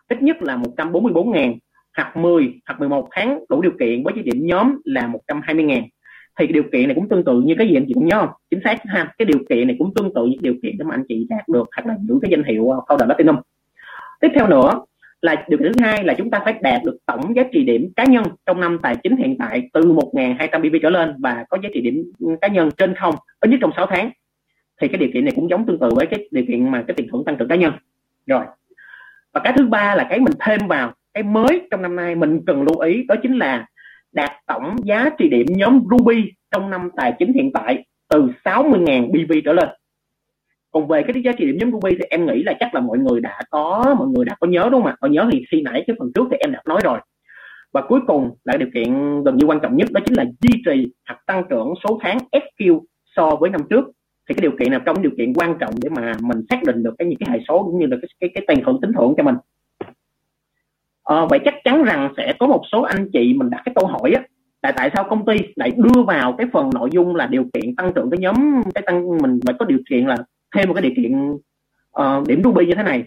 ít 0.10 0.22
nhất 0.22 0.42
là 0.42 0.58
144.000 0.58 1.58
hoặc 1.98 2.18
10 2.18 2.54
hoặc 2.68 2.80
11 2.80 3.08
tháng 3.12 3.40
đủ 3.50 3.62
điều 3.62 3.72
kiện 3.80 4.04
với 4.04 4.14
giá 4.16 4.22
trị 4.26 4.32
điểm 4.32 4.46
nhóm 4.46 4.78
là 4.86 5.12
120.000 5.28 5.82
thì 6.40 6.48
cái 6.48 6.54
điều 6.54 6.64
kiện 6.64 6.88
này 6.88 6.96
cũng 6.96 7.10
tương 7.10 7.24
tự 7.24 7.42
như 7.42 7.56
cái 7.58 7.68
gì 7.68 7.76
anh 7.76 7.86
chị 7.88 7.94
cũng 7.94 8.06
nhớ 8.06 8.20
không? 8.20 8.30
Chính 8.50 8.60
xác 8.64 8.78
ha 8.86 9.14
cái 9.18 9.26
điều 9.26 9.40
kiện 9.50 9.68
này 9.68 9.76
cũng 9.80 9.94
tương 9.96 10.14
tự 10.14 10.26
những 10.26 10.42
điều 10.42 10.54
kiện 10.64 10.78
để 10.78 10.84
mà 10.84 10.96
anh 10.96 11.04
chị 11.08 11.28
đạt 11.30 11.48
được 11.48 11.70
hoặc 11.76 11.88
là 11.88 11.96
giữ 12.08 12.20
cái 12.22 12.32
danh 12.32 12.44
hiệu 12.44 12.70
ờ, 12.70 12.80
founder 12.88 13.06
platinum. 13.06 13.36
Tiếp 14.22 14.30
theo 14.36 14.48
nữa 14.48 14.82
là 15.22 15.46
điều 15.50 15.60
thứ 15.60 15.72
hai 15.80 16.04
là 16.04 16.14
chúng 16.18 16.32
ta 16.32 16.42
phải 16.46 16.54
đạt 16.62 16.82
được 16.84 16.98
tổng 17.06 17.36
giá 17.36 17.44
trị 17.52 17.64
điểm 17.64 17.92
cá 17.96 18.06
nhân 18.06 18.24
trong 18.46 18.60
năm 18.60 18.80
tài 18.84 18.96
chính 18.96 19.18
hiện 19.18 19.36
tại 19.40 19.70
từ 19.74 19.82
1.200 19.82 20.62
BV 20.62 20.76
trở 20.82 20.90
lên 20.90 21.14
và 21.20 21.46
có 21.50 21.58
giá 21.64 21.70
trị 21.74 21.82
điểm 21.82 22.12
cá 22.42 22.48
nhân 22.48 22.70
trên 22.78 22.96
không 22.96 23.16
ít 23.40 23.50
nhất 23.50 23.58
trong 23.62 23.72
6 23.76 23.86
tháng 23.86 24.12
thì 24.82 24.88
cái 24.88 24.98
điều 24.98 25.10
kiện 25.14 25.26
này 25.26 25.34
cũng 25.36 25.50
giống 25.50 25.66
tương 25.66 25.80
tự 25.80 25.90
với 25.96 26.06
cái 26.06 26.28
điều 26.32 26.46
kiện 26.48 26.72
mà 26.72 26.84
cái 26.88 26.96
tiền 26.98 27.08
thưởng 27.12 27.24
tăng 27.26 27.38
trưởng 27.38 27.48
cá 27.48 27.56
nhân. 27.56 27.74
Rồi. 28.26 28.46
Và 29.34 29.42
cái 29.44 29.54
thứ 29.58 29.68
ba 29.68 29.96
là 29.96 30.08
cái 30.10 30.20
mình 30.20 30.34
thêm 30.40 30.68
vào 30.68 30.94
cái 31.14 31.24
mới 31.24 31.68
trong 31.72 31.82
năm 31.82 31.96
nay 31.96 32.16
mình 32.16 32.40
cần 32.46 32.64
lưu 32.64 32.80
ý 32.80 33.04
đó 33.08 33.16
chính 33.22 33.38
là 33.38 33.66
đạt 34.12 34.32
tổng 34.48 34.76
giá 34.84 35.10
trị 35.18 35.30
điểm 35.30 35.46
nhóm 35.50 35.84
Ruby 35.92 36.32
trong 36.52 36.70
năm 36.70 36.90
tài 36.98 37.14
chính 37.20 37.34
hiện 37.34 37.52
tại 37.54 37.86
từ 38.10 38.30
60.000 38.46 39.12
BV 39.12 39.34
trở 39.46 39.54
lên. 39.54 39.70
Còn 40.72 40.88
về 40.88 41.04
cái 41.04 41.24
giá 41.24 41.32
trị 41.32 41.46
điểm 41.46 41.58
nhóm 41.60 41.72
Ruby 41.72 41.92
thì 41.92 42.06
em 42.10 42.26
nghĩ 42.26 42.44
là 42.44 42.54
chắc 42.60 42.76
là 42.76 42.82
mọi 42.82 42.98
người 42.98 43.22
đã 43.22 43.40
có, 43.50 43.96
mọi 43.98 44.08
người 44.08 44.26
đã 44.26 44.36
có 44.40 44.48
nhớ, 44.48 44.70
đúng 44.72 44.82
không 44.82 44.92
ạ? 44.92 44.96
Có 45.00 45.08
nhớ 45.08 45.30
thì 45.32 45.44
khi 45.52 45.62
nãy 45.62 45.84
cái 45.88 45.96
phần 46.00 46.12
trước 46.16 46.28
thì 46.32 46.38
em 46.40 46.52
đã 46.52 46.62
nói 46.66 46.80
rồi. 46.84 47.00
Và 47.74 47.82
cuối 47.82 48.00
cùng 48.08 48.30
là 48.44 48.58
điều 48.58 48.70
kiện 48.74 49.24
gần 49.24 49.38
như 49.38 49.46
quan 49.46 49.60
trọng 49.62 49.78
nhất 49.78 49.92
đó 49.92 50.02
chính 50.06 50.18
là 50.18 50.24
duy 50.24 50.64
trì 50.66 50.94
hoặc 51.08 51.20
tăng 51.26 51.44
trưởng 51.50 51.74
số 51.84 52.00
tháng 52.02 52.18
SQ 52.32 52.82
so 53.16 53.36
với 53.36 53.50
năm 53.50 53.62
trước 53.70 53.86
thì 54.30 54.36
cái 54.36 54.42
điều 54.42 54.52
kiện 54.60 54.72
nào 54.72 54.80
trong 54.86 55.02
điều 55.02 55.12
kiện 55.18 55.34
quan 55.34 55.58
trọng 55.60 55.74
để 55.82 55.90
mà 55.90 56.14
mình 56.22 56.42
xác 56.50 56.64
định 56.64 56.84
được 56.84 56.96
cái 56.98 57.08
những 57.08 57.20
cái 57.20 57.30
hệ 57.32 57.40
số 57.48 57.64
cũng 57.64 57.80
như 57.80 57.86
là 57.86 57.98
cái 58.02 58.10
cái, 58.20 58.30
cái 58.34 58.46
tiền 58.48 58.66
thưởng 58.66 58.80
tính 58.82 58.92
thưởng 58.94 59.14
cho 59.18 59.24
mình? 59.24 59.36
À, 61.04 61.26
vậy 61.30 61.40
chắc 61.46 61.54
chắn 61.64 61.84
rằng 61.84 62.14
sẽ 62.18 62.34
có 62.40 62.48
một 62.48 62.62
số 62.72 62.82
anh 62.82 63.10
chị 63.14 63.34
mình 63.34 63.50
đặt 63.50 63.62
cái 63.66 63.74
câu 63.76 63.88
hỏi 63.88 64.14
á 64.14 64.24
tại 64.62 64.74
tại 64.76 64.90
sao 64.94 65.04
công 65.04 65.26
ty 65.26 65.38
lại 65.56 65.72
đưa 65.78 66.04
vào 66.04 66.36
cái 66.38 66.48
phần 66.54 66.70
nội 66.74 66.90
dung 66.92 67.16
là 67.16 67.28
điều 67.28 67.46
kiện 67.54 67.76
tăng 67.76 67.94
trưởng 67.94 68.10
cái 68.10 68.18
nhóm 68.18 68.64
cái 68.76 68.84
tăng 68.86 69.18
mình 69.18 69.40
phải 69.46 69.56
có 69.60 69.66
điều 69.66 69.80
kiện 69.90 70.06
là 70.06 70.18
thêm 70.56 70.68
một 70.68 70.74
cái 70.74 70.82
điều 70.82 70.92
kiện 70.96 71.32
uh, 72.02 72.28
điểm 72.28 72.42
ruby 72.44 72.66
như 72.66 72.76
thế 72.76 72.84
này. 72.84 73.04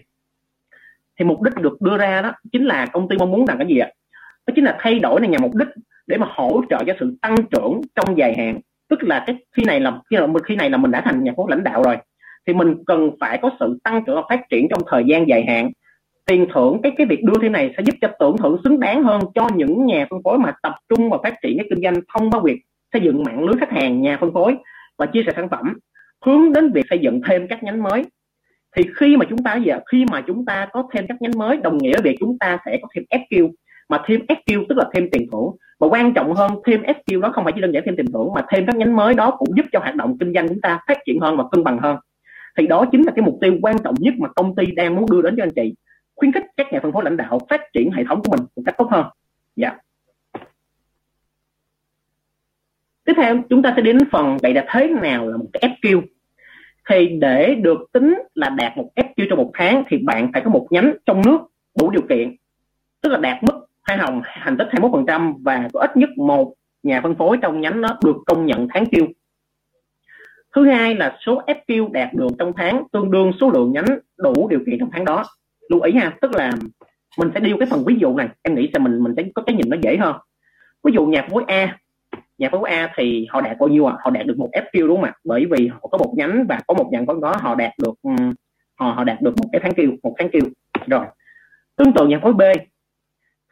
Thì 1.19 1.25
mục 1.25 1.41
đích 1.41 1.55
được 1.55 1.81
đưa 1.81 1.97
ra 1.97 2.21
đó 2.21 2.33
chính 2.51 2.65
là 2.65 2.85
công 2.85 3.09
ty 3.09 3.17
mong 3.17 3.31
muốn 3.31 3.45
rằng 3.45 3.57
cái 3.57 3.67
gì 3.67 3.77
ạ? 3.77 3.91
Đó 4.47 4.51
chính 4.55 4.65
là 4.65 4.77
thay 4.79 4.99
đổi 4.99 5.21
này 5.21 5.29
nhằm 5.29 5.41
mục 5.41 5.55
đích 5.55 5.67
để 6.07 6.17
mà 6.17 6.27
hỗ 6.29 6.61
trợ 6.69 6.83
cho 6.87 6.93
sự 6.99 7.17
tăng 7.21 7.35
trưởng 7.51 7.81
trong 7.95 8.17
dài 8.17 8.35
hạn 8.37 8.59
tức 8.89 9.03
là 9.03 9.23
cái 9.27 9.35
khi 9.57 9.63
này 9.63 9.79
là, 9.79 9.99
khi 10.09 10.17
khi 10.43 10.55
này 10.55 10.69
là 10.69 10.77
mình 10.77 10.91
đã 10.91 11.01
thành 11.01 11.23
nhà 11.23 11.31
phố 11.37 11.47
lãnh 11.47 11.63
đạo 11.63 11.83
rồi, 11.83 11.97
thì 12.47 12.53
mình 12.53 12.75
cần 12.85 13.11
phải 13.19 13.37
có 13.41 13.49
sự 13.59 13.79
tăng 13.83 14.03
trưởng 14.05 14.15
và 14.15 14.21
phát 14.29 14.49
triển 14.49 14.67
trong 14.69 14.81
thời 14.87 15.03
gian 15.07 15.27
dài 15.27 15.45
hạn. 15.47 15.71
Tiền 16.25 16.47
thưởng, 16.53 16.79
cái 16.83 16.91
cái 16.97 17.07
việc 17.07 17.23
đưa 17.23 17.33
thế 17.41 17.49
này 17.49 17.73
sẽ 17.77 17.83
giúp 17.83 17.95
cho 18.01 18.07
tưởng 18.19 18.37
thưởng 18.37 18.57
xứng 18.63 18.79
đáng 18.79 19.03
hơn 19.03 19.21
cho 19.35 19.49
những 19.55 19.85
nhà 19.85 20.05
phân 20.09 20.23
phối 20.23 20.39
mà 20.39 20.53
tập 20.63 20.73
trung 20.89 21.09
vào 21.09 21.19
phát 21.23 21.35
triển 21.43 21.57
cái 21.57 21.67
kinh 21.69 21.83
doanh 21.83 22.01
thông 22.13 22.31
qua 22.31 22.39
việc 22.43 22.61
xây 22.93 23.01
dựng 23.01 23.23
mạng 23.23 23.43
lưới 23.43 23.55
khách 23.59 23.71
hàng, 23.71 24.01
nhà 24.01 24.17
phân 24.21 24.33
phối 24.33 24.55
và 24.97 25.05
chia 25.05 25.23
sẻ 25.25 25.31
sản 25.35 25.49
phẩm, 25.49 25.77
hướng 26.25 26.53
đến 26.53 26.71
việc 26.71 26.85
xây 26.89 26.99
dựng 26.99 27.21
thêm 27.27 27.47
các 27.47 27.63
nhánh 27.63 27.83
mới. 27.83 28.03
Thì 28.75 28.83
khi 28.95 29.17
mà 29.17 29.25
chúng 29.29 29.43
ta, 29.43 29.55
giờ, 29.55 29.79
khi 29.91 30.05
mà 30.11 30.21
chúng 30.27 30.45
ta 30.45 30.67
có 30.71 30.87
thêm 30.93 31.05
các 31.07 31.21
nhánh 31.21 31.37
mới, 31.37 31.57
đồng 31.57 31.77
nghĩa 31.77 32.01
việc 32.03 32.17
chúng 32.19 32.37
ta 32.39 32.57
sẽ 32.65 32.79
có 32.81 32.87
thêm 32.95 33.03
FQ 33.09 33.51
mà 33.89 34.03
thêm 34.05 34.21
SQ 34.27 34.65
tức 34.69 34.77
là 34.77 34.85
thêm 34.93 35.09
tiền 35.11 35.27
thưởng. 35.31 35.55
Và 35.79 35.87
quan 35.87 36.13
trọng 36.13 36.33
hơn, 36.33 36.51
thêm 36.65 36.81
SQ 36.81 37.21
đó 37.21 37.31
không 37.33 37.43
phải 37.43 37.53
chỉ 37.55 37.61
đơn 37.61 37.71
giản 37.71 37.83
thêm 37.85 37.95
tiền 37.95 38.11
thưởng, 38.13 38.33
mà 38.35 38.45
thêm 38.49 38.65
các 38.65 38.75
nhánh 38.75 38.95
mới 38.95 39.13
đó 39.13 39.31
cũng 39.31 39.57
giúp 39.57 39.65
cho 39.71 39.79
hoạt 39.79 39.95
động 39.95 40.17
kinh 40.19 40.33
doanh 40.33 40.47
chúng 40.47 40.61
ta 40.61 40.79
phát 40.87 40.97
triển 41.05 41.19
hơn 41.19 41.37
và 41.37 41.43
cân 41.51 41.63
bằng 41.63 41.79
hơn. 41.79 41.97
Thì 42.57 42.67
đó 42.67 42.85
chính 42.91 43.03
là 43.03 43.11
cái 43.15 43.25
mục 43.25 43.37
tiêu 43.41 43.57
quan 43.61 43.75
trọng 43.83 43.95
nhất 43.97 44.13
mà 44.17 44.29
công 44.35 44.55
ty 44.55 44.65
đang 44.65 44.95
muốn 44.95 45.05
đưa 45.11 45.21
đến 45.21 45.35
cho 45.37 45.43
anh 45.43 45.51
chị. 45.55 45.75
Khuyến 46.15 46.31
khích 46.31 46.43
các 46.57 46.67
nhà 46.73 46.79
phân 46.83 46.91
phối 46.91 47.03
lãnh 47.03 47.17
đạo 47.17 47.39
phát 47.49 47.61
triển 47.73 47.91
hệ 47.91 48.03
thống 48.09 48.21
của 48.23 48.31
mình 48.31 48.45
một 48.55 48.63
cách 48.65 48.75
tốt 48.77 48.87
hơn. 48.91 49.05
Dạ. 49.55 49.69
Yeah. 49.69 49.81
tiếp 53.05 53.13
theo, 53.17 53.43
chúng 53.49 53.61
ta 53.61 53.73
sẽ 53.75 53.81
đến 53.81 53.97
phần 54.11 54.37
vậy 54.41 54.53
là 54.53 54.65
thế 54.69 54.87
nào 54.87 55.29
là 55.29 55.37
một 55.37 55.47
cái 55.53 55.77
FQ 55.81 56.01
thì 56.89 57.07
để 57.07 57.55
được 57.55 57.79
tính 57.93 58.19
là 58.33 58.49
đạt 58.49 58.77
một 58.77 58.89
FQ 58.95 59.25
trong 59.29 59.37
một 59.37 59.51
tháng 59.53 59.83
thì 59.87 59.97
bạn 59.97 60.29
phải 60.33 60.41
có 60.41 60.49
một 60.49 60.67
nhánh 60.69 60.93
trong 61.05 61.21
nước 61.25 61.37
đủ 61.79 61.89
điều 61.89 62.01
kiện, 62.09 62.35
tức 63.01 63.09
là 63.09 63.17
đạt 63.17 63.43
mức 63.43 63.65
hai 63.85 63.97
hồng, 63.97 64.21
thành 64.43 64.57
tích 64.57 64.67
21% 64.71 65.33
và 65.43 65.69
có 65.73 65.79
ít 65.79 65.97
nhất 65.97 66.09
một 66.17 66.53
nhà 66.83 67.01
phân 67.01 67.15
phối 67.15 67.37
trong 67.41 67.61
nhánh 67.61 67.81
nó 67.81 67.97
được 68.05 68.15
công 68.25 68.45
nhận 68.45 68.67
tháng 68.73 68.85
tiêu 68.85 69.07
thứ 70.55 70.65
hai 70.65 70.95
là 70.95 71.17
số 71.25 71.41
FQ 71.47 71.91
đạt 71.91 72.13
được 72.13 72.27
trong 72.39 72.53
tháng 72.57 72.83
tương 72.91 73.11
đương 73.11 73.31
số 73.41 73.49
lượng 73.49 73.71
nhánh 73.71 73.85
đủ 74.17 74.47
điều 74.47 74.59
kiện 74.65 74.79
trong 74.79 74.89
tháng 74.91 75.05
đó. 75.05 75.25
Lưu 75.69 75.81
ý 75.81 75.93
ha, 75.93 76.17
tức 76.21 76.35
là 76.35 76.51
mình 77.19 77.29
sẽ 77.33 77.39
điêu 77.39 77.57
cái 77.59 77.67
phần 77.71 77.83
ví 77.85 77.95
dụ 77.99 78.15
này, 78.15 78.29
em 78.41 78.55
nghĩ 78.55 78.69
là 78.73 78.79
mình 78.79 79.03
mình 79.03 79.13
sẽ 79.17 79.23
có 79.35 79.41
cái 79.41 79.55
nhìn 79.55 79.69
nó 79.69 79.77
dễ 79.81 79.97
hơn. 79.97 80.15
Ví 80.83 80.91
dụ 80.93 81.05
nhà 81.05 81.21
phân 81.21 81.31
phối 81.31 81.43
A, 81.47 81.77
nhà 82.37 82.49
phân 82.51 82.61
phối 82.61 82.69
A 82.69 82.93
thì 82.95 83.27
họ 83.29 83.41
đạt 83.41 83.57
bao 83.59 83.69
nhiêu 83.69 83.85
ạ? 83.85 83.95
À? 83.97 84.01
họ 84.03 84.09
đạt 84.09 84.25
được 84.25 84.37
một 84.37 84.49
FQ 84.51 84.87
đúng 84.87 84.97
không 84.97 85.05
ạ? 85.05 85.13
Bởi 85.23 85.45
vì 85.51 85.67
họ 85.67 85.79
có 85.91 85.97
một 85.97 86.13
nhánh 86.17 86.45
và 86.49 86.59
có 86.67 86.73
một 86.73 86.89
nhánh 86.91 87.05
phân 87.05 87.21
đó 87.21 87.35
họ 87.39 87.55
đạt 87.55 87.71
được 87.83 87.93
họ 88.79 88.91
họ 88.91 89.03
đạt 89.03 89.21
được 89.21 89.33
một 89.37 89.49
cái 89.51 89.61
tháng 89.63 89.73
kêu 89.73 89.91
một 90.03 90.15
tháng 90.17 90.29
kêu 90.29 90.41
rồi, 90.87 91.05
tương 91.75 91.93
tự 91.93 92.07
nhà 92.07 92.19
phối 92.23 92.33
B 92.33 92.41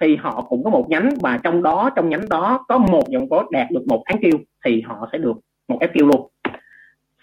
thì 0.01 0.15
họ 0.15 0.41
cũng 0.49 0.63
có 0.63 0.69
một 0.69 0.85
nhánh 0.89 1.09
và 1.21 1.39
trong 1.43 1.63
đó, 1.63 1.89
trong 1.95 2.09
nhánh 2.09 2.29
đó 2.29 2.65
có 2.67 2.77
một 2.77 3.03
dòng 3.09 3.29
phối 3.29 3.43
đạt 3.51 3.71
được 3.71 3.87
một 3.87 4.03
tháng 4.05 4.17
kêu 4.21 4.31
thì 4.65 4.81
họ 4.81 5.09
sẽ 5.11 5.17
được 5.17 5.33
một 5.67 5.77
FQ 5.79 6.07
luôn. 6.07 6.29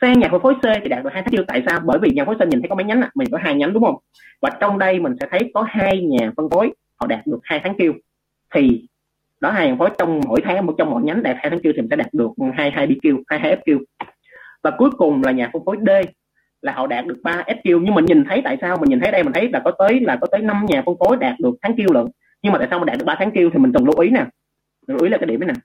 Xe 0.00 0.14
nhà 0.16 0.28
phân 0.30 0.42
phối 0.42 0.54
C 0.54 0.62
thì 0.82 0.88
đạt 0.88 1.04
được 1.04 1.10
hai 1.12 1.22
tháng 1.22 1.32
kêu 1.32 1.44
tại 1.46 1.62
sao? 1.66 1.80
Bởi 1.84 1.98
vì 2.02 2.10
nhà 2.10 2.24
phân 2.24 2.38
phối 2.38 2.46
C 2.46 2.50
nhìn 2.50 2.60
thấy 2.60 2.68
có 2.68 2.74
mấy 2.74 2.84
nhánh 2.84 3.00
à? 3.00 3.10
mình 3.14 3.28
có 3.32 3.38
hai 3.42 3.54
nhánh, 3.54 3.72
đúng 3.72 3.84
không? 3.84 3.96
Và 4.40 4.50
trong 4.60 4.78
đây 4.78 5.00
mình 5.00 5.12
sẽ 5.20 5.26
thấy 5.30 5.50
có 5.54 5.64
hai 5.68 6.02
nhà 6.02 6.32
phân 6.36 6.50
phối 6.50 6.72
họ 6.96 7.06
đạt 7.06 7.26
được 7.26 7.38
hai 7.42 7.60
tháng 7.64 7.74
kêu 7.78 7.92
thì 8.54 8.88
đó, 9.40 9.50
hai 9.50 9.66
nhà 9.66 9.72
phân 9.72 9.78
phối 9.78 9.90
trong 9.98 10.20
mỗi 10.26 10.40
tháng 10.44 10.66
một 10.66 10.74
trong 10.78 10.90
mỗi 10.90 11.02
nhánh 11.02 11.22
đạt 11.22 11.36
hai 11.38 11.50
tháng 11.50 11.60
kêu 11.62 11.72
thì 11.76 11.80
mình 11.80 11.90
sẽ 11.90 11.96
đạt 11.96 12.08
được 12.12 12.30
hai 12.54 12.70
hai 12.70 12.86
BQ 12.86 13.22
hai 13.26 13.40
hai 13.40 13.56
FQ 13.56 13.78
và 14.62 14.70
cuối 14.70 14.90
cùng 14.90 15.22
là 15.24 15.32
nhà 15.32 15.50
phân 15.52 15.64
phối 15.64 15.76
D 15.86 15.90
là 16.62 16.72
họ 16.72 16.86
đạt 16.86 17.06
được 17.06 17.18
3 17.22 17.44
SQ 17.46 17.80
nhưng 17.80 17.94
mình 17.94 18.04
nhìn 18.04 18.24
thấy 18.24 18.40
tại 18.44 18.58
sao? 18.60 18.76
Mình 18.80 18.90
nhìn 18.90 19.00
thấy 19.00 19.12
đây, 19.12 19.22
mình 19.22 19.32
thấy 19.32 19.48
là 19.48 19.60
có 19.64 19.70
tới, 19.78 20.00
là 20.00 20.16
có 20.16 20.26
tới 20.26 20.40
5 20.42 20.66
nhà 20.68 20.82
phân 20.86 20.94
phối 20.98 21.16
đạt 21.16 21.34
được 21.40 21.54
tháng 21.62 21.76
kêu 21.76 21.88
lận 21.92 22.06
nhưng 22.42 22.52
mà 22.52 22.58
tại 22.58 22.68
sao 22.70 22.78
mà 22.78 22.84
đạt 22.84 22.98
được 22.98 23.04
3 23.04 23.16
tháng 23.18 23.30
kêu 23.30 23.50
thì 23.52 23.58
mình 23.58 23.72
cần 23.72 23.84
lưu 23.84 24.00
ý 24.00 24.10
nè. 24.10 24.26
Lưu 24.86 24.98
ý 25.02 25.08
là 25.08 25.18
cái 25.18 25.26
điểm 25.26 25.40
này 25.40 25.48
nè. 25.48 25.60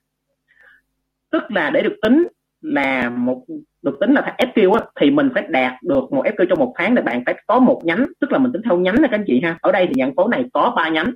Tức 1.30 1.42
là 1.48 1.70
để 1.70 1.82
được 1.82 1.96
tính 2.02 2.26
là 2.60 3.10
một 3.10 3.44
được 3.82 3.96
tính 4.00 4.12
là 4.14 4.36
SQ 4.38 4.72
á, 4.72 4.80
thì 5.00 5.10
mình 5.10 5.30
phải 5.34 5.46
đạt 5.48 5.82
được 5.82 6.12
một 6.12 6.24
SQ 6.24 6.46
trong 6.48 6.58
một 6.58 6.74
tháng 6.76 6.96
thì 6.96 7.02
bạn 7.02 7.22
phải 7.26 7.42
có 7.46 7.58
một 7.58 7.82
nhánh. 7.84 8.06
Tức 8.20 8.32
là 8.32 8.38
mình 8.38 8.52
tính 8.52 8.62
theo 8.62 8.78
nhánh 8.78 8.94
là 8.94 9.08
các 9.08 9.18
anh 9.18 9.24
chị 9.26 9.40
ha. 9.44 9.58
Ở 9.60 9.72
đây 9.72 9.86
thì 9.86 9.92
nhận 9.96 10.14
phố 10.14 10.28
này 10.28 10.44
có 10.52 10.72
ba 10.76 10.88
nhánh. 10.88 11.12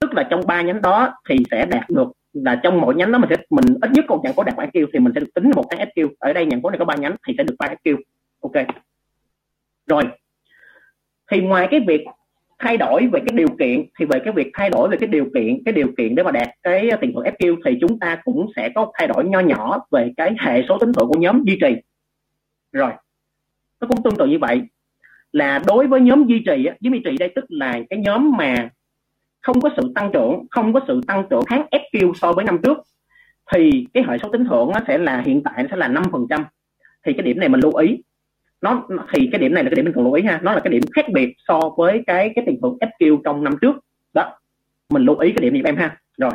Tức 0.00 0.14
là 0.14 0.26
trong 0.30 0.40
ba 0.46 0.62
nhánh 0.62 0.82
đó 0.82 1.14
thì 1.28 1.36
sẽ 1.50 1.66
đạt 1.66 1.90
được 1.90 2.08
là 2.32 2.60
trong 2.62 2.80
mỗi 2.80 2.94
nhánh 2.94 3.12
đó 3.12 3.18
mình 3.18 3.30
sẽ 3.30 3.36
mình 3.50 3.64
ít 3.82 3.90
nhất 3.90 4.04
một 4.08 4.20
nhận 4.24 4.34
phố 4.34 4.42
đạt 4.42 4.56
ba 4.56 4.66
kêu 4.72 4.86
thì 4.92 4.98
mình 4.98 5.12
sẽ 5.14 5.20
được 5.20 5.34
tính 5.34 5.50
một 5.54 5.64
tháng 5.70 5.88
SQ 5.88 6.08
ở 6.18 6.32
đây 6.32 6.46
nhận 6.46 6.62
phố 6.62 6.70
này 6.70 6.78
có 6.78 6.84
ba 6.84 6.96
nhánh 6.96 7.16
thì 7.26 7.34
sẽ 7.38 7.44
được 7.44 7.54
ba 7.58 7.66
SQ 7.66 7.96
ok. 8.40 8.66
Rồi. 9.86 10.02
Thì 11.30 11.40
ngoài 11.40 11.68
cái 11.70 11.80
việc 11.88 12.04
thay 12.58 12.76
đổi 12.76 13.06
về 13.12 13.20
cái 13.26 13.36
điều 13.36 13.48
kiện 13.58 13.84
thì 13.98 14.04
về 14.04 14.18
cái 14.24 14.32
việc 14.32 14.50
thay 14.54 14.70
đổi 14.70 14.88
về 14.88 14.96
cái 14.96 15.06
điều 15.06 15.24
kiện 15.34 15.64
cái 15.64 15.72
điều 15.72 15.88
kiện 15.98 16.14
để 16.14 16.22
mà 16.22 16.30
đạt 16.30 16.48
cái 16.62 16.90
tiền 17.00 17.12
thưởng 17.14 17.24
FQ 17.24 17.56
thì 17.64 17.78
chúng 17.80 17.98
ta 17.98 18.18
cũng 18.24 18.50
sẽ 18.56 18.68
có 18.74 18.92
thay 18.94 19.08
đổi 19.08 19.24
nho 19.24 19.40
nhỏ 19.40 19.86
về 19.90 20.12
cái 20.16 20.36
hệ 20.40 20.62
số 20.68 20.78
tính 20.78 20.92
thưởng 20.92 21.08
của 21.08 21.18
nhóm 21.18 21.42
duy 21.44 21.58
trì. 21.60 21.76
Rồi 22.72 22.90
nó 23.80 23.88
cũng 23.88 24.02
tương 24.02 24.16
tự 24.16 24.26
như 24.26 24.38
vậy. 24.38 24.62
Là 25.32 25.60
đối 25.66 25.86
với 25.86 26.00
nhóm 26.00 26.26
duy 26.26 26.38
trì 26.46 26.64
á, 26.64 26.74
nhóm 26.80 26.92
duy 26.92 27.02
trì 27.04 27.16
đây 27.18 27.32
tức 27.34 27.44
là 27.48 27.80
cái 27.90 27.98
nhóm 27.98 28.32
mà 28.36 28.70
không 29.40 29.60
có 29.60 29.70
sự 29.76 29.92
tăng 29.94 30.10
trưởng 30.12 30.46
không 30.50 30.72
có 30.72 30.80
sự 30.88 31.00
tăng 31.06 31.24
trưởng 31.30 31.42
tháng 31.46 31.66
FQ 31.70 32.12
so 32.14 32.32
với 32.32 32.44
năm 32.44 32.58
trước 32.62 32.78
thì 33.52 33.86
cái 33.94 34.04
hệ 34.08 34.18
số 34.22 34.28
tính 34.32 34.44
thưởng 34.44 34.70
nó 34.74 34.80
sẽ 34.86 34.98
là 34.98 35.22
hiện 35.26 35.42
tại 35.42 35.62
nó 35.62 35.68
sẽ 35.70 35.76
là 35.76 35.88
5% 35.88 36.44
thì 37.06 37.12
cái 37.12 37.22
điểm 37.22 37.40
này 37.40 37.48
mình 37.48 37.60
lưu 37.60 37.76
ý 37.76 38.02
nó 38.64 38.86
thì 39.12 39.28
cái 39.32 39.40
điểm 39.40 39.54
này 39.54 39.64
là 39.64 39.70
cái 39.70 39.76
điểm 39.76 39.84
mình 39.84 39.94
cần 39.94 40.04
lưu 40.04 40.12
ý 40.12 40.22
ha 40.22 40.40
nó 40.42 40.52
là 40.52 40.60
cái 40.60 40.70
điểm 40.70 40.82
khác 40.94 41.06
biệt 41.12 41.34
so 41.48 41.60
với 41.76 42.02
cái 42.06 42.32
cái 42.34 42.44
tiền 42.46 42.58
thưởng 42.62 42.78
FQ 42.80 43.20
trong 43.24 43.44
năm 43.44 43.54
trước. 43.60 43.76
Đó. 44.14 44.38
Mình 44.90 45.02
lưu 45.02 45.18
ý 45.18 45.32
cái 45.32 45.42
điểm 45.42 45.52
này 45.52 45.62
em 45.64 45.76
ha. 45.76 45.96
Rồi. 46.18 46.32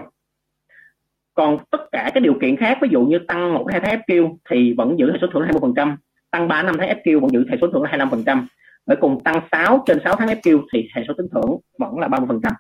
Còn 1.34 1.58
tất 1.72 1.92
cả 1.92 2.12
cái 2.14 2.22
điều 2.22 2.34
kiện 2.42 2.58
khác, 2.58 2.78
ví 2.82 2.90
dụ 2.92 3.02
như 3.02 3.20
tăng 3.20 3.54
một 3.54 3.66
hai 3.72 3.80
tháng 3.80 4.02
FQ 4.08 4.38
thì 4.50 4.74
vẫn 4.74 5.00
giữ 5.00 5.12
hệ 5.12 5.18
số 5.22 5.28
thưởng 5.34 5.44
20% 5.44 5.96
tăng 6.32 6.48
3 6.48 6.64
năm 6.64 6.76
tháng 6.80 6.90
FQ 7.04 7.20
vẫn 7.20 7.32
giữ 7.32 7.46
hệ 7.50 7.58
số 7.62 7.68
thưởng 7.68 7.84
25 7.84 8.10
phần 8.10 8.24
trăm. 8.26 8.48
Bởi 8.86 8.98
cùng 9.02 9.24
tăng 9.24 9.42
6 9.52 9.84
trên 9.86 10.00
6 10.04 10.16
tháng 10.16 10.28
FQ 10.28 10.62
thì 10.74 10.90
hệ 10.96 11.04
số 11.08 11.14
tính 11.18 11.28
thưởng 11.32 11.58
vẫn 11.78 12.00
là 12.00 12.08
30% 12.08 12.52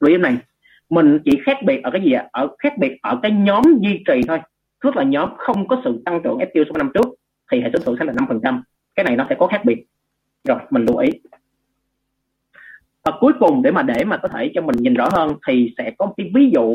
lưu 0.00 0.10
ý 0.10 0.16
này. 0.16 0.36
Mình 0.90 1.18
chỉ 1.24 1.40
khác 1.46 1.56
biệt 1.66 1.82
ở 1.82 1.90
cái 1.90 2.02
gì 2.02 2.12
ạ? 2.12 2.28
Ở, 2.32 2.48
khác 2.58 2.78
biệt 2.78 2.96
ở 3.02 3.18
cái 3.22 3.32
nhóm 3.32 3.62
duy 3.80 4.02
trì 4.06 4.20
thôi. 4.28 4.38
Tức 4.84 4.96
là 4.96 5.02
nhóm 5.02 5.30
không 5.36 5.68
có 5.68 5.80
sự 5.84 6.02
tăng 6.04 6.20
trưởng 6.24 6.38
FQ 6.38 6.64
so 6.64 6.72
với 6.72 6.78
năm 6.78 6.90
trước 6.94 7.14
thì 7.52 7.60
hệ 7.60 7.70
số 7.72 7.78
thưởng 7.78 7.96
sẽ 7.98 8.04
là 8.04 8.12
5% 8.12 8.60
cái 8.96 9.04
này 9.04 9.16
nó 9.16 9.26
sẽ 9.28 9.36
có 9.38 9.46
khác 9.46 9.62
biệt. 9.64 9.86
Rồi 10.44 10.58
mình 10.70 10.84
lưu 10.84 10.96
ý. 10.96 11.10
Và 13.04 13.12
cuối 13.20 13.32
cùng 13.40 13.62
để 13.62 13.70
mà 13.70 13.82
để 13.82 14.04
mà 14.04 14.16
có 14.16 14.28
thể 14.28 14.50
cho 14.54 14.62
mình 14.62 14.76
nhìn 14.78 14.94
rõ 14.94 15.08
hơn 15.12 15.36
thì 15.46 15.74
sẽ 15.78 15.90
có 15.98 16.06
một 16.06 16.14
cái 16.16 16.30
ví 16.34 16.50
dụ 16.54 16.74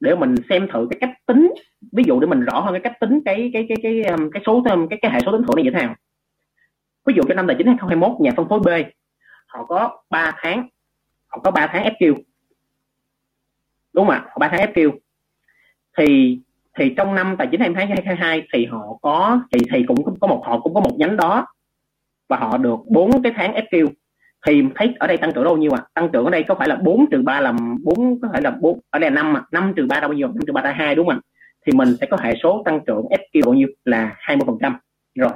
để 0.00 0.14
mình 0.14 0.34
xem 0.48 0.68
thử 0.72 0.86
cái 0.90 0.98
cách 1.00 1.18
tính. 1.26 1.52
Ví 1.92 2.04
dụ 2.06 2.20
để 2.20 2.26
mình 2.26 2.40
rõ 2.40 2.60
hơn 2.60 2.74
cái 2.74 2.80
cách 2.80 3.00
tính 3.00 3.20
cái 3.24 3.50
cái 3.52 3.66
cái 3.68 3.78
cái 3.82 4.02
cái, 4.04 4.16
cái 4.32 4.42
số 4.46 4.62
um, 4.70 4.88
cái 4.88 4.98
cái 5.02 5.10
hệ 5.10 5.18
số 5.26 5.32
tính 5.32 5.42
thưởng 5.46 5.56
này 5.56 5.64
như 5.64 5.70
thế 5.70 5.78
nào. 5.78 5.94
Ví 7.06 7.14
dụ 7.16 7.22
cho 7.28 7.34
năm 7.34 7.46
tài 7.46 7.56
chính 7.58 7.66
2021 7.66 8.20
nhà 8.20 8.32
phân 8.36 8.48
phối 8.48 8.60
B 8.60 8.68
họ 9.52 9.64
có 9.64 10.02
3 10.10 10.32
tháng 10.36 10.68
họ 11.26 11.38
có 11.44 11.50
3 11.50 11.66
tháng 11.66 11.84
FQ 11.84 12.14
đúng 13.92 14.06
không 14.06 14.14
ạ? 14.14 14.26
3 14.38 14.48
tháng 14.48 14.72
FQ 14.72 14.90
thì 15.98 16.38
thì 16.78 16.94
trong 16.96 17.14
năm 17.14 17.34
tài 17.38 17.48
chính 17.50 17.60
2022 17.60 18.46
thì 18.52 18.66
họ 18.66 18.98
có, 19.02 19.40
thì 19.52 19.58
thì 19.72 19.84
cũng 19.88 20.18
có 20.20 20.26
một, 20.26 20.42
họ 20.46 20.60
cũng 20.60 20.74
có 20.74 20.80
một 20.80 20.96
nhánh 20.98 21.16
đó. 21.16 21.46
Và 22.28 22.36
họ 22.36 22.58
được 22.58 22.78
bốn 22.88 23.22
cái 23.22 23.32
tháng 23.36 23.54
FQ 23.54 23.88
thì 24.46 24.62
thấy 24.74 24.94
ở 24.98 25.06
đây 25.06 25.16
tăng 25.16 25.32
trưởng 25.32 25.44
đâu 25.44 25.56
nhiêu 25.56 25.70
ạ? 25.72 25.80
à 25.84 25.88
tăng 25.94 26.08
trưởng 26.12 26.24
ở 26.24 26.30
đây 26.30 26.42
có 26.48 26.54
phải 26.54 26.68
là 26.68 26.76
4 26.76 27.10
trừ 27.10 27.22
3 27.22 27.40
là 27.40 27.52
4 27.82 28.20
có 28.20 28.28
thể 28.34 28.40
là 28.40 28.50
4 28.50 28.80
ở 28.90 28.98
đây 28.98 29.10
là 29.10 29.22
5 29.22 29.36
à 29.36 29.42
5 29.52 29.72
trừ 29.76 29.86
3 29.86 30.00
là 30.00 30.08
bao 30.08 30.12
nhiêu 30.12 30.28
5 30.28 30.36
trừ 30.46 30.52
3 30.52 30.62
là 30.62 30.72
2 30.72 30.94
đúng 30.94 31.06
không 31.06 31.16
ạ? 31.16 31.20
Thì 31.66 31.72
mình 31.72 31.96
sẽ 32.00 32.06
có 32.06 32.16
hệ 32.20 32.34
số 32.42 32.62
tăng 32.64 32.80
trưởng 32.86 33.04
FQ 33.04 33.44
bao 33.44 33.54
nhiêu? 33.54 33.68
Là 33.84 34.16
20%. 34.18 34.72
rồi. 35.14 35.30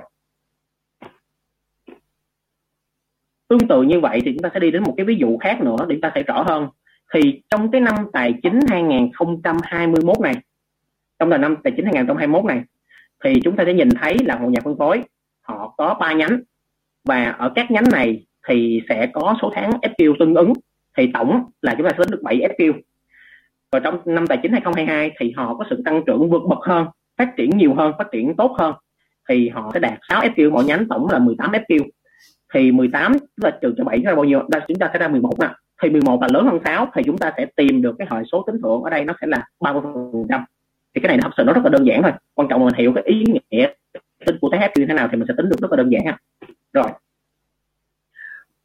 Tương 3.49 3.69
tự 3.69 3.83
như 3.83 4.01
vậy 4.01 4.21
thì 4.25 4.33
chúng 4.33 4.43
ta 4.43 4.51
sẽ 4.55 4.61
đi 4.61 4.71
đến 4.71 4.83
một 4.83 4.95
cái 4.97 5.07
ví 5.07 5.17
dụ 5.17 5.37
khác 5.39 5.61
nữa 5.61 5.77
để 5.89 5.95
chúng 5.95 6.01
ta 6.01 6.13
sẽ 6.15 6.23
rõ 6.23 6.43
hơn. 6.43 6.69
Thì 7.15 7.43
trong 7.51 7.71
cái 7.71 7.81
năm 7.81 7.95
tài 8.13 8.35
chính 8.43 8.61
2021 8.69 10.21
này 10.21 10.35
trong 11.19 11.29
là 11.29 11.39
năm 11.39 11.57
tài 11.65 11.73
chính 11.77 11.85
2021 11.85 12.45
này, 12.45 12.63
thì 13.25 13.41
chúng 13.45 13.57
ta 13.57 13.65
sẽ 13.67 13.75
nhìn 13.75 13.89
thấy 14.01 14.17
là 14.25 14.39
một 14.39 14.49
nhà 14.49 14.61
phân 14.65 14.79
phối, 14.79 15.03
họ 15.41 15.75
có 15.77 15.95
ba 16.01 16.13
nhánh. 16.13 16.41
Và 17.05 17.25
ở 17.25 17.53
các 17.55 17.71
nhánh 17.71 17.85
này 17.93 18.27
thì 18.49 18.83
sẽ 18.89 19.07
có 19.13 19.37
số 19.43 19.53
tháng 19.55 19.71
FQ 19.71 20.15
tương 20.19 20.35
ứng, 20.35 20.53
thì 20.97 21.11
tổng 21.15 21.45
là 21.63 21.75
chúng 21.79 21.87
ta 21.87 21.93
sẽ 21.99 22.05
được 22.11 22.23
7 22.23 22.41
FQ 22.59 22.73
và 23.73 23.81
trong 23.81 24.01
năm 24.05 24.27
tài 24.27 24.39
chính 24.43 24.53
2022 24.53 25.11
thì 25.21 25.33
họ 25.37 25.55
có 25.55 25.65
sự 25.71 25.83
tăng 25.85 26.03
trưởng 26.07 26.31
vượt 26.31 26.43
bậc 26.49 26.59
hơn, 26.63 26.87
phát 27.19 27.37
triển 27.37 27.51
nhiều 27.57 27.75
hơn, 27.75 27.93
phát 27.99 28.07
triển 28.13 28.37
tốt 28.37 28.57
hơn. 28.59 28.75
Thì 29.29 29.49
họ 29.49 29.71
sẽ 29.75 29.81
đạt 29.81 29.99
6 30.09 30.23
FQ 30.23 30.51
mỗi 30.51 30.65
nhánh 30.65 30.89
tổng 30.89 31.07
là 31.11 31.19
18 31.19 31.53
FQ 31.53 31.85
thì 32.55 32.73
18 32.73 33.17
là 33.37 33.59
trừ 33.63 33.75
cho 33.77 33.85
7 33.85 34.01
ra 34.05 34.15
bao 34.15 34.25
nhiêu 34.25 34.43
đây 34.49 34.61
chúng 34.69 34.79
ta 34.79 34.91
sẽ 34.93 34.99
ra 34.99 35.09
11 35.09 35.35
nè 35.41 35.49
thì 35.83 35.91
11 35.91 36.23
là 36.23 36.29
lớn 36.33 36.45
hơn 36.45 36.59
6 36.65 36.89
thì 36.95 37.03
chúng 37.07 37.19
ta 37.19 37.33
sẽ 37.37 37.47
tìm 37.57 37.83
được 37.83 37.95
cái 37.99 38.09
hệ 38.11 38.23
số 38.33 38.45
tính 38.47 38.63
thưởng. 38.63 38.83
Ở 38.83 38.91
đây 38.91 39.05
nó 39.05 39.15
sẽ 39.21 39.27
là 39.27 39.45
30 39.61 39.83
phần 39.85 40.25
trăm 40.29 40.45
thì 40.97 41.03
cái 41.03 41.09
này 41.09 41.19
thật 41.23 41.31
sự 41.37 41.45
nó 41.45 41.53
rất 41.53 41.65
là 41.65 41.71
đơn 41.71 41.87
giản 41.87 42.03
thôi. 42.03 42.13
Quan 42.35 42.49
trọng 42.49 42.61
là 42.61 42.65
mình 42.65 42.79
hiểu 42.79 42.93
cái 42.95 43.05
ý 43.07 43.25
nghĩa 43.51 43.69
tính 44.27 44.37
của 44.41 44.49
THF 44.49 44.69
như 44.77 44.87
thế 44.87 44.95
nào 44.95 45.09
thì 45.11 45.17
mình 45.17 45.27
sẽ 45.29 45.35
tính 45.37 45.49
được 45.49 45.57
rất 45.61 45.71
là 45.71 45.77
đơn 45.77 45.93
giản 45.93 46.07
ha. 46.07 46.19
Rồi. 46.73 46.87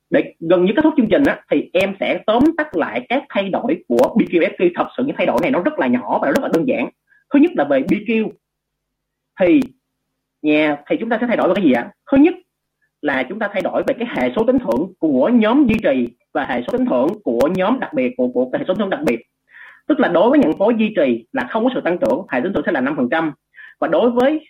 Để 0.10 0.34
gần 0.40 0.66
như 0.66 0.74
kết 0.76 0.82
thúc 0.82 0.94
chương 0.98 1.10
trình 1.12 1.24
á, 1.24 1.44
thì 1.52 1.70
em 1.74 1.96
sẽ 2.00 2.24
tóm 2.26 2.44
tắt 2.58 2.76
lại 2.76 3.06
các 3.10 3.24
thay 3.30 3.50
đổi 3.50 3.84
của 3.88 4.16
BQFQ 4.18 4.72
thật 4.76 4.88
sự 4.98 5.04
những 5.04 5.16
thay 5.18 5.26
đổi 5.26 5.38
này 5.42 5.52
nó 5.52 5.62
rất 5.62 5.80
là 5.80 5.88
nhỏ 5.88 6.20
và 6.22 6.32
rất 6.32 6.44
là 6.44 6.50
đơn 6.54 6.68
giản. 6.68 6.90
Thứ 7.34 7.40
nhất 7.40 7.52
là 7.56 7.64
về 7.64 7.80
BQ 7.80 8.30
thì 9.40 9.60
nhà 10.42 10.78
thì 10.90 10.96
chúng 11.00 11.10
ta 11.10 11.18
sẽ 11.22 11.28
thay 11.28 11.38
đổi 11.38 11.48
về 11.48 11.54
cái 11.56 11.66
gì 11.66 11.72
ạ? 11.72 11.92
Thứ 12.12 12.18
nhất 12.18 12.34
là 13.02 13.24
chúng 13.30 13.40
ta 13.40 13.50
thay 13.54 13.62
đổi 13.62 13.84
về 13.88 13.94
cái 14.00 14.08
hệ 14.18 14.32
số 14.36 14.44
tính 14.44 14.60
thưởng 14.60 14.94
của 15.00 15.30
nhóm 15.30 15.68
duy 15.68 15.76
trì 15.84 16.08
và 16.34 16.46
hệ 16.46 16.62
số 16.62 16.78
tính 16.78 16.86
thưởng 16.86 17.08
của 17.24 17.50
nhóm 17.56 17.80
đặc 17.80 17.94
biệt 17.94 18.14
của 18.18 18.28
của 18.28 18.50
hệ 18.54 18.60
số 18.68 18.74
tính 18.74 18.78
thưởng 18.80 18.90
đặc 18.90 19.02
biệt 19.06 19.22
tức 19.88 20.00
là 20.00 20.08
đối 20.08 20.30
với 20.30 20.40
những 20.40 20.58
khối 20.58 20.76
duy 20.78 20.94
trì 20.96 21.26
là 21.32 21.48
không 21.50 21.64
có 21.64 21.72
sự 21.74 21.82
tăng 21.82 21.98
trưởng, 21.98 22.26
hệ 22.30 22.40
số 22.40 22.44
dụng 22.44 22.54
thưởng 22.54 22.64
sẽ 22.66 22.72
là 22.72 22.82
5% 22.82 23.32
và 23.80 23.88
đối 23.88 24.12
với 24.12 24.48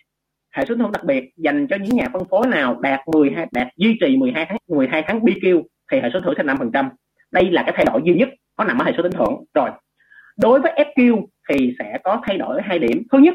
hệ 0.56 0.66
số 0.66 0.76
thưởng 0.76 0.92
đặc 0.92 1.04
biệt, 1.04 1.24
dành 1.38 1.68
cho 1.68 1.76
những 1.76 1.96
nhà 1.96 2.08
phân 2.14 2.24
phối 2.30 2.48
nào 2.48 2.80
đạt 2.82 3.00
12 3.14 3.48
đạt 3.52 3.68
duy 3.78 3.98
trì 4.02 4.18
12 4.18 4.46
tháng 4.50 4.58
12 4.68 5.04
tháng 5.08 5.20
BQ 5.20 5.64
thì 5.92 6.00
hệ 6.00 6.10
số 6.14 6.22
thưởng 6.22 6.34
sẽ 6.38 6.44
5% 6.44 6.90
đây 7.32 7.52
là 7.52 7.64
cái 7.64 7.74
thay 7.76 7.86
đổi 7.86 8.02
duy 8.06 8.14
nhất, 8.14 8.30
nó 8.58 8.64
nằm 8.64 8.78
ở 8.78 8.86
hệ 8.86 8.92
số 8.98 9.04
tính 9.04 9.12
thưởng. 9.12 9.44
Rồi, 9.54 9.70
đối 10.38 10.60
với 10.60 10.72
FQ 10.96 11.26
thì 11.50 11.76
sẽ 11.80 11.98
có 12.04 12.22
thay 12.24 12.38
đổi 12.38 12.62
hai 12.62 12.80
điểm. 12.80 13.04
Thứ 13.12 13.18
nhất 13.18 13.34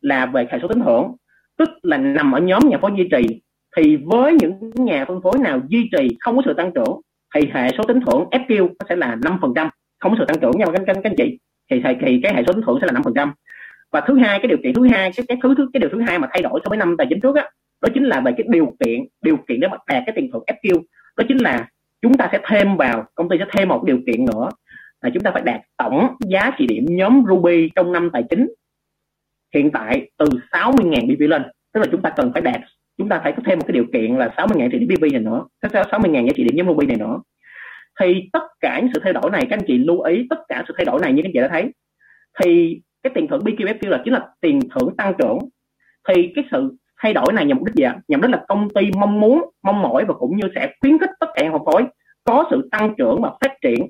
là 0.00 0.26
về 0.26 0.46
hệ 0.50 0.58
số 0.62 0.68
tính 0.68 0.82
thưởng, 0.84 1.14
tức 1.58 1.70
là 1.82 1.96
nằm 1.96 2.32
ở 2.32 2.40
nhóm 2.40 2.62
nhà 2.68 2.78
phân 2.78 2.90
phối 2.90 2.98
duy 2.98 3.08
trì. 3.12 3.42
Thì 3.76 3.96
với 3.96 4.36
những 4.40 4.70
nhà 4.74 5.04
phân 5.08 5.20
phối 5.22 5.38
nào 5.38 5.60
duy 5.68 5.88
trì 5.92 6.16
không 6.20 6.36
có 6.36 6.42
sự 6.46 6.54
tăng 6.54 6.72
trưởng 6.74 7.00
thì 7.34 7.50
hệ 7.52 7.68
số 7.78 7.84
tính 7.84 8.00
thưởng 8.06 8.24
FQ 8.30 8.68
nó 8.68 8.86
sẽ 8.88 8.96
là 8.96 9.16
5% 9.16 9.68
không 10.00 10.12
có 10.12 10.16
sự 10.18 10.24
tăng 10.24 10.40
trưởng 10.40 10.58
nha 10.58 10.64
các, 10.66 10.82
các, 10.86 10.94
các 10.94 11.10
anh 11.10 11.16
chị. 11.16 11.38
Thì, 11.70 11.80
thì 11.84 11.94
kỳ 12.00 12.20
cái 12.22 12.34
hệ 12.34 12.42
số 12.46 12.52
tính 12.52 12.62
thưởng 12.66 12.78
sẽ 12.80 12.86
là 12.92 13.00
5% 13.00 13.30
và 13.90 14.00
thứ 14.00 14.18
hai 14.18 14.38
cái 14.38 14.48
điều 14.48 14.58
kiện 14.62 14.74
thứ 14.74 14.88
hai 14.90 15.10
cái 15.16 15.26
cái 15.28 15.38
thứ 15.42 15.54
thứ 15.58 15.70
cái 15.72 15.80
điều 15.80 15.90
thứ 15.90 16.00
hai 16.00 16.18
mà 16.18 16.28
thay 16.32 16.42
đổi 16.42 16.60
so 16.64 16.68
với 16.68 16.78
năm 16.78 16.96
tài 16.98 17.06
chính 17.10 17.20
trước 17.20 17.36
á 17.36 17.50
đó 17.80 17.88
chính 17.94 18.04
là 18.04 18.20
về 18.20 18.32
cái 18.36 18.46
điều 18.50 18.66
kiện 18.66 19.06
điều 19.22 19.36
kiện 19.36 19.60
để 19.60 19.68
mà 19.68 19.76
đạt 19.86 20.02
cái 20.06 20.12
tiền 20.16 20.30
thưởng 20.32 20.44
FQ 20.46 20.82
đó 21.16 21.24
chính 21.28 21.38
là 21.38 21.68
chúng 22.02 22.14
ta 22.14 22.28
sẽ 22.32 22.40
thêm 22.48 22.76
vào 22.76 23.04
công 23.14 23.28
ty 23.28 23.36
sẽ 23.38 23.44
thêm 23.52 23.68
một 23.68 23.84
điều 23.84 23.98
kiện 24.06 24.24
nữa 24.24 24.48
là 25.02 25.10
chúng 25.14 25.22
ta 25.22 25.30
phải 25.30 25.42
đạt 25.42 25.60
tổng 25.76 26.16
giá 26.28 26.50
trị 26.58 26.66
điểm 26.66 26.86
nhóm 26.88 27.22
Ruby 27.28 27.70
trong 27.76 27.92
năm 27.92 28.10
tài 28.12 28.24
chính 28.30 28.48
hiện 29.54 29.70
tại 29.70 30.10
từ 30.18 30.26
60.000 30.52 31.16
BV 31.16 31.22
lên. 31.22 31.42
Tức 31.72 31.80
là 31.80 31.86
chúng 31.92 32.02
ta 32.02 32.10
cần 32.16 32.30
phải 32.32 32.42
đạt 32.42 32.60
chúng 32.98 33.08
ta 33.08 33.20
phải 33.22 33.32
có 33.32 33.42
thêm 33.46 33.58
một 33.58 33.64
cái 33.66 33.72
điều 33.72 33.84
kiện 33.92 34.16
là 34.16 34.34
60.000 34.36 34.70
trị 34.70 34.78
điểm 34.78 34.88
BV 34.88 35.04
này 35.12 35.20
nữa 35.20 35.44
60.000 35.62 36.26
giá 36.26 36.32
trị 36.36 36.44
điểm 36.44 36.56
nhóm 36.56 36.66
Ruby 36.66 36.86
này 36.86 36.96
nữa 36.96 37.20
thì 38.00 38.28
tất 38.32 38.42
cả 38.60 38.80
những 38.80 38.90
sự 38.94 39.00
thay 39.04 39.12
đổi 39.12 39.30
này, 39.30 39.46
các 39.50 39.58
anh 39.58 39.64
chị 39.66 39.78
lưu 39.78 40.00
ý, 40.00 40.26
tất 40.30 40.38
cả 40.48 40.64
sự 40.68 40.74
thay 40.76 40.84
đổi 40.84 41.00
này 41.00 41.12
như 41.12 41.22
các 41.22 41.28
anh 41.28 41.32
chị 41.32 41.40
đã 41.40 41.48
thấy. 41.48 41.72
Thì 42.40 42.80
cái 43.02 43.12
tiền 43.14 43.26
thưởng 43.30 43.44
BQFQ 43.44 43.88
là 43.90 44.00
chính 44.04 44.12
là 44.12 44.28
tiền 44.40 44.60
thưởng 44.74 44.96
tăng 44.96 45.14
trưởng. 45.18 45.38
Thì 46.08 46.32
cái 46.34 46.44
sự 46.50 46.76
thay 47.02 47.14
đổi 47.14 47.32
này 47.32 47.46
nhằm 47.46 47.56
mục 47.56 47.66
đích 47.66 47.74
gì 47.74 47.84
ạ? 47.84 47.98
Nhằm 48.08 48.20
mục 48.20 48.26
đích 48.26 48.36
là 48.36 48.44
công 48.48 48.70
ty 48.70 48.90
mong 48.98 49.20
muốn, 49.20 49.50
mong 49.62 49.82
mỏi 49.82 50.04
và 50.04 50.14
cũng 50.14 50.36
như 50.36 50.48
sẽ 50.54 50.74
khuyến 50.80 50.98
khích 50.98 51.10
tất 51.20 51.26
cả 51.34 51.50
hợp 51.50 51.62
phối 51.66 51.84
có 52.24 52.44
sự 52.50 52.68
tăng 52.70 52.94
trưởng 52.98 53.22
và 53.22 53.32
phát 53.40 53.52
triển 53.62 53.86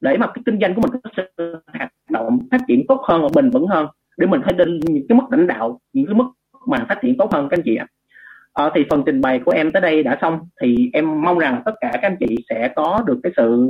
để 0.00 0.16
mà 0.16 0.26
cái 0.26 0.42
kinh 0.46 0.58
doanh 0.60 0.74
của 0.74 0.80
mình 0.80 1.00
có 1.02 1.10
sự 1.16 1.56
hoạt 1.72 1.92
động, 2.10 2.38
phát 2.50 2.60
triển 2.68 2.84
tốt 2.88 3.00
hơn 3.08 3.22
và 3.22 3.28
bền 3.34 3.50
vững 3.50 3.66
hơn 3.66 3.86
để 4.16 4.26
mình 4.26 4.40
thấy 4.44 4.52
đến 4.52 4.80
những 4.82 5.06
cái 5.08 5.18
mức 5.18 5.24
lãnh 5.30 5.46
đạo, 5.46 5.80
những 5.92 6.06
cái 6.06 6.14
mức 6.14 6.26
mà 6.66 6.86
phát 6.88 6.98
triển 7.02 7.16
tốt 7.18 7.32
hơn, 7.32 7.48
các 7.48 7.58
anh 7.58 7.62
chị 7.64 7.76
ạ 7.76 7.86
à, 8.54 8.70
thì 8.74 8.84
phần 8.90 9.02
trình 9.06 9.20
bày 9.20 9.40
của 9.44 9.52
em 9.52 9.72
tới 9.72 9.80
đây 9.80 10.02
đã 10.02 10.18
xong. 10.20 10.38
Thì 10.62 10.90
em 10.92 11.22
mong 11.22 11.38
rằng 11.38 11.62
tất 11.64 11.72
cả 11.80 11.90
các 11.92 12.02
anh 12.02 12.16
chị 12.20 12.36
sẽ 12.50 12.72
có 12.76 13.02
được 13.06 13.20
cái 13.22 13.32
sự 13.36 13.66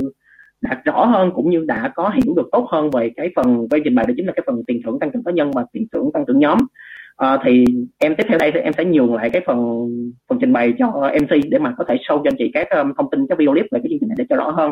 đạt 0.61 0.77
rõ 0.85 1.05
hơn 1.05 1.31
cũng 1.35 1.49
như 1.49 1.65
đã 1.67 1.91
có 1.95 2.09
hiểu 2.09 2.33
được 2.35 2.49
tốt 2.51 2.67
hơn 2.71 2.89
về 2.91 3.11
cái 3.15 3.29
phần 3.35 3.67
về 3.71 3.79
trình 3.83 3.95
bày 3.95 4.05
đó 4.05 4.13
chính 4.17 4.25
là 4.25 4.33
cái 4.35 4.43
phần 4.45 4.63
tiền 4.67 4.81
thưởng 4.85 4.99
tăng 4.99 5.11
trưởng 5.11 5.23
cá 5.23 5.31
nhân 5.31 5.51
và 5.51 5.65
tiền 5.71 5.87
thưởng 5.91 6.09
tăng 6.13 6.25
trưởng 6.27 6.39
nhóm. 6.39 6.57
À, 7.17 7.37
thì 7.45 7.65
em 7.97 8.15
tiếp 8.15 8.23
theo 8.29 8.37
đây 8.37 8.51
thì 8.51 8.59
em 8.59 8.73
sẽ 8.73 8.85
nhường 8.85 9.15
lại 9.15 9.29
cái 9.29 9.41
phần 9.45 9.57
phần 10.29 10.39
trình 10.41 10.53
bày 10.53 10.73
cho 10.79 11.11
MC 11.21 11.29
để 11.49 11.59
mà 11.59 11.73
có 11.77 11.83
thể 11.87 11.95
show 11.95 12.17
cho 12.17 12.29
anh 12.29 12.35
chị 12.37 12.51
các 12.53 12.67
um, 12.69 12.93
thông 12.97 13.09
tin 13.09 13.27
các 13.29 13.37
video 13.37 13.53
clip 13.53 13.65
về 13.71 13.79
cái 13.83 13.89
chương 13.89 13.99
trình 13.99 14.09
này 14.09 14.15
để 14.17 14.25
cho 14.29 14.35
rõ 14.35 14.49
hơn. 14.49 14.71